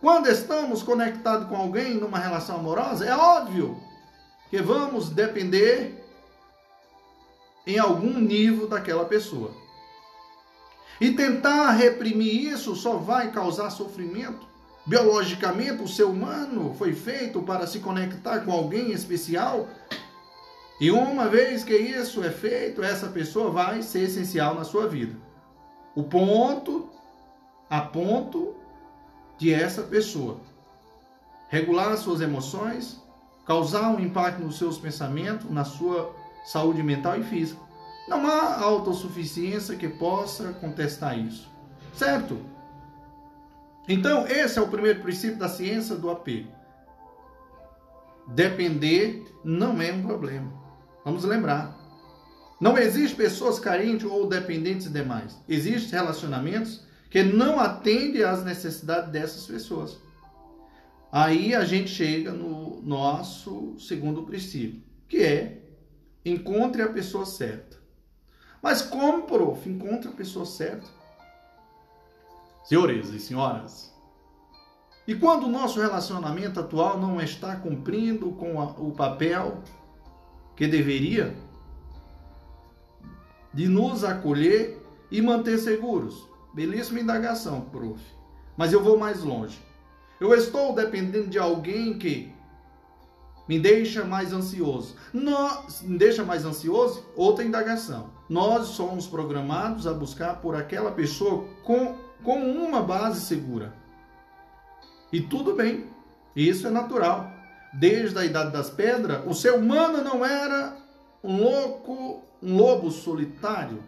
Quando 0.00 0.28
estamos 0.28 0.82
conectados 0.82 1.48
com 1.48 1.56
alguém 1.56 1.94
numa 1.94 2.18
relação 2.18 2.56
amorosa, 2.56 3.04
é 3.04 3.16
óbvio 3.16 3.80
que 4.50 4.60
vamos 4.60 5.08
depender 5.08 6.04
em 7.66 7.78
algum 7.78 8.18
nível 8.18 8.66
daquela 8.66 9.04
pessoa. 9.04 9.52
E 11.00 11.12
tentar 11.12 11.70
reprimir 11.72 12.52
isso 12.52 12.76
só 12.76 12.96
vai 12.96 13.30
causar 13.32 13.70
sofrimento. 13.70 14.46
Biologicamente, 14.84 15.82
o 15.82 15.88
ser 15.88 16.04
humano 16.04 16.74
foi 16.76 16.92
feito 16.92 17.40
para 17.42 17.66
se 17.66 17.78
conectar 17.78 18.40
com 18.40 18.52
alguém 18.52 18.90
especial. 18.90 19.68
E 20.82 20.90
uma 20.90 21.28
vez 21.28 21.62
que 21.62 21.76
isso 21.76 22.24
é 22.24 22.30
feito, 22.32 22.82
essa 22.82 23.06
pessoa 23.06 23.52
vai 23.52 23.82
ser 23.82 24.00
essencial 24.00 24.56
na 24.56 24.64
sua 24.64 24.88
vida. 24.88 25.16
O 25.94 26.02
ponto, 26.02 26.90
a 27.70 27.82
ponto 27.82 28.56
de 29.38 29.54
essa 29.54 29.82
pessoa 29.82 30.40
regular 31.48 31.96
suas 31.96 32.20
emoções, 32.20 33.00
causar 33.46 33.90
um 33.90 34.00
impacto 34.00 34.42
nos 34.42 34.58
seus 34.58 34.76
pensamentos, 34.76 35.48
na 35.48 35.64
sua 35.64 36.16
saúde 36.44 36.82
mental 36.82 37.16
e 37.16 37.22
física. 37.22 37.60
Não 38.08 38.26
há 38.26 38.60
autossuficiência 38.60 39.76
que 39.76 39.88
possa 39.88 40.52
contestar 40.54 41.16
isso. 41.16 41.48
Certo? 41.94 42.40
Então, 43.86 44.26
esse 44.26 44.58
é 44.58 44.62
o 44.62 44.66
primeiro 44.66 45.00
princípio 45.00 45.38
da 45.38 45.48
ciência 45.48 45.94
do 45.94 46.10
apego. 46.10 46.50
Depender 48.26 49.32
não 49.44 49.80
é 49.80 49.92
um 49.92 50.02
problema. 50.02 50.61
Vamos 51.04 51.24
lembrar. 51.24 51.76
Não 52.60 52.78
existe 52.78 53.16
pessoas 53.16 53.58
carentes 53.58 54.08
ou 54.08 54.28
dependentes 54.28 54.90
demais. 54.90 55.36
Existem 55.48 55.98
relacionamentos 55.98 56.84
que 57.10 57.22
não 57.22 57.58
atendem 57.58 58.22
às 58.22 58.44
necessidades 58.44 59.10
dessas 59.10 59.46
pessoas. 59.46 59.98
Aí 61.10 61.54
a 61.54 61.64
gente 61.64 61.90
chega 61.90 62.32
no 62.32 62.80
nosso 62.82 63.78
segundo 63.78 64.22
princípio, 64.22 64.82
que 65.08 65.18
é 65.18 65.62
encontre 66.24 66.82
a 66.82 66.88
pessoa 66.88 67.26
certa. 67.26 67.76
Mas 68.62 68.80
como, 68.80 69.24
prof, 69.24 69.68
encontre 69.68 70.08
a 70.08 70.12
pessoa 70.12 70.46
certa? 70.46 70.86
Senhores 72.64 73.08
e 73.08 73.18
senhoras, 73.18 73.92
e 75.06 75.16
quando 75.16 75.44
o 75.44 75.50
nosso 75.50 75.80
relacionamento 75.80 76.60
atual 76.60 76.98
não 76.98 77.20
está 77.20 77.56
cumprindo 77.56 78.30
com 78.32 78.60
a, 78.60 78.66
o 78.66 78.92
papel 78.92 79.60
que 80.62 80.68
deveria 80.68 81.34
de 83.52 83.66
nos 83.66 84.04
acolher 84.04 84.80
e 85.10 85.20
manter 85.20 85.58
seguros? 85.58 86.28
Belíssima 86.54 87.00
indagação, 87.00 87.62
prof. 87.62 88.00
Mas 88.56 88.72
eu 88.72 88.80
vou 88.80 88.96
mais 88.96 89.24
longe. 89.24 89.60
Eu 90.20 90.32
estou 90.32 90.72
dependendo 90.72 91.26
de 91.26 91.36
alguém 91.36 91.98
que 91.98 92.32
me 93.48 93.58
deixa 93.58 94.04
mais 94.04 94.32
ansioso. 94.32 94.94
Nós, 95.12 95.82
me 95.82 95.98
deixa 95.98 96.24
mais 96.24 96.44
ansioso? 96.44 97.04
Outra 97.16 97.44
indagação. 97.44 98.10
Nós 98.28 98.68
somos 98.68 99.08
programados 99.08 99.88
a 99.88 99.92
buscar 99.92 100.40
por 100.40 100.54
aquela 100.54 100.92
pessoa 100.92 101.44
com, 101.64 101.96
com 102.22 102.40
uma 102.40 102.80
base 102.80 103.22
segura. 103.22 103.74
E 105.12 105.20
tudo 105.20 105.56
bem, 105.56 105.88
isso 106.36 106.68
é 106.68 106.70
natural. 106.70 107.31
Desde 107.72 108.18
a 108.18 108.24
idade 108.24 108.52
das 108.52 108.68
pedras, 108.68 109.22
o 109.26 109.32
ser 109.32 109.54
humano 109.54 110.02
não 110.02 110.24
era 110.24 110.76
um 111.22 111.42
louco, 111.42 112.22
um 112.42 112.56
lobo 112.56 112.90
solitário. 112.90 113.82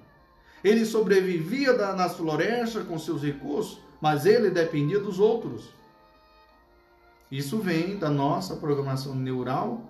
Ele 0.62 0.86
sobrevivia 0.86 1.72
nas 1.92 2.16
florestas 2.16 2.86
com 2.86 2.98
seus 2.98 3.22
recursos, 3.22 3.80
mas 4.00 4.24
ele 4.24 4.50
dependia 4.50 4.98
dos 4.98 5.18
outros. 5.20 5.68
Isso 7.30 7.58
vem 7.58 7.98
da 7.98 8.08
nossa 8.08 8.56
programação 8.56 9.14
neural. 9.14 9.82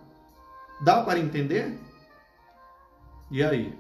Dá 0.81 1.03
para 1.03 1.19
entender? 1.19 1.79
E 3.31 3.43
aí? 3.43 3.79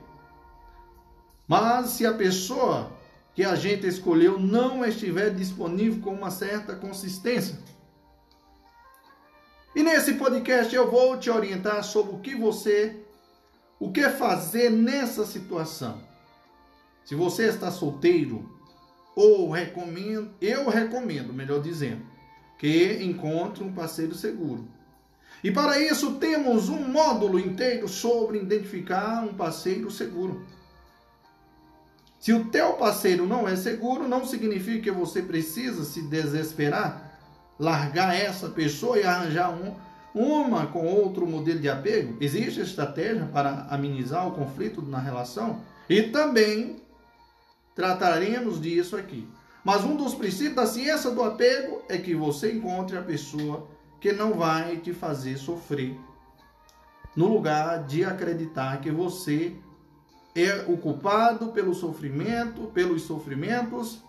Mas 1.49 1.91
se 1.91 2.07
a 2.07 2.15
pessoa 2.15 2.91
que 3.35 3.43
a 3.43 3.57
gente 3.57 3.86
escolheu 3.86 4.39
não 4.39 4.85
estiver 4.85 5.31
disponível 5.31 6.01
com 6.01 6.15
uma 6.15 6.31
certa 6.31 6.74
consistência. 6.77 7.59
E 9.75 9.83
nesse 9.83 10.15
podcast 10.15 10.75
eu 10.75 10.91
vou 10.91 11.19
te 11.19 11.29
orientar 11.29 11.83
sobre 11.83 12.15
o 12.15 12.21
que 12.21 12.35
você, 12.35 12.97
o 13.79 13.91
que 13.91 14.09
fazer 14.09 14.71
nessa 14.71 15.27
situação. 15.27 16.01
Se 17.05 17.15
você 17.15 17.47
está 17.47 17.71
solteiro, 17.71 18.49
ou 19.17 19.51
recomendo, 19.51 20.31
eu 20.41 20.69
recomendo, 20.69 21.33
melhor 21.33 21.61
dizendo, 21.61 22.03
que 22.59 23.03
encontre 23.03 23.63
um 23.65 23.73
parceiro 23.73 24.15
seguro. 24.15 24.67
E 25.43 25.51
para 25.51 25.79
isso 25.79 26.15
temos 26.15 26.69
um 26.69 26.89
módulo 26.89 27.39
inteiro 27.39 27.89
sobre 27.89 28.39
identificar 28.39 29.23
um 29.23 29.35
parceiro 29.35 29.91
seguro. 29.91 30.47
Se 32.19 32.33
o 32.33 32.47
teu 32.47 32.73
parceiro 32.75 33.27
não 33.27 33.47
é 33.47 33.55
seguro, 33.55 34.09
não 34.09 34.25
significa 34.25 34.85
que 34.85 34.91
você 34.91 35.21
precisa 35.21 35.85
se 35.85 36.01
desesperar, 36.01 37.03
largar 37.59 38.14
essa 38.14 38.48
pessoa 38.48 38.98
e 38.98 39.05
arranjar 39.05 39.51
um, 39.51 39.74
uma 40.14 40.66
com 40.66 40.86
outro 40.86 41.26
modelo 41.26 41.60
de 41.60 41.68
apego. 41.68 42.16
Existe 42.20 42.60
estratégia 42.60 43.26
para 43.26 43.66
amenizar 43.70 44.26
o 44.28 44.32
conflito 44.32 44.82
na 44.82 44.98
relação 44.98 45.60
e 45.89 46.02
também 46.05 46.76
trataremos 47.74 48.60
disso 48.60 48.97
aqui. 48.97 49.28
Mas 49.64 49.82
um 49.82 49.97
dos 49.97 50.14
princípios 50.14 50.56
da 50.56 50.66
ciência 50.66 51.10
do 51.10 51.22
apego 51.22 51.82
é 51.89 51.97
que 51.97 52.14
você 52.14 52.52
encontre 52.52 52.97
a 52.97 53.02
pessoa 53.02 53.66
que 54.01 54.12
não 54.12 54.35
vai 54.35 54.76
te 54.76 54.93
fazer 54.93 55.39
sofrer, 55.39 55.98
no 57.16 57.26
lugar 57.26 57.85
de 57.85 58.05
acreditar 58.05 58.81
que 58.81 58.90
você 58.90 59.56
é 60.35 60.64
o 60.68 60.76
culpado 60.76 61.48
pelo 61.48 61.74
sofrimento, 61.74 62.66
pelos 62.74 63.02
sofrimentos 63.02 64.02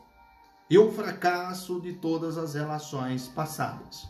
e 0.70 0.78
o 0.78 0.92
fracasso 0.92 1.80
de 1.80 1.94
todas 1.94 2.38
as 2.38 2.56
relações 2.56 3.28
passadas. 3.28 4.08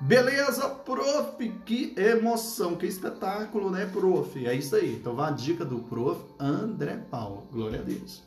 Beleza, 0.00 0.68
prof, 0.68 1.48
que 1.64 1.94
emoção, 1.96 2.76
que 2.76 2.86
espetáculo, 2.86 3.70
né, 3.70 3.86
prof? 3.86 4.44
É 4.44 4.52
isso 4.52 4.74
aí. 4.74 4.96
Então, 4.96 5.14
vá 5.14 5.28
a 5.28 5.30
dica 5.30 5.64
do 5.64 5.78
prof 5.84 6.20
André 6.40 6.96
Paulo. 7.08 7.46
Glória 7.52 7.78
a 7.78 7.82
Deus. 7.84 8.24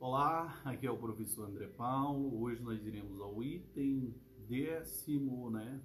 Olá, 0.00 0.60
aqui 0.64 0.88
é 0.88 0.90
o 0.90 0.98
professor 0.98 1.48
André 1.48 1.68
Paulo. 1.68 2.42
Hoje 2.42 2.60
nós 2.62 2.84
iremos 2.84 3.20
ao 3.20 3.40
item 3.44 4.12
décimo, 4.48 5.50
né, 5.50 5.80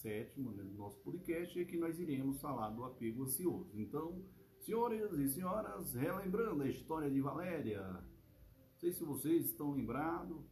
sétimo 0.00 0.52
né, 0.52 0.62
do 0.62 0.74
nosso 0.78 0.98
podcast 1.00 1.58
e 1.58 1.62
aqui 1.62 1.76
nós 1.76 1.98
iremos 1.98 2.40
falar 2.40 2.70
do 2.70 2.84
apego 2.84 3.24
ansioso. 3.24 3.72
Então, 3.74 4.22
senhores 4.60 5.12
e 5.12 5.28
senhoras, 5.28 5.94
relembrando 5.94 6.62
a 6.62 6.68
história 6.68 7.10
de 7.10 7.20
Valéria, 7.20 7.82
não 7.82 8.78
sei 8.78 8.92
se 8.92 9.04
vocês 9.04 9.46
estão 9.46 9.72
lembrados, 9.72 10.44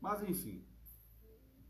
mas 0.00 0.22
enfim, 0.22 0.64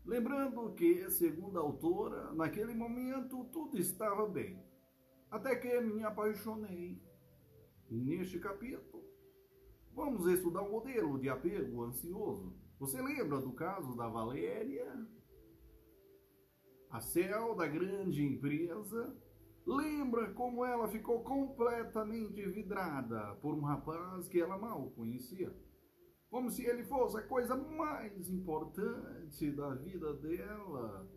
lembrando 0.05 0.73
que, 0.73 1.09
segundo 1.09 1.57
a 1.57 1.61
autora, 1.61 2.33
naquele 2.33 2.73
momento 2.73 3.45
tudo 3.45 3.77
estava 3.77 4.27
bem, 4.27 4.63
até 5.29 5.55
que 5.55 5.81
me 5.81 6.03
apaixonei. 6.03 7.01
Neste 7.89 8.39
capítulo, 8.39 9.03
vamos 9.93 10.25
estudar 10.27 10.61
o 10.61 10.71
modelo 10.71 11.19
de 11.19 11.29
apego 11.29 11.83
ansioso. 11.83 12.55
Você 12.79 13.01
lembra 13.01 13.39
do 13.39 13.53
caso 13.53 13.95
da 13.95 14.07
Valéria? 14.07 15.07
a 16.93 16.99
céu 16.99 17.55
da 17.55 17.65
grande 17.65 18.23
empresa, 18.23 19.17
lembra 19.65 20.33
como 20.33 20.65
ela 20.65 20.87
ficou 20.87 21.23
completamente 21.23 22.45
vidrada 22.49 23.35
por 23.35 23.53
um 23.53 23.61
rapaz 23.61 24.27
que 24.27 24.39
ela 24.39 24.57
mal 24.57 24.91
conhecia. 24.91 25.53
Como 26.29 26.49
se 26.49 26.65
ele 26.65 26.83
fosse 26.83 27.17
a 27.17 27.21
coisa 27.21 27.55
mais 27.55 28.29
importante 28.29 29.51
da 29.51 29.73
vida 29.75 30.13
dela. 30.15 31.07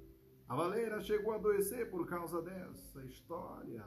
A 0.48 0.54
Valéria 0.54 1.00
chegou 1.00 1.32
a 1.32 1.36
adoecer 1.36 1.90
por 1.90 2.06
causa 2.06 2.40
dessa 2.42 3.04
história. 3.04 3.84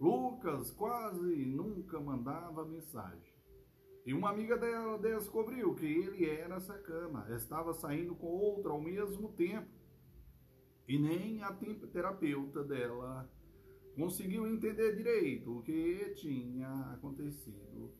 Lucas 0.00 0.70
quase 0.72 1.46
nunca 1.46 2.00
mandava 2.00 2.64
mensagem. 2.64 3.34
E 4.04 4.12
uma 4.12 4.30
amiga 4.30 4.56
dela 4.56 4.98
descobriu 4.98 5.74
que 5.74 5.86
ele 5.86 6.28
era 6.28 6.60
sacana, 6.60 7.26
estava 7.34 7.74
saindo 7.74 8.14
com 8.14 8.26
outra 8.26 8.70
ao 8.70 8.80
mesmo 8.80 9.32
tempo 9.32 9.68
e 10.88 10.98
nem 10.98 11.42
a 11.42 11.52
terapeuta 11.92 12.62
dela 12.62 13.28
conseguiu 13.96 14.46
entender 14.46 14.94
direito 14.94 15.58
o 15.58 15.62
que 15.62 16.14
tinha 16.16 16.92
acontecido. 16.92 17.94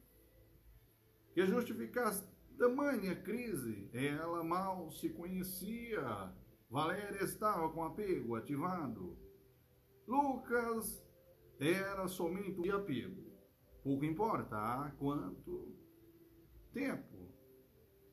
Que 1.33 1.47
justificasse 1.47 2.29
tamanha 2.59 3.17
crise, 3.17 3.91
ela 3.93 4.45
mal 4.45 4.91
se 4.91 5.09
conhecia. 5.11 6.33
Valéria 6.71 7.25
estava 7.25 7.69
com 7.71 7.83
apego 7.85 8.37
ativado. 8.37 9.17
Lucas 10.07 11.03
era 11.59 12.07
somente 12.09 12.61
de 12.61 12.71
apego. 12.71 13.25
Pouco 13.83 14.05
importa 14.05 14.57
há 14.57 14.91
quanto 14.99 15.75
tempo 16.73 17.17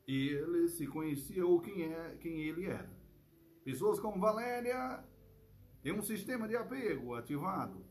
ele 0.07 0.68
se 0.69 0.85
conhecia 0.88 1.45
ou 1.45 1.61
quem, 1.61 1.84
é, 1.84 2.15
quem 2.18 2.41
ele 2.43 2.65
era. 2.65 2.91
Pessoas 3.64 3.99
como 3.99 4.19
Valéria 4.19 5.03
têm 5.84 5.93
um 5.93 6.01
sistema 6.01 6.47
de 6.47 6.55
apego 6.55 7.14
ativado. 7.14 7.85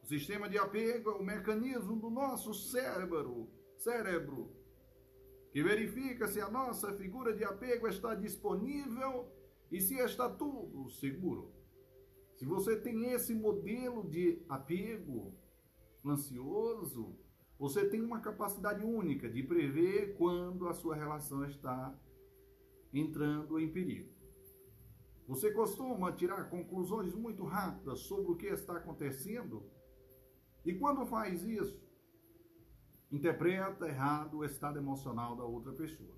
O 0.00 0.06
sistema 0.06 0.48
de 0.48 0.56
apego 0.56 1.10
é 1.10 1.14
o 1.14 1.24
mecanismo 1.24 1.96
do 1.96 2.08
nosso 2.08 2.54
cérebro, 2.54 3.50
cérebro, 3.76 4.56
que 5.52 5.62
verifica 5.62 6.26
se 6.28 6.40
a 6.40 6.48
nossa 6.48 6.94
figura 6.94 7.34
de 7.34 7.44
apego 7.44 7.86
está 7.88 8.14
disponível 8.14 9.30
e 9.70 9.80
se 9.80 9.96
está 9.96 10.30
tudo 10.30 10.88
seguro. 10.88 11.52
Se 12.36 12.46
você 12.46 12.80
tem 12.80 13.12
esse 13.12 13.34
modelo 13.34 14.08
de 14.08 14.42
apego 14.48 15.34
ansioso, 16.04 17.18
você 17.58 17.88
tem 17.88 18.00
uma 18.00 18.20
capacidade 18.20 18.84
única 18.84 19.28
de 19.28 19.42
prever 19.42 20.16
quando 20.16 20.68
a 20.68 20.74
sua 20.74 20.96
relação 20.96 21.44
está 21.44 21.96
entrando 22.92 23.58
em 23.58 23.70
perigo. 23.70 24.11
Você 25.32 25.50
costuma 25.50 26.12
tirar 26.12 26.50
conclusões 26.50 27.14
muito 27.14 27.42
rápidas 27.42 28.00
sobre 28.00 28.32
o 28.32 28.36
que 28.36 28.48
está 28.48 28.76
acontecendo? 28.76 29.64
E 30.62 30.74
quando 30.74 31.06
faz 31.06 31.42
isso, 31.42 31.82
interpreta 33.10 33.88
errado 33.88 34.36
o 34.36 34.44
estado 34.44 34.78
emocional 34.78 35.34
da 35.34 35.42
outra 35.42 35.72
pessoa. 35.72 36.14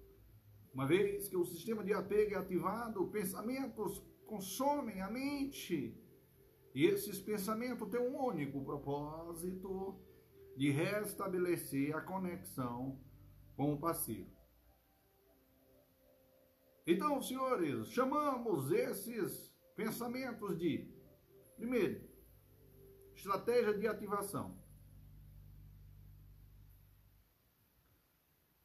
Uma 0.73 0.85
vez 0.85 1.28
que 1.28 1.36
o 1.36 1.45
sistema 1.45 1.85
de 1.85 1.93
apego 1.93 2.35
é 2.35 2.39
ativado, 2.39 3.07
pensamentos 3.07 4.05
consomem 4.27 5.01
a 5.01 5.09
mente. 5.09 5.97
E 6.74 6.85
esses 6.85 7.20
pensamentos 7.20 7.89
têm 7.91 8.01
um 8.01 8.20
único 8.20 8.65
propósito 8.65 9.97
de 10.57 10.70
restabelecer 10.70 11.95
a 11.95 12.01
conexão 12.01 12.99
com 13.57 13.74
o 13.74 13.78
parceiro. 13.78 14.34
Então, 16.86 17.23
senhores, 17.23 17.89
chamamos 17.89 18.70
esses 18.70 19.51
pensamentos 19.74 20.59
de, 20.59 20.86
primeiro, 21.56 22.06
estratégia 23.15 23.73
de 23.73 23.86
ativação. 23.86 24.62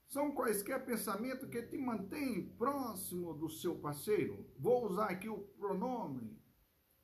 São 0.10 0.34
quaisquer 0.34 0.86
pensamentos 0.86 1.48
que 1.50 1.62
te 1.62 1.78
mantêm 1.78 2.50
próximo 2.58 3.34
do 3.34 3.48
seu 3.48 3.80
parceiro. 3.80 4.46
Vou 4.58 4.88
usar 4.88 5.12
aqui 5.12 5.30
o 5.30 5.38
pronome 5.60 6.38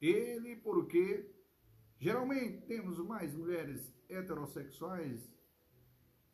ele, 0.01 0.55
porque 0.57 1.31
geralmente 1.97 2.65
temos 2.65 2.99
mais 2.99 3.33
mulheres 3.33 3.95
heterossexuais 4.09 5.33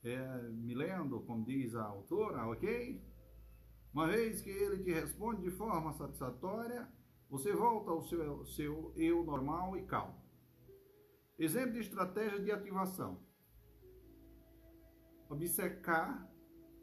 é, 0.03 0.41
me 0.49 0.73
lendo, 0.73 1.21
como 1.21 1.45
diz 1.45 1.75
a 1.75 1.83
autora, 1.83 2.47
ok? 2.47 3.10
Uma 3.93 4.07
vez 4.07 4.41
que 4.41 4.49
ele 4.49 4.83
te 4.83 4.91
responde 4.91 5.41
de 5.41 5.51
forma 5.51 5.91
satisfatória, 5.93 6.87
você 7.29 7.53
volta 7.53 7.91
ao 7.91 8.01
seu, 8.01 8.45
seu 8.45 8.93
eu 8.95 9.23
normal 9.23 9.75
e 9.77 9.83
calmo. 9.83 10.15
Exemplo 11.37 11.73
de 11.73 11.79
estratégia 11.79 12.39
de 12.39 12.51
ativação. 12.51 13.19
Obcecar 15.29 16.29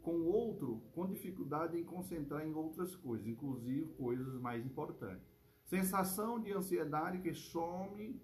com 0.03 0.17
o 0.17 0.27
outro 0.27 0.83
com 0.95 1.07
dificuldade 1.07 1.79
em 1.79 1.85
concentrar 1.85 2.47
em 2.47 2.55
outras 2.55 2.95
coisas, 2.97 3.27
inclusive 3.27 3.87
coisas 3.95 4.41
mais 4.41 4.65
importantes. 4.65 5.27
Sensação 5.65 6.41
de 6.41 6.53
ansiedade 6.53 7.21
que 7.21 7.33
some, 7.35 8.21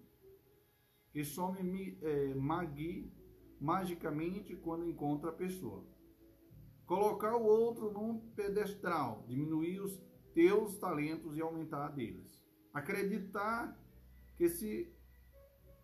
que 1.10 1.24
some 1.24 1.98
é, 2.02 2.34
magui, 2.34 3.12
magicamente 3.60 4.56
quando 4.56 4.88
encontra 4.88 5.30
a 5.30 5.34
pessoa. 5.34 5.86
Colocar 6.86 7.34
o 7.34 7.44
outro 7.44 7.90
num 7.90 8.18
pedestral, 8.36 9.24
diminuir 9.26 9.80
os 9.80 9.98
teus 10.34 10.76
talentos 10.78 11.36
e 11.36 11.40
aumentar 11.40 11.86
a 11.86 11.88
deles. 11.88 12.44
Acreditar 12.72 13.78
que 14.36 14.48
se 14.48 14.92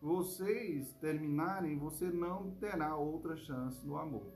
vocês 0.01 0.93
terminarem, 0.95 1.79
você 1.79 2.11
não 2.11 2.51
terá 2.57 2.97
outra 2.97 3.37
chance 3.37 3.87
no 3.87 3.97
amor. 3.97 4.33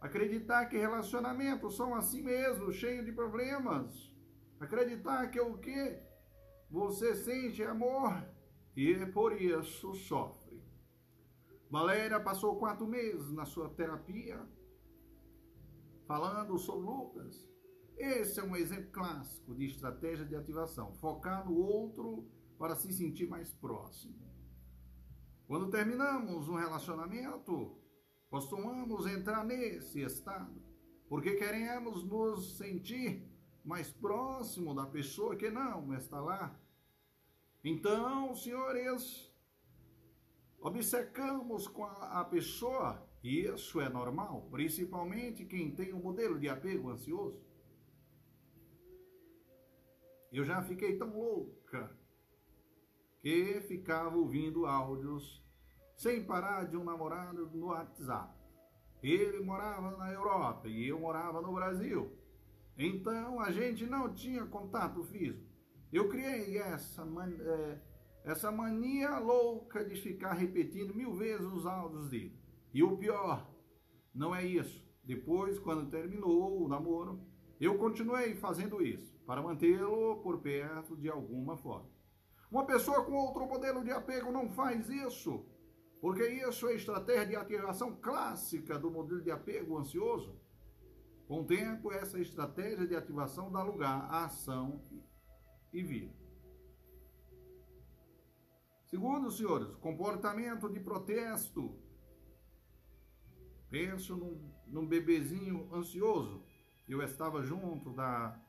Acreditar 0.00 0.66
que 0.66 0.76
relacionamentos 0.76 1.76
são 1.76 1.94
assim 1.94 2.22
mesmo, 2.22 2.72
cheios 2.72 3.04
de 3.04 3.12
problemas. 3.12 4.12
Acreditar 4.60 5.30
que 5.30 5.40
o 5.40 5.58
que 5.58 5.98
você 6.70 7.14
sente 7.14 7.62
é 7.62 7.66
amor 7.66 8.22
e 8.76 8.94
por 9.06 9.40
isso 9.40 9.94
sofre. 9.94 10.62
Valéria 11.70 12.20
passou 12.20 12.56
quatro 12.56 12.86
meses 12.86 13.32
na 13.32 13.44
sua 13.44 13.68
terapia 13.70 14.40
falando 16.06 16.58
sobre 16.58 16.86
Lucas. 16.86 17.48
Esse 17.96 18.40
é 18.40 18.44
um 18.44 18.56
exemplo 18.56 18.90
clássico 18.90 19.54
de 19.54 19.66
estratégia 19.66 20.24
de 20.24 20.34
ativação, 20.34 20.92
focar 20.94 21.46
no 21.46 21.56
outro 21.56 22.28
para 22.58 22.74
se 22.74 22.92
sentir 22.92 23.28
mais 23.28 23.52
próximo. 23.52 24.24
Quando 25.46 25.70
terminamos 25.70 26.48
um 26.48 26.54
relacionamento, 26.54 27.78
costumamos 28.28 29.06
entrar 29.06 29.44
nesse 29.44 30.00
estado, 30.00 30.60
porque 31.08 31.34
queremos 31.34 32.04
nos 32.04 32.56
sentir 32.56 33.30
mais 33.64 33.90
próximo 33.90 34.74
da 34.74 34.86
pessoa 34.86 35.36
que 35.36 35.50
não 35.50 35.94
está 35.94 36.20
lá. 36.20 36.58
Então, 37.62 38.34
senhores, 38.34 39.32
obcecamos 40.60 41.68
com 41.68 41.84
a 41.84 42.24
pessoa 42.24 43.03
isso 43.24 43.80
é 43.80 43.88
normal, 43.88 44.46
principalmente 44.50 45.46
quem 45.46 45.74
tem 45.74 45.94
um 45.94 46.02
modelo 46.02 46.38
de 46.38 46.46
apego 46.46 46.90
ansioso. 46.90 47.42
Eu 50.30 50.44
já 50.44 50.62
fiquei 50.62 50.98
tão 50.98 51.16
louca 51.18 51.96
que 53.22 53.62
ficava 53.62 54.14
ouvindo 54.14 54.66
áudios 54.66 55.42
sem 55.96 56.22
parar 56.22 56.64
de 56.64 56.76
um 56.76 56.84
namorado 56.84 57.48
no 57.54 57.68
WhatsApp. 57.68 58.38
Ele 59.02 59.42
morava 59.42 59.96
na 59.96 60.12
Europa 60.12 60.68
e 60.68 60.86
eu 60.86 61.00
morava 61.00 61.40
no 61.40 61.54
Brasil. 61.54 62.12
Então 62.76 63.40
a 63.40 63.50
gente 63.50 63.86
não 63.86 64.12
tinha 64.12 64.44
contato 64.44 65.02
físico. 65.04 65.48
Eu 65.90 66.10
criei 66.10 66.58
essa, 66.58 67.02
é, 67.40 67.80
essa 68.24 68.52
mania 68.52 69.18
louca 69.18 69.82
de 69.82 69.94
ficar 69.94 70.34
repetindo 70.34 70.94
mil 70.94 71.14
vezes 71.14 71.46
os 71.46 71.64
áudios 71.64 72.10
dele. 72.10 72.43
E 72.74 72.82
o 72.82 72.96
pior, 72.96 73.48
não 74.12 74.34
é 74.34 74.44
isso. 74.44 74.84
Depois, 75.04 75.60
quando 75.60 75.88
terminou 75.88 76.60
o 76.60 76.68
namoro, 76.68 77.24
eu 77.60 77.78
continuei 77.78 78.34
fazendo 78.34 78.82
isso 78.82 79.16
para 79.24 79.40
mantê-lo 79.40 80.20
por 80.22 80.40
perto 80.40 80.96
de 80.96 81.08
alguma 81.08 81.56
forma. 81.56 81.88
Uma 82.50 82.66
pessoa 82.66 83.04
com 83.04 83.12
outro 83.12 83.46
modelo 83.46 83.84
de 83.84 83.92
apego 83.92 84.32
não 84.32 84.50
faz 84.50 84.88
isso, 84.88 85.46
porque 86.00 86.26
isso 86.26 86.66
é 86.66 86.74
estratégia 86.74 87.26
de 87.26 87.36
ativação 87.36 87.94
clássica 87.94 88.76
do 88.76 88.90
modelo 88.90 89.22
de 89.22 89.30
apego 89.30 89.78
ansioso. 89.78 90.36
Com 91.28 91.42
o 91.42 91.46
tempo, 91.46 91.92
essa 91.92 92.18
estratégia 92.18 92.88
de 92.88 92.96
ativação 92.96 93.52
dá 93.52 93.62
lugar 93.62 94.10
à 94.10 94.24
ação 94.24 94.82
e 95.72 95.80
vida. 95.80 96.12
Segundo, 98.84 99.30
senhores, 99.30 99.74
comportamento 99.76 100.68
de 100.68 100.80
protesto 100.80 101.83
Penso 103.74 104.14
num, 104.14 104.40
num 104.68 104.86
bebezinho 104.86 105.68
ansioso. 105.74 106.44
Eu 106.88 107.02
estava 107.02 107.42
junto 107.42 107.92
da 107.92 108.40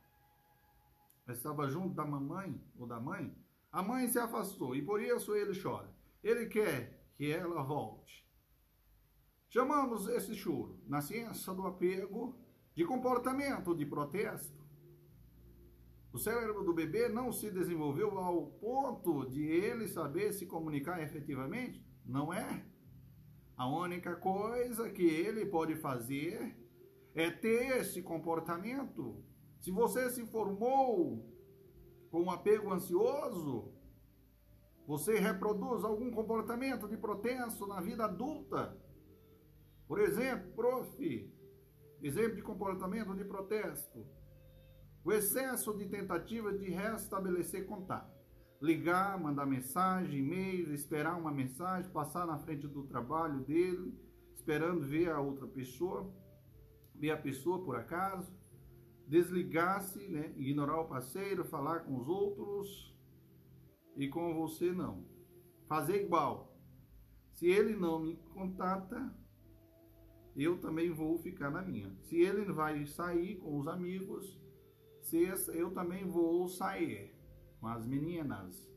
eu 1.26 1.34
estava 1.34 1.68
junto 1.68 1.96
da 1.96 2.06
mamãe 2.06 2.64
ou 2.78 2.86
da 2.86 3.00
mãe. 3.00 3.36
A 3.72 3.82
mãe 3.82 4.08
se 4.08 4.20
afastou 4.20 4.76
e 4.76 4.84
por 4.84 5.02
isso 5.02 5.34
ele 5.36 5.60
chora. 5.60 5.92
Ele 6.24 6.46
quer 6.46 7.10
que 7.16 7.32
ela 7.32 7.64
volte. 7.64 8.24
Chamamos 9.50 10.08
esse 10.10 10.36
choro, 10.36 10.80
na 10.86 11.02
ciência 11.02 11.52
do 11.56 11.66
apego, 11.66 12.38
de 12.76 12.86
comportamento 12.86 13.76
de 13.76 13.84
protesto. 13.84 14.64
O 16.14 16.20
cérebro 16.20 16.64
do 16.64 16.72
bebê 16.72 17.10
não 17.10 17.32
se 17.32 17.50
desenvolveu 17.50 18.16
ao 18.20 18.46
ponto 18.46 19.28
de 19.28 19.42
ele 19.42 19.88
saber 19.88 20.34
se 20.34 20.46
comunicar 20.46 21.02
efetivamente? 21.02 21.84
Não 22.06 22.32
é? 22.32 22.75
A 23.58 23.68
única 23.68 24.16
coisa 24.18 24.90
que 24.90 25.06
ele 25.06 25.46
pode 25.46 25.76
fazer 25.78 26.58
é 27.14 27.32
ter 27.32 27.78
esse 27.78 28.02
comportamento. 28.02 29.24
Se 29.62 29.72
você 29.72 30.10
se 30.10 30.26
formou 30.26 31.26
com 32.12 32.24
um 32.24 32.30
apego 32.30 32.74
ansioso, 32.74 33.74
você 34.86 35.20
reproduz 35.20 35.86
algum 35.86 36.12
comportamento 36.12 36.86
de 36.88 36.98
protesto 36.98 37.66
na 37.66 37.80
vida 37.80 38.04
adulta. 38.04 38.78
Por 39.88 40.00
exemplo, 40.02 40.52
prof, 40.52 41.34
exemplo 42.02 42.36
de 42.36 42.42
comportamento 42.42 43.16
de 43.16 43.24
protesto. 43.24 44.06
O 45.04 45.14
excesso 45.14 45.74
de 45.78 45.88
tentativa 45.88 46.52
de 46.52 46.70
restabelecer 46.72 47.66
contato 47.66 48.15
ligar, 48.62 49.20
mandar 49.20 49.46
mensagem, 49.46 50.20
e-mail, 50.20 50.74
esperar 50.74 51.18
uma 51.18 51.32
mensagem, 51.32 51.92
passar 51.92 52.26
na 52.26 52.38
frente 52.38 52.68
do 52.68 52.84
trabalho 52.84 53.40
dele, 53.42 53.94
esperando 54.34 54.82
ver 54.82 55.12
a 55.12 55.20
outra 55.20 55.48
pessoa, 55.48 56.12
ver 56.94 57.12
a 57.12 57.18
pessoa 57.18 57.64
por 57.64 57.76
acaso, 57.76 58.32
desligar-se, 59.08 60.08
né, 60.08 60.34
ignorar 60.36 60.80
o 60.82 60.88
parceiro, 60.88 61.46
falar 61.46 61.82
com 61.82 61.96
os 61.98 62.08
outros 62.08 62.96
e 63.96 64.08
com 64.08 64.34
você 64.34 64.72
não. 64.72 65.06
Fazer 65.68 66.04
igual. 66.04 66.56
Se 67.34 67.48
ele 67.48 67.76
não 67.76 68.00
me 68.00 68.16
contata, 68.34 69.14
eu 70.36 70.60
também 70.60 70.92
vou 70.92 71.18
ficar 71.18 71.50
na 71.50 71.62
minha. 71.62 71.94
Se 72.02 72.18
ele 72.18 72.52
vai 72.52 72.86
sair 72.86 73.38
com 73.38 73.60
os 73.60 73.68
amigos, 73.68 74.40
eu 75.54 75.72
também 75.72 76.04
vou 76.06 76.48
sair 76.48 77.15
com 77.66 77.70
as 77.70 77.88
meninas. 77.88 78.70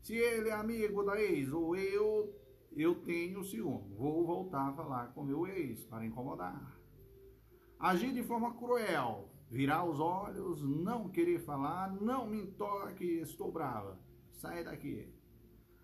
Se 0.00 0.14
ele 0.14 0.48
é 0.48 0.52
amigo 0.52 1.02
da 1.02 1.20
ex 1.20 1.52
ou 1.52 1.74
eu, 1.74 2.32
eu 2.70 2.94
tenho 3.02 3.42
ciúme. 3.42 3.96
Vou 3.96 4.24
voltar 4.24 4.68
a 4.68 4.72
falar 4.72 5.12
com 5.12 5.24
meu 5.24 5.44
ex 5.44 5.84
para 5.84 6.06
incomodar. 6.06 6.78
Agir 7.80 8.14
de 8.14 8.22
forma 8.22 8.54
cruel. 8.54 9.28
virar 9.50 9.84
os 9.84 9.98
olhos, 9.98 10.62
não 10.62 11.10
querer 11.10 11.40
falar, 11.40 11.92
não 12.00 12.26
me 12.26 12.46
toque, 12.52 13.04
estou 13.20 13.52
brava, 13.52 13.98
sai 14.30 14.64
daqui. 14.64 15.12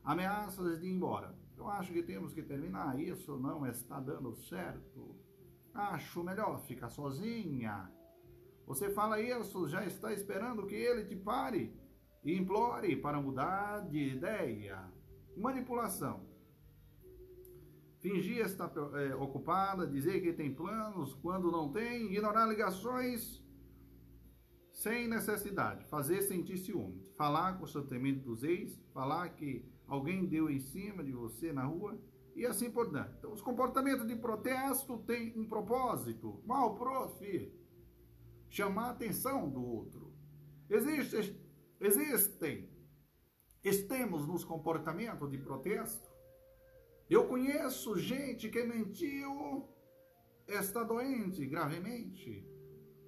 Ameaças 0.03 0.81
de 0.81 0.87
ir 0.87 0.95
embora. 0.95 1.37
Eu 1.57 1.69
acho 1.69 1.93
que 1.93 2.05
temos 2.05 2.33
que 2.33 2.43
terminar 2.43 2.99
isso, 2.99 3.37
não 3.37 3.67
está 3.67 4.01
dando 4.01 4.33
certo. 4.37 5.17
Acho 5.75 6.23
melhor 6.23 6.61
ficar 6.61 6.89
sozinha. 6.89 7.93
Você 8.65 8.89
fala 8.91 9.21
isso, 9.21 9.69
já 9.69 9.85
está 9.85 10.13
esperando 10.15 10.67
que 10.67 10.77
ele 10.77 11.05
te 11.05 11.17
pare 11.17 11.77
e 12.25 12.37
implore 12.37 12.97
para 12.97 13.21
mudar 13.21 13.89
de 13.89 14.17
ideia. 14.17 14.83
Manipulação. 15.37 16.27
Fingir 18.01 18.45
estar 18.45 18.73
é, 18.95 19.15
ocupada, 19.15 19.87
dizer 19.87 20.21
que 20.21 20.33
tem 20.33 20.55
planos 20.55 21.15
quando 21.15 21.51
não 21.51 21.73
tem, 21.73 22.07
ignorar 22.07 22.47
ligações 22.47 23.43
sem 24.73 25.09
necessidade, 25.09 25.85
fazer 25.87 26.23
sentir 26.23 26.57
ciúme, 26.57 27.05
falar 27.17 27.59
constantemente 27.59 28.21
dos 28.21 28.45
ex, 28.45 28.81
falar 28.95 29.31
que 29.31 29.69
alguém 29.89 30.25
deu 30.27 30.49
em 30.49 30.61
cima 30.61 31.03
de 31.03 31.11
você 31.11 31.53
na 31.53 31.65
rua 31.65 31.99
e 32.37 32.47
assim 32.47 32.71
por 32.71 32.89
diante. 32.89 33.17
Então, 33.19 33.33
os 33.33 33.43
comportamentos 33.43 34.07
de 34.07 34.15
protesto 34.15 34.99
têm 34.99 35.37
um 35.37 35.49
propósito. 35.49 36.41
Mal, 36.47 36.77
prof, 36.77 37.53
chamar 38.49 38.85
a 38.87 38.91
atenção 38.91 39.51
do 39.51 39.61
outro. 39.61 40.13
Existe, 40.71 41.37
existem 41.81 42.69
extremos 43.63 44.27
nos 44.27 44.45
comportamentos 44.45 45.31
de 45.31 45.39
protesto. 45.39 46.09
Eu 47.09 47.27
conheço 47.27 47.99
gente 47.99 48.49
que 48.49 48.63
mentiu, 48.65 49.69
está 50.47 50.83
doente 50.83 51.47
gravemente 51.47 52.47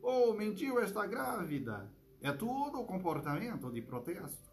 ou 0.03 0.35
mentiu 0.35 0.81
está 0.81 1.07
grávida. 1.07 1.93
É 2.23 2.33
tudo 2.33 2.85
comportamento 2.85 3.71
de 3.71 3.81
protesto. 3.81 4.51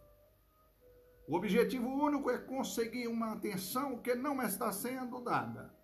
O 1.27 1.35
objetivo 1.35 1.89
único 1.89 2.29
é 2.29 2.37
conseguir 2.37 3.07
uma 3.07 3.33
atenção 3.33 3.97
que 3.97 4.15
não 4.15 4.41
está 4.41 4.71
sendo 4.71 5.21
dada. 5.21 5.75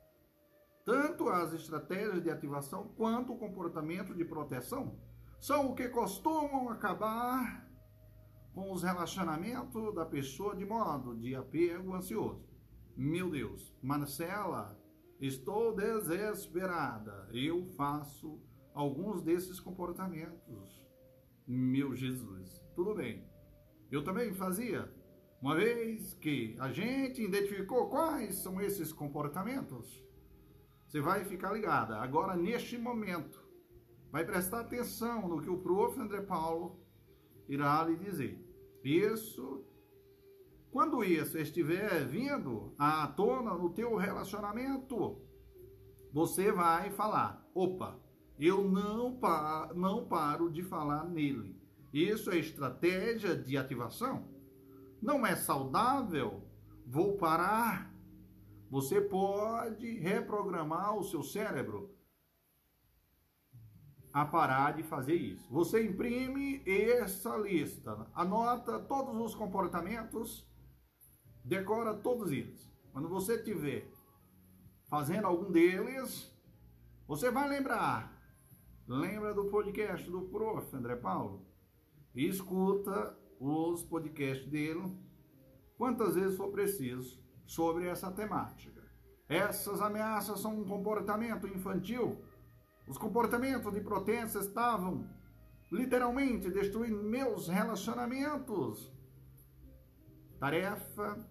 Tanto 0.85 1.29
as 1.29 1.53
estratégias 1.53 2.21
de 2.21 2.29
ativação 2.29 2.89
quanto 2.95 3.33
o 3.33 3.37
comportamento 3.37 4.13
de 4.13 4.23
proteção 4.23 4.97
são 5.39 5.69
o 5.69 5.75
que 5.75 5.89
costumam 5.89 6.69
acabar 6.69 7.69
com 8.53 8.71
os 8.71 8.83
relacionamentos 8.83 9.93
da 9.95 10.05
pessoa 10.05 10.55
de 10.55 10.65
modo 10.65 11.15
de 11.15 11.35
apego 11.35 11.93
ansioso. 11.93 12.47
Meu 12.95 13.29
Deus, 13.29 13.75
Marcela, 13.81 14.79
estou 15.19 15.75
desesperada. 15.75 17.27
Eu 17.33 17.65
faço 17.75 18.39
alguns 18.73 19.21
desses 19.23 19.59
comportamentos. 19.59 20.87
Meu 21.47 21.95
Jesus, 21.95 22.63
tudo 22.75 22.93
bem. 22.93 23.27
Eu 23.91 24.03
também 24.03 24.33
fazia. 24.33 24.93
Uma 25.41 25.55
vez 25.55 26.13
que 26.13 26.55
a 26.59 26.71
gente 26.71 27.21
identificou 27.21 27.89
quais 27.89 28.35
são 28.35 28.61
esses 28.61 28.93
comportamentos, 28.93 30.03
você 30.87 31.01
vai 31.01 31.25
ficar 31.25 31.51
ligada. 31.51 31.97
Agora, 31.97 32.35
neste 32.35 32.77
momento, 32.77 33.43
vai 34.11 34.23
prestar 34.23 34.61
atenção 34.61 35.27
no 35.27 35.41
que 35.41 35.49
o 35.49 35.57
prof. 35.57 35.99
André 35.99 36.21
Paulo 36.21 36.79
irá 37.47 37.83
lhe 37.83 37.97
dizer. 37.97 38.42
Isso, 38.83 39.63
quando 40.69 41.03
isso 41.03 41.37
estiver 41.37 42.05
vindo 42.05 42.73
à 42.77 43.07
tona 43.07 43.53
no 43.53 43.69
teu 43.69 43.95
relacionamento, 43.95 45.21
você 46.11 46.51
vai 46.51 46.91
falar: 46.91 47.49
opa, 47.55 47.97
eu 48.37 48.69
não, 48.69 49.15
pa 49.15 49.71
não 49.73 50.05
paro 50.05 50.51
de 50.51 50.61
falar 50.61 51.05
nele. 51.05 51.55
Isso 51.93 52.29
é 52.29 52.37
estratégia 52.37 53.35
de 53.35 53.55
ativação? 53.55 54.27
Não 55.01 55.25
é 55.25 55.35
saudável? 55.35 56.41
Vou 56.85 57.15
parar. 57.17 57.93
Você 58.69 58.99
pode 58.99 59.99
reprogramar 59.99 60.97
o 60.97 61.03
seu 61.03 61.21
cérebro 61.21 61.92
a 64.13 64.23
parar 64.23 64.75
de 64.75 64.83
fazer 64.83 65.15
isso. 65.15 65.51
Você 65.51 65.83
imprime 65.83 66.61
essa 66.65 67.35
lista, 67.35 68.07
anota 68.13 68.79
todos 68.79 69.19
os 69.19 69.33
comportamentos, 69.35 70.47
decora 71.43 71.95
todos 71.95 72.31
eles. 72.31 72.71
Quando 72.91 73.09
você 73.09 73.35
estiver 73.35 73.89
fazendo 74.87 75.25
algum 75.25 75.51
deles, 75.51 76.31
você 77.07 77.31
vai 77.31 77.49
lembrar 77.49 78.13
Lembra 78.87 79.33
do 79.33 79.45
podcast 79.45 80.09
do 80.11 80.23
prof. 80.23 80.75
André 80.75 80.97
Paulo? 80.97 81.45
E 82.13 82.27
escuta 82.27 83.17
os 83.39 83.81
podcasts 83.81 84.45
dele 84.49 84.83
quantas 85.77 86.15
vezes 86.15 86.35
for 86.35 86.51
preciso 86.51 87.23
sobre 87.45 87.87
essa 87.87 88.11
temática. 88.11 88.83
Essas 89.29 89.79
ameaças 89.79 90.41
são 90.41 90.59
um 90.59 90.65
comportamento 90.65 91.47
infantil. 91.47 92.21
Os 92.87 92.97
comportamentos 92.97 93.73
de 93.73 93.81
protesto 93.81 94.39
estavam 94.39 95.09
literalmente 95.71 96.49
destruindo 96.51 97.01
meus 97.03 97.47
relacionamentos. 97.47 98.91
Tarefa 100.39 101.25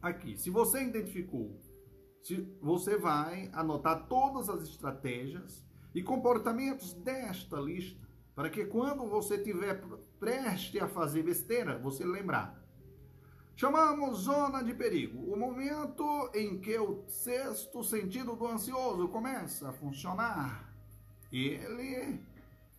aqui. 0.00 0.36
Se 0.36 0.50
você 0.50 0.82
identificou, 0.82 1.60
se 2.22 2.36
você 2.60 2.96
vai 2.96 3.50
anotar 3.52 4.06
todas 4.08 4.48
as 4.48 4.62
estratégias 4.62 5.64
e 5.94 6.02
comportamentos 6.02 6.92
desta 6.92 7.58
lista, 7.58 8.06
para 8.34 8.50
que 8.50 8.66
quando 8.66 9.08
você 9.08 9.38
tiver 9.38 9.82
preste 10.20 10.78
a 10.78 10.86
fazer 10.86 11.22
besteira, 11.22 11.78
você 11.78 12.04
lembrar. 12.04 12.65
Chamamos 13.56 14.18
zona 14.18 14.62
de 14.62 14.74
perigo, 14.74 15.32
o 15.32 15.34
momento 15.34 16.30
em 16.34 16.60
que 16.60 16.78
o 16.78 17.02
sexto 17.08 17.82
sentido 17.82 18.36
do 18.36 18.46
ansioso 18.46 19.08
começa 19.08 19.70
a 19.70 19.72
funcionar. 19.72 20.70
Ele 21.32 22.20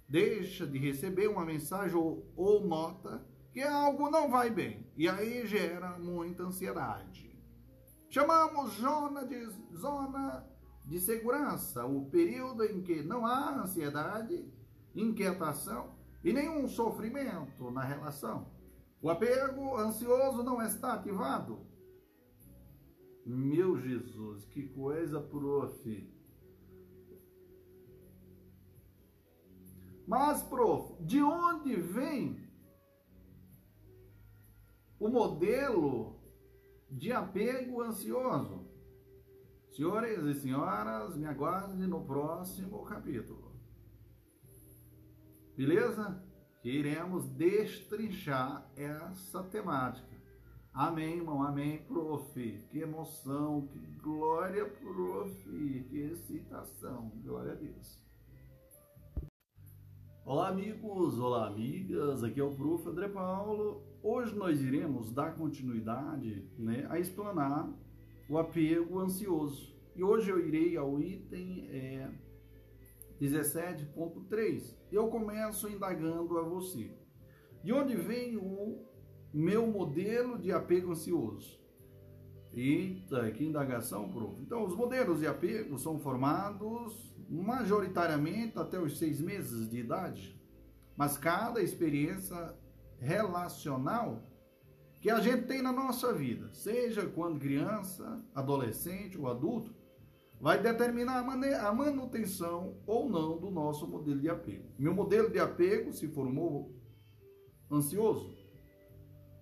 deixa 0.07 0.67
de 0.67 0.77
receber 0.77 1.29
uma 1.29 1.43
mensagem 1.43 1.97
ou, 1.97 2.31
ou 2.35 2.63
nota 2.63 3.25
que 3.51 3.63
algo 3.63 4.11
não 4.11 4.29
vai 4.29 4.51
bem, 4.51 4.85
e 4.95 5.09
aí 5.09 5.47
gera 5.47 5.97
muita 5.97 6.43
ansiedade. 6.43 7.35
Chamamos 8.07 8.73
zona 8.73 9.25
de 9.25 9.49
zona 9.75 10.45
de 10.85 10.99
segurança, 10.99 11.87
o 11.87 12.05
período 12.05 12.63
em 12.63 12.83
que 12.83 13.01
não 13.01 13.25
há 13.25 13.63
ansiedade, 13.63 14.45
inquietação 14.95 15.95
e 16.23 16.31
nenhum 16.31 16.67
sofrimento 16.67 17.71
na 17.71 17.83
relação. 17.83 18.56
O 19.01 19.09
apego 19.09 19.77
ansioso 19.77 20.43
não 20.43 20.61
está 20.61 20.93
ativado. 20.93 21.65
Meu 23.25 23.77
Jesus, 23.77 24.45
que 24.45 24.67
coisa, 24.69 25.21
prof. 25.21 26.17
Mas, 30.07 30.41
prof, 30.43 31.03
de 31.03 31.21
onde 31.21 31.75
vem 31.75 32.47
o 34.97 35.09
modelo 35.09 36.19
de 36.89 37.11
apego 37.11 37.81
ansioso? 37.81 38.65
Senhores 39.69 40.23
e 40.23 40.33
senhoras, 40.39 41.15
me 41.15 41.25
aguardem 41.25 41.85
no 41.87 42.03
próximo 42.03 42.83
capítulo. 42.85 43.51
Beleza? 45.55 46.26
Iremos 46.67 47.25
destrinchar 47.29 48.69
essa 48.75 49.41
temática. 49.41 50.05
Amém, 50.73 51.15
irmão. 51.15 51.41
Amém, 51.41 51.77
prof. 51.87 52.37
Que 52.69 52.79
emoção, 52.79 53.65
que 53.67 53.79
glória, 54.03 54.65
prof. 54.65 55.31
Que 55.89 55.97
excitação. 56.11 57.09
Glória 57.23 57.53
a 57.53 57.55
Deus. 57.55 58.03
Olá, 60.25 60.49
amigos. 60.49 61.17
Olá, 61.17 61.47
amigas. 61.47 62.21
Aqui 62.21 62.41
é 62.41 62.43
o 62.43 62.53
prof. 62.53 62.85
André 62.85 63.07
Paulo. 63.07 63.81
Hoje 64.03 64.35
nós 64.35 64.61
iremos 64.61 65.09
dar 65.09 65.37
continuidade 65.37 66.51
né, 66.59 66.85
a 66.89 66.99
explanar 66.99 67.73
o 68.29 68.37
apego 68.37 68.99
ansioso. 68.99 69.73
E 69.95 70.03
hoje 70.03 70.29
eu 70.29 70.45
irei 70.45 70.75
ao 70.75 70.99
item 70.99 71.69
é, 71.69 72.11
17.3. 73.21 74.75
Eu 74.91 75.07
começo 75.07 75.69
indagando 75.69 76.37
a 76.37 76.43
você. 76.43 76.91
De 77.63 77.73
onde 77.73 77.95
vem 77.95 78.37
o 78.37 78.85
meu 79.33 79.67
modelo 79.67 80.37
de 80.37 80.51
apego 80.51 80.91
ansioso? 80.91 81.59
Eita, 82.53 83.29
que 83.31 83.43
indagação, 83.43 84.09
prof. 84.09 84.41
Então, 84.41 84.65
os 84.65 84.75
modelos 84.75 85.19
de 85.19 85.27
apego 85.27 85.77
são 85.77 85.99
formados 85.99 87.15
majoritariamente 87.29 88.57
até 88.57 88.79
os 88.79 88.97
seis 88.97 89.19
meses 89.19 89.69
de 89.69 89.79
idade, 89.79 90.41
mas 90.95 91.17
cada 91.17 91.61
experiência 91.61 92.55
relacional 92.99 94.23
que 95.01 95.09
a 95.09 95.19
gente 95.19 95.45
tem 95.45 95.61
na 95.61 95.71
nossa 95.71 96.13
vida, 96.13 96.51
seja 96.53 97.05
quando 97.05 97.39
criança, 97.39 98.25
adolescente 98.33 99.17
ou 99.17 99.27
adulto, 99.27 99.75
vai 100.39 100.61
determinar 100.61 101.19
a 101.19 101.73
manutenção 101.73 102.77
ou 102.85 103.09
não 103.09 103.37
do 103.37 103.49
nosso 103.49 103.87
modelo 103.87 104.19
de 104.19 104.29
apego. 104.29 104.69
Meu 104.77 104.93
modelo 104.93 105.29
de 105.29 105.39
apego, 105.39 105.91
se 105.91 106.07
for 106.07 106.27
um 106.27 106.73
ansioso, 107.71 108.37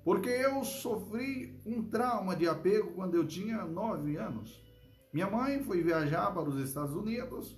porque 0.04 0.30
eu 0.30 0.64
sofri 0.64 1.60
um 1.66 1.84
trauma 1.90 2.36
de 2.36 2.48
apego 2.48 2.94
quando 2.94 3.16
eu 3.16 3.28
tinha 3.28 3.66
nove 3.66 4.16
anos. 4.18 4.64
Minha 5.12 5.30
mãe 5.30 5.64
foi 5.64 5.82
viajar 5.82 6.32
para 6.34 6.50
os 6.50 6.60
Estados 6.60 6.94
Unidos, 6.96 7.58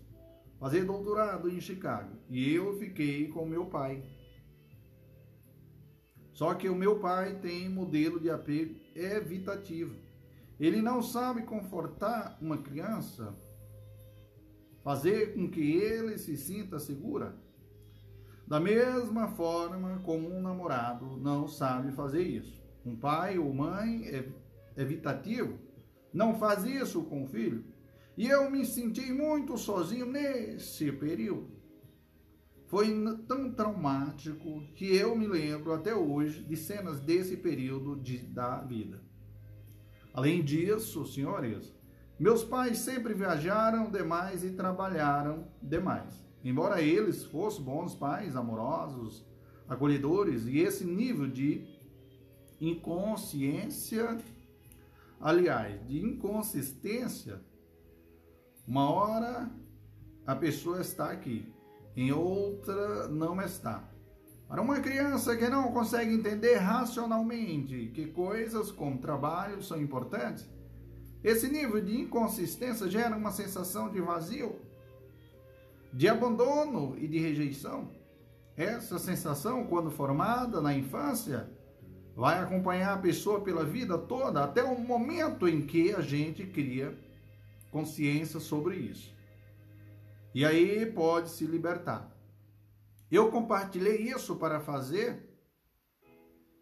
fazer 0.59 0.85
doutorado 0.85 1.49
em 1.49 1.59
Chicago, 1.59 2.15
e 2.29 2.53
eu 2.53 2.77
fiquei 2.77 3.27
com 3.27 3.45
meu 3.45 3.65
pai. 3.65 4.03
Só 6.33 6.53
que 6.53 6.69
o 6.69 6.75
meu 6.75 6.99
pai 6.99 7.39
tem 7.39 7.67
modelo 7.67 8.19
de 8.19 8.29
apego 8.29 8.79
evitativo. 8.95 10.06
Ele 10.59 10.81
não 10.81 11.01
sabe 11.01 11.43
confortar 11.43 12.37
uma 12.41 12.57
criança, 12.57 13.35
fazer 14.83 15.33
com 15.35 15.49
que 15.49 15.61
ele 15.61 16.17
se 16.17 16.35
sinta 16.35 16.79
segura. 16.79 17.35
Da 18.47 18.59
mesma 18.59 19.27
forma 19.27 19.99
como 20.03 20.33
um 20.33 20.41
namorado 20.41 21.17
não 21.17 21.47
sabe 21.47 21.91
fazer 21.91 22.23
isso. 22.23 22.63
Um 22.85 22.95
pai 22.95 23.37
ou 23.37 23.53
mãe 23.53 24.03
evitativo 24.75 25.59
não 26.13 26.39
faz 26.39 26.63
isso 26.63 27.03
com 27.03 27.23
o 27.23 27.27
filho. 27.27 27.65
E 28.17 28.27
eu 28.27 28.49
me 28.49 28.65
senti 28.65 29.11
muito 29.11 29.57
sozinho 29.57 30.05
nesse 30.05 30.91
período. 30.91 31.51
Foi 32.65 32.87
tão 33.27 33.51
traumático 33.53 34.61
que 34.73 34.95
eu 34.95 35.15
me 35.15 35.27
lembro 35.27 35.71
até 35.71 35.93
hoje 35.95 36.43
de 36.43 36.57
cenas 36.57 36.99
desse 36.99 37.37
período 37.37 37.95
de, 37.95 38.17
da 38.17 38.61
vida. 38.61 39.06
Além 40.17 40.43
disso, 40.43 41.05
senhores, 41.05 41.71
meus 42.17 42.43
pais 42.43 42.79
sempre 42.79 43.13
viajaram 43.13 43.91
demais 43.91 44.43
e 44.43 44.49
trabalharam 44.49 45.47
demais. 45.61 46.25
Embora 46.43 46.81
eles 46.81 47.23
fossem 47.23 47.63
bons 47.63 47.93
pais, 47.93 48.35
amorosos, 48.35 49.23
acolhedores, 49.69 50.47
e 50.47 50.57
esse 50.57 50.83
nível 50.85 51.27
de 51.27 51.67
inconsciência, 52.59 54.17
aliás, 55.21 55.87
de 55.87 56.03
inconsistência, 56.03 57.39
uma 58.67 58.89
hora 58.89 59.51
a 60.25 60.35
pessoa 60.35 60.81
está 60.81 61.11
aqui, 61.11 61.53
em 61.95 62.11
outra 62.11 63.07
não 63.07 63.39
está. 63.39 63.87
Para 64.47 64.61
uma 64.61 64.79
criança 64.79 65.35
que 65.35 65.49
não 65.49 65.71
consegue 65.71 66.13
entender 66.13 66.55
racionalmente 66.55 67.91
que 67.93 68.07
coisas 68.07 68.71
como 68.71 68.97
trabalho 68.97 69.61
são 69.61 69.81
importantes, 69.81 70.49
esse 71.23 71.49
nível 71.49 71.81
de 71.81 71.99
inconsistência 71.99 72.89
gera 72.89 73.15
uma 73.15 73.31
sensação 73.31 73.91
de 73.91 73.99
vazio 73.99 74.55
de 75.91 76.07
abandono 76.07 76.95
e 76.97 77.07
de 77.07 77.17
rejeição. 77.17 77.89
Essa 78.55 78.97
sensação, 78.99 79.65
quando 79.65 79.91
formada 79.91 80.61
na 80.61 80.73
infância, 80.73 81.49
vai 82.15 82.39
acompanhar 82.39 82.93
a 82.93 82.99
pessoa 82.99 83.41
pela 83.41 83.63
vida 83.63 83.97
toda, 83.97 84.43
até 84.43 84.63
o 84.63 84.79
momento 84.79 85.47
em 85.47 85.61
que 85.61 85.93
a 85.93 86.01
gente 86.01 86.45
cria 86.45 86.97
consciência 87.71 88.39
sobre 88.39 88.75
isso. 88.75 89.15
E 90.33 90.45
aí 90.45 90.85
pode 90.85 91.29
se 91.29 91.45
libertar. 91.45 92.11
Eu 93.09 93.31
compartilhei 93.31 94.01
isso 94.01 94.35
para 94.35 94.59
fazer 94.59 95.27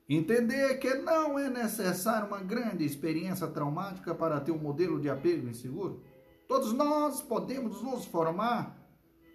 entender 0.07 0.77
que 0.77 0.93
não 0.95 1.39
é 1.39 1.49
necessário 1.49 2.27
uma 2.27 2.41
grande 2.41 2.85
experiência 2.85 3.47
traumática 3.47 4.13
para 4.13 4.39
ter 4.39 4.51
um 4.51 4.57
modelo 4.57 4.99
de 4.99 5.09
apego 5.09 5.47
inseguro. 5.47 6.03
Todos 6.47 6.71
nós 6.73 7.21
podemos 7.21 7.81
nos 7.81 8.05
formar 8.05 8.77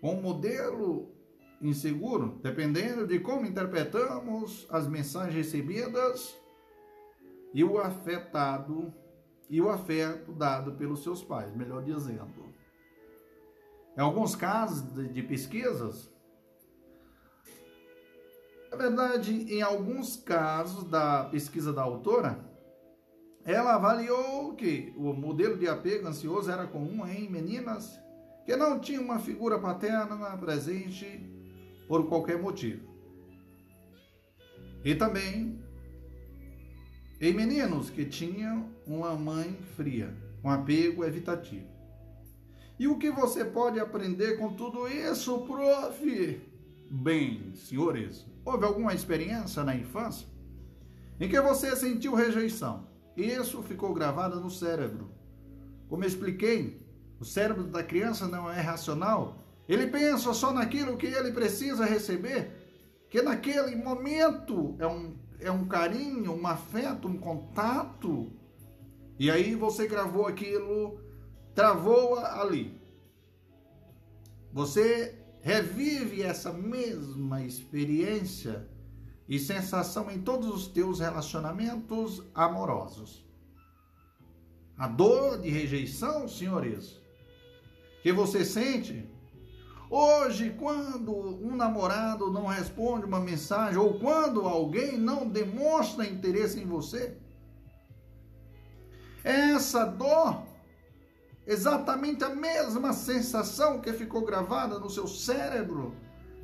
um 0.02 0.14
modelo 0.14 1.12
inseguro, 1.60 2.38
dependendo 2.42 3.06
de 3.06 3.18
como 3.18 3.44
interpretamos 3.44 4.66
as 4.70 4.86
mensagens 4.86 5.34
recebidas 5.34 6.38
e 7.52 7.64
o 7.64 7.78
afetado 7.78 8.94
e 9.48 9.60
o 9.60 9.68
afeto 9.68 10.32
dado 10.32 10.72
pelos 10.72 11.02
seus 11.02 11.22
pais, 11.22 11.54
melhor 11.54 11.82
dizendo. 11.82 12.48
Em 13.96 14.00
alguns 14.00 14.36
casos 14.36 15.12
de 15.12 15.22
pesquisas, 15.24 16.09
na 18.70 18.76
verdade, 18.76 19.52
em 19.52 19.62
alguns 19.62 20.16
casos 20.16 20.84
da 20.84 21.24
pesquisa 21.24 21.72
da 21.72 21.82
autora, 21.82 22.38
ela 23.44 23.74
avaliou 23.74 24.54
que 24.54 24.92
o 24.96 25.12
modelo 25.12 25.56
de 25.56 25.66
apego 25.66 26.06
ansioso 26.06 26.50
era 26.50 26.66
comum 26.66 27.04
em 27.06 27.28
meninas 27.28 27.98
que 28.44 28.54
não 28.54 28.78
tinha 28.78 29.00
uma 29.00 29.18
figura 29.18 29.58
paterna 29.58 30.36
presente 30.36 31.20
por 31.88 32.08
qualquer 32.08 32.40
motivo. 32.40 32.88
E 34.84 34.94
também 34.94 35.60
em 37.20 37.34
meninos 37.34 37.90
que 37.90 38.04
tinham 38.04 38.70
uma 38.86 39.14
mãe 39.14 39.58
fria, 39.76 40.16
um 40.44 40.48
apego 40.48 41.04
evitativo. 41.04 41.68
E 42.78 42.88
o 42.88 42.96
que 42.96 43.10
você 43.10 43.44
pode 43.44 43.78
aprender 43.78 44.38
com 44.38 44.54
tudo 44.54 44.88
isso, 44.88 45.40
prof? 45.40 46.40
Bem, 46.90 47.52
senhores, 47.54 48.26
houve 48.44 48.64
alguma 48.64 48.94
experiência 48.94 49.62
na 49.64 49.74
infância 49.74 50.26
em 51.20 51.28
que 51.28 51.38
você 51.38 51.76
sentiu 51.76 52.14
rejeição? 52.14 52.88
Isso 53.14 53.62
ficou 53.62 53.92
gravado 53.92 54.40
no 54.40 54.50
cérebro. 54.50 55.10
Como 55.86 56.04
expliquei, 56.04 56.80
o 57.20 57.24
cérebro 57.26 57.64
da 57.64 57.82
criança 57.82 58.26
não 58.26 58.50
é 58.50 58.58
racional. 58.58 59.44
Ele 59.68 59.86
pensa 59.86 60.32
só 60.32 60.50
naquilo 60.50 60.96
que 60.96 61.06
ele 61.06 61.30
precisa 61.30 61.84
receber, 61.84 62.50
que 63.10 63.20
naquele 63.20 63.76
momento 63.76 64.74
é 64.78 64.86
um, 64.86 65.14
é 65.38 65.50
um 65.50 65.66
carinho, 65.66 66.32
um 66.32 66.46
afeto, 66.46 67.06
um 67.06 67.18
contato. 67.18 68.32
E 69.18 69.30
aí 69.30 69.54
você 69.54 69.86
gravou 69.86 70.26
aquilo, 70.26 70.98
travou 71.54 72.18
ali. 72.18 72.80
Você 74.52 75.19
revive 75.42 76.22
essa 76.22 76.52
mesma 76.52 77.42
experiência 77.42 78.68
e 79.28 79.38
sensação 79.38 80.10
em 80.10 80.20
todos 80.20 80.48
os 80.48 80.66
teus 80.68 81.00
relacionamentos 81.00 82.22
amorosos. 82.34 83.24
A 84.76 84.88
dor 84.88 85.40
de 85.40 85.48
rejeição, 85.48 86.26
senhores, 86.26 87.00
que 88.02 88.12
você 88.12 88.44
sente. 88.44 89.08
Hoje, 89.88 90.54
quando 90.58 91.12
um 91.12 91.54
namorado 91.56 92.30
não 92.30 92.46
responde 92.46 93.04
uma 93.04 93.20
mensagem 93.20 93.76
ou 93.76 93.98
quando 93.98 94.42
alguém 94.42 94.96
não 94.96 95.28
demonstra 95.28 96.06
interesse 96.06 96.60
em 96.60 96.66
você, 96.66 97.16
essa 99.22 99.84
dor, 99.84 100.42
exatamente 101.50 102.22
a 102.22 102.28
mesma 102.28 102.92
sensação 102.92 103.80
que 103.80 103.92
ficou 103.92 104.24
gravada 104.24 104.78
no 104.78 104.88
seu 104.88 105.08
cérebro 105.08 105.96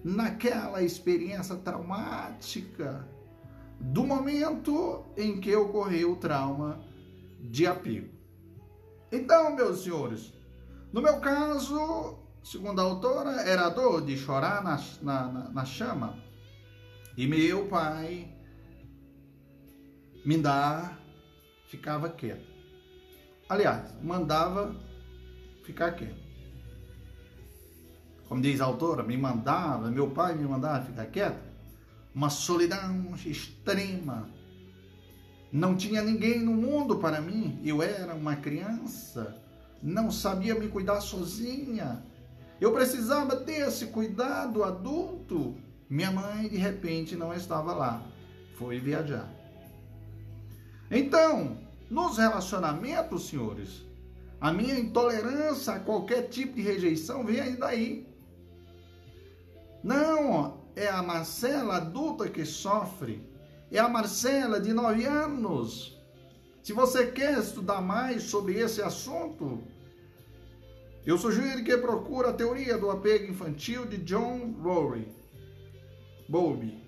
naquela 0.02 0.82
experiência 0.82 1.54
traumática 1.54 3.08
do 3.78 4.02
momento 4.02 5.04
em 5.16 5.40
que 5.40 5.54
ocorreu 5.54 6.12
o 6.12 6.16
trauma 6.16 6.80
de 7.40 7.68
apego. 7.68 8.12
Então, 9.12 9.54
meus 9.54 9.84
senhores, 9.84 10.32
no 10.92 11.00
meu 11.00 11.20
caso, 11.20 12.18
segundo 12.42 12.80
a 12.80 12.84
autora, 12.84 13.42
era 13.42 13.66
a 13.66 13.70
dor 13.70 14.04
de 14.04 14.16
chorar 14.16 14.64
na, 14.64 14.76
na, 15.02 15.50
na 15.50 15.64
chama. 15.64 16.18
E 17.16 17.28
meu 17.28 17.68
pai 17.68 18.34
me 20.24 20.36
dá, 20.36 20.98
ficava 21.68 22.08
quieto. 22.08 22.56
Aliás, 23.48 23.94
mandava 24.02 24.74
ficar 25.66 25.92
quieto. 25.92 26.24
Como 28.28 28.40
diz 28.40 28.60
a 28.60 28.64
autora, 28.64 29.02
me 29.02 29.16
mandava, 29.16 29.90
meu 29.90 30.10
pai 30.10 30.34
me 30.34 30.44
mandava 30.44 30.84
ficar 30.84 31.06
quieto. 31.06 31.44
Uma 32.14 32.30
solidão 32.30 33.14
extrema. 33.24 34.28
Não 35.52 35.76
tinha 35.76 36.02
ninguém 36.02 36.40
no 36.40 36.54
mundo 36.54 36.96
para 36.96 37.20
mim. 37.20 37.60
Eu 37.64 37.82
era 37.82 38.14
uma 38.14 38.36
criança 38.36 39.42
não 39.86 40.10
sabia 40.10 40.54
me 40.54 40.68
cuidar 40.68 41.00
sozinha. 41.00 42.02
Eu 42.60 42.72
precisava 42.72 43.36
desse 43.36 43.86
cuidado 43.86 44.64
adulto. 44.64 45.54
Minha 45.88 46.10
mãe, 46.10 46.48
de 46.48 46.56
repente, 46.56 47.14
não 47.14 47.32
estava 47.32 47.72
lá. 47.72 48.02
Foi 48.56 48.80
viajar. 48.80 49.32
Então, 50.90 51.58
nos 51.88 52.18
relacionamentos, 52.18 53.28
senhores, 53.28 53.84
a 54.46 54.52
minha 54.52 54.78
intolerância 54.78 55.74
a 55.74 55.80
qualquer 55.80 56.28
tipo 56.28 56.54
de 56.54 56.62
rejeição 56.62 57.24
vem 57.24 57.40
aí 57.40 57.56
daí. 57.56 58.06
Não, 59.82 60.64
é 60.74 60.88
a 60.88 61.02
Marcela 61.02 61.76
adulta 61.76 62.28
que 62.28 62.44
sofre. 62.44 63.28
É 63.70 63.78
a 63.78 63.88
Marcela 63.88 64.60
de 64.60 64.72
9 64.72 65.04
anos 65.04 65.96
se 66.66 66.72
você 66.72 67.06
quer 67.06 67.38
estudar 67.38 67.80
mais 67.80 68.24
sobre 68.24 68.58
esse 68.58 68.82
assunto, 68.82 69.62
Eu 71.06 71.16
sugiro 71.16 71.62
que 71.62 71.76
procure 71.76 72.26
a 72.26 72.32
teoria 72.32 72.76
do 72.76 72.90
apego 72.90 73.30
infantil 73.30 73.86
de 73.86 73.98
John 73.98 74.56
Rory 74.60 75.06
Bowlby. 76.28 76.82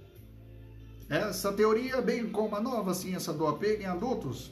Essa 1.08 1.52
teoria, 1.52 2.02
bem 2.02 2.28
como 2.28 2.56
a 2.56 2.60
nova 2.60 2.92
ciência 2.92 3.32
do 3.32 3.46
apego 3.46 3.82
em 3.82 3.86
adultos, 3.86 4.50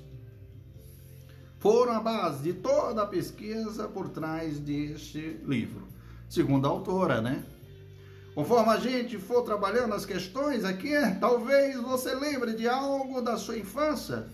foram 1.66 1.94
a 1.94 2.00
base 2.00 2.44
de 2.44 2.52
toda 2.52 3.02
a 3.02 3.06
pesquisa 3.06 3.88
por 3.88 4.08
trás 4.08 4.60
deste 4.60 5.40
livro, 5.44 5.82
segundo 6.28 6.64
a 6.64 6.70
autora, 6.70 7.20
né? 7.20 7.44
Conforme 8.36 8.70
a 8.70 8.76
gente 8.76 9.18
for 9.18 9.42
trabalhando 9.42 9.92
as 9.92 10.06
questões 10.06 10.64
aqui, 10.64 10.92
talvez 11.18 11.74
você 11.80 12.14
lembre 12.14 12.52
de 12.52 12.68
algo 12.68 13.20
da 13.20 13.36
sua 13.36 13.58
infância. 13.58 14.28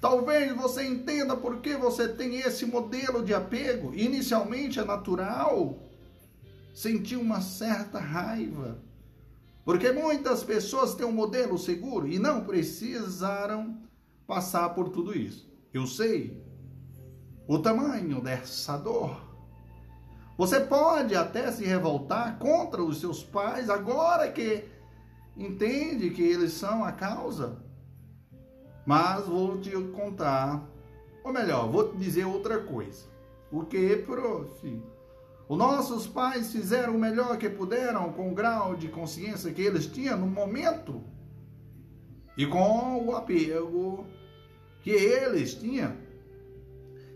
Talvez 0.00 0.54
você 0.54 0.86
entenda 0.86 1.36
por 1.36 1.56
que 1.56 1.76
você 1.76 2.06
tem 2.06 2.38
esse 2.38 2.64
modelo 2.64 3.24
de 3.24 3.34
apego. 3.34 3.92
Inicialmente 3.92 4.78
é 4.78 4.84
natural 4.84 5.82
sentir 6.72 7.16
uma 7.16 7.40
certa 7.40 7.98
raiva. 7.98 8.78
Porque 9.64 9.90
muitas 9.90 10.44
pessoas 10.44 10.94
têm 10.94 11.04
um 11.04 11.10
modelo 11.10 11.58
seguro 11.58 12.06
e 12.06 12.20
não 12.20 12.44
precisaram 12.44 13.76
passar 14.28 14.68
por 14.68 14.90
tudo 14.90 15.18
isso. 15.18 15.50
Eu 15.74 15.84
sei 15.84 16.46
o 17.48 17.58
tamanho 17.58 18.20
dessa 18.20 18.76
dor. 18.76 19.26
Você 20.36 20.60
pode 20.60 21.16
até 21.16 21.50
se 21.50 21.64
revoltar 21.64 22.38
contra 22.38 22.82
os 22.84 23.00
seus 23.00 23.24
pais 23.24 23.70
agora 23.70 24.30
que 24.30 24.64
entende 25.34 26.10
que 26.10 26.22
eles 26.22 26.52
são 26.52 26.84
a 26.84 26.92
causa. 26.92 27.56
Mas 28.84 29.26
vou 29.26 29.58
te 29.58 29.70
contar, 29.70 30.62
ou 31.24 31.32
melhor, 31.32 31.68
vou 31.70 31.88
te 31.88 31.96
dizer 31.96 32.26
outra 32.26 32.60
coisa. 32.62 33.06
O 33.50 33.64
que, 33.64 33.96
prof? 33.96 34.82
Os 35.48 35.58
nossos 35.58 36.06
pais 36.06 36.52
fizeram 36.52 36.94
o 36.94 37.00
melhor 37.00 37.38
que 37.38 37.48
puderam 37.48 38.12
com 38.12 38.30
o 38.30 38.34
grau 38.34 38.76
de 38.76 38.88
consciência 38.88 39.52
que 39.52 39.62
eles 39.62 39.86
tinham 39.86 40.18
no 40.18 40.26
momento 40.26 41.02
e 42.36 42.46
com 42.46 43.06
o 43.06 43.16
apego 43.16 44.06
que 44.82 44.90
eles 44.90 45.54
tinham 45.54 46.07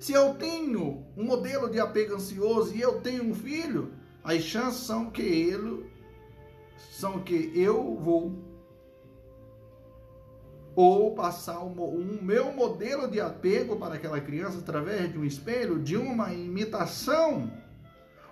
se 0.02 0.12
eu 0.12 0.34
tenho 0.34 1.06
um 1.16 1.22
modelo 1.22 1.70
de 1.70 1.78
apego 1.78 2.16
ansioso 2.16 2.74
e 2.74 2.80
eu 2.80 3.00
tenho 3.00 3.22
um 3.22 3.32
filho, 3.32 3.92
as 4.24 4.42
chances 4.42 4.80
são 4.80 5.08
que 5.08 5.22
ele 5.22 5.88
são 6.90 7.20
que 7.20 7.52
eu 7.54 7.94
vou 7.94 8.32
ou 10.74 11.14
passar 11.14 11.62
um 11.62 12.18
meu 12.20 12.52
modelo 12.52 13.06
de 13.06 13.20
apego 13.20 13.76
para 13.76 13.94
aquela 13.94 14.20
criança 14.20 14.58
através 14.58 15.12
de 15.12 15.18
um 15.18 15.24
espelho, 15.24 15.78
de 15.78 15.96
uma 15.96 16.34
imitação, 16.34 17.52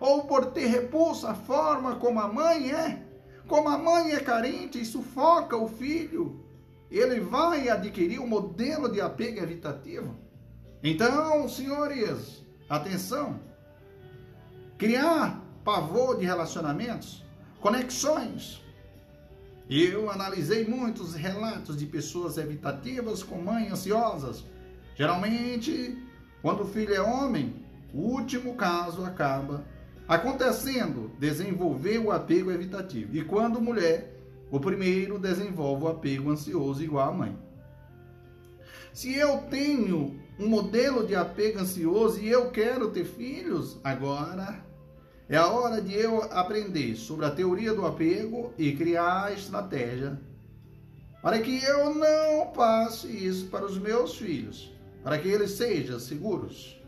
ou 0.01 0.25
por 0.25 0.47
ter 0.47 0.67
repulso 0.67 1.25
a 1.25 1.35
forma 1.35 1.95
como 2.01 2.19
a 2.19 2.27
mãe 2.27 2.73
é, 2.73 3.07
como 3.47 3.69
a 3.69 3.79
mãe 3.79 4.11
é 4.11 4.19
carente 4.19 4.81
e 4.81 4.85
sufoca 4.85 5.57
o 5.57 5.69
filho, 5.69 6.45
ele 6.91 7.21
vai 7.21 7.69
adquirir 7.69 8.19
um 8.19 8.27
modelo 8.27 8.91
de 8.91 9.01
apego 9.01 9.39
evitativo. 9.39 10.30
Então, 10.83 11.47
senhores, 11.49 12.43
atenção. 12.69 13.39
Criar 14.79 15.45
pavor 15.63 16.19
de 16.19 16.25
relacionamentos, 16.25 17.23
conexões. 17.61 18.63
Eu 19.69 20.11
analisei 20.11 20.67
muitos 20.67 21.15
relatos 21.15 21.77
de 21.77 21.87
pessoas 21.87 22.39
evitativas 22.39 23.23
com 23.23 23.37
mães 23.37 23.71
ansiosas. 23.71 24.45
Geralmente, 24.97 25.99
quando 26.41 26.63
o 26.63 26.67
filho 26.67 26.95
é 26.95 27.01
homem, 27.01 27.55
o 27.93 28.01
último 28.01 28.55
caso 28.55 29.05
acaba 29.05 29.65
acontecendo 30.09 31.13
desenvolver 31.19 31.99
o 31.99 32.11
apego 32.11 32.51
evitativo. 32.51 33.15
E 33.15 33.23
quando 33.23 33.61
mulher, 33.61 34.17
o 34.51 34.59
primeiro 34.59 35.19
desenvolve 35.19 35.85
o 35.85 35.89
apego 35.89 36.31
ansioso 36.31 36.83
igual 36.83 37.11
à 37.11 37.13
mãe. 37.13 37.39
Se 38.93 39.15
eu 39.15 39.43
tenho 39.43 40.20
um 40.41 40.49
modelo 40.49 41.07
de 41.07 41.15
apego 41.15 41.59
ansioso 41.59 42.19
e 42.19 42.29
eu 42.31 42.51
quero 42.51 42.91
ter 42.91 43.05
filhos, 43.05 43.79
agora 43.85 44.65
é 45.29 45.37
a 45.37 45.47
hora 45.49 45.83
de 45.83 45.95
eu 45.95 46.23
aprender 46.33 46.97
sobre 46.97 47.27
a 47.27 47.31
teoria 47.31 47.75
do 47.75 47.87
apego 47.87 48.55
e 48.57 48.73
criar 48.73 49.27
a 49.27 49.33
estratégia 49.33 50.19
para 51.21 51.39
que 51.41 51.63
eu 51.63 51.95
não 51.95 52.47
passe 52.53 53.07
isso 53.07 53.49
para 53.49 53.67
os 53.67 53.77
meus 53.77 54.17
filhos, 54.17 54.73
para 55.05 55.19
que 55.19 55.29
eles 55.29 55.51
sejam 55.51 56.01
seguros. 56.01 56.81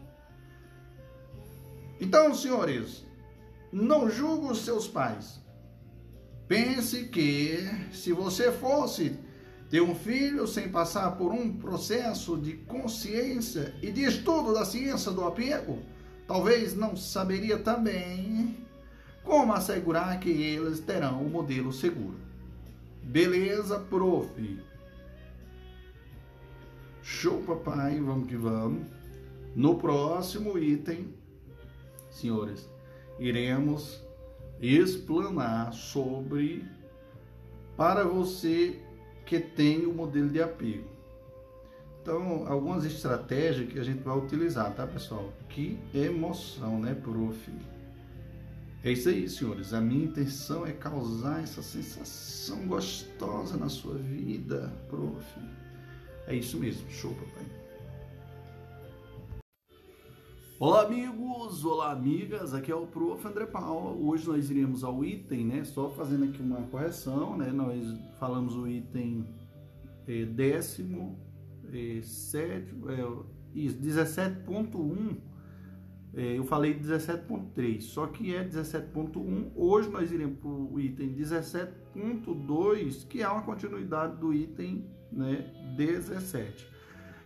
Então, 2.00 2.34
senhores, 2.34 3.04
não 3.70 4.08
julgue 4.08 4.50
os 4.50 4.64
seus 4.64 4.88
pais. 4.88 5.40
Pense 6.48 7.04
que 7.04 7.58
se 7.92 8.14
você 8.14 8.50
fosse 8.50 9.18
ter 9.72 9.80
um 9.80 9.94
filho 9.94 10.46
sem 10.46 10.68
passar 10.68 11.16
por 11.16 11.32
um 11.32 11.50
processo 11.50 12.36
de 12.36 12.52
consciência 12.52 13.74
e 13.80 13.90
de 13.90 14.04
estudo 14.04 14.52
da 14.52 14.66
ciência 14.66 15.10
do 15.10 15.24
apego, 15.24 15.78
talvez 16.26 16.76
não 16.76 16.94
saberia 16.94 17.58
também 17.58 18.54
como 19.24 19.50
assegurar 19.54 20.20
que 20.20 20.28
eles 20.28 20.78
terão 20.80 21.22
o 21.22 21.26
um 21.26 21.30
modelo 21.30 21.72
seguro. 21.72 22.18
Beleza, 23.02 23.78
prof? 23.78 24.60
Show, 27.00 27.40
papai, 27.40 27.98
vamos 27.98 28.28
que 28.28 28.36
vamos. 28.36 28.86
No 29.56 29.76
próximo 29.76 30.58
item, 30.58 31.14
senhores, 32.10 32.68
iremos 33.18 34.02
explanar 34.60 35.72
sobre 35.72 36.62
para 37.74 38.04
você 38.04 38.81
que 39.24 39.38
tem 39.40 39.86
o 39.86 39.92
modelo 39.92 40.28
de 40.28 40.42
apego. 40.42 40.88
Então, 42.02 42.46
algumas 42.48 42.84
estratégias 42.84 43.70
que 43.70 43.78
a 43.78 43.84
gente 43.84 44.02
vai 44.02 44.18
utilizar, 44.18 44.74
tá, 44.74 44.86
pessoal? 44.86 45.32
Que 45.48 45.78
emoção, 45.94 46.80
né, 46.80 46.94
prof? 46.94 47.52
É 48.82 48.90
isso 48.90 49.08
aí, 49.08 49.28
senhores. 49.28 49.72
A 49.72 49.80
minha 49.80 50.06
intenção 50.06 50.66
é 50.66 50.72
causar 50.72 51.40
essa 51.40 51.62
sensação 51.62 52.66
gostosa 52.66 53.56
na 53.56 53.68
sua 53.68 53.94
vida, 53.94 54.72
prof. 54.88 55.24
É 56.26 56.34
isso 56.34 56.58
mesmo. 56.58 56.90
Show, 56.90 57.14
papai. 57.14 57.41
Olá 60.64 60.82
amigos, 60.82 61.64
olá 61.64 61.90
amigas, 61.90 62.54
aqui 62.54 62.70
é 62.70 62.74
o 62.76 62.86
Prof. 62.86 63.26
André 63.26 63.46
Paula. 63.46 63.96
Hoje 63.96 64.28
nós 64.28 64.48
iremos 64.48 64.84
ao 64.84 65.04
item, 65.04 65.44
né? 65.44 65.64
Só 65.64 65.90
fazendo 65.90 66.22
aqui 66.22 66.40
uma 66.40 66.62
correção, 66.68 67.36
né? 67.36 67.50
Nós 67.50 67.84
falamos 68.20 68.54
o 68.54 68.68
item 68.68 69.26
é, 70.06 70.24
décimo, 70.24 71.18
é, 71.72 72.00
sétimo, 72.02 72.88
é, 72.88 73.04
isso, 73.52 73.76
17.1. 73.76 75.16
É, 76.14 76.38
eu 76.38 76.44
falei 76.44 76.78
17.3, 76.78 77.80
só 77.80 78.06
que 78.06 78.32
é 78.32 78.44
17.1. 78.44 79.50
Hoje 79.56 79.90
nós 79.90 80.12
iremos 80.12 80.38
para 80.38 80.48
o 80.48 80.78
item 80.78 81.12
17.2, 81.12 83.08
que 83.08 83.20
é 83.20 83.28
uma 83.28 83.42
continuidade 83.42 84.16
do 84.20 84.32
item 84.32 84.88
né, 85.10 85.44
17. 85.76 86.71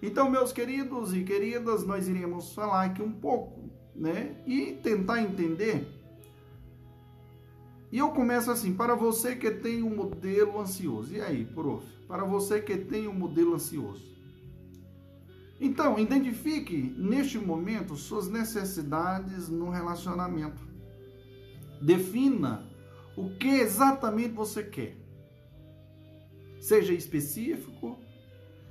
Então, 0.02 0.31
meus 0.31 0.52
queridos 0.52 1.14
e 1.14 1.24
queridas, 1.24 1.86
nós 1.86 2.09
iremos 2.09 2.52
falar 2.52 2.85
aqui 2.85 3.02
um 3.02 3.12
pouco, 3.12 3.70
né? 3.94 4.36
E 4.47 4.73
tentar 4.82 5.23
entender. 5.23 5.89
E 7.90 7.98
eu 7.98 8.10
começo 8.10 8.51
assim, 8.51 8.74
para 8.74 8.94
você 8.94 9.36
que 9.36 9.51
tem 9.51 9.82
um 9.82 9.94
modelo 9.94 10.60
ansioso. 10.60 11.14
E 11.14 11.20
aí, 11.20 11.44
prof? 11.44 11.86
Para 12.06 12.24
você 12.24 12.60
que 12.60 12.77
tem 12.77 13.09
um 13.09 13.14
modelo 13.14 13.55
ansioso. 13.55 14.05
Então, 15.59 15.98
identifique 15.98 16.94
neste 16.98 17.39
momento 17.39 17.97
suas 17.97 18.28
necessidades 18.28 19.48
no 19.48 19.70
relacionamento. 19.70 20.62
Defina 21.81 22.68
o 23.16 23.31
que 23.31 23.48
exatamente 23.48 24.35
você 24.35 24.62
quer. 24.62 24.97
Seja 26.60 26.93
específico, 26.93 27.98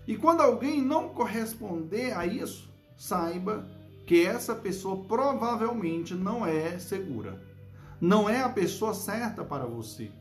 e 0.07 0.15
quando 0.15 0.41
alguém 0.41 0.81
não 0.81 1.09
corresponder 1.09 2.15
a 2.15 2.25
isso, 2.25 2.69
saiba 2.95 3.67
que 4.05 4.23
essa 4.25 4.53
pessoa 4.53 5.03
provavelmente 5.05 6.13
não 6.13 6.45
é 6.45 6.77
segura. 6.77 7.41
Não 7.99 8.29
é 8.29 8.41
a 8.41 8.49
pessoa 8.49 8.93
certa 8.93 9.43
para 9.43 9.65
você. 9.65 10.11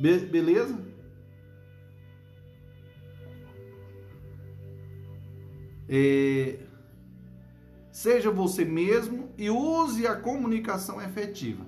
Be 0.00 0.18
beleza? 0.20 0.78
É... 5.88 6.60
Seja 7.90 8.30
você 8.30 8.64
mesmo 8.64 9.30
e 9.36 9.50
use 9.50 10.06
a 10.06 10.14
comunicação 10.14 11.02
efetiva. 11.02 11.66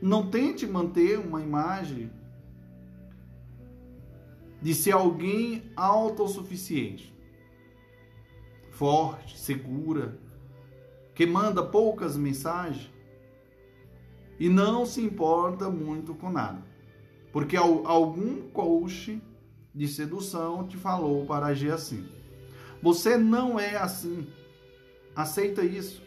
Não 0.00 0.30
tente 0.30 0.66
manter 0.66 1.18
uma 1.18 1.42
imagem 1.42 2.10
de 4.60 4.74
ser 4.74 4.92
alguém 4.92 5.70
autossuficiente, 5.76 7.14
forte, 8.70 9.38
segura, 9.38 10.18
que 11.14 11.26
manda 11.26 11.62
poucas 11.62 12.16
mensagens 12.16 12.90
e 14.38 14.48
não 14.48 14.86
se 14.86 15.02
importa 15.02 15.68
muito 15.68 16.14
com 16.14 16.30
nada. 16.30 16.62
Porque 17.32 17.56
algum 17.56 18.48
coach 18.50 19.22
de 19.74 19.86
sedução 19.86 20.66
te 20.66 20.76
falou 20.76 21.26
para 21.26 21.46
agir 21.46 21.72
assim. 21.72 22.08
Você 22.82 23.16
não 23.16 23.60
é 23.60 23.76
assim. 23.76 24.26
Aceita 25.14 25.62
isso. 25.62 26.02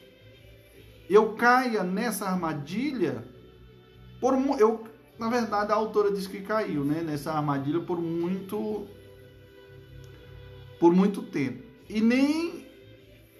Eu 1.09 1.33
caia 1.33 1.83
nessa 1.83 2.27
armadilha 2.27 3.23
por 4.19 4.33
eu 4.59 4.82
na 5.23 5.29
verdade 5.29 5.71
a 5.71 5.75
autora 5.75 6.11
diz 6.11 6.27
que 6.27 6.41
caiu, 6.41 6.83
né, 6.83 7.01
nessa 7.01 7.31
armadilha 7.31 7.79
por 7.79 7.99
muito 7.99 8.85
por 10.79 10.93
muito 10.93 11.21
tempo. 11.21 11.63
E 11.89 12.01
nem 12.01 12.67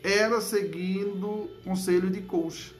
era 0.01 0.39
seguindo 0.41 1.49
conselho 1.63 2.09
de 2.09 2.21
coach 2.21 2.73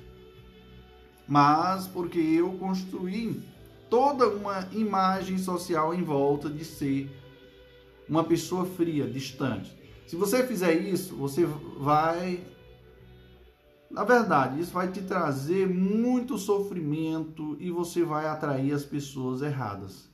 mas 1.28 1.88
porque 1.88 2.20
eu 2.20 2.52
construí 2.54 3.42
toda 3.90 4.28
uma 4.28 4.68
imagem 4.72 5.38
social 5.38 5.94
em 5.94 6.04
volta 6.04 6.50
de 6.50 6.66
ser 6.66 7.10
uma 8.08 8.24
pessoa 8.24 8.66
fria, 8.66 9.08
distante. 9.08 9.76
Se 10.06 10.16
você 10.16 10.46
fizer 10.46 10.74
isso, 10.74 11.16
você 11.16 11.46
vai. 11.78 12.42
Na 13.94 14.04
verdade, 14.04 14.60
isso 14.60 14.74
vai 14.74 14.92
te 14.92 15.04
trazer 15.04 15.70
muito 15.70 16.36
sofrimento 16.36 17.56
e 17.60 17.70
você 17.70 18.04
vai 18.04 18.26
atrair 18.26 18.74
as 18.74 18.84
pessoas 18.84 19.44
erradas. 19.44 20.10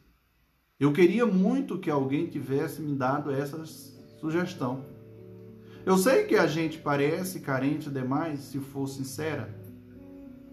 Eu 0.77 0.91
queria 0.91 1.25
muito 1.25 1.77
que 1.77 1.89
alguém 1.89 2.27
tivesse 2.27 2.81
me 2.81 2.93
dado 2.93 3.31
essa 3.31 3.65
sugestão. 4.19 4.83
Eu 5.85 5.97
sei 5.97 6.25
que 6.25 6.35
a 6.35 6.45
gente 6.45 6.77
parece 6.77 7.39
carente 7.39 7.89
demais, 7.89 8.41
se 8.41 8.59
for 8.59 8.85
sincera, 8.85 9.57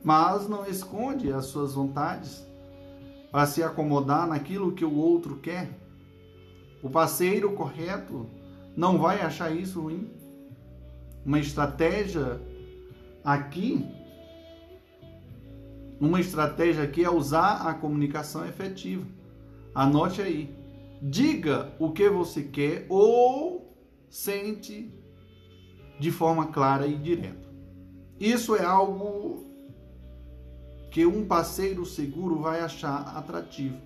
mas 0.05 0.49
não 0.49 0.65
esconde 0.65 1.33
as 1.33 1.47
suas 1.47 1.75
vontades 1.75 2.47
para 3.33 3.45
se 3.45 3.61
acomodar 3.61 4.29
naquilo 4.29 4.71
que 4.71 4.85
o 4.85 4.95
outro 4.95 5.35
quer. 5.39 5.69
O 6.81 6.89
parceiro 6.89 7.53
correto 7.55 8.31
não 8.77 8.99
vai 8.99 9.21
achar 9.21 9.51
isso 9.51 9.81
ruim. 9.81 10.13
Uma 11.25 11.41
estratégia 11.41 12.41
aqui, 13.27 13.85
uma 16.01 16.21
estratégia 16.21 16.85
aqui 16.85 17.05
é 17.05 17.11
usar 17.11 17.69
a 17.69 17.75
comunicação 17.75 18.47
efetiva. 18.47 19.05
Anote 19.75 20.23
aí. 20.23 20.55
Diga 21.03 21.75
o 21.79 21.91
que 21.91 22.09
você 22.09 22.45
quer 22.45 22.87
ou 22.89 23.77
sente 24.09 24.91
de 25.99 26.11
forma 26.11 26.47
clara 26.47 26.87
e 26.87 26.97
direta. 26.97 27.49
Isso 28.19 28.55
é 28.55 28.65
algo 28.65 29.45
que 30.91 31.05
um 31.05 31.27
parceiro 31.27 31.85
seguro 31.85 32.41
vai 32.41 32.61
achar 32.61 33.17
atrativo 33.17 33.77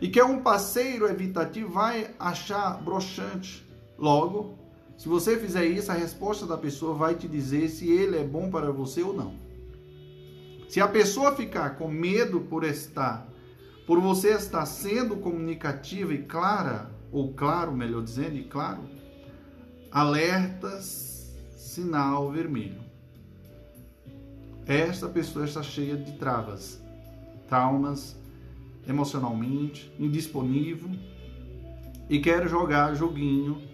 e 0.00 0.08
que 0.08 0.20
um 0.22 0.42
parceiro 0.42 1.06
evitativo 1.06 1.70
vai 1.70 2.14
achar 2.18 2.82
broxante. 2.82 3.64
Logo, 3.96 4.58
se 4.98 5.08
você 5.08 5.38
fizer 5.38 5.64
isso, 5.64 5.92
a 5.92 5.94
resposta 5.94 6.44
da 6.44 6.58
pessoa 6.58 6.92
vai 6.92 7.14
te 7.14 7.28
dizer 7.28 7.68
se 7.68 7.88
ele 7.88 8.18
é 8.18 8.24
bom 8.24 8.50
para 8.50 8.72
você 8.72 9.00
ou 9.00 9.14
não. 9.14 9.36
Se 10.68 10.80
a 10.80 10.88
pessoa 10.88 11.36
ficar 11.36 11.76
com 11.76 11.86
medo 11.86 12.40
por 12.40 12.64
estar, 12.64 13.28
por 13.86 14.00
você 14.00 14.30
estar 14.30 14.66
sendo 14.66 15.16
comunicativa 15.16 16.12
e 16.12 16.24
clara, 16.24 16.90
ou 17.12 17.32
claro, 17.32 17.70
melhor 17.70 18.02
dizendo, 18.02 18.36
e 18.38 18.42
claro, 18.42 18.82
alertas, 19.92 21.32
sinal 21.56 22.32
vermelho. 22.32 22.82
Esta 24.66 25.08
pessoa 25.08 25.44
está 25.44 25.62
cheia 25.62 25.96
de 25.96 26.18
travas, 26.18 26.82
traumas, 27.46 28.16
emocionalmente, 28.86 29.94
indisponível 29.96 30.90
e 32.10 32.18
quer 32.18 32.48
jogar 32.48 32.96
joguinho 32.96 33.67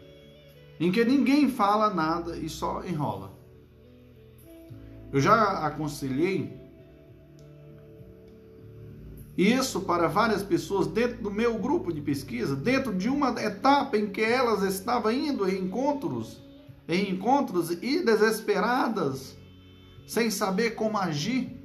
em 0.79 0.91
que 0.91 1.05
ninguém 1.05 1.49
fala 1.49 1.93
nada 1.93 2.37
e 2.37 2.49
só 2.49 2.85
enrola. 2.85 3.33
Eu 5.13 5.21
já 5.21 5.67
aconselhei 5.67 6.61
isso 9.37 9.81
para 9.81 10.07
várias 10.09 10.43
pessoas 10.43 10.87
dentro 10.87 11.23
do 11.23 11.31
meu 11.31 11.59
grupo 11.59 11.93
de 11.93 12.01
pesquisa, 12.01 12.55
dentro 12.55 12.95
de 12.95 13.09
uma 13.09 13.31
etapa 13.43 13.97
em 13.97 14.09
que 14.09 14.23
elas 14.23 14.63
estavam 14.63 15.11
indo 15.11 15.49
em 15.49 15.65
encontros, 15.65 16.41
em 16.89 17.11
encontros 17.11 17.71
e 17.71 18.05
desesperadas 18.05 19.37
sem 20.07 20.31
saber 20.31 20.73
como 20.73 20.99
agir, 20.99 21.57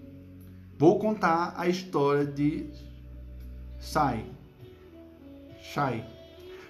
vou 0.77 0.97
contar 0.97 1.53
a 1.57 1.67
história 1.67 2.25
de 2.25 2.69
Sai. 3.79 4.25
Shai. 5.61 6.05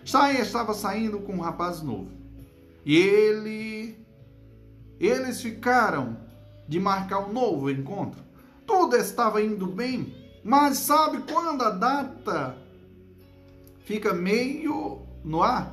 Shai 0.04 0.40
estava 0.42 0.74
saindo 0.74 1.20
com 1.20 1.34
um 1.34 1.42
rapaz 1.42 1.82
novo. 1.82 2.19
E 2.90 2.98
ele 2.98 4.04
eles 5.00 5.40
ficaram 5.44 6.18
de 6.68 6.80
marcar 6.80 7.20
um 7.20 7.32
novo 7.32 7.70
encontro. 7.70 8.20
Tudo 8.66 8.96
estava 8.96 9.44
indo 9.44 9.68
bem, 9.68 10.12
mas 10.44 10.80
sabe 10.80 11.20
quando 11.32 11.62
a 11.62 11.70
data 11.70 12.58
fica 13.86 14.12
meio 14.12 15.04
no 15.24 15.44
ar? 15.44 15.72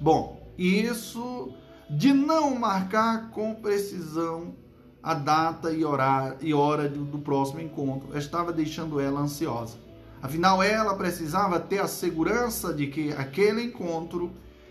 Bom, 0.00 0.50
isso 0.56 1.52
de 1.90 2.10
não 2.14 2.54
marcar 2.54 3.30
com 3.32 3.56
precisão 3.56 4.54
a 5.02 5.12
data 5.12 5.70
e, 5.70 5.84
horário, 5.84 6.38
e 6.40 6.54
hora 6.54 6.88
do, 6.88 7.04
do 7.04 7.18
próximo 7.18 7.60
encontro 7.60 8.16
estava 8.16 8.50
deixando 8.50 8.98
ela 8.98 9.20
ansiosa. 9.20 9.76
Afinal, 10.22 10.62
ela 10.62 10.96
precisava 10.96 11.60
ter 11.60 11.80
a 11.80 11.86
segurança 11.86 12.72
de 12.72 12.86
que 12.86 13.12
aquele 13.12 13.64
encontro 13.64 14.30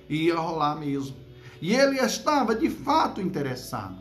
ia 0.10 0.36
rolar 0.36 0.76
mesmo. 0.76 1.29
E 1.62 1.74
ele 1.76 2.00
estava 2.00 2.56
de 2.56 2.70
fato 2.70 3.22
interessado. 3.22 3.98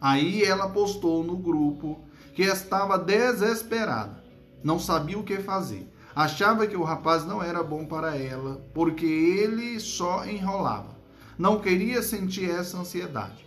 Aí 0.00 0.42
ela 0.42 0.68
postou 0.68 1.24
no 1.24 1.36
grupo 1.36 2.00
que 2.34 2.42
estava 2.42 2.98
desesperada, 2.98 4.22
não 4.62 4.78
sabia 4.78 5.18
o 5.18 5.24
que 5.24 5.38
fazer. 5.38 5.90
Achava 6.14 6.66
que 6.66 6.76
o 6.76 6.82
rapaz 6.82 7.26
não 7.26 7.42
era 7.42 7.62
bom 7.62 7.84
para 7.84 8.16
ela, 8.16 8.64
porque 8.72 9.04
ele 9.04 9.78
só 9.78 10.24
enrolava. 10.24 10.96
Não 11.38 11.60
queria 11.60 12.00
sentir 12.00 12.48
essa 12.48 12.78
ansiedade. 12.78 13.44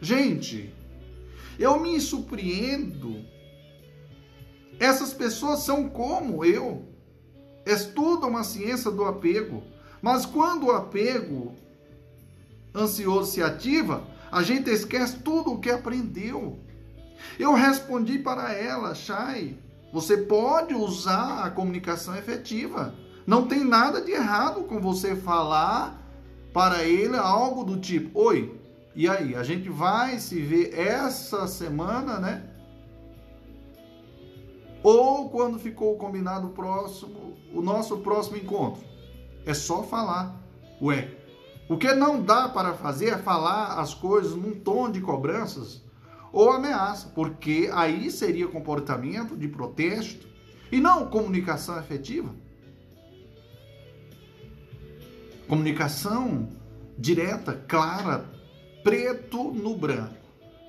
Gente, 0.00 0.74
eu 1.58 1.78
me 1.78 2.00
surpreendo. 2.00 3.22
Essas 4.80 5.12
pessoas 5.12 5.60
são 5.60 5.88
como 5.88 6.44
eu. 6.44 6.86
Estudam 7.66 8.36
a 8.36 8.44
ciência 8.44 8.90
do 8.90 9.04
apego. 9.04 9.62
Mas 10.00 10.24
quando 10.24 10.66
o 10.66 10.72
apego 10.72 11.54
ansioso 12.76 13.32
se 13.32 13.42
ativa, 13.42 14.04
a 14.30 14.42
gente 14.42 14.70
esquece 14.70 15.18
tudo 15.18 15.52
o 15.52 15.58
que 15.58 15.70
aprendeu. 15.70 16.58
Eu 17.38 17.54
respondi 17.54 18.18
para 18.18 18.52
ela, 18.52 18.94
Chay, 18.94 19.58
você 19.92 20.16
pode 20.16 20.74
usar 20.74 21.44
a 21.44 21.50
comunicação 21.50 22.14
efetiva. 22.16 22.94
Não 23.26 23.46
tem 23.46 23.64
nada 23.64 24.00
de 24.00 24.12
errado 24.12 24.64
com 24.64 24.80
você 24.80 25.16
falar 25.16 26.02
para 26.52 26.84
ele 26.84 27.16
algo 27.16 27.64
do 27.64 27.78
tipo: 27.78 28.18
Oi, 28.20 28.60
e 28.94 29.08
aí, 29.08 29.34
a 29.34 29.42
gente 29.42 29.68
vai 29.68 30.18
se 30.18 30.40
ver 30.40 30.72
essa 30.78 31.46
semana, 31.46 32.18
né? 32.18 32.44
Ou 34.82 35.28
quando 35.28 35.58
ficou 35.58 35.96
combinado 35.96 36.46
o 36.46 36.50
próximo, 36.50 37.36
o 37.52 37.60
nosso 37.60 37.98
próximo 37.98 38.36
encontro. 38.36 38.82
É 39.44 39.52
só 39.52 39.82
falar. 39.82 40.40
Ué, 40.80 41.15
o 41.68 41.76
que 41.76 41.92
não 41.92 42.22
dá 42.22 42.48
para 42.48 42.74
fazer 42.74 43.08
é 43.08 43.18
falar 43.18 43.80
as 43.80 43.92
coisas 43.92 44.34
num 44.34 44.54
tom 44.54 44.90
de 44.90 45.00
cobranças 45.00 45.82
ou 46.32 46.50
ameaça, 46.50 47.08
porque 47.14 47.70
aí 47.72 48.10
seria 48.10 48.46
comportamento 48.46 49.36
de 49.36 49.48
protesto 49.48 50.28
e 50.70 50.80
não 50.80 51.08
comunicação 51.08 51.78
efetiva. 51.78 52.34
Comunicação 55.48 56.48
direta, 56.98 57.54
clara, 57.68 58.28
preto 58.82 59.52
no 59.52 59.76
branco, 59.76 60.14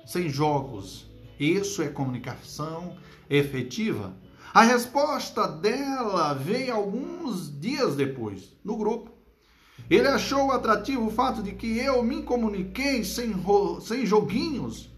sem 0.06 0.28
jogos. 0.28 1.08
Isso 1.38 1.82
é 1.82 1.88
comunicação 1.88 2.96
efetiva? 3.28 4.12
A 4.52 4.62
resposta 4.62 5.46
dela 5.46 6.32
veio 6.32 6.74
alguns 6.74 7.60
dias 7.60 7.94
depois, 7.94 8.56
no 8.64 8.76
grupo. 8.76 9.17
Ele 9.90 10.06
achou 10.06 10.52
atrativo 10.52 11.06
o 11.06 11.10
fato 11.10 11.42
de 11.42 11.52
que 11.52 11.78
eu 11.78 12.02
me 12.02 12.22
comuniquei 12.22 13.04
sem, 13.04 13.34
sem 13.80 14.04
joguinhos. 14.04 14.90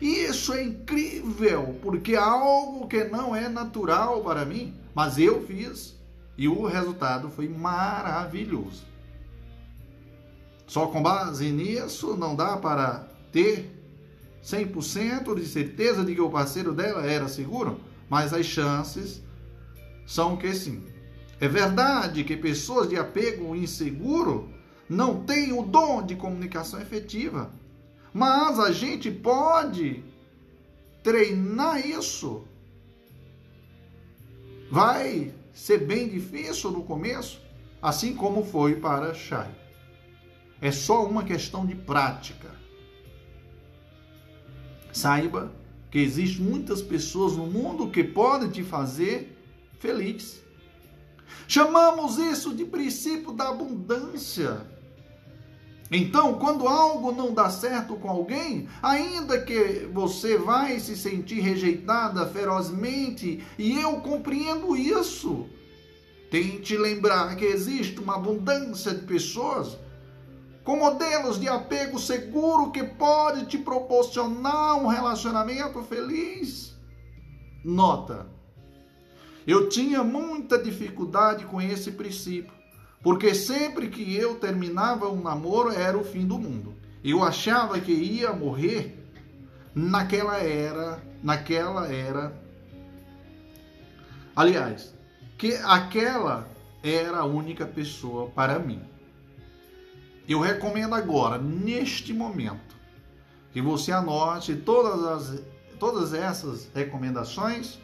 E 0.00 0.24
isso 0.24 0.52
é 0.54 0.62
incrível, 0.62 1.78
porque 1.82 2.14
é 2.14 2.18
algo 2.18 2.88
que 2.88 3.04
não 3.04 3.36
é 3.36 3.48
natural 3.48 4.22
para 4.22 4.46
mim, 4.46 4.74
mas 4.94 5.18
eu 5.18 5.46
fiz 5.46 5.98
e 6.38 6.48
o 6.48 6.64
resultado 6.64 7.28
foi 7.28 7.48
maravilhoso. 7.48 8.82
Só 10.66 10.86
com 10.86 11.02
base 11.02 11.50
nisso 11.50 12.16
não 12.16 12.34
dá 12.34 12.56
para 12.56 13.08
ter 13.30 13.70
100% 14.42 15.34
de 15.34 15.46
certeza 15.46 16.02
de 16.04 16.14
que 16.14 16.20
o 16.20 16.30
parceiro 16.30 16.72
dela 16.72 17.04
era 17.04 17.28
seguro, 17.28 17.80
mas 18.08 18.32
as 18.32 18.46
chances 18.46 19.22
são 20.06 20.36
que 20.36 20.54
sim. 20.54 20.82
É 21.40 21.48
verdade 21.48 22.22
que 22.22 22.36
pessoas 22.36 22.88
de 22.88 22.96
apego 22.96 23.56
inseguro 23.56 24.50
não 24.86 25.24
têm 25.24 25.52
o 25.52 25.62
dom 25.62 26.04
de 26.04 26.14
comunicação 26.14 26.80
efetiva, 26.80 27.50
mas 28.12 28.58
a 28.58 28.70
gente 28.70 29.10
pode 29.10 30.04
treinar 31.02 31.80
isso. 31.86 32.44
Vai 34.70 35.32
ser 35.54 35.78
bem 35.78 36.08
difícil 36.08 36.70
no 36.70 36.82
começo, 36.82 37.40
assim 37.80 38.14
como 38.14 38.44
foi 38.44 38.76
para 38.76 39.14
Shai. 39.14 39.50
É 40.60 40.70
só 40.70 41.06
uma 41.06 41.24
questão 41.24 41.64
de 41.64 41.74
prática. 41.74 42.50
Saiba 44.92 45.50
que 45.90 45.98
existem 45.98 46.44
muitas 46.44 46.82
pessoas 46.82 47.34
no 47.36 47.46
mundo 47.46 47.90
que 47.90 48.04
podem 48.04 48.50
te 48.50 48.62
fazer 48.62 49.36
feliz. 49.78 50.39
Chamamos 51.46 52.18
isso 52.18 52.54
de 52.54 52.64
princípio 52.64 53.32
da 53.32 53.48
abundância. 53.48 54.66
Então, 55.90 56.34
quando 56.38 56.68
algo 56.68 57.10
não 57.10 57.34
dá 57.34 57.50
certo 57.50 57.96
com 57.96 58.08
alguém, 58.08 58.68
ainda 58.80 59.40
que 59.40 59.88
você 59.92 60.38
vai 60.38 60.78
se 60.78 60.96
sentir 60.96 61.40
rejeitada 61.40 62.24
ferozmente, 62.26 63.44
e 63.58 63.80
eu 63.80 64.00
compreendo 64.00 64.76
isso, 64.76 65.46
tente 66.30 66.76
lembrar 66.76 67.34
que 67.34 67.44
existe 67.44 67.98
uma 67.98 68.14
abundância 68.14 68.94
de 68.94 69.04
pessoas 69.04 69.76
com 70.62 70.76
modelos 70.76 71.40
de 71.40 71.48
apego 71.48 71.98
seguro 71.98 72.70
que 72.70 72.84
pode 72.84 73.46
te 73.46 73.58
proporcionar 73.58 74.76
um 74.76 74.86
relacionamento 74.86 75.82
feliz. 75.82 76.76
Nota: 77.64 78.28
eu 79.46 79.68
tinha 79.68 80.04
muita 80.04 80.58
dificuldade 80.58 81.44
com 81.46 81.60
esse 81.60 81.92
princípio, 81.92 82.52
porque 83.02 83.34
sempre 83.34 83.88
que 83.88 84.14
eu 84.14 84.36
terminava 84.36 85.08
um 85.08 85.22
namoro 85.22 85.70
era 85.70 85.96
o 85.96 86.04
fim 86.04 86.26
do 86.26 86.38
mundo. 86.38 86.74
Eu 87.02 87.24
achava 87.24 87.80
que 87.80 87.92
ia 87.92 88.32
morrer 88.32 88.98
naquela 89.74 90.38
era, 90.38 91.02
naquela 91.22 91.88
era. 91.90 92.38
Aliás, 94.36 94.94
que 95.38 95.54
aquela 95.64 96.46
era 96.82 97.18
a 97.18 97.24
única 97.24 97.64
pessoa 97.64 98.28
para 98.28 98.58
mim. 98.58 98.82
Eu 100.28 100.40
recomendo 100.40 100.94
agora, 100.94 101.38
neste 101.38 102.12
momento, 102.12 102.76
que 103.52 103.60
você 103.60 103.90
anote 103.90 104.54
todas, 104.54 105.04
as, 105.04 105.42
todas 105.78 106.14
essas 106.14 106.68
recomendações 106.74 107.78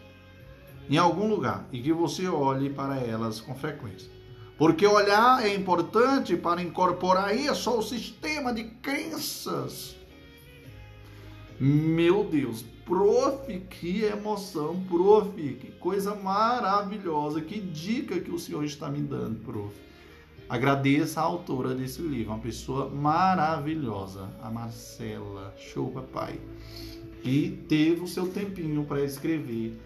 em 0.89 0.97
algum 0.97 1.29
lugar 1.29 1.67
e 1.73 1.81
que 1.81 1.93
você 1.93 2.29
olhe 2.29 2.71
para 2.71 2.99
elas 2.99 3.41
com 3.41 3.55
frequência. 3.55 4.11
Porque 4.59 4.87
olhar 4.87 5.45
é 5.45 5.55
importante 5.55 6.37
para 6.37 6.63
incorporar 6.63 7.37
isso 7.37 7.69
ao 7.69 7.83
sistema 7.83 8.55
de 8.55 8.65
crenças. 8.65 9.97
Meu 11.61 12.25
Deus, 12.25 12.65
prof, 12.85 13.61
que 13.71 14.03
emoção, 14.05 14.83
prof, 14.89 15.31
que 15.35 15.71
coisa 15.73 16.15
maravilhosa, 16.15 17.41
que 17.41 17.61
dica 17.61 18.21
que 18.21 18.31
o 18.31 18.39
senhor 18.39 18.65
está 18.65 18.89
me 18.91 19.01
dando, 19.01 19.41
prof. 19.45 19.75
Agradeça 20.49 21.21
a 21.21 21.25
autora 21.25 21.75
desse 21.75 22.01
livro, 22.01 22.33
uma 22.33 22.39
pessoa 22.39 22.89
maravilhosa, 22.89 24.31
a 24.41 24.49
Marcela. 24.49 25.53
Show, 25.59 25.91
papai. 25.91 26.39
E 27.25 27.51
teve 27.69 28.03
o 28.03 28.07
seu 28.07 28.29
tempinho 28.29 28.85
para 28.85 29.03
escrever 29.03 29.77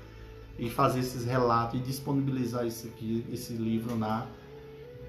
e 0.60 0.68
fazer 0.68 1.00
esses 1.00 1.24
relatos 1.24 1.80
e 1.80 1.82
disponibilizar 1.82 2.66
isso 2.66 2.86
aqui, 2.86 3.24
esse 3.32 3.54
livro 3.54 3.96
na, 3.96 4.26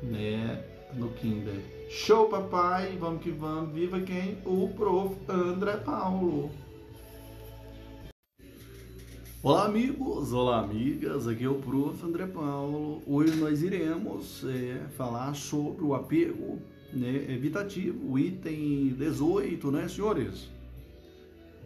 né, 0.01 0.63
no 0.93 1.09
Kindle. 1.09 1.61
Show, 1.89 2.29
papai. 2.29 2.95
Vamos 2.97 3.21
que 3.21 3.31
vamos. 3.31 3.73
Viva 3.73 3.99
quem? 3.99 4.37
O 4.45 4.69
prof. 4.69 5.13
André 5.27 5.75
Paulo. 5.75 6.49
Olá 9.43 9.65
amigos, 9.65 10.31
olá 10.31 10.59
amigas, 10.59 11.27
aqui 11.27 11.43
é 11.43 11.49
o 11.49 11.55
Prof. 11.55 12.05
André 12.05 12.27
Paulo. 12.27 13.01
Hoje 13.07 13.35
nós 13.37 13.63
iremos 13.63 14.45
é, 14.45 14.87
falar 14.95 15.33
sobre 15.33 15.83
o 15.83 15.95
apego 15.95 16.59
né, 16.93 17.25
evitativo, 17.27 18.19
item 18.19 18.89
18, 18.89 19.71
né 19.71 19.87
senhores? 19.87 20.47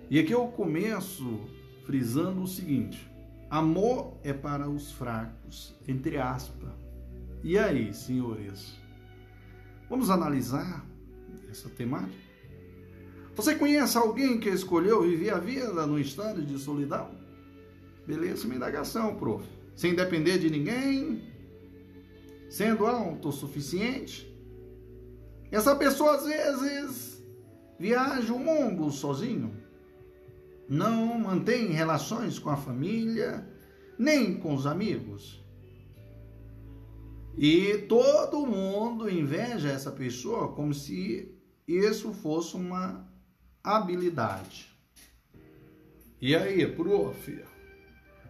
E 0.09 0.17
aqui 0.17 0.31
eu 0.31 0.47
começo 0.47 1.41
frisando 1.85 2.43
o 2.43 2.47
seguinte, 2.47 3.09
amor 3.55 4.17
é 4.21 4.33
para 4.33 4.69
os 4.69 4.91
fracos, 4.91 5.73
entre 5.87 6.17
aspas. 6.17 6.73
E 7.41 7.57
aí, 7.57 7.93
senhores? 7.93 8.77
Vamos 9.89 10.09
analisar 10.09 10.85
essa 11.49 11.69
temática? 11.69 12.25
Você 13.33 13.55
conhece 13.55 13.97
alguém 13.97 14.39
que 14.39 14.49
escolheu 14.49 15.03
viver 15.03 15.29
a 15.29 15.39
vida 15.39 15.87
no 15.87 15.97
estado 15.97 16.41
de 16.41 16.57
solidão? 16.59 17.11
Beleza, 18.05 18.45
uma 18.45 18.55
indagação, 18.55 19.15
prof. 19.15 19.47
Sem 19.75 19.95
depender 19.95 20.37
de 20.37 20.49
ninguém, 20.49 21.23
sendo 22.49 22.85
autossuficiente. 22.85 24.31
Essa 25.49 25.75
pessoa 25.75 26.15
às 26.15 26.25
vezes 26.25 27.25
viaja 27.79 28.33
o 28.33 28.39
mundo 28.39 28.89
sozinho, 28.91 29.53
não 30.69 31.17
mantém 31.19 31.67
relações 31.67 32.39
com 32.39 32.49
a 32.49 32.57
família, 32.57 33.47
nem 33.97 34.37
com 34.37 34.53
os 34.53 34.65
amigos. 34.65 35.43
E 37.37 37.79
todo 37.89 38.45
mundo 38.45 39.09
inveja 39.09 39.69
essa 39.69 39.91
pessoa 39.91 40.53
como 40.53 40.73
se 40.73 41.35
isso 41.67 42.13
fosse 42.13 42.55
uma 42.55 43.07
habilidade. 43.63 44.73
E 46.21 46.35
aí, 46.35 46.65
prof? 46.65 47.45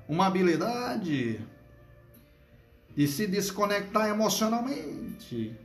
uma 0.08 0.28
habilidade 0.28 1.42
de 2.96 3.08
se 3.08 3.28
desconectar 3.28 4.08
emocionalmente, 4.08 5.58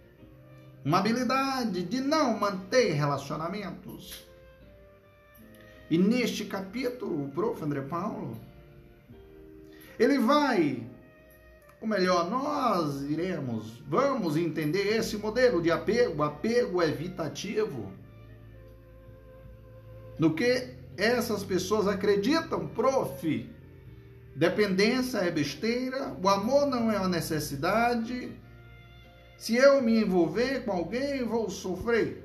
uma 0.85 0.99
habilidade 0.99 1.83
de 1.83 2.01
não 2.01 2.39
manter 2.39 2.93
relacionamentos. 2.93 4.27
E 5.91 5.99
neste 5.99 6.45
capítulo, 6.45 7.25
o 7.25 7.31
prof. 7.31 7.63
André 7.63 7.83
Paulo, 7.83 8.39
ele 9.99 10.19
vai, 10.19 10.87
ou 11.81 11.89
melhor, 11.89 12.31
nós 12.31 13.03
iremos, 13.03 13.83
vamos 13.87 14.37
entender 14.37 14.97
esse 14.97 15.17
modelo 15.17 15.61
de 15.61 15.71
apego, 15.71 16.23
apego 16.23 16.83
evitativo, 16.83 17.93
no 20.19 20.35
que 20.35 20.75
essas 20.97 21.43
pessoas 21.43 21.89
acreditam, 21.89 22.69
prof, 22.69 23.51
Dependência 24.35 25.19
é 25.19 25.31
besteira, 25.31 26.17
o 26.23 26.29
amor 26.29 26.67
não 26.67 26.91
é 26.91 26.99
uma 26.99 27.09
necessidade. 27.09 28.33
Se 29.37 29.57
eu 29.57 29.83
me 29.83 30.01
envolver 30.01 30.65
com 30.65 30.73
alguém, 30.73 31.25
vou 31.25 31.51
sofrer. 31.51 32.25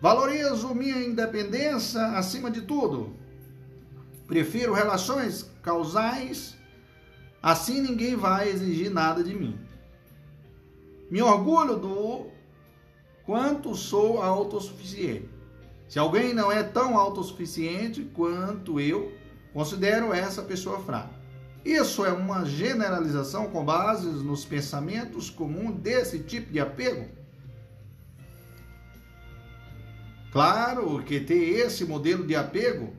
Valorizo 0.00 0.74
minha 0.74 1.00
independência 1.04 2.02
acima 2.18 2.50
de 2.50 2.62
tudo. 2.62 3.16
Prefiro 4.26 4.72
relações 4.72 5.50
causais, 5.62 6.56
assim 7.42 7.80
ninguém 7.80 8.14
vai 8.14 8.48
exigir 8.48 8.90
nada 8.90 9.24
de 9.24 9.34
mim. 9.34 9.58
Me 11.10 11.22
orgulho 11.22 11.76
do 11.76 12.26
quanto 13.24 13.74
sou 13.74 14.22
autossuficiente. 14.22 15.28
Se 15.88 15.98
alguém 15.98 16.34
não 16.34 16.52
é 16.52 16.62
tão 16.62 16.98
autossuficiente 16.98 18.04
quanto 18.14 18.78
eu, 18.78 19.10
Considero 19.52 20.12
essa 20.12 20.42
pessoa 20.42 20.78
fraca. 20.80 21.10
Isso 21.64 22.04
é 22.04 22.12
uma 22.12 22.44
generalização 22.44 23.48
com 23.48 23.64
bases 23.64 24.22
nos 24.22 24.44
pensamentos 24.44 25.30
comuns 25.30 25.74
desse 25.80 26.20
tipo 26.20 26.52
de 26.52 26.60
apego? 26.60 27.08
Claro 30.30 31.02
que 31.04 31.20
ter 31.20 31.58
esse 31.60 31.84
modelo 31.84 32.26
de 32.26 32.36
apego 32.36 32.92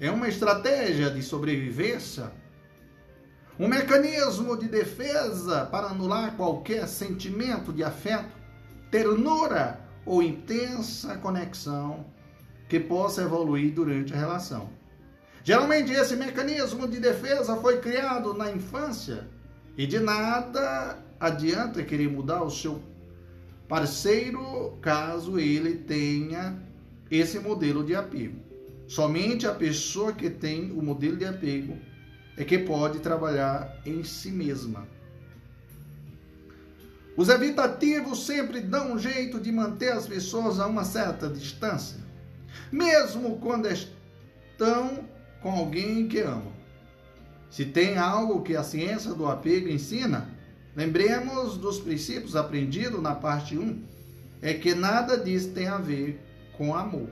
é 0.00 0.10
uma 0.10 0.26
estratégia 0.28 1.10
de 1.10 1.22
sobrevivência, 1.22 2.32
um 3.58 3.68
mecanismo 3.68 4.56
de 4.56 4.68
defesa 4.68 5.66
para 5.66 5.88
anular 5.88 6.34
qualquer 6.34 6.88
sentimento 6.88 7.72
de 7.72 7.84
afeto, 7.84 8.32
ternura 8.90 9.80
ou 10.06 10.22
intensa 10.22 11.16
conexão 11.18 12.06
que 12.68 12.80
possa 12.80 13.22
evoluir 13.22 13.72
durante 13.74 14.14
a 14.14 14.16
relação. 14.16 14.70
Geralmente 15.44 15.92
esse 15.92 16.16
mecanismo 16.16 16.88
de 16.88 16.98
defesa 16.98 17.56
foi 17.56 17.80
criado 17.80 18.32
na 18.32 18.50
infância 18.50 19.28
e 19.76 19.86
de 19.86 20.00
nada 20.00 20.98
adianta 21.20 21.82
querer 21.82 22.08
mudar 22.08 22.42
o 22.42 22.50
seu 22.50 22.82
parceiro 23.68 24.76
caso 24.80 25.38
ele 25.38 25.76
tenha 25.76 26.62
esse 27.10 27.38
modelo 27.38 27.84
de 27.84 27.94
apego. 27.94 28.40
Somente 28.86 29.46
a 29.46 29.54
pessoa 29.54 30.12
que 30.12 30.28
tem 30.28 30.70
o 30.72 30.82
modelo 30.82 31.16
de 31.16 31.24
apego 31.24 31.78
é 32.36 32.44
que 32.44 32.58
pode 32.58 33.00
trabalhar 33.00 33.80
em 33.86 34.02
si 34.02 34.30
mesma. 34.30 34.86
Os 37.16 37.28
evitativos 37.28 38.24
sempre 38.24 38.60
dão 38.60 38.92
um 38.92 38.98
jeito 38.98 39.38
de 39.38 39.52
manter 39.52 39.92
as 39.92 40.06
pessoas 40.06 40.58
a 40.58 40.66
uma 40.66 40.84
certa 40.84 41.28
distância, 41.28 41.98
mesmo 42.70 43.38
quando 43.38 43.68
estão 43.68 45.06
com 45.42 45.50
alguém 45.50 46.08
que 46.08 46.20
amam. 46.20 46.52
Se 47.50 47.66
tem 47.66 47.98
algo 47.98 48.42
que 48.42 48.56
a 48.56 48.62
ciência 48.62 49.12
do 49.12 49.26
apego 49.26 49.68
ensina, 49.68 50.30
lembremos 50.74 51.56
dos 51.56 51.78
princípios 51.78 52.36
aprendidos 52.36 53.02
na 53.02 53.14
parte 53.14 53.56
1, 53.58 53.82
é 54.40 54.54
que 54.54 54.74
nada 54.74 55.16
disso 55.16 55.50
tem 55.50 55.68
a 55.68 55.78
ver 55.78 56.20
com 56.56 56.74
amor. 56.74 57.08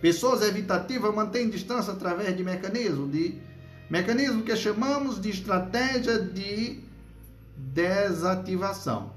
Pessoas 0.00 0.42
evitativas 0.42 1.14
mantêm 1.14 1.50
distância 1.50 1.92
através 1.92 2.34
de 2.36 2.42
mecanismo 2.42 3.06
de 3.06 3.38
mecanismo 3.90 4.42
que 4.42 4.56
chamamos 4.56 5.20
de 5.20 5.30
estratégia 5.30 6.18
de 6.18 6.80
desativação. 7.56 9.12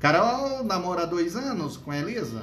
Carol 0.00 0.64
namora 0.64 1.02
há 1.02 1.06
dois 1.06 1.36
anos 1.36 1.76
com 1.76 1.94
Elisa. 1.94 2.42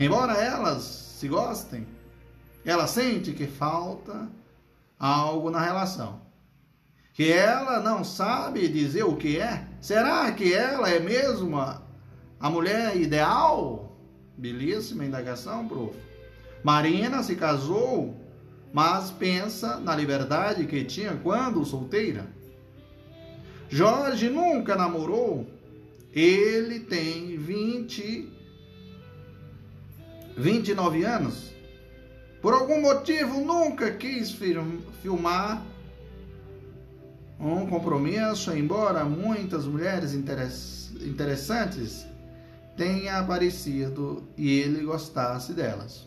Embora 0.00 0.34
elas 0.34 0.82
se 0.82 1.28
gostem, 1.28 1.86
ela 2.66 2.88
sente 2.88 3.32
que 3.32 3.46
falta 3.46 4.28
algo 4.98 5.50
na 5.50 5.60
relação. 5.60 6.20
Que 7.14 7.32
ela 7.32 7.80
não 7.80 8.02
sabe 8.02 8.68
dizer 8.68 9.04
o 9.04 9.16
que 9.16 9.38
é. 9.38 9.66
Será 9.80 10.30
que 10.32 10.52
ela 10.52 10.90
é 10.90 10.98
mesmo 10.98 11.56
a, 11.58 11.80
a 12.40 12.50
mulher 12.50 12.96
ideal? 12.96 13.96
Belíssima 14.36 15.04
indagação, 15.04 15.66
prof. 15.66 15.96
Marina 16.62 17.22
se 17.22 17.36
casou, 17.36 18.14
mas 18.72 19.12
pensa 19.12 19.78
na 19.78 19.94
liberdade 19.94 20.66
que 20.66 20.84
tinha 20.84 21.14
quando 21.16 21.64
solteira. 21.64 22.26
Jorge 23.68 24.28
nunca 24.28 24.74
namorou. 24.74 25.46
Ele 26.12 26.80
tem 26.80 27.36
20 27.38 28.32
29 30.36 31.04
anos. 31.04 31.55
Por 32.46 32.54
algum 32.54 32.80
motivo 32.80 33.40
nunca 33.40 33.90
quis 33.90 34.30
filmar 35.02 35.66
um 37.40 37.66
compromisso, 37.66 38.56
embora 38.56 39.04
muitas 39.04 39.66
mulheres 39.66 40.14
interessantes 40.14 42.06
tenha 42.76 43.18
aparecido 43.18 44.22
e 44.36 44.60
ele 44.60 44.84
gostasse 44.84 45.54
delas. 45.54 46.06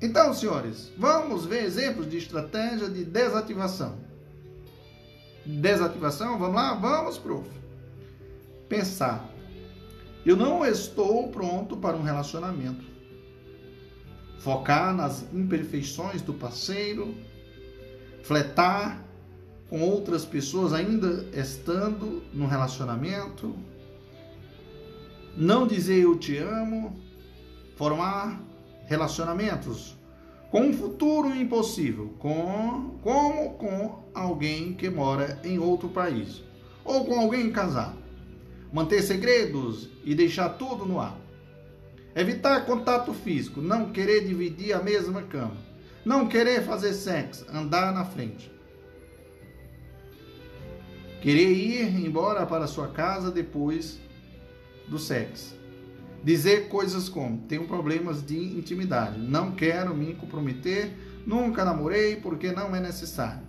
Então, 0.00 0.32
senhores, 0.32 0.90
vamos 0.96 1.44
ver 1.44 1.64
exemplos 1.64 2.08
de 2.08 2.16
estratégia 2.16 2.88
de 2.88 3.04
desativação. 3.04 3.98
Desativação, 5.44 6.38
vamos 6.38 6.56
lá? 6.56 6.72
Vamos, 6.72 7.18
prof. 7.18 7.46
Pensar. 8.70 9.28
Eu 10.24 10.34
não 10.34 10.64
estou 10.64 11.28
pronto 11.28 11.76
para 11.76 11.94
um 11.94 12.02
relacionamento. 12.02 12.91
Focar 14.42 14.92
nas 14.92 15.24
imperfeições 15.32 16.20
do 16.20 16.34
parceiro, 16.34 17.14
fletar 18.24 19.00
com 19.70 19.80
outras 19.82 20.24
pessoas 20.24 20.72
ainda 20.72 21.28
estando 21.32 22.24
no 22.34 22.46
relacionamento, 22.46 23.54
não 25.36 25.64
dizer 25.64 26.02
eu 26.02 26.18
te 26.18 26.36
amo, 26.38 27.00
formar 27.76 28.42
relacionamentos 28.86 29.96
com 30.50 30.62
um 30.62 30.72
futuro 30.74 31.34
impossível, 31.34 32.12
com, 32.18 32.98
como 33.00 33.54
com 33.54 34.02
alguém 34.12 34.74
que 34.74 34.90
mora 34.90 35.40
em 35.44 35.60
outro 35.60 35.88
país, 35.88 36.42
ou 36.84 37.04
com 37.04 37.18
alguém 37.18 37.52
casado. 37.52 37.96
Manter 38.72 39.02
segredos 39.02 39.88
e 40.04 40.16
deixar 40.16 40.48
tudo 40.50 40.84
no 40.84 41.00
ar. 41.00 41.21
Evitar 42.14 42.66
contato 42.66 43.14
físico, 43.14 43.60
não 43.62 43.90
querer 43.90 44.26
dividir 44.26 44.74
a 44.74 44.82
mesma 44.82 45.22
cama, 45.22 45.56
não 46.04 46.28
querer 46.28 46.62
fazer 46.62 46.92
sexo, 46.92 47.46
andar 47.50 47.92
na 47.92 48.04
frente. 48.04 48.52
Querer 51.22 51.52
ir 51.52 52.04
embora 52.04 52.44
para 52.44 52.66
sua 52.66 52.88
casa 52.88 53.30
depois 53.30 53.98
do 54.88 54.98
sexo. 54.98 55.56
Dizer 56.22 56.68
coisas 56.68 57.08
como: 57.08 57.38
tenho 57.48 57.66
problemas 57.66 58.24
de 58.24 58.36
intimidade, 58.36 59.18
não 59.18 59.52
quero 59.52 59.94
me 59.94 60.14
comprometer, 60.14 60.92
nunca 61.26 61.64
namorei 61.64 62.16
porque 62.16 62.52
não 62.52 62.74
é 62.76 62.80
necessário. 62.80 63.42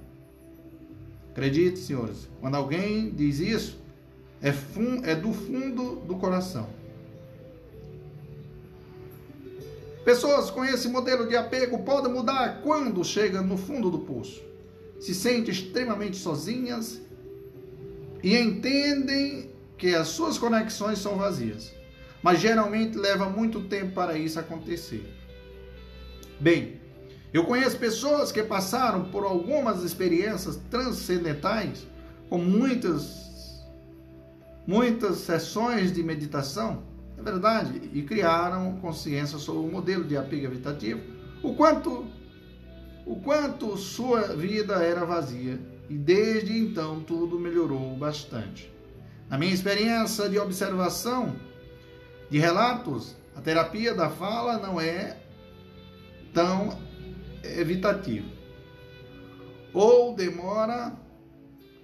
Acredite, 1.32 1.80
senhores, 1.80 2.30
quando 2.40 2.56
alguém 2.56 3.10
diz 3.10 3.40
isso, 3.40 3.82
é, 4.40 4.52
fun 4.52 5.02
é 5.04 5.16
do 5.16 5.34
fundo 5.34 5.96
do 6.06 6.16
coração. 6.16 6.70
Pessoas 10.04 10.50
com 10.52 10.66
esse 10.66 10.90
modelo 10.90 11.28
de 11.28 11.36
apego 11.36 11.80
podem 11.80 12.12
mudar 12.12 12.62
quando 12.62 13.04
chegam 13.06 13.44
no 13.44 13.58
fundo 13.58 13.90
do 13.90 14.00
poço. 14.00 14.42
Se 15.00 15.14
sentem 15.16 15.54
extremamente 15.54 16.18
sozinhas 16.18 17.02
e 18.22 18.38
entendem 18.38 19.50
que 19.78 19.96
as 19.96 20.10
suas 20.10 20.38
conexões 20.38 21.00
são 21.00 21.18
vazias. 21.18 21.74
Mas 22.22 22.40
geralmente 22.40 22.98
leva 22.98 23.30
muito 23.30 23.62
tempo 23.62 23.94
para 23.94 24.18
isso 24.18 24.40
acontecer. 24.40 25.06
Bem, 26.40 26.82
eu 27.34 27.46
conheço 27.46 27.78
pessoas 27.78 28.32
que 28.32 28.44
passaram 28.44 29.06
por 29.06 29.24
algumas 29.24 29.84
experiências 29.84 30.58
transcendentais, 30.70 31.88
com 32.30 32.38
muitas 32.38 33.24
muitas 34.66 35.18
sessões 35.18 35.92
de 35.92 36.02
meditação, 36.02 36.84
verdade, 37.24 37.90
e 37.94 38.02
criaram 38.04 38.78
consciência 38.82 39.38
sobre 39.38 39.68
o 39.68 39.72
modelo 39.72 40.04
de 40.04 40.18
apego 40.18 40.46
evitativo, 40.46 41.02
o 41.42 41.56
quanto 41.56 42.06
o 43.06 43.18
quanto 43.18 43.76
sua 43.76 44.36
vida 44.36 44.76
era 44.76 45.04
vazia 45.04 45.60
e 45.90 45.98
desde 45.98 46.58
então 46.58 47.02
tudo 47.02 47.38
melhorou 47.38 47.96
bastante. 47.98 48.72
Na 49.30 49.38
minha 49.38 49.54
experiência 49.54 50.30
de 50.30 50.40
observação 50.40 51.36
de 52.30 52.40
relatos, 52.40 53.16
a 53.36 53.42
terapia 53.42 53.94
da 53.94 54.10
fala 54.10 54.58
não 54.58 54.80
é 54.80 55.18
tão 56.34 56.78
evitativa 57.44 58.28
ou 59.74 60.16
demora 60.16 60.94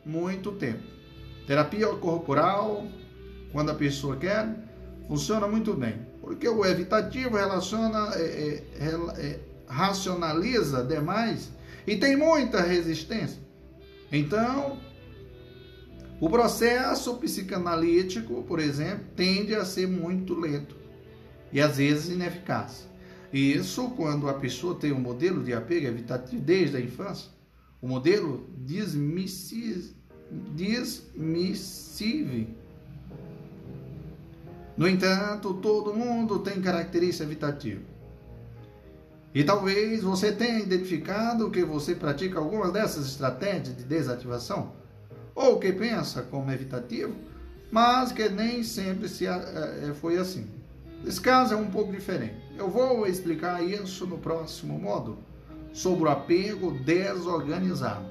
muito 0.05 0.53
tempo. 0.53 0.83
Terapia 1.47 1.87
corporal, 1.95 2.85
quando 3.51 3.71
a 3.71 3.75
pessoa 3.75 4.15
quer, 4.15 4.68
funciona 5.09 5.47
muito 5.47 5.73
bem, 5.73 6.05
porque 6.21 6.47
o 6.47 6.63
evitativo 6.63 7.35
relaciona, 7.35 8.11
é, 8.13 8.63
é, 8.79 8.95
é, 9.17 9.39
racionaliza 9.67 10.83
demais 10.83 11.49
e 11.87 11.97
tem 11.97 12.15
muita 12.15 12.61
resistência. 12.61 13.41
Então, 14.11 14.77
o 16.21 16.29
processo 16.29 17.15
psicanalítico, 17.15 18.43
por 18.43 18.59
exemplo, 18.59 19.05
tende 19.15 19.55
a 19.55 19.65
ser 19.65 19.87
muito 19.87 20.39
lento 20.39 20.75
e 21.51 21.59
às 21.59 21.77
vezes 21.77 22.09
ineficaz. 22.09 22.87
Isso 23.33 23.89
quando 23.91 24.29
a 24.29 24.35
pessoa 24.35 24.75
tem 24.75 24.91
um 24.91 24.99
modelo 24.99 25.43
de 25.43 25.53
apego 25.53 25.87
evitativo 25.87 26.41
desde 26.41 26.77
a 26.77 26.79
infância, 26.79 27.31
o 27.81 27.87
modelo 27.87 28.47
dismissive. 28.59 29.95
No 34.79 34.87
entanto, 34.87 35.55
todo 35.55 35.93
mundo 35.93 36.39
tem 36.39 36.61
característica 36.61 37.25
evitativa. 37.25 37.81
E 39.35 39.43
talvez 39.43 40.01
você 40.01 40.31
tenha 40.31 40.57
identificado 40.59 41.51
que 41.51 41.65
você 41.65 41.93
pratica 41.93 42.39
algumas 42.39 42.71
dessas 42.71 43.05
estratégias 43.05 43.75
de 43.75 43.83
desativação 43.83 44.71
ou 45.35 45.59
que 45.59 45.73
pensa 45.73 46.21
como 46.21 46.49
evitativo, 46.49 47.13
mas 47.69 48.13
que 48.13 48.29
nem 48.29 48.63
sempre 48.63 49.09
se, 49.09 49.27
é, 49.27 49.91
foi 49.99 50.15
assim. 50.15 50.47
Esse 51.05 51.19
caso 51.19 51.53
é 51.53 51.57
um 51.57 51.69
pouco 51.69 51.91
diferente. 51.91 52.37
Eu 52.57 52.69
vou 52.69 53.05
explicar 53.05 53.61
isso 53.61 54.07
no 54.07 54.17
próximo 54.17 54.79
módulo, 54.79 55.19
sobre 55.73 56.05
o 56.05 56.09
apego 56.09 56.71
desorganizado. 56.85 58.05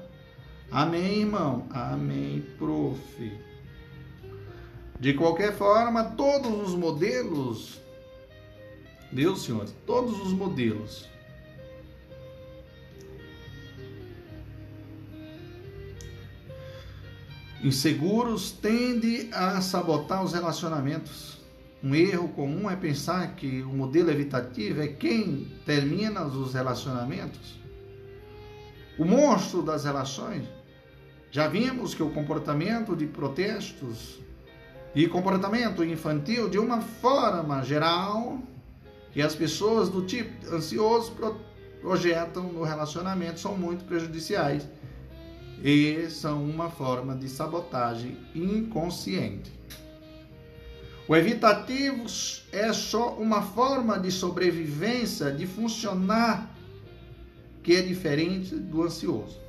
Amém, 0.69 1.21
irmão? 1.21 1.65
Amém, 1.71 2.45
prof. 2.59 3.48
De 4.99 5.13
qualquer 5.13 5.53
forma, 5.53 6.03
todos 6.03 6.69
os 6.69 6.75
modelos, 6.75 7.79
Deus, 9.11 9.43
senhores, 9.43 9.73
todos 9.85 10.19
os 10.21 10.33
modelos 10.33 11.07
inseguros 17.63 18.51
tende 18.51 19.29
a 19.33 19.61
sabotar 19.61 20.23
os 20.23 20.33
relacionamentos. 20.33 21.39
Um 21.83 21.95
erro 21.95 22.27
comum 22.29 22.69
é 22.69 22.75
pensar 22.75 23.35
que 23.35 23.61
o 23.61 23.69
modelo 23.69 24.11
evitativo 24.11 24.81
é 24.81 24.87
quem 24.87 25.47
termina 25.65 26.25
os 26.25 26.53
relacionamentos. 26.53 27.59
O 28.97 29.05
monstro 29.05 29.61
das 29.61 29.85
relações. 29.85 30.45
Já 31.31 31.47
vimos 31.47 31.93
que 31.93 32.03
o 32.03 32.09
comportamento 32.09 32.95
de 32.95 33.05
protestos 33.05 34.19
e 34.95 35.07
comportamento 35.07 35.83
infantil, 35.83 36.49
de 36.49 36.57
uma 36.57 36.81
forma 36.81 37.63
geral, 37.63 38.39
que 39.11 39.21
as 39.21 39.35
pessoas 39.35 39.89
do 39.89 40.05
tipo 40.05 40.53
ansioso 40.53 41.15
projetam 41.81 42.43
no 42.51 42.63
relacionamento 42.63 43.39
são 43.39 43.57
muito 43.57 43.85
prejudiciais 43.85 44.67
e 45.63 46.07
são 46.09 46.43
uma 46.43 46.69
forma 46.69 47.15
de 47.15 47.27
sabotagem 47.27 48.17
inconsciente. 48.33 49.51
O 51.07 51.15
evitativo 51.15 52.05
é 52.51 52.71
só 52.71 53.15
uma 53.15 53.41
forma 53.41 53.99
de 53.99 54.11
sobrevivência, 54.11 55.31
de 55.31 55.47
funcionar, 55.47 56.55
que 57.63 57.75
é 57.75 57.81
diferente 57.81 58.55
do 58.55 58.83
ansioso. 58.83 59.39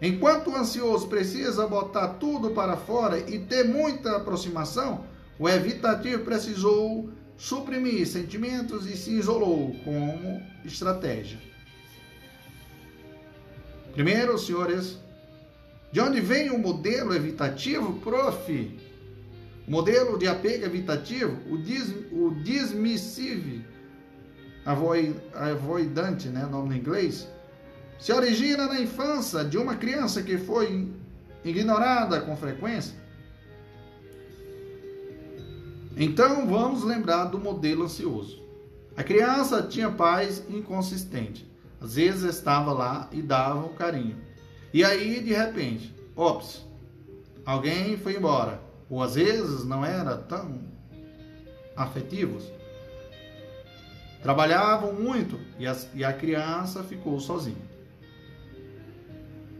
Enquanto 0.00 0.50
o 0.50 0.56
ansioso 0.56 1.08
precisa 1.08 1.66
botar 1.66 2.08
tudo 2.14 2.50
para 2.50 2.76
fora 2.76 3.18
e 3.18 3.38
ter 3.40 3.64
muita 3.64 4.16
aproximação, 4.16 5.04
o 5.38 5.48
evitativo 5.48 6.24
precisou 6.24 7.10
suprimir 7.36 8.06
sentimentos 8.06 8.86
e 8.86 8.96
se 8.96 9.12
isolou 9.12 9.74
como 9.84 10.42
estratégia. 10.64 11.38
Primeiro, 13.92 14.38
senhores, 14.38 14.98
de 15.90 16.00
onde 16.00 16.20
vem 16.20 16.50
o 16.50 16.58
modelo 16.58 17.14
evitativo, 17.14 17.94
prof? 18.00 18.78
O 19.66 19.70
modelo 19.70 20.18
de 20.18 20.28
apego 20.28 20.64
evitativo, 20.64 21.36
o, 21.50 21.58
dis, 21.58 21.92
o 22.12 22.34
dismissive, 22.42 23.64
avoidante, 24.64 26.28
né, 26.28 26.46
nome 26.46 26.76
em 26.76 26.78
inglês, 26.78 27.28
se 27.98 28.12
origina 28.12 28.66
na 28.66 28.80
infância 28.80 29.44
de 29.44 29.58
uma 29.58 29.76
criança 29.76 30.22
que 30.22 30.38
foi 30.38 30.88
ignorada 31.44 32.20
com 32.20 32.36
frequência. 32.36 32.94
Então 35.96 36.46
vamos 36.46 36.84
lembrar 36.84 37.24
do 37.24 37.38
modelo 37.38 37.84
ansioso. 37.84 38.40
A 38.96 39.02
criança 39.02 39.62
tinha 39.62 39.90
pais 39.90 40.44
inconsistentes. 40.48 41.44
Às 41.80 41.94
vezes 41.94 42.24
estava 42.24 42.72
lá 42.72 43.08
e 43.12 43.22
dava 43.22 43.66
um 43.66 43.74
carinho. 43.74 44.16
E 44.72 44.84
aí, 44.84 45.20
de 45.20 45.32
repente, 45.32 45.94
ops, 46.14 46.64
alguém 47.44 47.96
foi 47.96 48.16
embora. 48.16 48.60
Ou 48.90 49.02
às 49.02 49.14
vezes 49.14 49.64
não 49.64 49.84
era 49.84 50.16
tão 50.16 50.60
afetivos. 51.76 52.44
Trabalhavam 54.22 54.92
muito 54.92 55.38
e 55.94 56.04
a 56.04 56.12
criança 56.12 56.82
ficou 56.82 57.20
sozinha. 57.20 57.67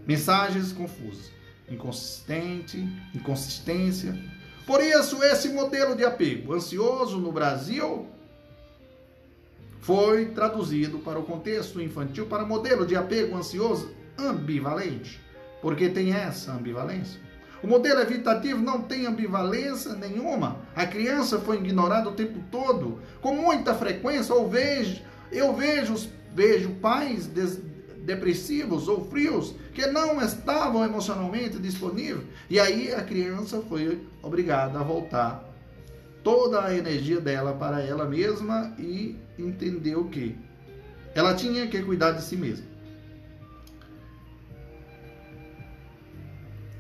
Mensagens 0.09 0.73
confusas, 0.73 1.31
inconsistente, 1.71 2.79
inconsistência. 3.15 4.19
Por 4.67 4.83
isso, 4.83 5.23
esse 5.23 5.51
modelo 5.51 5.95
de 5.95 6.03
apego 6.03 6.55
ansioso 6.55 7.19
no 7.19 7.31
Brasil 7.31 8.07
foi 9.83 10.31
traduzido 10.31 10.99
para 11.01 11.19
o 11.19 11.25
contexto 11.25 11.79
infantil 11.79 12.25
para 12.25 12.47
modelo 12.47 12.87
de 12.87 12.97
apego 12.97 13.37
ansioso 13.37 13.95
ambivalente, 14.19 15.21
porque 15.61 15.91
tem 15.91 16.15
essa 16.15 16.53
ambivalência. 16.53 17.21
O 17.63 17.67
modelo 17.67 18.01
evitativo 18.01 18.63
não 18.63 18.81
tem 18.81 19.05
ambivalência 19.05 19.93
nenhuma. 19.93 20.63
A 20.75 20.87
criança 20.87 21.39
foi 21.39 21.59
ignorada 21.59 22.09
o 22.09 22.15
tempo 22.15 22.43
todo, 22.51 22.99
com 23.21 23.35
muita 23.35 23.75
frequência. 23.75 24.35
Ou 24.35 24.49
vejo, 24.49 25.03
eu 25.31 25.55
vejo, 25.55 26.09
vejo 26.35 26.71
pais 26.77 27.27
depressivos 28.09 28.89
ou 28.89 29.05
frios 29.05 29.55
que 29.73 29.87
não 29.87 30.21
estavam 30.21 30.83
emocionalmente 30.83 31.59
disponíveis. 31.59 32.27
E 32.49 32.59
aí 32.59 32.93
a 32.93 33.03
criança 33.03 33.63
foi 33.69 34.01
obrigada 34.23 34.81
a 34.81 34.83
voltar 34.83 35.45
toda 36.25 36.65
a 36.65 36.75
energia 36.75 37.21
dela 37.21 37.53
para 37.53 37.83
ela 37.83 38.07
mesma 38.07 38.75
e 38.79 39.17
entendeu 39.39 40.07
que 40.07 40.37
ela 41.15 41.35
tinha 41.35 41.67
que 41.67 41.83
cuidar 41.83 42.13
de 42.13 42.23
si 42.23 42.37
mesma. 42.37 42.79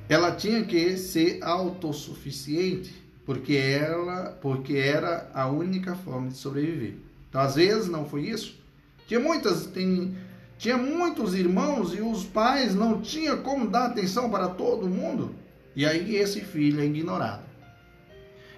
ela 0.08 0.32
tinha 0.32 0.64
que 0.64 0.96
ser 0.96 1.38
autossuficiente, 1.42 2.94
porque 3.26 3.54
ela, 3.54 4.30
porque 4.40 4.74
era 4.74 5.30
a 5.34 5.46
única 5.48 5.94
forma 5.94 6.28
de 6.28 6.38
sobreviver. 6.38 6.94
Então, 7.28 7.42
às 7.42 7.56
vezes 7.56 7.88
não 7.88 8.06
foi 8.06 8.22
isso. 8.22 8.58
Tinha 9.06 9.20
muitas, 9.20 9.66
tem, 9.66 10.16
tinha 10.58 10.76
muitos 10.76 11.34
irmãos 11.34 11.94
e 11.94 12.00
os 12.00 12.24
pais 12.24 12.74
não 12.74 13.00
tinham 13.00 13.38
como 13.42 13.68
dar 13.68 13.86
atenção 13.86 14.28
para 14.28 14.48
todo 14.48 14.88
mundo. 14.88 15.34
E 15.74 15.86
aí 15.86 16.16
esse 16.16 16.40
filho 16.40 16.80
é 16.80 16.84
ignorado. 16.84 17.44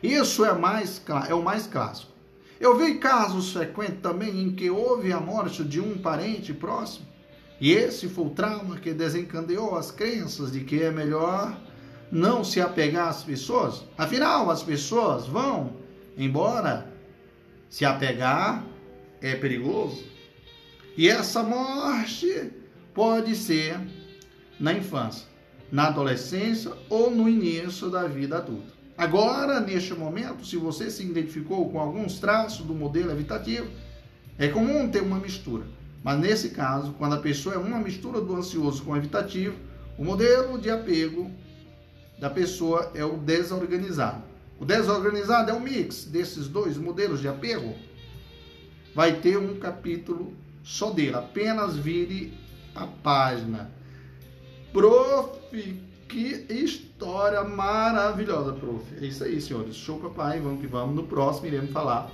Isso 0.03 0.45
é 0.45 0.53
mais 0.53 1.01
é 1.29 1.35
o 1.35 1.43
mais 1.43 1.67
clássico. 1.67 2.11
Eu 2.59 2.77
vi 2.77 2.97
casos 2.97 3.53
frequentes 3.53 4.01
também 4.03 4.43
em 4.43 4.53
que 4.53 4.71
houve 4.71 5.13
a 5.13 5.21
morte 5.21 5.63
de 5.63 5.81
um 5.81 5.99
parente 5.99 6.53
próximo 6.53 7.11
e 7.61 7.73
esse 7.73 8.09
foi 8.09 8.25
o 8.25 8.31
trauma 8.31 8.77
que 8.79 8.95
desencadeou 8.95 9.77
as 9.77 9.91
crenças 9.91 10.51
de 10.51 10.61
que 10.61 10.83
é 10.83 10.91
melhor 10.91 11.55
não 12.11 12.43
se 12.43 12.59
apegar 12.59 13.09
às 13.09 13.23
pessoas. 13.23 13.85
Afinal, 13.99 14.51
as 14.51 14.63
pessoas 14.63 15.27
vão 15.27 15.77
embora. 16.17 16.91
Se 17.69 17.85
apegar 17.85 18.65
é 19.21 19.37
perigoso. 19.37 20.10
E 20.97 21.09
essa 21.09 21.43
morte 21.43 22.51
pode 22.95 23.35
ser 23.35 23.81
na 24.59 24.73
infância, 24.73 25.27
na 25.71 25.87
adolescência 25.87 26.73
ou 26.89 27.11
no 27.11 27.29
início 27.29 27.89
da 27.89 28.07
vida 28.07 28.39
adulta. 28.39 28.73
Agora, 28.99 29.61
neste 29.61 29.95
momento, 29.95 30.45
se 30.45 30.57
você 30.57 30.91
se 30.91 31.03
identificou 31.03 31.71
com 31.71 31.81
alguns 31.81 32.19
traços 32.19 32.67
do 32.67 32.75
modelo 32.75 33.11
evitativo, 33.11 33.69
é 34.39 34.49
comum 34.49 34.91
ter 34.91 35.03
uma 35.03 35.19
mistura 35.19 35.65
mas 36.03 36.19
nesse 36.19 36.51
caso, 36.51 36.95
quando 36.95 37.15
a 37.15 37.21
pessoa 37.21 37.55
é 37.55 37.59
uma 37.59 37.79
mistura 37.79 38.21
do 38.21 38.35
ansioso 38.35 38.83
com 38.83 38.93
o 38.93 38.97
evitativo, 38.97 39.57
o 39.99 40.05
modelo 40.05 40.59
de 40.59 40.71
apego 40.71 41.31
da 42.19 42.31
pessoa 42.31 42.91
é 42.95 43.05
o 43.05 43.19
desorganizado. 43.19 44.23
O 44.59 44.65
desorganizado 44.65 45.51
é 45.51 45.55
o 45.55 45.61
mix 45.61 46.05
desses 46.05 46.49
dois 46.49 46.77
modelos 46.79 47.21
de 47.21 47.29
apego. 47.29 47.75
Vai 48.95 49.21
ter 49.21 49.37
um 49.39 49.59
capítulo 49.59 50.35
só 50.63 50.91
dele, 50.91 51.17
apenas 51.17 51.77
vire 51.77 52.33
a 52.75 52.87
página. 52.87 53.71
Prof, 54.73 55.39
que 56.09 56.47
história 56.49 57.43
maravilhosa, 57.45 58.53
prof. 58.53 58.85
É 59.01 59.07
isso 59.07 59.25
aí, 59.25 59.41
senhores. 59.41 59.75
Show, 59.77 59.99
papai. 59.99 60.41
Vamos 60.41 60.61
que 60.61 60.67
vamos. 60.67 60.95
No 60.95 61.05
próximo 61.05 61.47
iremos 61.47 61.71
falar 61.71 62.11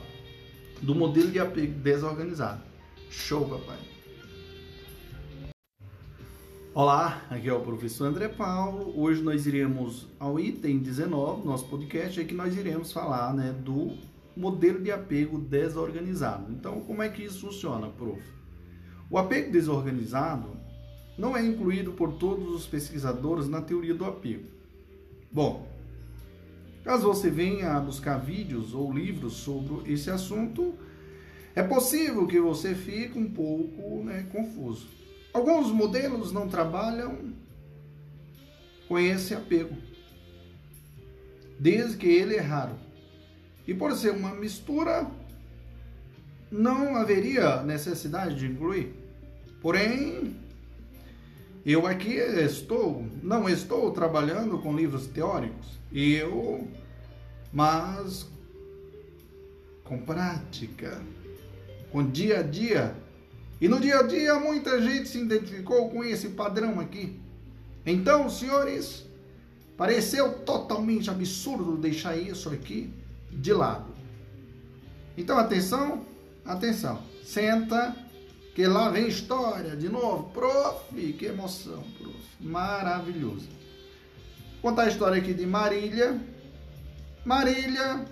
do 0.81 0.95
modelo 0.95 1.31
de 1.31 1.39
apego 1.39 1.73
desorganizado. 1.81 2.63
Show, 3.11 3.47
papai. 3.49 3.79
Olá, 6.75 7.23
aqui 7.31 7.49
é 7.49 7.55
o 7.55 7.61
professor 7.61 8.07
André 8.07 8.29
Paulo. 8.29 8.93
Hoje 9.01 9.23
nós 9.23 9.47
iremos 9.47 10.07
ao 10.21 10.39
item 10.39 10.79
19 10.79 11.47
nosso 11.47 11.65
podcast, 11.69 12.21
é 12.21 12.25
que 12.25 12.35
nós 12.35 12.55
iremos 12.55 12.93
falar 12.93 13.33
né, 13.33 13.55
do 13.65 13.97
modelo 14.37 14.81
de 14.81 14.93
apego 14.93 15.39
desorganizado. 15.39 16.53
Então, 16.53 16.81
como 16.81 17.03
é 17.03 17.09
que 17.09 17.23
isso 17.23 17.41
funciona, 17.41 17.89
prof? 17.89 18.23
O 19.09 19.17
apego 19.19 19.51
desorganizado 19.51 20.57
não 21.17 21.37
é 21.37 21.45
incluído 21.45 21.93
por 21.93 22.15
todos 22.15 22.55
os 22.55 22.67
pesquisadores 22.67 23.49
na 23.49 23.63
teoria 23.63 23.95
do 23.95 24.05
apego. 24.05 24.49
Bom, 25.33 25.67
caso 26.85 27.07
você 27.07 27.31
venha 27.31 27.73
a 27.73 27.81
buscar 27.81 28.19
vídeos 28.19 28.75
ou 28.75 28.93
livros 28.93 29.35
sobre 29.35 29.93
esse 29.93 30.11
assunto, 30.11 30.75
é 31.55 31.63
possível 31.63 32.27
que 32.27 32.39
você 32.39 32.75
fique 32.75 33.19
um 33.19 33.31
pouco 33.31 34.05
né, 34.05 34.27
confuso. 34.31 34.89
Alguns 35.33 35.73
modelos 35.73 36.33
não 36.33 36.49
trabalham 36.49 37.33
com 38.89 38.99
esse 38.99 39.35
apego, 39.35 39.77
desde 41.59 41.97
que 41.97 42.07
ele 42.07 42.37
é 42.37 42.41
raro. 42.41 42.86
E 43.67 43.75
por 43.75 43.93
ser 43.93 44.11
uma 44.11 44.35
mistura, 44.35 45.07
não 46.51 46.97
haveria 46.97 47.63
necessidade 47.63 48.37
de 48.37 48.47
incluir. 48.47 48.95
Porém, 49.61 50.37
eu 51.65 51.87
aqui 51.87 52.15
estou, 52.15 53.05
não 53.23 53.49
estou 53.49 53.91
trabalhando 53.91 54.59
com 54.59 54.77
livros 54.77 55.07
teóricos, 55.09 55.79
eu, 55.93 56.69
mas 57.53 58.29
com 59.85 59.99
prática 59.99 61.01
com 61.91 62.05
dia 62.05 62.41
a 62.41 62.43
dia. 62.43 62.95
E 63.61 63.69
no 63.69 63.81
dia 63.81 64.01
a 64.01 64.03
dia 64.03 64.35
muita 64.39 64.83
gente 64.83 65.09
se 65.09 65.19
identificou 65.19 65.89
com 65.89 66.05
esse 66.05 66.31
padrão 66.31 66.79
aqui. 66.79 67.19
Então, 67.87 68.29
senhores, 68.29 69.07
Pareceu 69.77 70.39
totalmente 70.39 71.11
absurdo 71.11 71.77
deixar 71.77 72.17
isso 72.17 72.49
aqui 72.49 72.91
de 73.31 73.53
lado. 73.53 73.95
Então, 75.17 75.39
atenção, 75.39 76.05
atenção. 76.45 77.03
Senta, 77.25 77.97
que 78.55 78.67
lá 78.67 78.91
vem 78.91 79.09
história 79.09 79.77
de 79.77 79.89
novo. 79.89 80.31
Prof, 80.31 81.13
que 81.13 81.27
emoção, 81.27 81.83
prof. 81.99 82.17
Maravilhoso. 82.41 83.49
Vou 84.63 84.71
contar 84.71 84.83
a 84.83 84.89
história 84.89 85.19
aqui 85.19 85.35
de 85.35 85.47
Marília. 85.47 86.21
Marília 87.25 88.05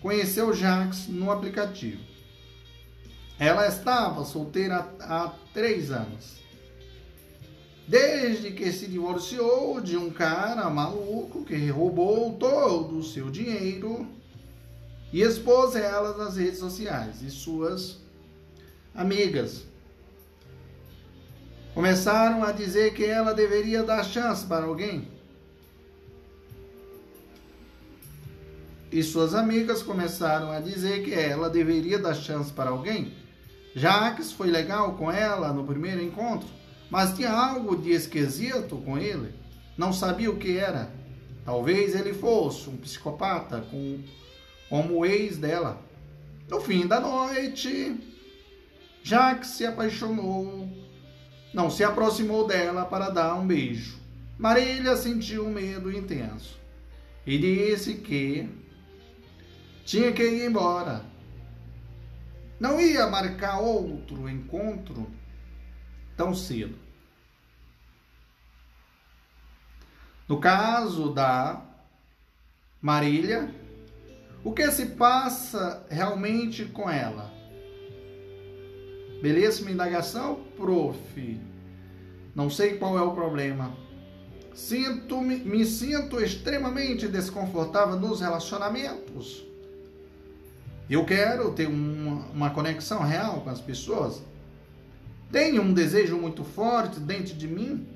conheceu 0.00 0.52
Jacques 0.52 1.08
no 1.08 1.30
aplicativo. 1.30 2.02
Ela 3.38 3.66
estava 3.66 4.24
solteira 4.24 4.88
há 5.00 5.32
três 5.52 5.90
anos. 5.90 6.41
Desde 7.92 8.52
que 8.52 8.72
se 8.72 8.86
divorciou 8.86 9.78
de 9.78 9.98
um 9.98 10.08
cara 10.08 10.70
maluco 10.70 11.44
que 11.44 11.68
roubou 11.68 12.32
todo 12.38 12.96
o 12.96 13.04
seu 13.04 13.28
dinheiro 13.28 14.08
e 15.12 15.20
expôs 15.20 15.76
ela 15.76 16.16
nas 16.16 16.38
redes 16.38 16.58
sociais 16.58 17.20
e 17.20 17.28
suas 17.30 17.98
amigas 18.94 19.64
começaram 21.74 22.42
a 22.42 22.50
dizer 22.50 22.94
que 22.94 23.04
ela 23.04 23.34
deveria 23.34 23.82
dar 23.82 24.02
chance 24.04 24.46
para 24.46 24.64
alguém. 24.64 25.06
E 28.90 29.02
suas 29.02 29.34
amigas 29.34 29.82
começaram 29.82 30.50
a 30.50 30.60
dizer 30.60 31.04
que 31.04 31.12
ela 31.12 31.50
deveria 31.50 31.98
dar 31.98 32.14
chance 32.14 32.50
para 32.50 32.70
alguém. 32.70 33.12
Jacques 33.74 34.32
foi 34.32 34.46
legal 34.48 34.94
com 34.94 35.12
ela 35.12 35.52
no 35.52 35.66
primeiro 35.66 36.02
encontro, 36.02 36.48
mas 36.92 37.16
tinha 37.16 37.30
algo 37.30 37.74
de 37.74 37.90
esquisito 37.90 38.76
com 38.76 38.98
ele. 38.98 39.34
Não 39.78 39.94
sabia 39.94 40.30
o 40.30 40.36
que 40.36 40.58
era. 40.58 40.92
Talvez 41.42 41.94
ele 41.94 42.12
fosse 42.12 42.68
um 42.68 42.76
psicopata 42.76 43.62
com, 43.62 43.98
como 44.68 44.98
o 44.98 45.06
ex 45.06 45.38
dela. 45.38 45.82
No 46.50 46.60
fim 46.60 46.86
da 46.86 47.00
noite, 47.00 47.98
Jacques 49.02 49.52
se 49.52 49.64
apaixonou, 49.64 50.68
não 51.54 51.70
se 51.70 51.82
aproximou 51.82 52.46
dela 52.46 52.84
para 52.84 53.08
dar 53.08 53.36
um 53.36 53.46
beijo. 53.46 53.98
Marília 54.36 54.94
sentiu 54.94 55.46
um 55.46 55.50
medo 55.50 55.90
intenso 55.90 56.60
e 57.26 57.38
disse 57.38 57.94
que 57.94 58.50
tinha 59.86 60.12
que 60.12 60.22
ir 60.22 60.44
embora. 60.44 61.06
Não 62.60 62.78
ia 62.78 63.06
marcar 63.06 63.60
outro 63.60 64.28
encontro 64.28 65.10
tão 66.14 66.34
cedo. 66.34 66.81
No 70.32 70.40
caso 70.40 71.12
da 71.12 71.62
Marília, 72.80 73.54
o 74.42 74.50
que 74.50 74.66
se 74.70 74.86
passa 74.86 75.84
realmente 75.90 76.64
com 76.64 76.88
ela? 76.88 77.30
Beleza? 79.20 79.60
Uma 79.60 79.72
indagação? 79.72 80.40
Prof. 80.56 81.38
Não 82.34 82.48
sei 82.48 82.78
qual 82.78 82.98
é 82.98 83.02
o 83.02 83.12
problema. 83.12 83.76
Sinto, 84.54 85.20
me, 85.20 85.36
me 85.36 85.66
sinto 85.66 86.18
extremamente 86.18 87.06
desconfortável 87.08 88.00
nos 88.00 88.22
relacionamentos. 88.22 89.44
Eu 90.88 91.04
quero 91.04 91.52
ter 91.52 91.66
uma, 91.68 92.24
uma 92.32 92.48
conexão 92.48 93.02
real 93.02 93.42
com 93.42 93.50
as 93.50 93.60
pessoas. 93.60 94.22
Tenho 95.30 95.60
um 95.60 95.74
desejo 95.74 96.16
muito 96.16 96.42
forte 96.42 96.98
dentro 96.98 97.34
de 97.34 97.46
mim 97.46 97.86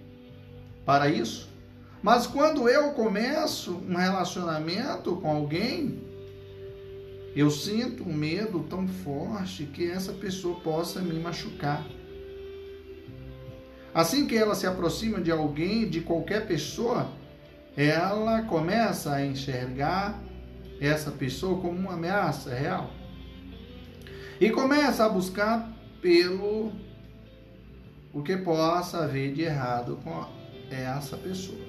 para 0.84 1.08
isso. 1.08 1.55
Mas 2.02 2.26
quando 2.26 2.68
eu 2.68 2.90
começo 2.92 3.82
um 3.88 3.96
relacionamento 3.96 5.16
com 5.16 5.30
alguém, 5.30 6.02
eu 7.34 7.50
sinto 7.50 8.02
um 8.08 8.12
medo 8.12 8.60
tão 8.64 8.86
forte 8.88 9.64
que 9.64 9.90
essa 9.90 10.12
pessoa 10.12 10.60
possa 10.60 11.00
me 11.00 11.18
machucar. 11.18 11.84
Assim 13.92 14.26
que 14.26 14.36
ela 14.36 14.54
se 14.54 14.66
aproxima 14.66 15.20
de 15.20 15.30
alguém, 15.30 15.88
de 15.88 16.00
qualquer 16.00 16.46
pessoa, 16.46 17.10
ela 17.76 18.42
começa 18.42 19.12
a 19.12 19.24
enxergar 19.24 20.22
essa 20.80 21.10
pessoa 21.10 21.60
como 21.60 21.78
uma 21.78 21.94
ameaça 21.94 22.54
real. 22.54 22.90
E 24.40 24.50
começa 24.50 25.04
a 25.04 25.08
buscar 25.08 25.74
pelo 26.00 26.72
o 28.12 28.22
que 28.22 28.36
possa 28.36 29.04
haver 29.04 29.34
de 29.34 29.42
errado 29.42 29.98
com 30.02 30.24
essa 30.70 31.16
pessoa. 31.16 31.65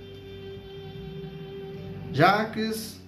Jacques 2.17 2.99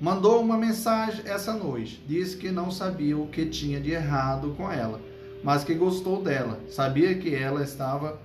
mandou 0.00 0.40
uma 0.40 0.56
mensagem 0.56 1.22
essa 1.24 1.52
noite. 1.52 2.00
Disse 2.06 2.36
que 2.36 2.52
não 2.52 2.70
sabia 2.70 3.18
o 3.18 3.26
que 3.26 3.46
tinha 3.46 3.80
de 3.80 3.90
errado 3.90 4.54
com 4.56 4.70
ela, 4.70 5.00
mas 5.42 5.64
que 5.64 5.74
gostou 5.74 6.22
dela. 6.22 6.60
Sabia 6.70 7.16
que 7.16 7.34
ela 7.34 7.64
estava 7.64 8.16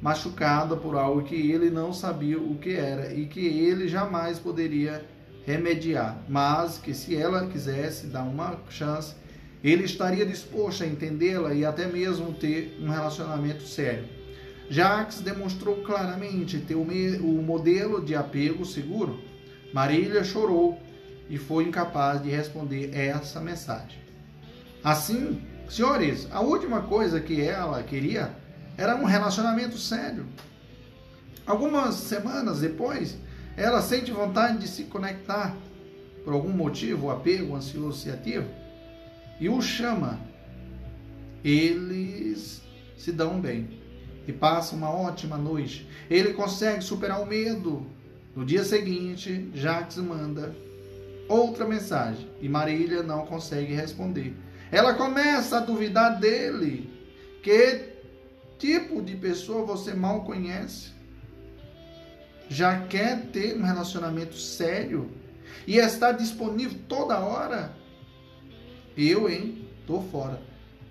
machucada 0.00 0.74
por 0.74 0.96
algo 0.96 1.22
que 1.22 1.34
ele 1.34 1.68
não 1.68 1.92
sabia 1.92 2.38
o 2.38 2.54
que 2.54 2.72
era 2.72 3.12
e 3.12 3.26
que 3.26 3.46
ele 3.46 3.88
jamais 3.88 4.38
poderia 4.38 5.04
remediar, 5.44 6.16
mas 6.26 6.78
que 6.78 6.94
se 6.94 7.14
ela 7.14 7.46
quisesse 7.46 8.06
dar 8.06 8.22
uma 8.22 8.58
chance, 8.70 9.14
ele 9.62 9.84
estaria 9.84 10.24
disposto 10.24 10.82
a 10.82 10.86
entendê-la 10.86 11.52
e 11.52 11.62
até 11.62 11.86
mesmo 11.86 12.32
ter 12.32 12.78
um 12.80 12.88
relacionamento 12.88 13.64
sério. 13.64 14.15
Jacques 14.68 15.20
demonstrou 15.20 15.82
claramente 15.82 16.58
ter 16.58 16.74
o, 16.74 16.82
o 16.82 17.42
modelo 17.42 18.04
de 18.04 18.14
apego 18.14 18.64
seguro. 18.64 19.20
Marília 19.72 20.24
chorou 20.24 20.80
e 21.28 21.38
foi 21.38 21.64
incapaz 21.64 22.22
de 22.22 22.30
responder 22.30 22.90
essa 22.94 23.40
mensagem. 23.40 23.98
Assim, 24.82 25.42
senhores, 25.68 26.28
a 26.30 26.40
última 26.40 26.82
coisa 26.82 27.20
que 27.20 27.40
ela 27.40 27.82
queria 27.82 28.34
era 28.76 28.96
um 28.96 29.04
relacionamento 29.04 29.78
sério. 29.78 30.26
Algumas 31.46 31.94
semanas 31.94 32.60
depois, 32.60 33.16
ela 33.56 33.80
sente 33.80 34.10
vontade 34.10 34.58
de 34.58 34.68
se 34.68 34.84
conectar 34.84 35.56
por 36.24 36.32
algum 36.32 36.50
motivo, 36.50 37.10
apego 37.10 37.54
associativo, 37.54 38.48
e 39.40 39.48
o 39.48 39.62
chama. 39.62 40.18
Eles 41.44 42.62
se 42.96 43.12
dão 43.12 43.40
bem 43.40 43.85
e 44.26 44.32
passam 44.32 44.78
uma 44.78 44.90
ótima 44.90 45.36
noite. 45.36 45.88
Ele 46.10 46.32
consegue 46.32 46.82
superar 46.82 47.22
o 47.22 47.26
medo. 47.26 47.86
No 48.34 48.44
dia 48.44 48.64
seguinte, 48.64 49.50
Jacques 49.54 49.96
manda 49.96 50.54
outra 51.28 51.64
mensagem 51.66 52.28
e 52.40 52.48
Marília 52.48 53.02
não 53.02 53.26
consegue 53.26 53.72
responder. 53.72 54.34
Ela 54.70 54.94
começa 54.94 55.58
a 55.58 55.60
duvidar 55.60 56.20
dele. 56.20 56.92
Que 57.42 57.92
tipo 58.58 59.00
de 59.00 59.16
pessoa 59.16 59.64
você 59.64 59.94
mal 59.94 60.24
conhece? 60.24 60.96
já 62.48 62.80
quer 62.86 63.26
ter 63.26 63.56
um 63.56 63.62
relacionamento 63.62 64.36
sério 64.36 65.10
e 65.66 65.76
está 65.76 66.12
disponível 66.12 66.78
toda 66.88 67.18
hora, 67.18 67.74
eu, 68.96 69.28
hein, 69.28 69.66
tô 69.86 70.00
fora. 70.00 70.40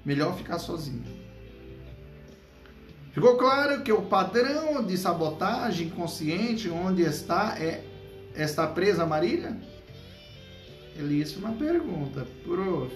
Melhor 0.04 0.38
ficar 0.38 0.60
sozinho. 0.60 1.04
Ficou 3.16 3.38
claro 3.38 3.82
que 3.82 3.94
o 3.94 4.02
padrão 4.02 4.84
de 4.84 4.98
sabotagem 4.98 5.90
consciente 5.90 6.70
onde 6.70 7.02
está 7.02 7.56
é 7.58 7.82
está 8.36 8.68
presa 8.68 9.04
a 9.04 9.06
Marília? 9.06 9.58
Uma 11.38 11.54
pergunta, 11.54 12.28
prof. 12.44 12.94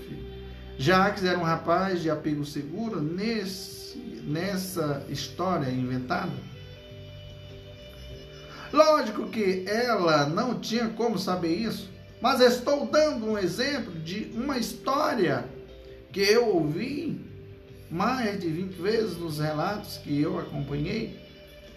Jacques 0.77 1.23
era 1.23 1.39
um 1.39 1.43
rapaz 1.43 2.01
de 2.01 2.09
apego 2.09 2.45
seguro 2.45 3.01
nesse, 3.01 3.97
nessa 4.25 5.05
história 5.07 5.71
inventada? 5.71 6.33
Lógico 8.73 9.27
que 9.27 9.63
ela 9.67 10.25
não 10.25 10.59
tinha 10.59 10.89
como 10.89 11.17
saber 11.17 11.55
isso, 11.55 11.89
mas 12.21 12.41
estou 12.41 12.85
dando 12.85 13.25
um 13.25 13.37
exemplo 13.37 13.93
de 13.99 14.33
uma 14.35 14.57
história 14.57 15.45
que 16.11 16.19
eu 16.19 16.55
ouvi 16.55 17.28
mais 17.89 18.39
de 18.39 18.47
20 18.47 18.73
vezes 18.75 19.17
nos 19.17 19.39
relatos 19.39 19.97
que 19.97 20.21
eu 20.21 20.39
acompanhei. 20.39 21.19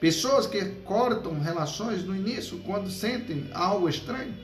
Pessoas 0.00 0.46
que 0.46 0.64
cortam 0.84 1.38
relações 1.38 2.04
no 2.04 2.14
início 2.14 2.58
quando 2.58 2.90
sentem 2.90 3.48
algo 3.54 3.88
estranho. 3.88 4.34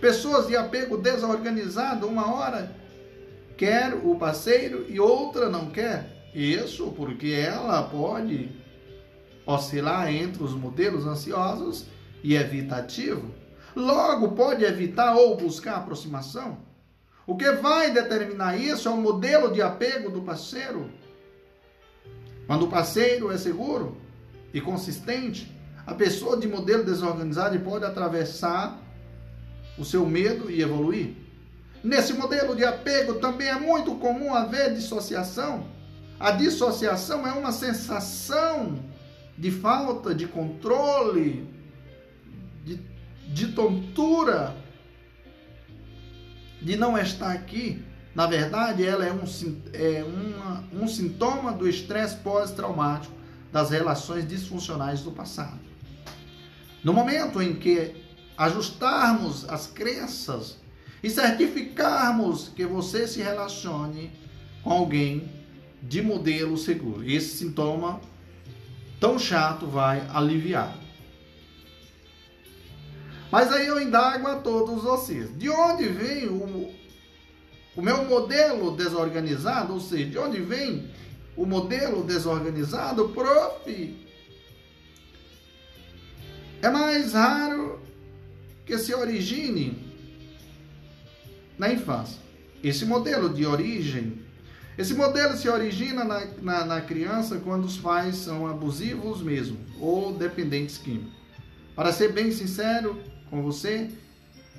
Pessoas 0.00 0.46
de 0.46 0.56
apego 0.56 0.96
desorganizado, 0.96 2.06
uma 2.06 2.34
hora 2.34 2.74
quer 3.56 3.94
o 3.94 4.16
parceiro 4.16 4.86
e 4.88 4.98
outra 4.98 5.48
não 5.48 5.70
quer. 5.70 6.30
Isso 6.34 6.92
porque 6.96 7.28
ela 7.28 7.82
pode 7.82 8.50
oscilar 9.46 10.12
entre 10.12 10.42
os 10.42 10.52
modelos 10.52 11.06
ansiosos 11.06 11.86
e 12.22 12.34
evitativo, 12.34 13.32
logo 13.74 14.32
pode 14.32 14.64
evitar 14.64 15.14
ou 15.14 15.36
buscar 15.36 15.76
aproximação. 15.76 16.58
O 17.26 17.36
que 17.36 17.50
vai 17.52 17.90
determinar 17.90 18.56
isso 18.56 18.88
é 18.88 18.90
o 18.90 18.96
modelo 18.96 19.52
de 19.52 19.62
apego 19.62 20.10
do 20.10 20.22
parceiro. 20.22 20.90
Quando 22.46 22.64
o 22.64 22.68
parceiro 22.68 23.30
é 23.30 23.38
seguro 23.38 23.96
e 24.52 24.60
consistente, 24.60 25.50
A 25.86 25.94
pessoa 25.94 26.36
de 26.36 26.46
modelo 26.46 26.84
desorganizado 26.84 27.58
pode 27.60 27.84
atravessar 27.84 28.80
o 29.76 29.84
seu 29.84 30.06
medo 30.06 30.50
e 30.50 30.62
evoluir. 30.62 31.14
Nesse 31.82 32.12
modelo 32.12 32.54
de 32.54 32.64
apego 32.64 33.14
também 33.14 33.48
é 33.48 33.58
muito 33.58 33.96
comum 33.96 34.32
haver 34.32 34.74
dissociação. 34.74 35.66
A 36.20 36.30
dissociação 36.30 37.26
é 37.26 37.32
uma 37.32 37.50
sensação 37.50 38.78
de 39.36 39.50
falta 39.50 40.14
de 40.14 40.28
controle, 40.28 41.48
de, 42.64 42.80
de 43.26 43.48
tontura, 43.48 44.54
de 46.60 46.76
não 46.76 46.96
estar 46.96 47.32
aqui. 47.32 47.84
Na 48.14 48.26
verdade, 48.26 48.86
ela 48.86 49.06
é 49.06 49.12
um, 49.12 49.24
é 49.72 50.04
uma, 50.04 50.64
um 50.72 50.86
sintoma 50.86 51.52
do 51.52 51.68
estresse 51.68 52.16
pós-traumático 52.16 53.14
das 53.50 53.70
relações 53.70 54.26
disfuncionais 54.28 55.00
do 55.00 55.10
passado. 55.10 55.60
No 56.84 56.92
momento 56.92 57.40
em 57.40 57.54
que 57.54 57.94
ajustarmos 58.36 59.48
as 59.48 59.66
crenças 59.66 60.58
e 61.02 61.10
certificarmos 61.10 62.48
que 62.54 62.64
você 62.64 63.06
se 63.06 63.20
relacione 63.20 64.10
com 64.62 64.70
alguém 64.70 65.30
de 65.82 66.00
modelo 66.00 66.56
seguro. 66.56 67.04
Esse 67.08 67.38
sintoma 67.38 68.00
tão 69.00 69.18
chato 69.18 69.66
vai 69.66 70.06
aliviar. 70.12 70.76
Mas 73.30 73.50
aí 73.50 73.66
eu 73.66 73.80
indago 73.80 74.28
a 74.28 74.36
todos 74.36 74.82
vocês: 74.82 75.36
de 75.36 75.48
onde 75.48 75.88
vem 75.88 76.28
o, 76.28 76.72
o 77.76 77.82
meu 77.82 78.04
modelo 78.04 78.76
desorganizado? 78.76 79.72
Ou 79.72 79.80
seja, 79.80 80.10
de 80.10 80.18
onde 80.18 80.40
vem 80.40 80.90
o 81.36 81.46
modelo 81.46 82.04
desorganizado, 82.04 83.08
prof? 83.10 83.96
É 86.60 86.70
mais 86.70 87.12
raro 87.12 87.80
que 88.64 88.78
se 88.78 88.94
origine 88.94 89.76
na 91.58 91.72
infância. 91.72 92.20
Esse 92.62 92.84
modelo 92.84 93.28
de 93.28 93.44
origem, 93.44 94.20
esse 94.78 94.94
modelo 94.94 95.36
se 95.36 95.48
origina 95.48 96.04
na, 96.04 96.24
na, 96.40 96.64
na 96.64 96.80
criança 96.80 97.38
quando 97.38 97.64
os 97.64 97.76
pais 97.76 98.16
são 98.16 98.46
abusivos 98.46 99.20
mesmo 99.20 99.58
ou 99.80 100.12
dependentes 100.12 100.78
químicos. 100.78 101.12
Para 101.74 101.92
ser 101.92 102.12
bem 102.12 102.30
sincero 102.30 103.00
com 103.28 103.42
você, 103.42 103.90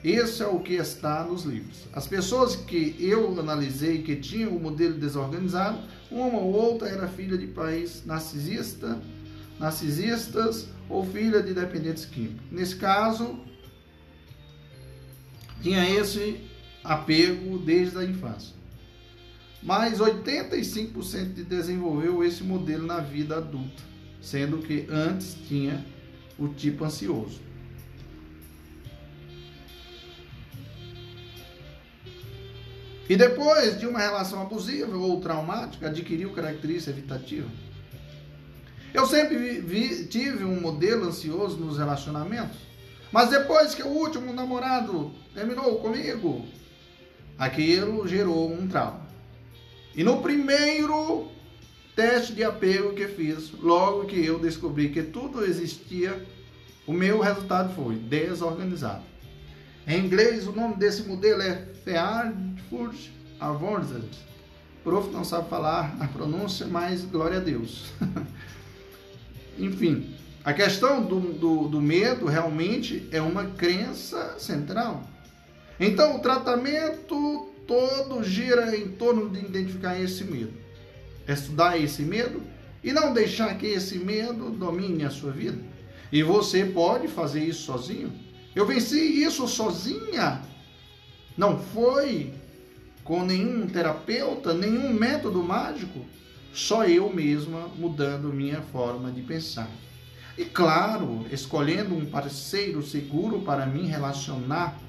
esse 0.04 0.44
é 0.44 0.48
o 0.48 0.60
que 0.60 0.74
está 0.74 1.24
nos 1.24 1.46
livros. 1.46 1.88
As 1.94 2.06
pessoas 2.06 2.56
que 2.56 2.96
eu 3.00 3.40
analisei 3.40 4.02
que 4.02 4.18
tinham 4.18 4.52
o 4.52 4.60
modelo 4.60 4.96
desorganizado, 4.96 5.80
uma 6.12 6.40
ou 6.40 6.52
outra 6.52 6.90
era 6.90 7.08
filha 7.08 7.38
de 7.38 7.48
pais 7.48 8.04
narcisista, 8.06 9.02
narcisistas 9.58 10.68
ou 10.90 11.06
filha 11.06 11.42
de 11.42 11.54
dependentes 11.54 12.04
químicos. 12.04 12.46
Nesse 12.52 12.76
caso, 12.76 13.40
tinha 15.62 15.90
esse 15.90 16.42
apego 16.84 17.58
desde 17.60 17.98
a 17.98 18.04
infância. 18.04 18.54
Mas 19.62 20.00
85% 20.00 21.46
desenvolveu 21.46 22.22
esse 22.22 22.44
modelo 22.44 22.86
na 22.86 23.00
vida 23.00 23.38
adulta, 23.38 23.82
sendo 24.22 24.58
que 24.58 24.86
antes 24.90 25.38
tinha 25.48 25.86
o 26.38 26.50
tipo 26.50 26.84
ansioso. 26.84 27.40
E 33.10 33.16
depois 33.18 33.80
de 33.80 33.86
uma 33.86 34.00
relação 34.00 34.42
abusiva 34.42 34.96
ou 34.96 35.20
traumática, 35.20 35.88
adquiriu 35.88 36.32
característica 36.32 36.92
evitativa. 36.92 37.50
Eu 38.94 39.06
sempre 39.06 39.60
vi, 39.60 40.06
tive 40.06 40.46
um 40.46 40.62
modelo 40.62 41.08
ansioso 41.08 41.58
nos 41.58 41.78
relacionamentos, 41.78 42.58
mas 43.12 43.30
depois 43.30 43.76
que 43.76 43.84
o 43.84 43.88
último 43.88 44.32
namorado 44.32 45.12
terminou 45.34 45.80
comigo, 45.80 46.46
aquilo 47.38 48.08
gerou 48.08 48.52
um 48.52 48.68
trauma. 48.68 49.02
E 49.96 50.04
no 50.04 50.22
primeiro 50.22 51.28
teste 51.96 52.34
de 52.34 52.44
apego 52.44 52.94
que 52.94 53.08
fiz, 53.08 53.52
logo 53.52 54.06
que 54.06 54.24
eu 54.26 54.40
descobri 54.40 54.90
que 54.90 55.04
tudo 55.04 55.44
existia, 55.44 56.26
o 56.88 56.94
meu 56.94 57.20
resultado 57.20 57.74
foi 57.76 57.96
desorganizado. 57.96 59.13
Em 59.86 60.06
inglês, 60.06 60.48
o 60.48 60.54
nome 60.54 60.76
desse 60.76 61.04
modelo 61.04 61.42
é 61.42 61.68
Avoidance. 63.40 64.22
O 64.80 64.84
prof 64.84 65.10
não 65.12 65.26
sabe 65.26 65.50
falar 65.50 65.96
a 66.00 66.08
pronúncia, 66.08 66.66
mas 66.66 67.04
glória 67.04 67.38
a 67.38 67.42
Deus. 67.42 67.92
Enfim, 69.60 70.16
a 70.44 70.54
questão 70.54 71.04
do, 71.04 71.20
do, 71.20 71.68
do 71.68 71.82
medo 71.82 72.26
realmente 72.26 73.08
é 73.12 73.22
uma 73.22 73.46
crença 73.46 74.40
central. 74.40 75.04
Então, 75.80 76.16
o 76.16 76.20
tratamento 76.20 77.50
todo 77.68 78.24
gira 78.24 78.76
em 78.76 78.90
torno 78.90 79.30
de 79.30 79.40
identificar 79.40 80.00
esse 80.00 80.24
medo, 80.24 80.54
estudar 81.28 81.78
esse 81.78 82.04
medo 82.04 82.42
e 82.84 82.94
não 82.94 83.14
deixar 83.14 83.58
que 83.58 83.66
esse 83.66 83.98
medo 83.98 84.50
domine 84.50 85.04
a 85.04 85.10
sua 85.10 85.32
vida. 85.32 85.58
E 86.12 86.24
você 86.24 86.66
pode 86.66 87.08
fazer 87.08 87.44
isso 87.44 87.64
sozinho. 87.64 88.23
Eu 88.56 88.66
venci 88.66 89.24
isso 89.24 89.48
sozinha. 89.48 90.42
Não 91.38 91.60
foi 91.60 92.34
com 93.04 93.24
nenhum 93.26 93.68
terapeuta, 93.68 94.54
nenhum 94.54 94.94
método 94.94 95.44
mágico, 95.44 96.06
só 96.54 96.86
eu 96.86 97.12
mesma 97.12 97.68
mudando 97.78 98.32
minha 98.32 98.62
forma 98.62 99.12
de 99.12 99.22
pensar. 99.22 99.70
E 100.38 100.46
claro, 100.46 101.26
escolhendo 101.32 101.96
um 101.96 102.06
parceiro 102.06 102.82
seguro 102.82 103.42
para 103.42 103.66
me 103.66 103.88
relacionar 103.88 104.80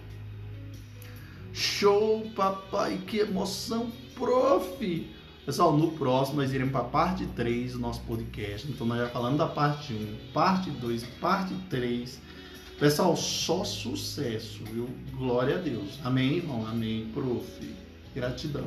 Show, 1.56 2.28
papai, 2.34 2.98
que 3.06 3.20
emoção, 3.20 3.88
prof! 4.16 5.08
Pessoal, 5.46 5.76
no 5.76 5.92
próximo 5.92 6.38
nós 6.38 6.52
iremos 6.52 6.72
para 6.72 6.80
a 6.80 6.88
parte 6.88 7.26
3 7.26 7.74
do 7.74 7.78
nosso 7.78 8.00
podcast. 8.00 8.68
Então 8.68 8.84
nós 8.84 8.98
já 8.98 9.08
falando 9.08 9.36
da 9.36 9.46
parte 9.46 9.92
1, 9.92 10.32
parte 10.32 10.68
2, 10.68 11.04
parte 11.20 11.54
3. 11.70 12.20
Pessoal, 12.78 13.16
só 13.16 13.62
sucesso, 13.62 14.64
viu? 14.64 14.88
Glória 15.16 15.56
a 15.56 15.60
Deus. 15.60 16.00
Amém, 16.04 16.38
irmão? 16.38 16.66
Amém, 16.66 17.08
prof. 17.14 17.74
Gratidão. 18.12 18.66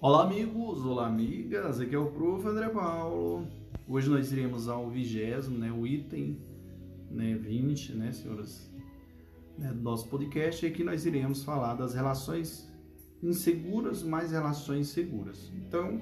Olá, 0.00 0.24
amigos. 0.24 0.84
Olá, 0.84 1.06
amigas. 1.06 1.78
Aqui 1.78 1.94
é 1.94 1.98
o 1.98 2.06
prof. 2.06 2.44
André 2.44 2.68
Paulo. 2.68 3.46
Hoje 3.86 4.10
nós 4.10 4.32
iremos 4.32 4.68
ao 4.68 4.90
vigésimo, 4.90 5.56
né? 5.56 5.70
O 5.70 5.86
item 5.86 6.36
né, 7.08 7.36
20, 7.36 7.92
né, 7.92 8.10
senhoras 8.10 8.68
né, 9.56 9.68
do 9.68 9.80
nosso 9.80 10.08
podcast, 10.08 10.66
e 10.66 10.68
aqui 10.68 10.82
nós 10.82 11.06
iremos 11.06 11.44
falar 11.44 11.74
das 11.74 11.94
relações 11.94 12.68
inseguras 13.22 14.02
mais 14.02 14.32
relações 14.32 14.88
seguras. 14.88 15.52
Então, 15.54 16.00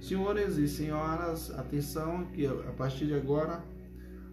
senhores 0.00 0.56
e 0.56 0.66
senhoras, 0.66 1.50
atenção 1.50 2.24
que 2.32 2.46
a 2.46 2.72
partir 2.78 3.06
de 3.06 3.14
agora, 3.14 3.62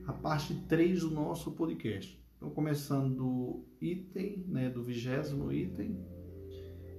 a 0.10 0.14
parte 0.14 0.56
3 0.68 1.02
do 1.02 1.12
nosso 1.12 1.52
podcast. 1.52 2.20
Então, 2.36 2.50
começando 2.50 3.16
do 3.16 3.66
item, 3.80 4.44
né, 4.48 4.68
do 4.68 4.84
vigésimo 4.84 5.52
item. 5.52 6.04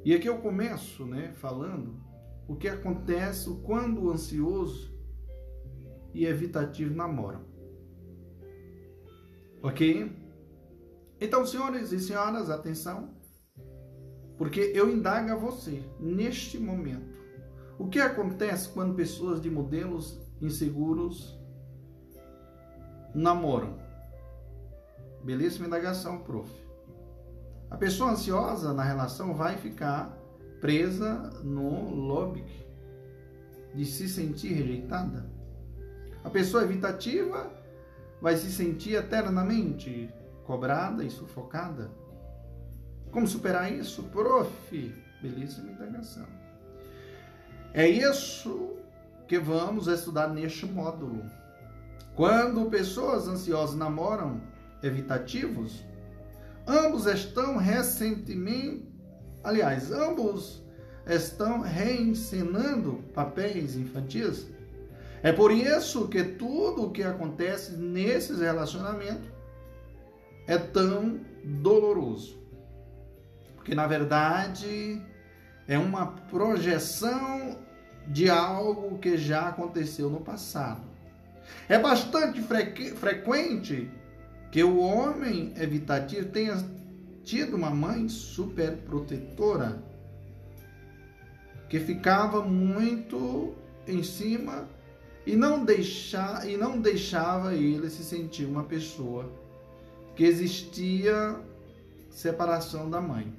E 0.05 0.15
aqui 0.15 0.29
eu 0.29 0.39
começo, 0.39 1.05
né, 1.05 1.33
falando 1.33 2.01
o 2.47 2.55
que 2.55 2.69
acontece 2.69 3.51
quando 3.65 4.05
o 4.05 4.11
ansioso 4.13 4.97
e 6.15 6.25
evitativo 6.25 6.95
namoram. 6.95 7.45
Ok? 9.61 10.13
Então, 11.21 11.45
senhores 11.45 11.91
e 11.91 11.99
senhoras, 11.99 12.49
atenção, 12.49 13.13
porque 14.39 14.71
eu 14.73 14.89
indago 14.89 15.33
a 15.33 15.37
você 15.37 15.83
neste 15.99 16.61
momento. 16.61 17.19
O 17.77 17.89
que 17.89 17.99
acontece 17.99 18.69
quando 18.69 18.95
pessoas 18.95 19.41
de 19.41 19.51
modelos 19.51 20.17
inseguros 20.41 21.40
namoram? 23.15 23.79
Belíssima 25.23 25.67
indagação, 25.67 26.21
prof. 26.21 26.51
A 27.71 27.77
pessoa 27.77 28.13
ansiosa 28.13 28.73
na 28.73 28.83
relação 28.83 29.35
vai 29.35 29.57
ficar 29.57 30.17
presa 30.61 31.31
no 31.43 31.95
lobby 31.95 32.45
de 33.75 33.85
se 33.85 34.09
sentir 34.09 34.53
rejeitada. 34.53 35.25
A 36.25 36.31
pessoa 36.31 36.65
evitativa 36.65 37.51
vai 38.21 38.37
se 38.37 38.51
sentir 38.51 38.95
eternamente 38.95 40.13
cobrada 40.45 41.05
e 41.05 41.11
sufocada. 41.11 41.91
Como 43.11 43.27
superar 43.27 43.73
isso? 43.73 44.03
Prof, 44.05 44.95
belíssima 45.23 45.71
indagação. 45.71 46.27
É 47.73 47.89
isso 47.89 48.77
que 49.29 49.39
vamos 49.39 49.87
estudar 49.87 50.29
neste 50.29 50.67
módulo. 50.67 51.23
Quando 52.21 52.67
pessoas 52.67 53.27
ansiosas 53.29 53.75
namoram 53.75 54.43
evitativos, 54.83 55.83
ambos 56.67 57.07
estão 57.07 57.57
recentemente, 57.57 58.87
aliás, 59.43 59.91
ambos 59.91 60.63
estão 61.07 61.63
reencenando 61.63 63.03
papéis 63.15 63.75
infantis. 63.75 64.47
É 65.23 65.33
por 65.33 65.51
isso 65.51 66.09
que 66.09 66.23
tudo 66.23 66.89
o 66.89 66.91
que 66.91 67.03
acontece 67.03 67.73
nesses 67.73 68.41
relacionamentos 68.41 69.27
é 70.47 70.59
tão 70.59 71.21
doloroso. 71.43 72.39
Porque 73.57 73.75
na 73.75 73.87
verdade 73.87 75.01
é 75.67 75.79
uma 75.79 76.09
projeção 76.31 77.59
de 78.07 78.29
algo 78.29 78.99
que 78.99 79.17
já 79.17 79.49
aconteceu 79.49 80.11
no 80.11 80.21
passado. 80.21 80.90
É 81.69 81.79
bastante 81.79 82.43
frequente 82.43 83.91
que 84.51 84.63
o 84.65 84.79
homem 84.79 85.53
evitativo 85.57 86.29
tenha 86.29 86.57
tido 87.23 87.57
uma 87.57 87.71
mãe 87.71 88.09
super 88.09 88.77
protetora 88.79 89.83
que 91.69 91.79
ficava 91.79 92.43
muito 92.43 93.55
em 93.87 94.03
cima 94.03 94.69
e 95.25 95.37
não, 95.37 95.65
e 96.45 96.57
não 96.57 96.81
deixava 96.81 97.55
ele 97.55 97.89
se 97.89 98.03
sentir 98.03 98.45
uma 98.45 98.65
pessoa 98.65 99.31
que 100.17 100.25
existia 100.25 101.39
separação 102.11 102.91
da 102.91 103.01
mãe. 103.01 103.33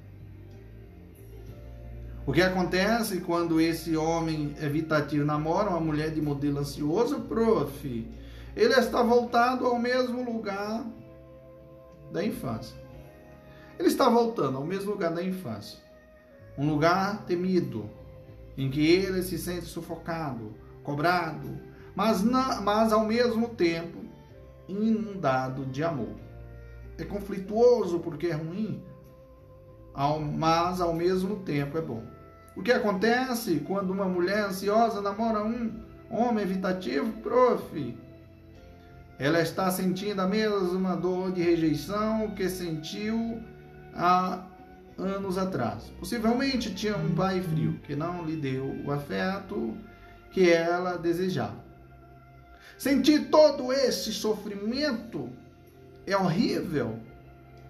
O 2.24 2.32
que 2.32 2.40
acontece 2.40 3.20
quando 3.20 3.60
esse 3.60 3.96
homem 3.96 4.54
evitativo 4.60 5.24
namora 5.24 5.70
uma 5.70 5.80
mulher 5.80 6.10
de 6.10 6.22
modelo 6.22 6.60
ansioso, 6.60 7.22
prof? 7.22 8.08
Ele 8.54 8.74
está 8.74 9.02
voltado 9.02 9.66
ao 9.66 9.76
mesmo 9.76 10.24
lugar 10.24 10.84
da 12.12 12.24
infância. 12.24 12.76
Ele 13.76 13.88
está 13.88 14.08
voltando 14.08 14.56
ao 14.56 14.64
mesmo 14.64 14.92
lugar 14.92 15.12
da 15.12 15.22
infância. 15.22 15.80
Um 16.56 16.70
lugar 16.70 17.24
temido, 17.24 17.90
em 18.56 18.70
que 18.70 18.86
ele 18.86 19.22
se 19.22 19.36
sente 19.36 19.64
sufocado, 19.64 20.54
cobrado, 20.84 21.58
mas, 21.96 22.22
na, 22.22 22.60
mas 22.60 22.92
ao 22.92 23.04
mesmo 23.04 23.48
tempo 23.48 23.98
inundado 24.68 25.66
de 25.66 25.82
amor. 25.82 26.14
É 26.96 27.04
conflituoso 27.04 27.98
porque 27.98 28.28
é 28.28 28.34
ruim, 28.34 28.80
mas 29.94 30.80
ao 30.80 30.94
mesmo 30.94 31.36
tempo 31.36 31.76
é 31.78 31.82
bom. 31.82 32.02
O 32.56 32.62
que 32.62 32.72
acontece 32.72 33.62
quando 33.66 33.90
uma 33.90 34.04
mulher 34.04 34.46
ansiosa 34.46 35.00
namora 35.00 35.42
um 35.44 35.72
homem 36.10 36.44
evitativo? 36.44 37.12
Prof. 37.20 37.96
Ela 39.18 39.40
está 39.40 39.70
sentindo 39.70 40.20
a 40.20 40.26
mesma 40.26 40.96
dor 40.96 41.32
de 41.32 41.42
rejeição 41.42 42.30
que 42.34 42.48
sentiu 42.48 43.40
há 43.94 44.44
anos 44.98 45.38
atrás. 45.38 45.84
Possivelmente 45.98 46.74
tinha 46.74 46.96
um 46.96 47.14
pai 47.14 47.40
frio 47.40 47.78
que 47.84 47.94
não 47.94 48.24
lhe 48.24 48.36
deu 48.36 48.82
o 48.84 48.90
afeto 48.90 49.76
que 50.30 50.50
ela 50.50 50.96
desejava. 50.96 51.62
Sentir 52.76 53.28
todo 53.30 53.72
esse 53.72 54.12
sofrimento 54.12 55.30
é 56.06 56.16
horrível, 56.16 56.98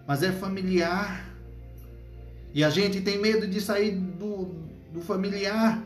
mas 0.07 0.23
é 0.23 0.33
familiar. 0.33 1.32
E 2.55 2.63
a 2.63 2.71
gente 2.71 3.01
tem 3.01 3.19
medo 3.19 3.47
de 3.47 3.61
sair 3.61 3.93
do, 3.93 4.55
do 4.93 5.01
familiar. 5.01 5.83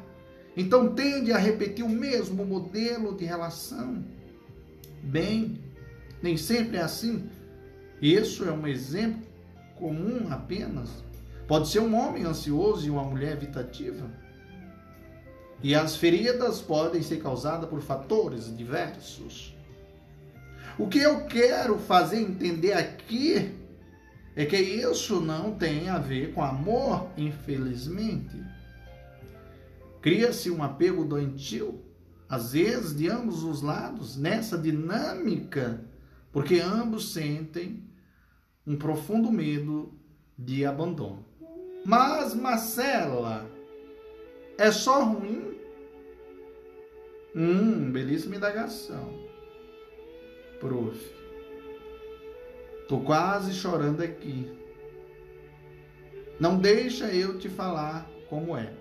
Então 0.57 0.95
tende 0.95 1.33
a 1.33 1.39
repetir 1.39 1.85
o 1.85 1.89
mesmo 1.89 2.45
modelo 2.45 3.17
de 3.17 3.25
relação. 3.25 4.05
Bem, 5.03 5.61
nem 6.23 6.37
sempre 6.37 6.79
é 6.79 6.83
assim. 6.83 7.29
Isso 8.01 8.45
é 8.45 8.53
um 8.53 8.67
exemplo 8.67 9.23
comum 9.77 10.27
apenas. 10.31 10.91
Pode 11.47 11.69
ser 11.69 11.81
um 11.81 11.95
homem 11.95 12.25
ansioso 12.25 12.87
e 12.87 12.91
uma 12.91 13.05
mulher 13.05 13.33
evitativa. 13.33 14.11
E 15.63 15.75
as 15.75 15.97
feridas 15.97 16.61
podem 16.61 17.03
ser 17.03 17.19
causadas 17.19 17.69
por 17.69 17.81
fatores 17.81 18.55
diversos. 18.57 19.55
O 20.79 20.89
que 20.89 20.99
eu 20.99 21.25
quero 21.27 21.79
fazer 21.79 22.21
entender 22.21 22.73
aqui 22.73 23.55
é 24.37 24.45
que 24.45 24.59
isso 24.59 25.19
não 25.19 25.55
tem 25.55 25.89
a 25.89 25.99
ver 25.99 26.35
com 26.35 26.43
amor, 26.43 27.09
infelizmente. 27.17 28.37
Cria-se 30.03 30.51
um 30.51 30.63
apego 30.63 31.07
doentio, 31.07 31.83
às 32.29 32.53
vezes 32.53 32.95
de 32.95 33.09
ambos 33.09 33.43
os 33.43 33.63
lados, 33.63 34.15
nessa 34.15 34.59
dinâmica, 34.59 35.83
porque 36.31 36.61
ambos 36.61 37.15
sentem 37.15 37.83
um 38.67 38.77
profundo 38.77 39.33
medo 39.33 39.99
de 40.39 40.67
abandono. 40.67 41.25
Mas, 41.83 42.35
Marcela, 42.35 43.51
é 44.59 44.71
só 44.71 45.03
ruim? 45.03 45.57
Hum, 47.35 47.91
belíssima 47.91 48.37
indagação. 48.37 49.15
Prof. 50.61 51.16
Tô 52.89 53.01
quase 53.01 53.53
chorando 53.53 54.03
aqui. 54.03 54.51
Não 56.39 56.57
deixa 56.59 57.07
eu 57.07 57.39
te 57.39 57.49
falar 57.49 58.09
como 58.29 58.57
é. 58.57 58.73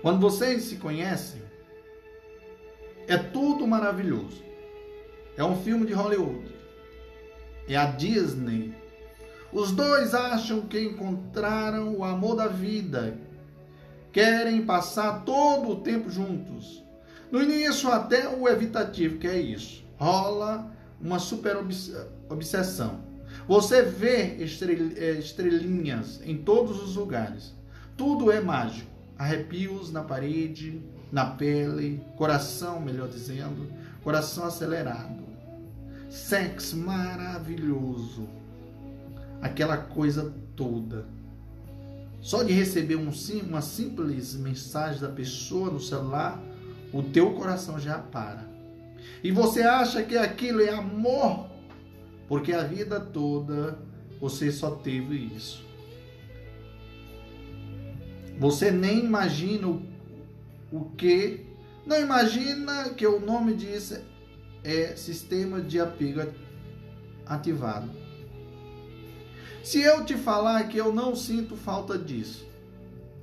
Quando 0.00 0.20
vocês 0.20 0.62
se 0.64 0.76
conhecem, 0.76 1.42
é 3.06 3.18
tudo 3.18 3.66
maravilhoso. 3.66 4.42
É 5.36 5.44
um 5.44 5.56
filme 5.56 5.86
de 5.86 5.92
Hollywood. 5.92 6.54
É 7.68 7.76
a 7.76 7.86
Disney. 7.86 8.74
Os 9.52 9.72
dois 9.72 10.14
acham 10.14 10.62
que 10.62 10.80
encontraram 10.80 11.94
o 11.94 12.04
amor 12.04 12.36
da 12.36 12.46
vida. 12.46 13.18
Querem 14.12 14.64
passar 14.64 15.24
todo 15.24 15.70
o 15.70 15.80
tempo 15.80 16.08
juntos. 16.08 16.82
No 17.30 17.42
início, 17.42 17.90
até 17.90 18.28
o 18.28 18.48
evitativo, 18.48 19.18
que 19.18 19.26
é 19.26 19.38
isso. 19.38 19.84
Rola 19.98 20.72
uma 21.00 21.18
super 21.18 21.56
obsessão. 22.28 23.00
Você 23.46 23.82
vê 23.82 24.36
eh, 24.38 25.18
estrelinhas 25.18 26.20
em 26.24 26.38
todos 26.38 26.82
os 26.82 26.96
lugares. 26.96 27.52
Tudo 27.96 28.30
é 28.30 28.40
mágico. 28.40 28.90
Arrepios 29.18 29.92
na 29.92 30.02
parede, 30.02 30.82
na 31.12 31.26
pele, 31.26 32.02
coração, 32.16 32.80
melhor 32.80 33.08
dizendo, 33.08 33.70
coração 34.02 34.44
acelerado. 34.44 35.22
Sexo 36.10 36.76
maravilhoso. 36.76 38.28
Aquela 39.40 39.76
coisa 39.76 40.32
toda. 40.56 41.06
Só 42.20 42.42
de 42.42 42.52
receber 42.52 42.96
um, 42.96 43.12
uma 43.46 43.60
simples 43.60 44.34
mensagem 44.34 45.00
da 45.00 45.10
pessoa 45.10 45.70
no 45.70 45.78
celular, 45.78 46.42
o 46.92 47.02
teu 47.02 47.32
coração 47.34 47.78
já 47.78 47.98
para. 47.98 48.48
E 49.22 49.30
você 49.30 49.62
acha 49.62 50.02
que 50.02 50.16
aquilo 50.16 50.62
é 50.62 50.70
amor, 50.70 51.46
porque 52.28 52.52
a 52.52 52.62
vida 52.62 53.00
toda 53.00 53.78
você 54.20 54.50
só 54.50 54.70
teve 54.70 55.16
isso. 55.16 55.64
Você 58.38 58.70
nem 58.70 59.04
imagina 59.04 59.68
o, 59.68 59.82
o 60.72 60.84
que. 60.96 61.44
Não 61.86 62.00
imagina 62.00 62.90
que 62.90 63.06
o 63.06 63.20
nome 63.20 63.54
disso 63.54 64.00
é 64.62 64.96
sistema 64.96 65.60
de 65.60 65.78
apego 65.78 66.32
ativado. 67.26 67.90
Se 69.62 69.80
eu 69.80 70.04
te 70.04 70.14
falar 70.14 70.68
que 70.68 70.76
eu 70.76 70.92
não 70.92 71.14
sinto 71.14 71.56
falta 71.56 71.98
disso, 71.98 72.46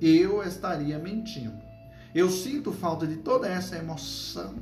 eu 0.00 0.42
estaria 0.42 0.98
mentindo. 0.98 1.60
Eu 2.14 2.30
sinto 2.30 2.72
falta 2.72 3.06
de 3.06 3.16
toda 3.16 3.48
essa 3.48 3.76
emoção, 3.76 4.54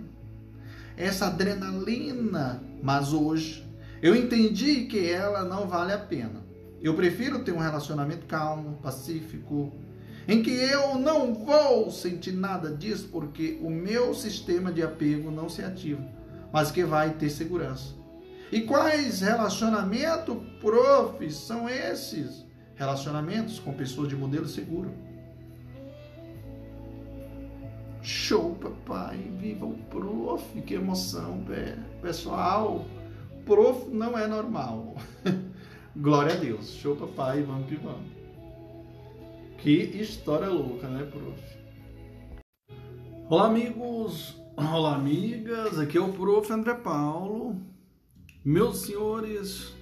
essa 0.96 1.26
adrenalina, 1.26 2.62
mas 2.82 3.12
hoje 3.12 3.69
eu 4.02 4.16
entendi 4.16 4.86
que 4.86 5.10
ela 5.10 5.44
não 5.44 5.66
vale 5.66 5.92
a 5.92 5.98
pena. 5.98 6.42
Eu 6.80 6.94
prefiro 6.94 7.44
ter 7.44 7.52
um 7.52 7.58
relacionamento 7.58 8.26
calmo, 8.26 8.78
pacífico, 8.82 9.72
em 10.26 10.42
que 10.42 10.50
eu 10.50 10.94
não 10.96 11.34
vou 11.34 11.90
sentir 11.90 12.32
nada 12.32 12.70
disso 12.70 13.08
porque 13.12 13.58
o 13.60 13.68
meu 13.68 14.14
sistema 14.14 14.72
de 14.72 14.82
apego 14.82 15.30
não 15.30 15.48
se 15.48 15.62
ativa, 15.62 16.02
mas 16.52 16.70
que 16.70 16.84
vai 16.84 17.10
ter 17.10 17.28
segurança. 17.28 17.94
E 18.50 18.62
quais 18.62 19.20
relacionamentos, 19.20 20.36
prof, 20.60 21.30
são 21.30 21.68
esses? 21.68 22.44
Relacionamentos 22.74 23.58
com 23.58 23.72
pessoas 23.72 24.08
de 24.08 24.16
modelo 24.16 24.48
seguro. 24.48 24.90
Show, 28.02 28.54
papai. 28.54 29.18
Viva 29.38 29.66
o 29.66 29.74
prof. 29.90 30.60
Que 30.62 30.74
emoção, 30.74 31.44
pessoal. 32.00 32.86
Prof 33.50 33.88
não 33.90 34.16
é 34.16 34.28
normal. 34.28 34.94
Glória 35.96 36.34
a 36.34 36.36
Deus. 36.36 36.70
Show, 36.70 36.94
papai. 36.94 37.42
Vamos 37.42 37.68
que 37.68 37.74
vamos. 37.74 38.08
Que 39.58 39.72
história 39.72 40.48
louca, 40.48 40.86
né, 40.86 41.04
prof? 41.10 41.42
Olá, 43.28 43.48
amigos. 43.48 44.40
Olá, 44.56 44.94
amigas. 44.94 45.80
Aqui 45.80 45.98
é 45.98 46.00
o 46.00 46.12
prof. 46.12 46.52
André 46.52 46.74
Paulo. 46.74 47.60
Meus 48.44 48.82
senhores 48.82 49.74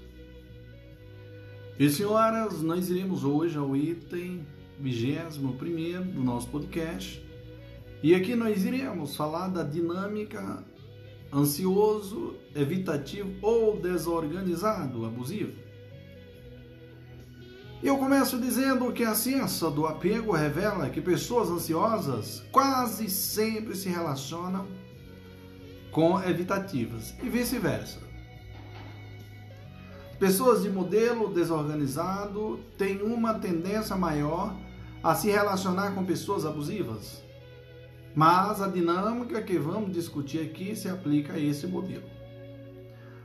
e 1.78 1.90
senhoras, 1.90 2.62
nós 2.62 2.88
iremos 2.88 3.22
hoje 3.22 3.58
ao 3.58 3.76
item 3.76 4.47
21 4.80 6.10
do 6.10 6.24
nosso 6.24 6.48
podcast 6.48 7.22
E 8.02 8.16
aqui 8.16 8.34
nós 8.34 8.64
iremos 8.64 9.14
falar 9.14 9.47
da 9.47 9.62
dinâmica 9.62 10.64
ansioso, 11.32 12.36
evitativo 12.55 13.31
ou 13.42 13.78
desorganizado, 13.81 15.05
abusivo. 15.05 15.52
Eu 17.82 17.97
começo 17.97 18.40
dizendo 18.40 18.92
que 18.92 19.05
a 19.05 19.15
ciência 19.15 19.70
do 19.70 19.86
apego 19.86 20.32
revela 20.32 20.90
que 20.90 21.00
pessoas 21.00 21.48
ansiosas 21.48 22.42
quase 22.50 23.08
sempre 23.08 23.76
se 23.76 23.89
relacionam 23.89 24.66
com 25.92 26.20
evitativas 26.23 27.15
e 27.23 27.28
vice-versa. 27.28 28.00
Pessoas 30.18 30.65
de 30.65 30.68
modelo 30.68 31.32
desorganizado 31.32 32.58
têm 32.76 33.00
uma 33.02 33.34
tendência 33.34 33.94
maior 33.94 34.57
a 35.00 35.15
se 35.15 35.31
relacionar 35.31 35.92
com 35.92 36.05
pessoas 36.05 36.44
abusivas. 36.44 37.23
Mas 38.18 38.60
a 38.60 38.66
dinâmica 38.66 39.40
que 39.40 39.56
vamos 39.56 39.92
discutir 39.92 40.40
aqui 40.40 40.74
se 40.74 40.88
aplica 40.88 41.34
a 41.34 41.38
esse 41.38 41.68
modelo. 41.68 42.02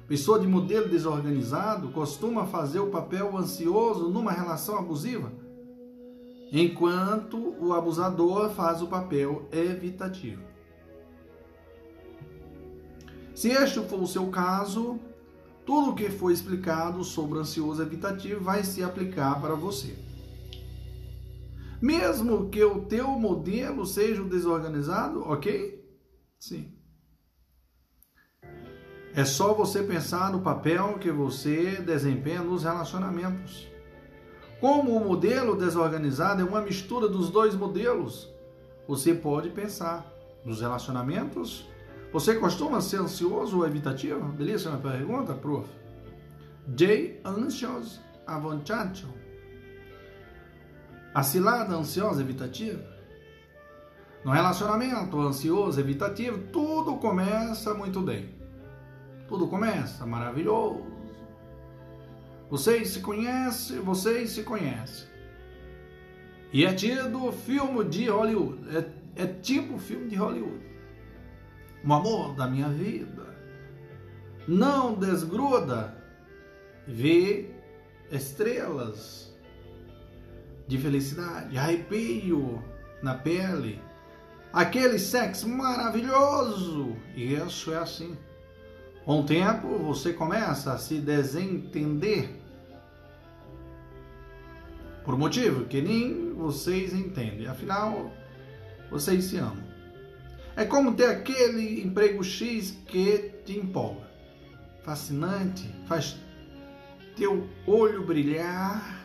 Pessoa 0.07 0.37
de 0.39 0.45
modelo 0.45 0.87
desorganizado 0.87 1.87
costuma 1.87 2.45
fazer 2.45 2.77
o 2.77 2.91
papel 2.91 3.35
ansioso 3.35 4.09
numa 4.09 4.31
relação 4.31 4.77
abusiva, 4.77 5.31
enquanto 6.51 7.55
o 7.59 7.73
abusador 7.73 8.51
faz 8.51 8.83
o 8.83 8.87
papel 8.87 9.49
evitativo. 9.51 10.43
Se 13.33 13.49
este 13.49 13.79
for 13.79 13.99
o 13.99 14.05
seu 14.05 14.27
caso, 14.27 14.99
tudo 15.65 15.89
o 15.89 15.95
que 15.95 16.11
foi 16.11 16.33
explicado 16.33 17.03
sobre 17.03 17.39
ansioso 17.39 17.81
evitativo 17.81 18.41
vai 18.41 18.63
se 18.63 18.83
aplicar 18.83 19.41
para 19.41 19.55
você. 19.55 20.02
Mesmo 21.83 22.49
que 22.49 22.63
o 22.63 22.85
teu 22.85 23.09
modelo 23.09 23.85
seja 23.85 24.23
desorganizado, 24.23 25.19
ok? 25.23 25.85
Sim. 26.39 26.73
É 29.13 29.25
só 29.25 29.53
você 29.53 29.83
pensar 29.83 30.31
no 30.31 30.39
papel 30.39 30.97
que 30.97 31.11
você 31.11 31.81
desempenha 31.81 32.41
nos 32.41 32.63
relacionamentos. 32.63 33.67
Como 34.61 34.95
o 34.95 35.05
modelo 35.05 35.57
desorganizado 35.57 36.41
é 36.41 36.45
uma 36.45 36.61
mistura 36.61 37.09
dos 37.09 37.29
dois 37.29 37.53
modelos, 37.53 38.33
você 38.87 39.13
pode 39.13 39.49
pensar 39.49 40.09
nos 40.45 40.61
relacionamentos. 40.61 41.67
Você 42.13 42.35
costuma 42.35 42.79
ser 42.79 43.01
ansioso 43.01 43.57
ou 43.57 43.67
evitativo? 43.67 44.31
Delícia 44.31 44.71
uma 44.71 44.79
pergunta, 44.79 45.33
prof. 45.33 45.67
J. 46.65 47.19
Anxious 47.25 47.99
Avanchacho. 48.25 49.22
A 51.13 51.21
cilada 51.21 51.75
ansiosa 51.75 52.21
evitativa? 52.21 52.83
No 54.25 54.31
relacionamento 54.31 55.19
ansioso 55.19 55.79
evitativo, 55.79 56.39
tudo 56.51 56.97
começa 56.97 57.71
muito 57.75 58.01
bem. 58.01 58.33
Tudo 59.27 59.47
começa 59.47 60.05
maravilhoso. 60.07 60.85
Vocês 62.49 62.89
se 62.89 63.01
conhecem, 63.01 63.79
vocês 63.79 64.31
se 64.31 64.41
conhecem. 64.41 65.07
E 66.51 66.65
é 66.65 66.73
tido 66.73 67.31
filme 67.31 67.83
de 67.83 68.09
Hollywood. 68.09 68.75
É, 68.75 69.23
é 69.23 69.27
tipo 69.27 69.77
filme 69.77 70.07
de 70.07 70.15
Hollywood. 70.15 70.65
O 71.85 71.93
amor 71.93 72.33
da 72.35 72.47
minha 72.47 72.69
vida. 72.69 73.35
Não 74.47 74.95
desgruda. 74.95 75.95
Vê 76.87 77.51
estrelas 78.11 79.22
de 80.73 80.79
felicidade, 80.79 81.55
arrepio 81.55 82.63
na 82.99 83.13
pele, 83.13 83.79
aquele 84.51 84.97
sexo 84.97 85.47
maravilhoso. 85.47 86.97
E 87.15 87.35
isso 87.35 87.71
é 87.71 87.77
assim. 87.77 88.17
Com 89.05 89.19
o 89.19 89.23
tempo, 89.23 89.67
você 89.77 90.13
começa 90.13 90.73
a 90.73 90.79
se 90.79 90.97
desentender 90.97 92.27
por 95.05 95.15
motivo 95.15 95.65
que 95.65 95.79
nem 95.79 96.33
vocês 96.33 96.91
entendem. 96.91 97.45
Afinal, 97.45 98.11
vocês 98.89 99.25
se 99.25 99.37
amam. 99.37 99.63
É 100.55 100.65
como 100.65 100.95
ter 100.95 101.05
aquele 101.05 101.83
emprego 101.83 102.23
X 102.23 102.71
que 102.87 103.31
te 103.45 103.59
empolga. 103.59 104.09
Fascinante, 104.81 105.69
faz 105.85 106.17
teu 107.15 107.47
olho 107.67 108.03
brilhar 108.03 109.02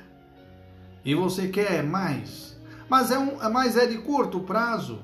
e 1.08 1.14
você 1.14 1.48
quer 1.48 1.82
mais, 1.82 2.54
mas 2.86 3.10
é, 3.10 3.18
um, 3.18 3.38
mas 3.50 3.78
é 3.78 3.86
de 3.86 3.96
curto 3.96 4.40
prazo. 4.40 4.98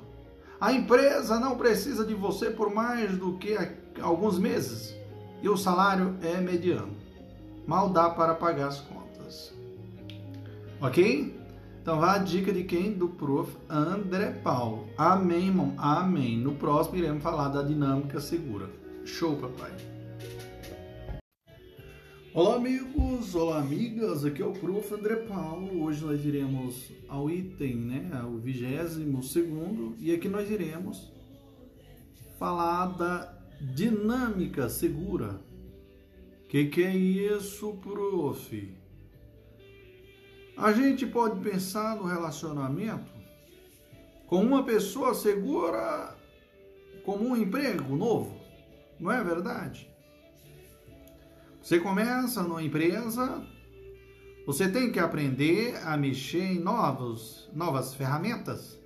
A 0.60 0.70
empresa 0.70 1.40
não 1.40 1.56
precisa 1.56 2.04
de 2.04 2.12
você 2.12 2.50
por 2.50 2.70
mais 2.70 3.16
do 3.16 3.38
que 3.38 3.56
alguns 4.02 4.38
meses 4.38 4.94
e 5.42 5.48
o 5.48 5.56
salário 5.56 6.14
é 6.20 6.42
mediano. 6.42 6.94
Mal 7.66 7.88
dá 7.88 8.10
para 8.10 8.34
pagar 8.34 8.68
as 8.68 8.80
contas. 8.80 9.54
Ok? 10.78 11.40
Então 11.80 11.98
vá 11.98 12.16
a 12.16 12.18
dica 12.18 12.52
de 12.52 12.64
quem? 12.64 12.92
Do 12.92 13.08
prof. 13.08 13.56
André 13.66 14.30
Paulo. 14.44 14.86
Amém, 14.98 15.46
irmão. 15.46 15.72
Amém. 15.78 16.36
No 16.36 16.52
próximo 16.52 16.98
iremos 16.98 17.22
falar 17.22 17.48
da 17.48 17.62
dinâmica 17.62 18.20
segura. 18.20 18.68
Show, 19.06 19.36
papai. 19.36 19.93
Olá 22.36 22.56
amigos, 22.56 23.32
olá 23.36 23.60
amigas, 23.60 24.24
aqui 24.24 24.42
é 24.42 24.44
o 24.44 24.50
Prof. 24.50 24.92
André 24.92 25.14
Paulo. 25.14 25.84
Hoje 25.84 26.04
nós 26.04 26.24
iremos 26.24 26.90
ao 27.08 27.30
item, 27.30 27.76
né, 27.76 28.24
o 28.24 28.38
vigésimo 28.38 29.22
segundo, 29.22 29.94
e 30.00 30.12
aqui 30.12 30.28
nós 30.28 30.50
iremos 30.50 31.12
falar 32.36 32.86
da 32.86 33.38
dinâmica 33.60 34.68
segura. 34.68 35.40
Que 36.48 36.64
que 36.64 36.82
é 36.82 36.96
isso, 36.96 37.74
prof? 37.74 38.76
A 40.56 40.72
gente 40.72 41.06
pode 41.06 41.38
pensar 41.38 41.94
no 41.94 42.02
relacionamento 42.02 43.12
com 44.26 44.42
uma 44.42 44.64
pessoa 44.64 45.14
segura 45.14 46.16
como 47.04 47.28
um 47.28 47.36
emprego 47.36 47.94
novo, 47.94 48.40
não 48.98 49.12
é 49.12 49.22
verdade? 49.22 49.93
Você 51.64 51.80
começa 51.80 52.42
numa 52.42 52.62
empresa, 52.62 53.42
você 54.46 54.70
tem 54.70 54.92
que 54.92 54.98
aprender 54.98 55.74
a 55.82 55.96
mexer 55.96 56.42
em 56.42 56.60
novos, 56.60 57.50
novas 57.54 57.94
ferramentas, 57.94 58.78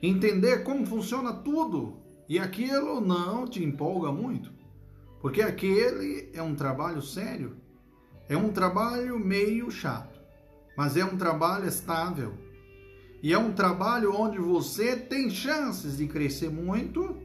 entender 0.00 0.64
como 0.64 0.86
funciona 0.86 1.34
tudo, 1.34 1.98
e 2.26 2.38
aquilo 2.38 3.02
não 3.02 3.46
te 3.46 3.62
empolga 3.62 4.10
muito, 4.10 4.50
porque 5.20 5.42
aquele 5.42 6.30
é 6.32 6.42
um 6.42 6.54
trabalho 6.54 7.02
sério, 7.02 7.54
é 8.30 8.36
um 8.36 8.50
trabalho 8.50 9.18
meio 9.18 9.70
chato, 9.70 10.18
mas 10.78 10.96
é 10.96 11.04
um 11.04 11.18
trabalho 11.18 11.68
estável. 11.68 12.32
E 13.22 13.30
é 13.30 13.38
um 13.38 13.52
trabalho 13.52 14.18
onde 14.18 14.38
você 14.38 14.96
tem 14.96 15.28
chances 15.28 15.98
de 15.98 16.06
crescer 16.06 16.48
muito 16.48 17.20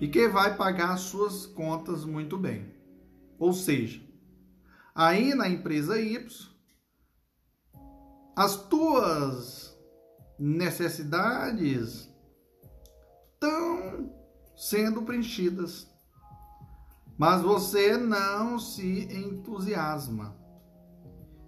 e 0.00 0.08
que 0.08 0.26
vai 0.26 0.56
pagar 0.56 0.96
suas 0.96 1.46
contas 1.46 2.04
muito 2.04 2.36
bem. 2.36 2.73
Ou 3.44 3.52
seja, 3.52 4.00
aí 4.94 5.34
na 5.34 5.46
empresa 5.46 6.00
Y, 6.00 6.50
as 8.34 8.56
tuas 8.56 9.78
necessidades 10.38 12.10
estão 13.34 14.10
sendo 14.56 15.02
preenchidas, 15.02 15.86
mas 17.18 17.42
você 17.42 17.98
não 17.98 18.58
se 18.58 19.14
entusiasma. 19.14 20.34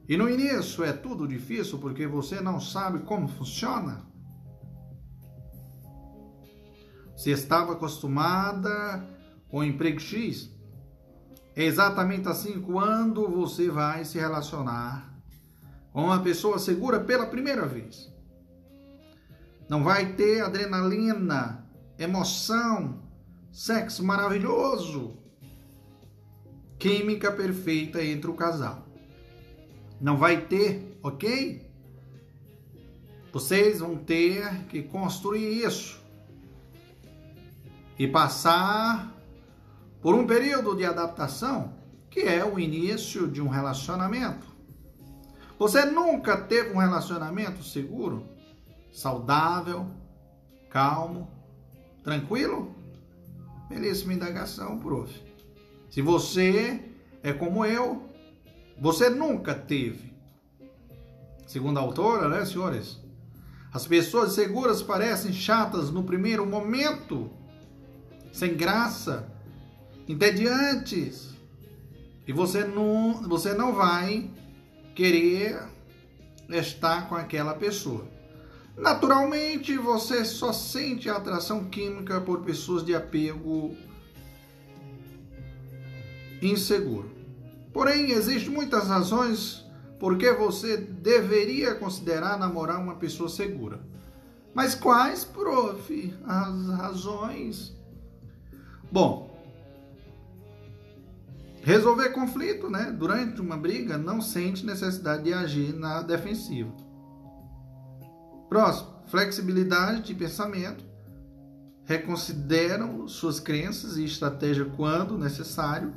E 0.07 0.19
no 0.19 0.29
início 0.29 0.85
é 0.85 0.93
tudo 0.93 1.27
difícil 1.27 1.79
porque 1.79 2.07
você 2.07 2.43
não 2.43 2.61
sabe 2.61 2.99
como 3.07 3.27
funciona. 3.27 4.05
Você 7.17 7.31
estava 7.31 7.73
acostumada 7.73 9.03
com 9.49 9.61
o 9.61 9.65
emprego 9.65 9.99
X, 9.99 10.55
exatamente 11.65 12.29
assim 12.29 12.61
quando 12.61 13.27
você 13.29 13.71
vai 13.71 14.05
se 14.05 14.19
relacionar 14.19 15.17
com 15.93 16.05
uma 16.05 16.23
pessoa 16.23 16.59
segura 16.59 17.01
pela 17.01 17.27
primeira 17.27 17.65
vez. 17.67 18.13
Não 19.69 19.83
vai 19.83 20.13
ter 20.13 20.43
adrenalina, 20.43 21.67
emoção, 21.99 23.03
sexo 23.51 24.05
maravilhoso, 24.05 25.17
química 26.79 27.33
perfeita 27.33 28.05
entre 28.05 28.31
o 28.31 28.35
casal. 28.35 28.87
Não 29.99 30.19
vai 30.19 30.43
ter, 30.43 30.99
ok? 31.03 31.67
Vocês 33.33 33.81
vão 33.81 33.97
ter 33.97 34.67
que 34.67 34.83
construir 34.83 35.65
isso 35.65 36.01
e 37.99 38.07
passar 38.07 39.16
por 40.07 40.15
um 40.15 40.25
período 40.25 40.77
de 40.77 40.85
adaptação, 40.85 41.75
que 42.09 42.21
é 42.21 42.45
o 42.45 42.61
início 42.61 43.27
de 43.27 43.43
um 43.43 43.49
relacionamento. 43.49 44.47
Você 45.59 45.85
nunca 45.85 46.37
teve 46.37 46.73
um 46.73 46.79
relacionamento 46.79 47.65
seguro, 47.65 48.25
saudável, 48.93 49.91
calmo, 50.71 51.29
tranquilo? 52.05 52.73
Belíssima 53.69 54.15
indagação, 54.15 54.79
prof. 54.79 55.13
Se 55.91 56.01
você 56.01 56.85
é 57.21 57.33
como 57.33 57.65
eu, 57.65 58.09
você 58.81 59.11
nunca 59.11 59.57
teve. 59.57 60.15
Segundo 61.49 61.79
a 61.79 61.83
autora, 61.83 62.29
né, 62.29 62.45
senhores? 62.45 63.01
As 63.75 63.89
pessoas 63.89 64.35
seguras 64.35 64.85
parecem 64.85 65.33
chatas 65.33 65.91
no 65.91 66.05
primeiro 66.05 66.47
momento, 66.47 67.29
sem 68.31 68.57
graça, 68.57 69.35
entediantes. 70.09 71.35
E 72.27 72.33
você 72.33 72.65
não, 72.65 73.23
você 73.29 73.55
não 73.55 73.75
vai 73.75 74.31
querer 74.95 75.63
estar 76.49 77.09
com 77.09 77.15
aquela 77.15 77.55
pessoa. 77.55 78.07
Naturalmente, 78.77 79.77
você 79.77 80.25
só 80.25 80.53
sente 80.53 81.09
atração 81.09 81.65
química 81.65 82.21
por 82.21 82.43
pessoas 82.43 82.85
de 82.85 82.95
apego 82.95 83.75
inseguro. 86.43 87.11
Porém, 87.73 88.11
existem 88.11 88.53
muitas 88.53 88.89
razões 88.89 89.65
por 89.99 90.19
que 90.19 90.31
você 90.33 90.77
deveria 90.77 91.75
considerar 91.75 92.39
namorar 92.39 92.81
uma 92.81 92.97
pessoa 92.97 93.29
segura. 93.29 93.81
Mas 94.55 94.75
quais, 94.75 95.25
prof, 95.25 96.15
as 96.27 96.69
razões? 96.79 97.77
Bom, 98.91 99.36
resolver 101.67 102.11
conflito, 102.11 102.71
né? 102.71 102.95
Durante 102.97 103.41
uma 103.41 103.57
briga, 103.57 103.99
não 103.99 104.21
sente 104.21 104.65
necessidade 104.65 105.25
de 105.25 105.33
agir 105.33 105.75
na 105.75 106.01
defensiva. 106.01 106.73
Próximo, 108.49 109.03
flexibilidade 109.09 110.03
de 110.03 110.15
pensamento. 110.15 110.85
Reconsideram 111.85 113.09
suas 113.09 113.41
crenças 113.41 113.97
e 113.97 114.05
estratégia 114.05 114.65
quando 114.77 115.19
necessário. 115.19 115.93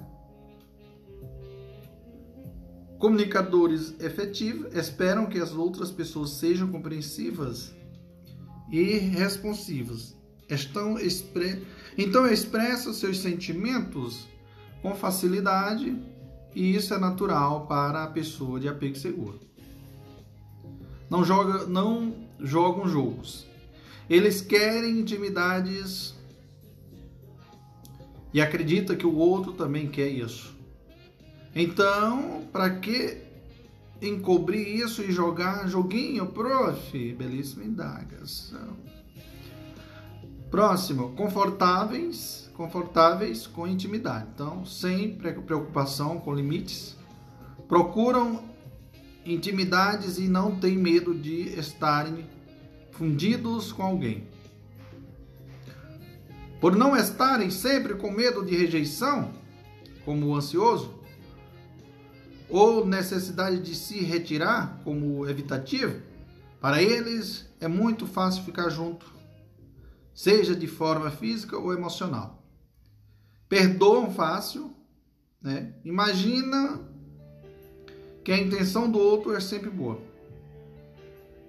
Comunicadores 2.98 3.94
efetivos 4.00 4.74
esperam 4.74 5.28
que 5.28 5.38
as 5.38 5.54
outras 5.54 5.92
pessoas 5.92 6.32
sejam 6.32 6.68
compreensivas 6.72 7.76
e 8.72 8.98
responsivas. 8.98 10.18
Estão 10.50 10.98
expre... 10.98 11.64
Então 11.96 12.26
expressam 12.26 12.92
seus 12.92 13.20
sentimentos 13.20 14.28
com 14.82 14.96
facilidade 14.96 15.96
e 16.56 16.76
isso 16.76 16.94
é 16.94 16.98
natural 16.98 17.68
para 17.68 18.04
a 18.04 18.08
pessoa 18.08 18.60
de 18.60 18.68
apego 18.68 18.98
seguro. 18.98 19.40
Não 21.10 21.24
joga, 21.24 21.66
não 21.66 22.14
jogam 22.40 22.88
jogos. 22.88 23.48
Eles 24.10 24.42
querem 24.42 25.00
intimidades 25.00 26.16
e 28.34 28.42
acredita 28.42 28.96
que 28.96 29.06
o 29.06 29.16
outro 29.16 29.54
também 29.54 29.88
quer 29.88 30.08
isso. 30.08 30.56
Então, 31.56 32.44
para 32.52 32.70
que 32.70 33.18
encobrir 34.02 34.68
isso 34.68 35.02
e 35.02 35.12
jogar 35.12 35.68
joguinho, 35.68 36.28
prof? 36.28 37.14
Belíssima 37.14 37.66
indagação. 37.66 38.78
Próximo, 40.50 41.10
confortáveis, 41.16 42.49
confortáveis 42.60 43.48
com 43.48 43.66
intimidade. 43.66 44.28
Então, 44.36 44.66
sem 44.66 45.16
preocupação 45.16 46.20
com 46.20 46.36
limites, 46.36 46.94
procuram 47.70 48.44
intimidades 49.26 50.18
e 50.18 50.28
não 50.28 50.60
têm 50.60 50.78
medo 50.78 51.16
de 51.16 51.58
estarem 51.58 52.30
fundidos 52.92 53.72
com 53.72 53.82
alguém. 53.82 54.28
Por 56.60 56.76
não 56.76 56.98
estarem 56.98 57.50
sempre 57.50 57.96
com 57.96 58.12
medo 58.12 58.46
de 58.46 58.58
rejeição, 58.58 59.32
como 60.04 60.28
o 60.28 60.36
ansioso, 60.36 61.00
ou 62.50 62.86
necessidade 62.86 63.62
de 63.62 63.74
se 63.74 64.04
retirar, 64.04 64.82
como 64.84 65.26
evitativo, 65.30 66.02
para 66.60 66.84
eles 66.84 67.50
é 67.62 67.70
muito 67.70 68.06
fácil 68.06 68.44
ficar 68.44 68.68
junto, 68.68 69.06
seja 70.14 70.54
de 70.54 70.68
forma 70.68 71.10
física 71.10 71.58
ou 71.58 71.72
emocional. 71.72 72.39
Perdoam 73.50 74.14
fácil, 74.14 74.72
né? 75.42 75.74
Imagina 75.84 76.88
que 78.24 78.32
a 78.32 78.38
intenção 78.38 78.90
do 78.90 79.00
outro 79.00 79.34
é 79.34 79.40
sempre 79.40 79.72
boa. 79.72 80.00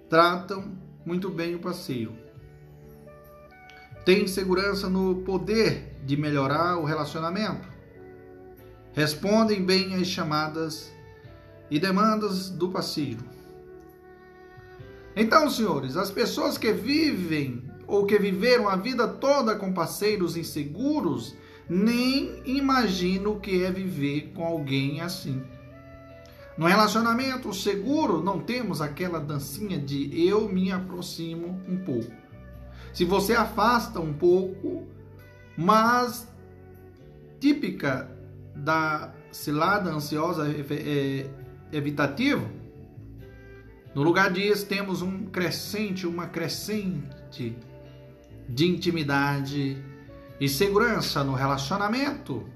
Tratam 0.09 0.75
muito 1.05 1.29
bem 1.29 1.53
o 1.53 1.59
parceiro. 1.59 2.11
Têm 4.03 4.25
segurança 4.25 4.89
no 4.89 5.17
poder 5.17 6.01
de 6.03 6.17
melhorar 6.17 6.77
o 6.77 6.85
relacionamento. 6.85 7.69
Respondem 8.93 9.63
bem 9.63 9.93
às 9.93 10.07
chamadas 10.07 10.91
e 11.69 11.79
demandas 11.79 12.49
do 12.49 12.69
parceiro. 12.69 13.23
Então, 15.15 15.51
senhores, 15.51 15.95
as 15.95 16.09
pessoas 16.09 16.57
que 16.57 16.73
vivem 16.73 17.69
ou 17.85 18.07
que 18.07 18.17
viveram 18.17 18.67
a 18.67 18.75
vida 18.75 19.07
toda 19.07 19.55
com 19.55 19.71
parceiros 19.71 20.35
inseguros 20.35 21.35
nem 21.73 22.41
imaginam 22.43 23.31
o 23.31 23.39
que 23.39 23.63
é 23.63 23.71
viver 23.71 24.33
com 24.35 24.43
alguém 24.43 24.99
assim. 24.99 25.41
No 26.57 26.67
relacionamento 26.67 27.53
seguro, 27.53 28.21
não 28.21 28.41
temos 28.41 28.81
aquela 28.81 29.21
dancinha 29.21 29.79
de 29.79 30.27
eu 30.27 30.49
me 30.49 30.69
aproximo 30.69 31.61
um 31.69 31.77
pouco. 31.77 32.11
Se 32.93 33.05
você 33.05 33.31
afasta 33.31 34.01
um 34.01 34.11
pouco, 34.11 34.85
mas 35.57 36.27
típica 37.39 38.11
da 38.53 39.13
cilada 39.31 39.91
ansiosa 39.91 40.51
é, 40.51 41.29
evitativa, 41.71 42.51
no 43.95 44.03
lugar 44.03 44.29
disso 44.29 44.65
temos 44.65 45.01
um 45.01 45.23
crescente, 45.27 46.05
uma 46.05 46.27
crescente 46.27 47.55
de 48.49 48.67
intimidade 48.67 49.81
e 50.41 50.49
segurança 50.49 51.23
no 51.23 51.35
relacionamento 51.35 52.49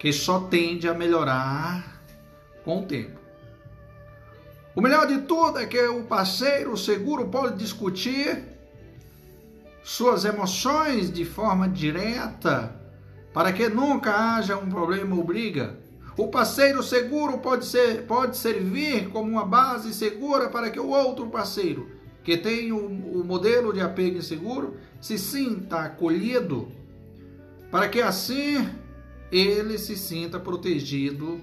que 0.00 0.12
só 0.12 0.40
tende 0.40 0.88
a 0.88 0.94
melhorar 0.94 2.02
com 2.64 2.80
o 2.80 2.86
tempo. 2.86 3.20
O 4.74 4.80
melhor 4.80 5.06
de 5.06 5.18
tudo 5.18 5.60
é 5.60 5.66
que 5.66 5.80
o 5.86 6.02
parceiro 6.02 6.76
seguro 6.76 7.28
pode 7.28 7.56
discutir 7.56 8.42
suas 9.84 10.24
emoções 10.24 11.12
de 11.12 11.24
forma 11.24 11.68
direta, 11.68 12.74
para 13.32 13.52
que 13.52 13.68
nunca 13.68 14.34
haja 14.34 14.56
um 14.56 14.68
problema 14.68 15.14
ou 15.14 15.22
briga. 15.22 15.78
O 16.16 16.28
parceiro 16.28 16.82
seguro 16.82 17.38
pode, 17.38 17.64
ser, 17.64 18.06
pode 18.06 18.36
servir 18.36 19.08
como 19.10 19.30
uma 19.30 19.46
base 19.46 19.94
segura 19.94 20.48
para 20.48 20.68
que 20.68 20.80
o 20.80 20.88
outro 20.88 21.28
parceiro, 21.28 21.95
que 22.26 22.36
tem 22.36 22.72
o, 22.72 22.84
o 22.88 23.24
modelo 23.24 23.72
de 23.72 23.80
apego 23.80 24.18
inseguro, 24.18 24.76
se 25.00 25.16
sinta 25.16 25.82
acolhido, 25.82 26.72
para 27.70 27.88
que 27.88 28.02
assim 28.02 28.68
ele 29.30 29.78
se 29.78 29.96
sinta 29.96 30.40
protegido 30.40 31.40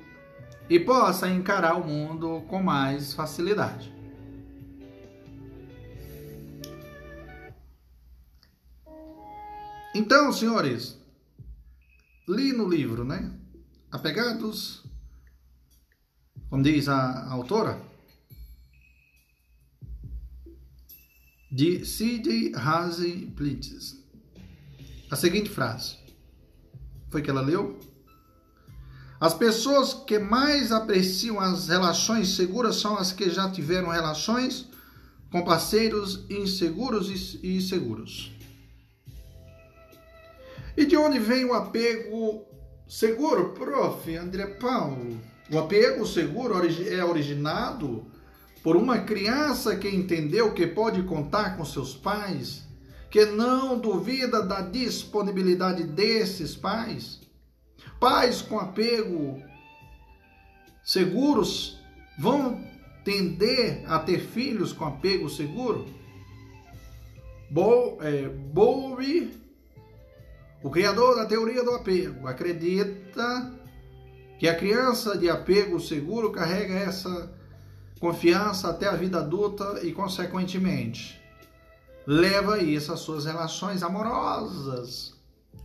e 0.70 0.78
possa 0.78 1.30
encarar 1.30 1.76
o 1.76 1.88
mundo 1.88 2.44
com 2.50 2.62
mais 2.62 3.14
facilidade. 3.14 3.94
Então, 9.96 10.34
senhores, 10.34 11.00
li 12.28 12.52
no 12.52 12.68
livro, 12.68 13.06
né? 13.06 13.32
Apegados, 13.90 14.84
como 16.50 16.62
diz 16.62 16.90
a 16.90 17.32
autora, 17.32 17.93
de 21.54 21.86
C.J. 21.86 22.56
Hazy 22.56 23.28
Blitz. 23.28 24.04
A 25.12 25.16
seguinte 25.16 25.52
frase. 25.52 25.98
Foi 27.12 27.22
que 27.22 27.30
ela 27.30 27.42
leu? 27.42 27.80
As 29.20 29.36
pessoas 29.36 29.94
que 29.94 30.18
mais 30.18 30.72
apreciam 30.72 31.40
as 31.40 31.68
relações 31.68 32.30
seguras 32.30 32.78
são 32.78 32.98
as 32.98 33.12
que 33.12 33.30
já 33.30 33.52
tiveram 33.52 33.90
relações 33.90 34.68
com 35.32 35.44
parceiros 35.44 36.26
inseguros 36.28 37.38
e 37.44 37.62
seguros. 37.62 38.32
E 40.76 40.88
de 40.88 40.98
onde 40.98 41.20
vem 41.20 41.46
o 41.46 41.54
apego 41.54 42.48
seguro, 42.88 43.54
prof. 43.54 44.18
André 44.18 44.48
Paulo? 44.48 45.22
O 45.52 45.60
apego 45.60 46.04
seguro 46.08 46.56
é 46.90 47.06
originado 47.06 48.12
por 48.64 48.76
uma 48.78 49.00
criança 49.00 49.76
que 49.76 49.90
entendeu 49.90 50.54
que 50.54 50.66
pode 50.66 51.04
contar 51.04 51.58
com 51.58 51.66
seus 51.66 51.94
pais, 51.94 52.64
que 53.12 53.26
não 53.26 53.78
duvida 53.78 54.42
da 54.42 54.62
disponibilidade 54.62 55.84
desses 55.84 56.56
pais 56.56 57.24
Pais 58.00 58.42
com 58.42 58.60
apego 58.60 59.42
seguros 60.84 61.80
vão 62.20 62.62
tender 63.04 63.84
a 63.90 64.00
ter 64.00 64.20
filhos 64.20 64.74
com 64.74 64.84
apego 64.84 65.30
seguro? 65.30 65.86
Bo, 67.50 67.98
é, 68.02 68.30
o 70.62 70.70
criador 70.70 71.16
da 71.16 71.26
teoria 71.26 71.64
do 71.64 71.72
apego, 71.72 72.28
acredita 72.28 73.54
que 74.38 74.50
a 74.50 74.56
criança 74.56 75.18
de 75.18 75.30
apego 75.30 75.80
seguro 75.80 76.32
carrega 76.32 76.74
essa 76.74 77.32
confiança 78.04 78.70
até 78.70 78.86
a 78.86 78.98
vida 78.98 79.20
adulta 79.20 79.80
e, 79.82 79.94
consequentemente, 79.94 81.24
leva 82.06 82.62
isso 82.62 82.92
às 82.92 83.00
suas 83.00 83.24
relações 83.24 83.82
amorosas. 83.82 85.14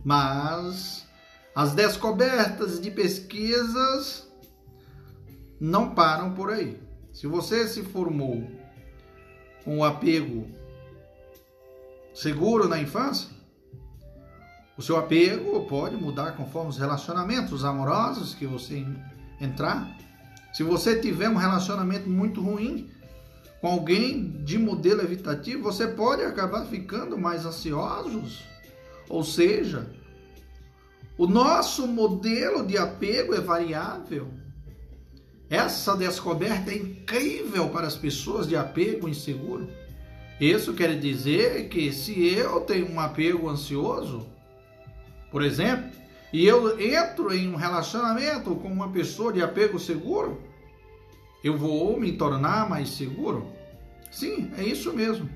Mas 0.05 1.05
as 1.53 1.73
descobertas 1.73 2.79
de 2.79 2.91
pesquisas 2.91 4.25
não 5.59 5.93
param 5.93 6.33
por 6.33 6.49
aí. 6.49 6.81
Se 7.11 7.27
você 7.27 7.67
se 7.67 7.83
formou 7.83 8.49
com 9.65 9.79
o 9.79 9.83
apego 9.83 10.47
seguro 12.13 12.69
na 12.69 12.79
infância, 12.79 13.29
o 14.77 14.81
seu 14.81 14.95
apego 14.95 15.65
pode 15.65 15.97
mudar 15.97 16.37
conforme 16.37 16.69
os 16.69 16.77
relacionamentos 16.77 17.65
amorosos 17.65 18.33
que 18.33 18.47
você 18.47 18.85
entrar. 19.41 19.93
Se 20.53 20.63
você 20.63 20.99
tiver 20.99 21.29
um 21.29 21.35
relacionamento 21.35 22.09
muito 22.09 22.41
ruim 22.41 22.89
com 23.61 23.67
alguém 23.67 24.41
de 24.43 24.57
modelo 24.57 25.01
evitativo, 25.01 25.63
você 25.63 25.87
pode 25.87 26.23
acabar 26.23 26.65
ficando 26.65 27.17
mais 27.17 27.45
ansiosos. 27.45 28.43
Ou 29.07 29.23
seja, 29.23 29.87
o 31.17 31.27
nosso 31.27 31.85
modelo 31.87 32.65
de 32.65 32.77
apego 32.77 33.33
é 33.33 33.41
variável. 33.41 34.29
Essa 35.49 35.97
descoberta 35.97 36.71
é 36.71 36.77
incrível 36.77 37.69
para 37.69 37.87
as 37.87 37.95
pessoas 37.95 38.47
de 38.47 38.55
apego 38.55 39.09
inseguro. 39.09 39.67
Isso 40.39 40.73
quer 40.73 40.97
dizer 40.97 41.67
que 41.67 41.91
se 41.91 42.33
eu 42.33 42.61
tenho 42.61 42.89
um 42.89 42.99
apego 42.99 43.49
ansioso, 43.49 44.25
por 45.29 45.43
exemplo, 45.43 45.98
e 46.31 46.45
eu 46.45 46.79
entro 46.79 47.33
em 47.33 47.51
um 47.51 47.55
relacionamento 47.55 48.55
com 48.55 48.67
uma 48.67 48.89
pessoa 48.89 49.33
de 49.33 49.41
apego 49.41 49.79
seguro, 49.79 50.41
eu 51.43 51.57
vou 51.57 51.99
me 51.99 52.11
tornar 52.11 52.69
mais 52.69 52.89
seguro? 52.89 53.47
Sim, 54.11 54.51
é 54.57 54.63
isso 54.63 54.93
mesmo. 54.93 55.29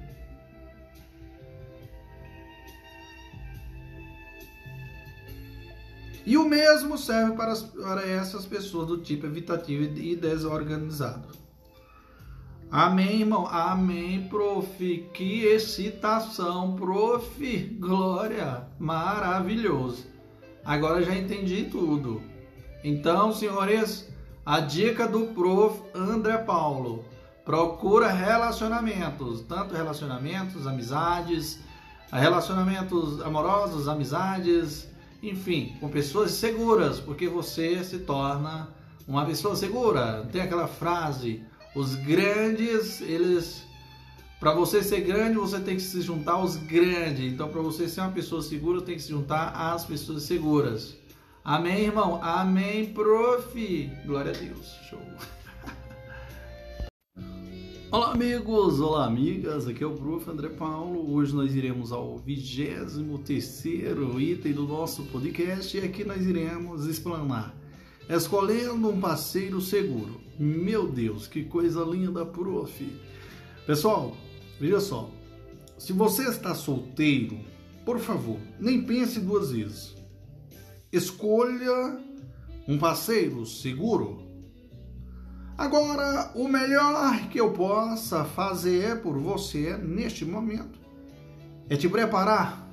E 6.26 6.38
o 6.38 6.48
mesmo 6.48 6.98
serve 6.98 7.36
para, 7.36 7.54
para 7.56 8.08
essas 8.08 8.46
pessoas 8.46 8.88
do 8.88 8.98
tipo 9.00 9.26
evitativo 9.26 9.84
e 9.98 10.16
desorganizado. 10.16 11.28
Amém, 12.72 13.22
irmão? 13.22 13.46
Amém, 13.46 14.28
prof. 14.30 15.10
Que 15.14 15.44
excitação, 15.46 16.76
prof. 16.76 17.78
Glória, 17.80 18.68
maravilhoso. 18.80 20.13
Agora 20.66 21.04
já 21.04 21.16
entendi 21.16 21.66
tudo. 21.66 22.22
Então, 22.84 23.34
senhores, 23.34 24.10
a 24.46 24.60
dica 24.60 25.08
do 25.08 25.28
prof. 25.28 25.82
André 25.94 26.38
Paulo. 26.40 27.06
Procura 27.46 28.10
relacionamentos, 28.10 29.42
tanto 29.42 29.76
relacionamentos, 29.76 30.66
amizades, 30.66 31.60
relacionamentos 32.10 33.22
amorosos, 33.22 33.90
amizades, 33.90 34.88
enfim, 35.22 35.76
com 35.80 35.90
pessoas 35.90 36.32
seguras, 36.32 37.02
porque 37.02 37.28
você 37.28 37.84
se 37.84 38.00
torna 38.00 38.70
uma 39.08 39.26
pessoa 39.26 39.56
segura. 39.56 40.28
Tem 40.32 40.42
aquela 40.42 40.68
frase: 40.68 41.44
os 41.76 41.96
grandes, 41.96 43.02
eles. 43.02 43.64
Para 44.44 44.54
você 44.54 44.84
ser 44.84 45.00
grande, 45.00 45.38
você 45.38 45.58
tem 45.58 45.78
que 45.78 45.82
se 45.82 46.02
juntar 46.02 46.34
aos 46.34 46.58
grandes. 46.58 47.32
Então, 47.32 47.48
para 47.48 47.62
você 47.62 47.88
ser 47.88 48.02
uma 48.02 48.12
pessoa 48.12 48.42
segura, 48.42 48.82
tem 48.82 48.96
que 48.96 49.02
se 49.02 49.08
juntar 49.08 49.52
às 49.52 49.86
pessoas 49.86 50.24
seguras. 50.24 50.98
Amém, 51.46 51.86
irmão? 51.86 52.22
Amém, 52.22 52.88
prof. 52.88 53.90
Glória 54.06 54.34
a 54.34 54.36
Deus. 54.36 54.76
Show. 54.90 55.00
Olá 57.90 58.12
amigos, 58.12 58.82
olá 58.82 59.06
amigas, 59.06 59.66
aqui 59.66 59.82
é 59.82 59.88
o 59.88 59.92
Prof. 59.92 60.30
André 60.30 60.50
Paulo. 60.50 61.14
Hoje 61.14 61.34
nós 61.34 61.56
iremos 61.56 61.94
ao 61.94 62.18
23 62.18 62.98
item 64.20 64.52
do 64.52 64.68
nosso 64.68 65.04
podcast 65.04 65.78
e 65.78 65.80
aqui 65.80 66.04
nós 66.04 66.22
iremos 66.26 66.86
explanar 66.86 67.56
escolhendo 68.10 68.90
um 68.90 69.00
parceiro 69.00 69.62
seguro. 69.62 70.20
Meu 70.38 70.86
Deus, 70.86 71.28
que 71.28 71.46
coisa 71.46 71.82
linda, 71.86 72.26
prof. 72.26 72.86
Pessoal, 73.66 74.14
veja 74.60 74.80
só, 74.80 75.10
se 75.78 75.94
você 75.94 76.30
está 76.30 76.54
solteiro, 76.56 77.40
por 77.86 78.00
favor, 78.00 78.40
nem 78.60 78.82
pense 78.82 79.20
duas 79.20 79.52
vezes. 79.52 79.96
Escolha 80.92 82.00
um 82.68 82.78
parceiro 82.78 83.46
seguro 83.46 84.24
Agora, 85.58 86.32
o 86.34 86.48
melhor 86.48 87.30
que 87.30 87.40
eu 87.40 87.52
possa 87.52 88.26
fazer 88.26 89.02
por 89.02 89.18
você 89.20 89.78
neste 89.78 90.26
momento 90.26 90.80
é 91.70 91.76
te 91.76 91.88
preparar 91.88 92.68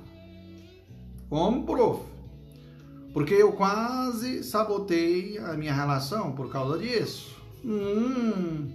como 1.29 1.63
prof. 1.63 2.03
Porque 3.13 3.35
eu 3.35 3.51
quase 3.51 4.43
sabotei 4.43 5.37
a 5.37 5.53
minha 5.53 5.73
relação 5.73 6.31
por 6.31 6.49
causa 6.51 6.79
disso. 6.79 7.37
Hum, 7.63 8.71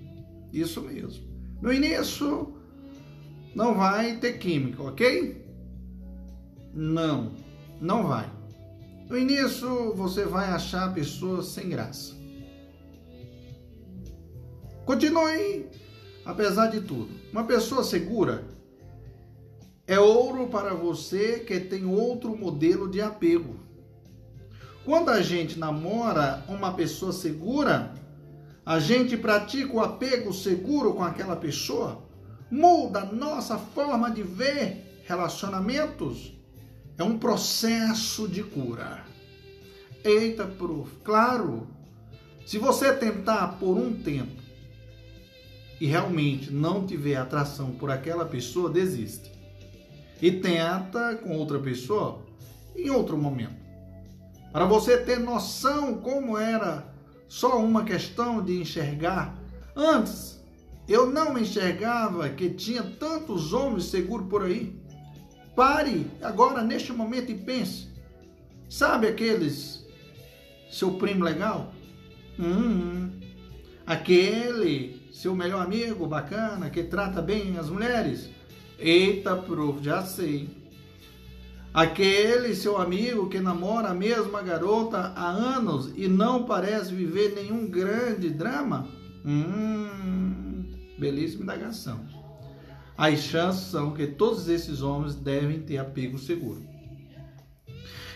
isso 0.53 0.81
mesmo. 0.83 1.25
No 1.61 1.73
início, 1.73 2.55
não 3.57 3.75
vai 3.75 4.19
ter 4.19 4.35
química, 4.35 4.83
ok? 4.83 5.43
Não, 6.75 7.33
não 7.81 8.07
vai. 8.07 8.31
No 9.09 9.17
início, 9.17 9.95
você 9.95 10.27
vai 10.27 10.51
achar 10.51 10.93
pessoas 10.93 11.47
sem 11.47 11.71
graça. 11.71 12.15
Continue, 14.85 15.71
apesar 16.23 16.67
de 16.67 16.83
tudo. 16.83 17.09
Uma 17.33 17.45
pessoa 17.45 17.83
segura 17.83 18.45
é 19.87 19.99
ouro 19.99 20.49
para 20.49 20.75
você 20.75 21.39
que 21.41 21.59
tem 21.59 21.87
outro 21.87 22.37
modelo 22.37 22.91
de 22.91 23.01
apego. 23.01 23.57
Quando 24.85 25.09
a 25.09 25.23
gente 25.23 25.59
namora 25.59 26.45
uma 26.47 26.75
pessoa 26.75 27.11
segura, 27.11 27.95
a 28.67 28.79
gente 28.79 29.17
pratica 29.17 29.73
o 29.73 29.81
apego 29.81 30.31
seguro 30.31 30.93
com 30.93 31.03
aquela 31.03 31.37
pessoa, 31.37 32.06
muda 32.51 33.05
nossa 33.05 33.59
forma 33.59 34.11
de 34.11 34.23
ver 34.23 35.03
relacionamentos. 35.07 36.33
É 36.99 37.03
um 37.03 37.19
processo 37.19 38.27
de 38.27 38.43
cura. 38.43 39.05
Eita, 40.03 40.47
prof, 40.47 40.91
claro. 41.05 41.67
Se 42.47 42.59
você 42.59 42.93
tentar 42.93 43.59
por 43.59 43.77
um 43.77 43.93
tempo 43.93 44.41
e 45.81 45.87
realmente 45.87 46.51
não 46.51 46.87
tiver 46.87 47.17
atração 47.17 47.73
por 47.73 47.91
aquela 47.91 48.25
pessoa, 48.25 48.71
desiste. 48.71 49.33
E 50.23 50.31
tenta 50.31 51.17
com 51.17 51.37
outra 51.37 51.59
pessoa 51.59 52.23
em 52.75 52.89
outro 52.89 53.19
momento. 53.19 53.67
Para 54.53 54.65
você 54.65 54.97
ter 54.97 55.19
noção 55.19 55.99
como 55.99 56.39
era 56.39 56.87
só 57.29 57.59
uma 57.59 57.85
questão 57.85 58.43
de 58.43 58.61
enxergar. 58.61 59.37
Antes, 59.75 60.43
eu 60.89 61.11
não 61.11 61.37
enxergava 61.37 62.29
que 62.29 62.51
tinha 62.51 62.83
tantos 62.83 63.53
homens 63.53 63.85
seguros 63.85 64.29
por 64.29 64.45
aí. 64.45 64.75
Pare 65.55 66.07
agora, 66.23 66.63
neste 66.63 66.93
momento, 66.93 67.33
e 67.33 67.35
pense. 67.35 67.89
Sabe 68.69 69.07
aqueles 69.09 69.85
seu 70.71 70.93
primo 70.93 71.25
legal? 71.25 71.73
Hum, 72.39 73.11
aquele 73.87 75.09
seu 75.13 75.35
melhor 75.35 75.63
amigo 75.63 76.07
bacana 76.07 76.69
que 76.69 76.83
trata 76.83 77.23
bem 77.23 77.57
as 77.59 77.71
mulheres? 77.71 78.29
Eita, 78.79 79.35
prof, 79.37 79.83
já 79.83 80.03
sei. 80.03 80.51
Aquele 81.73 82.55
seu 82.55 82.79
amigo 82.79 83.29
que 83.29 83.39
namora 83.39 83.89
a 83.89 83.95
mesma 83.95 84.43
garota 84.43 85.13
há 85.15 85.29
anos 85.29 85.93
e 85.95 86.09
não 86.09 86.45
parece 86.45 86.95
viver 86.95 87.35
nenhum 87.35 87.67
grande 87.67 88.31
drama? 88.31 88.89
Hum, 89.25 90.26
belíssima 90.99 91.43
indagação. 91.43 92.07
As 92.97 93.21
chances 93.21 93.71
são 93.71 93.93
que 93.93 94.07
todos 94.07 94.49
esses 94.49 94.81
homens 94.81 95.15
devem 95.15 95.61
ter 95.61 95.79
apego 95.79 96.19
seguro. 96.19 96.63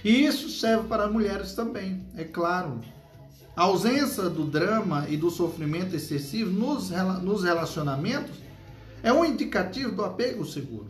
E 0.03 0.25
isso 0.25 0.49
serve 0.49 0.89
para 0.89 1.09
mulheres 1.09 1.53
também, 1.55 2.07
é 2.17 2.25
claro. 2.25 2.81
A 3.55 3.65
ausência 3.65 4.31
do 4.31 4.45
drama 4.45 5.07
e 5.09 5.17
do 5.17 5.31
sofrimento 5.31 5.95
excessivo 5.95 6.51
nos, 6.51 6.89
relacionamentos 7.43 8.37
é 9.03 9.13
um 9.13 9.25
indicativo 9.25 9.93
do 9.93 10.03
apego 10.03 10.47
seguro. 10.47 10.89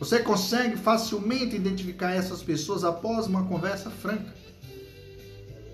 Você 0.00 0.20
consegue 0.20 0.76
facilmente 0.76 1.54
identificar 1.54 2.12
essas 2.12 2.42
pessoas 2.42 2.82
após 2.82 3.26
uma 3.26 3.44
conversa 3.44 3.90
franca. 3.90 4.34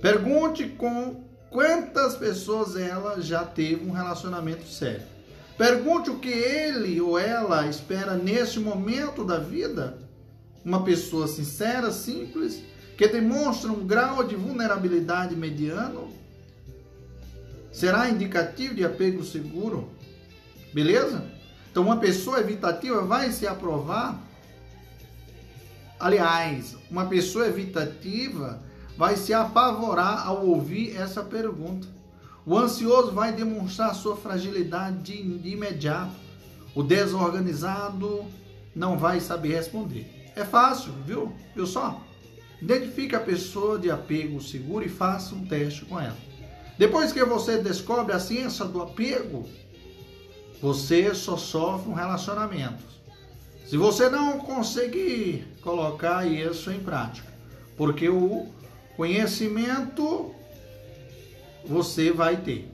Pergunte 0.01 0.69
com 0.69 1.25
quantas 1.49 2.17
pessoas 2.17 2.77
ela 2.77 3.21
já 3.23 3.45
teve 3.45 3.87
um 3.87 3.93
relacionamento 3.93 4.67
sério. 4.67 5.14
Pergunte 5.57 6.11
o 6.11 6.19
que 6.19 6.31
ele 6.31 7.01
ou 7.01 7.19
ela 7.19 7.67
espera 7.67 8.15
nesse 8.15 8.59
momento 8.59 9.25
da 9.25 9.39
vida. 9.39 9.99
Uma 10.65 10.83
pessoa 10.83 11.29
sincera, 11.29 11.93
simples, 11.93 12.63
que 12.97 13.07
demonstra 13.07 13.71
um 13.71 13.87
grau 13.87 14.25
de 14.25 14.35
vulnerabilidade 14.35 15.37
mediano, 15.37 16.13
será 17.73 18.09
indicativo 18.09 18.75
de 18.75 18.85
apego 18.85 19.23
seguro. 19.25 19.91
Beleza? 20.73 21.25
Então, 21.71 21.85
uma 21.85 21.99
pessoa 21.99 22.41
evitativa 22.41 23.03
vai 23.03 23.31
se 23.31 23.47
aprovar. 23.47 24.21
Aliás, 25.99 26.77
uma 26.91 27.07
pessoa 27.07 27.47
evitativa 27.47 28.61
vai 28.97 29.17
se 29.17 29.33
apavorar 29.33 30.27
ao 30.27 30.47
ouvir 30.47 30.97
essa 30.97 31.23
pergunta. 31.23 31.94
O 32.47 32.59
ansioso 32.59 33.11
vai 33.13 33.33
demonstrar 33.33 33.95
sua 33.95 34.17
fragilidade 34.17 35.23
de, 35.23 35.49
imediato. 35.49 36.13
O 36.75 36.83
desorganizado 36.83 38.25
não 38.75 38.99
vai 38.99 39.21
saber 39.21 39.55
responder. 39.55 40.33
É 40.37 40.45
fácil, 40.45 40.93
viu? 41.07 41.33
Viu 41.55 41.67
só? 41.67 42.03
Identifique 42.61 43.15
a 43.15 43.21
pessoa 43.21 43.79
de 43.79 43.91
apego 43.91 44.43
seguro 44.43 44.85
e 44.85 44.89
faça 44.89 45.35
um 45.35 45.47
teste 45.47 45.85
com 45.87 45.99
ela. 45.99 46.17
Depois 46.77 47.13
que 47.13 47.25
você 47.25 47.59
descobre 47.59 48.15
a 48.15 48.19
ciência 48.19 48.65
do 48.65 48.83
apego, 48.83 49.49
você 50.61 51.15
só 51.15 51.37
sofre 51.37 51.91
um 51.91 51.95
relacionamento. 51.95 52.85
Se 53.67 53.77
você 53.77 54.11
não 54.11 54.39
conseguir 54.41 55.47
colocar 55.63 56.27
isso 56.27 56.71
em 56.71 56.81
prática, 56.81 57.33
porque 57.77 58.09
o 58.09 58.47
conhecimento 58.97 60.35
você 61.67 62.13
vai 62.13 62.43
ter. 62.43 62.71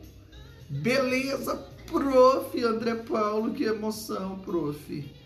Beleza, 0.69 1.57
prof. 1.87 2.63
André 2.63 2.95
Paulo, 2.97 3.53
que 3.53 3.65
emoção, 3.65 4.39
prof. 4.41 5.21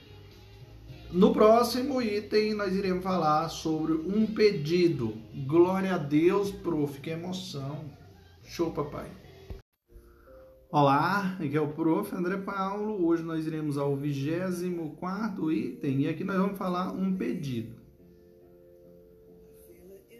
No 1.12 1.32
próximo 1.32 2.02
item, 2.02 2.54
nós 2.54 2.74
iremos 2.74 3.04
falar 3.04 3.48
sobre 3.48 3.92
um 3.92 4.26
pedido. 4.26 5.14
Glória 5.46 5.94
a 5.94 5.98
Deus, 5.98 6.50
prof. 6.50 7.00
Que 7.00 7.10
emoção. 7.10 7.84
Show, 8.42 8.70
papai. 8.72 9.10
Olá, 10.70 11.36
aqui 11.40 11.56
é 11.56 11.60
o 11.60 11.68
prof. 11.68 12.14
André 12.14 12.36
Paulo. 12.38 13.06
Hoje 13.06 13.22
nós 13.22 13.46
iremos 13.46 13.78
ao 13.78 13.96
24 13.96 15.52
item 15.52 16.00
e 16.00 16.08
aqui 16.08 16.24
nós 16.24 16.36
vamos 16.36 16.58
falar 16.58 16.90
um 16.92 17.16
pedido. 17.16 17.76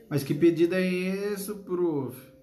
Mas 0.09 0.23
que 0.23 0.33
pedido 0.33 0.75
é 0.75 0.87
esse, 0.87 1.53
prof? 1.55 2.34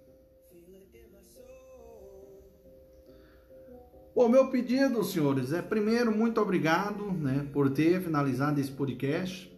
O 4.13 4.27
meu 4.27 4.49
pedido, 4.49 5.03
senhores, 5.05 5.53
é 5.53 5.61
primeiro 5.61 6.11
muito 6.15 6.41
obrigado, 6.41 7.11
né, 7.13 7.47
por 7.53 7.69
ter 7.69 8.01
finalizado 8.01 8.59
esse 8.59 8.71
podcast. 8.71 9.49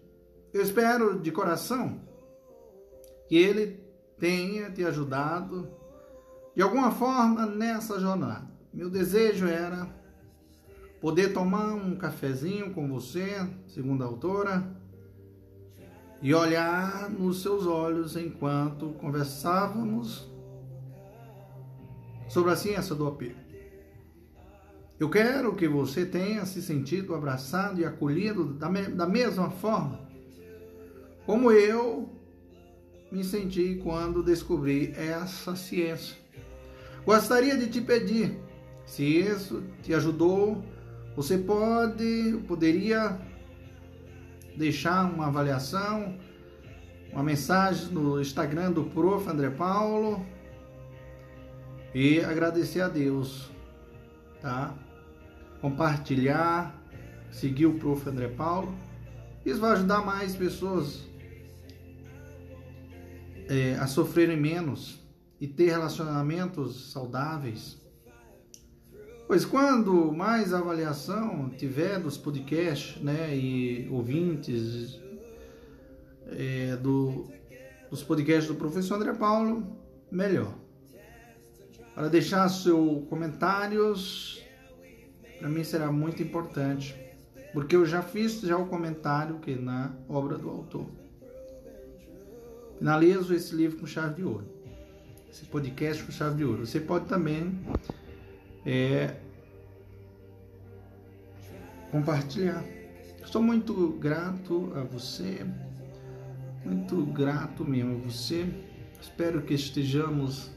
Eu 0.53 0.61
espero 0.61 1.19
de 1.19 1.31
coração 1.31 2.01
que 3.27 3.35
ele 3.35 3.79
tenha 4.19 4.69
te 4.69 4.85
ajudado 4.85 5.67
de 6.55 6.61
alguma 6.61 6.91
forma 6.91 7.47
nessa 7.47 7.99
jornada. 7.99 8.47
Meu 8.71 8.91
desejo 8.91 9.47
era 9.47 9.89
poder 11.01 11.33
tomar 11.33 11.73
um 11.73 11.95
cafezinho 11.95 12.75
com 12.75 12.87
você, 12.87 13.49
segundo 13.67 14.03
a 14.03 14.07
autora, 14.07 14.63
e 16.21 16.31
olhar 16.31 17.09
nos 17.09 17.41
seus 17.41 17.65
olhos 17.65 18.15
enquanto 18.15 18.93
conversávamos 18.93 20.31
sobre 22.29 22.51
a 22.51 22.55
ciência 22.55 22.93
do 22.95 23.07
apego. 23.07 23.42
Eu 24.99 25.09
quero 25.09 25.55
que 25.55 25.67
você 25.67 26.05
tenha 26.05 26.45
se 26.45 26.61
sentido 26.61 27.15
abraçado 27.15 27.81
e 27.81 27.85
acolhido 27.85 28.53
da, 28.53 28.69
me 28.69 28.83
da 28.83 29.07
mesma 29.07 29.49
forma 29.49 30.03
como 31.25 31.51
eu 31.51 32.09
me 33.11 33.23
senti 33.23 33.79
quando 33.83 34.23
descobri 34.23 34.93
essa 34.97 35.55
ciência. 35.55 36.17
Gostaria 37.05 37.57
de 37.57 37.67
te 37.67 37.81
pedir, 37.81 38.39
se 38.85 39.03
isso 39.03 39.63
te 39.81 39.93
ajudou, 39.93 40.63
você 41.15 41.37
pode, 41.37 42.43
poderia 42.47 43.19
deixar 44.57 45.05
uma 45.05 45.27
avaliação, 45.27 46.17
uma 47.11 47.23
mensagem 47.23 47.89
no 47.89 48.19
Instagram 48.19 48.71
do 48.71 48.83
Prof. 48.85 49.29
André 49.29 49.49
Paulo 49.49 50.25
e 51.93 52.19
agradecer 52.21 52.81
a 52.81 52.89
Deus, 52.89 53.51
tá? 54.41 54.73
Compartilhar, 55.63 56.77
seguir 57.31 57.67
o 57.67 57.75
Prof. 57.75 58.09
André 58.09 58.27
Paulo. 58.27 58.75
Isso 59.45 59.61
vai 59.61 59.71
ajudar 59.71 60.05
mais 60.05 60.35
pessoas 60.35 61.07
é, 63.47 63.75
a 63.75 63.87
sofrerem 63.87 64.35
menos 64.35 64.99
e 65.39 65.47
ter 65.47 65.69
relacionamentos 65.69 66.91
saudáveis. 66.91 67.81
Pois 69.25 69.45
quando 69.45 70.11
mais 70.11 70.53
avaliação 70.53 71.49
tiver 71.51 71.97
dos 71.97 72.17
podcasts 72.17 73.01
né, 73.01 73.33
e 73.33 73.87
ouvintes 73.89 74.99
é, 76.27 76.75
do, 76.75 77.31
dos 77.89 78.03
podcasts 78.03 78.47
do 78.47 78.55
professor 78.55 78.95
André 78.95 79.13
Paulo, 79.13 79.65
melhor. 80.11 80.53
Para 81.95 82.09
deixar 82.09 82.49
seus 82.49 83.07
comentários 83.07 84.42
para 85.43 85.51
mim 85.51 85.61
será 85.61 85.91
muito 85.91 86.23
importante, 86.23 86.95
porque 87.51 87.75
eu 87.75 87.85
já 87.85 88.01
fiz 88.01 88.39
já 88.39 88.55
o 88.55 88.65
comentário 88.65 89.39
que 89.39 89.55
na 89.55 89.91
obra 90.07 90.37
do 90.37 90.49
autor. 90.49 90.87
Finalizo 92.77 93.33
esse 93.33 93.53
livro 93.53 93.77
com 93.77 93.85
chave 93.85 94.15
de 94.15 94.23
ouro, 94.23 94.45
esse 95.29 95.43
podcast 95.43 96.01
com 96.01 96.13
chave 96.13 96.37
de 96.37 96.45
ouro. 96.45 96.65
Você 96.65 96.79
pode 96.79 97.07
também 97.07 97.59
é, 98.65 99.17
compartilhar. 101.91 102.63
Estou 103.21 103.41
muito 103.41 103.89
grato 103.99 104.71
a 104.77 104.83
você, 104.83 105.45
muito 106.63 107.05
grato 107.07 107.65
mesmo 107.65 107.97
a 107.97 108.09
você. 108.09 108.47
Espero 109.01 109.41
que 109.41 109.53
estejamos 109.53 110.51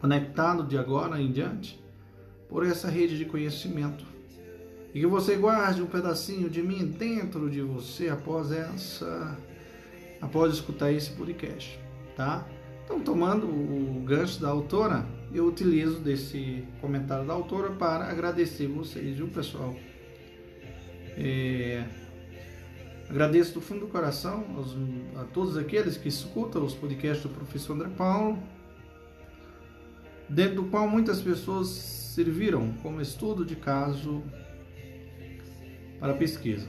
conectados 0.00 0.68
de 0.68 0.76
agora 0.76 1.22
em 1.22 1.30
diante 1.30 1.79
por 2.50 2.66
essa 2.66 2.88
rede 2.88 3.16
de 3.16 3.24
conhecimento. 3.24 4.04
E 4.92 5.00
que 5.00 5.06
você 5.06 5.36
guarde 5.36 5.80
um 5.80 5.86
pedacinho 5.86 6.50
de 6.50 6.60
mim 6.60 6.84
dentro 6.84 7.48
de 7.48 7.62
você 7.62 8.08
após 8.08 8.50
essa 8.50 9.38
após 10.20 10.52
escutar 10.52 10.92
esse 10.92 11.10
podcast, 11.12 11.80
tá? 12.14 12.46
Então, 12.84 13.00
tomando 13.00 13.46
o 13.46 14.02
gancho 14.04 14.38
da 14.40 14.48
autora, 14.48 15.06
eu 15.32 15.46
utilizo 15.46 16.00
desse 16.00 16.64
comentário 16.80 17.26
da 17.26 17.32
autora 17.32 17.70
para 17.70 18.10
agradecer 18.10 18.66
vocês, 18.66 19.16
viu, 19.16 19.28
pessoal? 19.28 19.74
É... 21.16 21.84
Agradeço 23.08 23.54
do 23.54 23.60
fundo 23.60 23.80
do 23.80 23.86
coração 23.86 24.44
aos, 24.56 24.76
a 25.16 25.24
todos 25.24 25.56
aqueles 25.56 25.96
que 25.96 26.08
escutam 26.08 26.64
os 26.64 26.74
podcasts 26.74 27.22
do 27.22 27.28
professor 27.30 27.72
André 27.74 27.88
Paulo, 27.96 28.38
dentro 30.28 30.56
do 30.56 30.64
qual 30.64 30.86
muitas 30.88 31.22
pessoas 31.22 31.99
serviram 32.10 32.72
como 32.82 33.00
estudo 33.00 33.44
de 33.44 33.54
caso 33.54 34.22
para 36.00 36.14
pesquisa. 36.14 36.66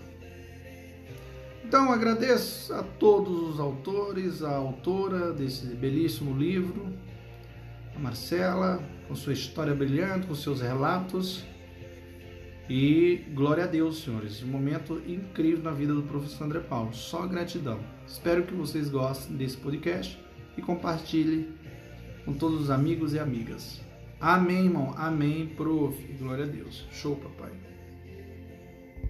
Então 1.66 1.92
agradeço 1.92 2.74
a 2.74 2.84
todos 2.84 3.50
os 3.50 3.60
autores, 3.60 4.44
a 4.44 4.56
autora 4.56 5.34
desse 5.34 5.66
belíssimo 5.68 6.38
livro, 6.38 6.94
a 7.96 8.00
Marcela, 8.00 8.84
com 9.08 9.16
sua 9.16 9.34
história 9.34 9.74
brilhante, 9.74 10.28
com 10.28 10.36
seus 10.36 10.62
relatos. 10.62 11.44
E 12.70 13.26
glória 13.34 13.64
a 13.64 13.68
Deus, 13.68 14.04
senhores. 14.04 14.44
Um 14.44 14.48
momento 14.48 15.02
incrível 15.08 15.64
na 15.64 15.72
vida 15.72 15.94
do 15.94 16.04
professor 16.04 16.46
André 16.46 16.60
Paulo. 16.60 16.94
Só 16.94 17.26
gratidão. 17.26 17.80
Espero 18.08 18.44
que 18.44 18.54
vocês 18.54 18.90
gostem 18.90 19.36
desse 19.36 19.58
podcast 19.58 20.20
e 20.56 20.62
compartilhem 20.62 21.50
com 22.24 22.34
todos 22.34 22.62
os 22.62 22.70
amigos 22.70 23.14
e 23.14 23.20
amigas. 23.20 23.82
Amém, 24.22 24.66
irmão. 24.66 24.94
Amém, 24.96 25.48
prof. 25.48 25.98
Glória 26.20 26.46
a 26.46 26.48
Deus. 26.48 26.88
Show, 26.92 27.16
papai. 27.16 27.71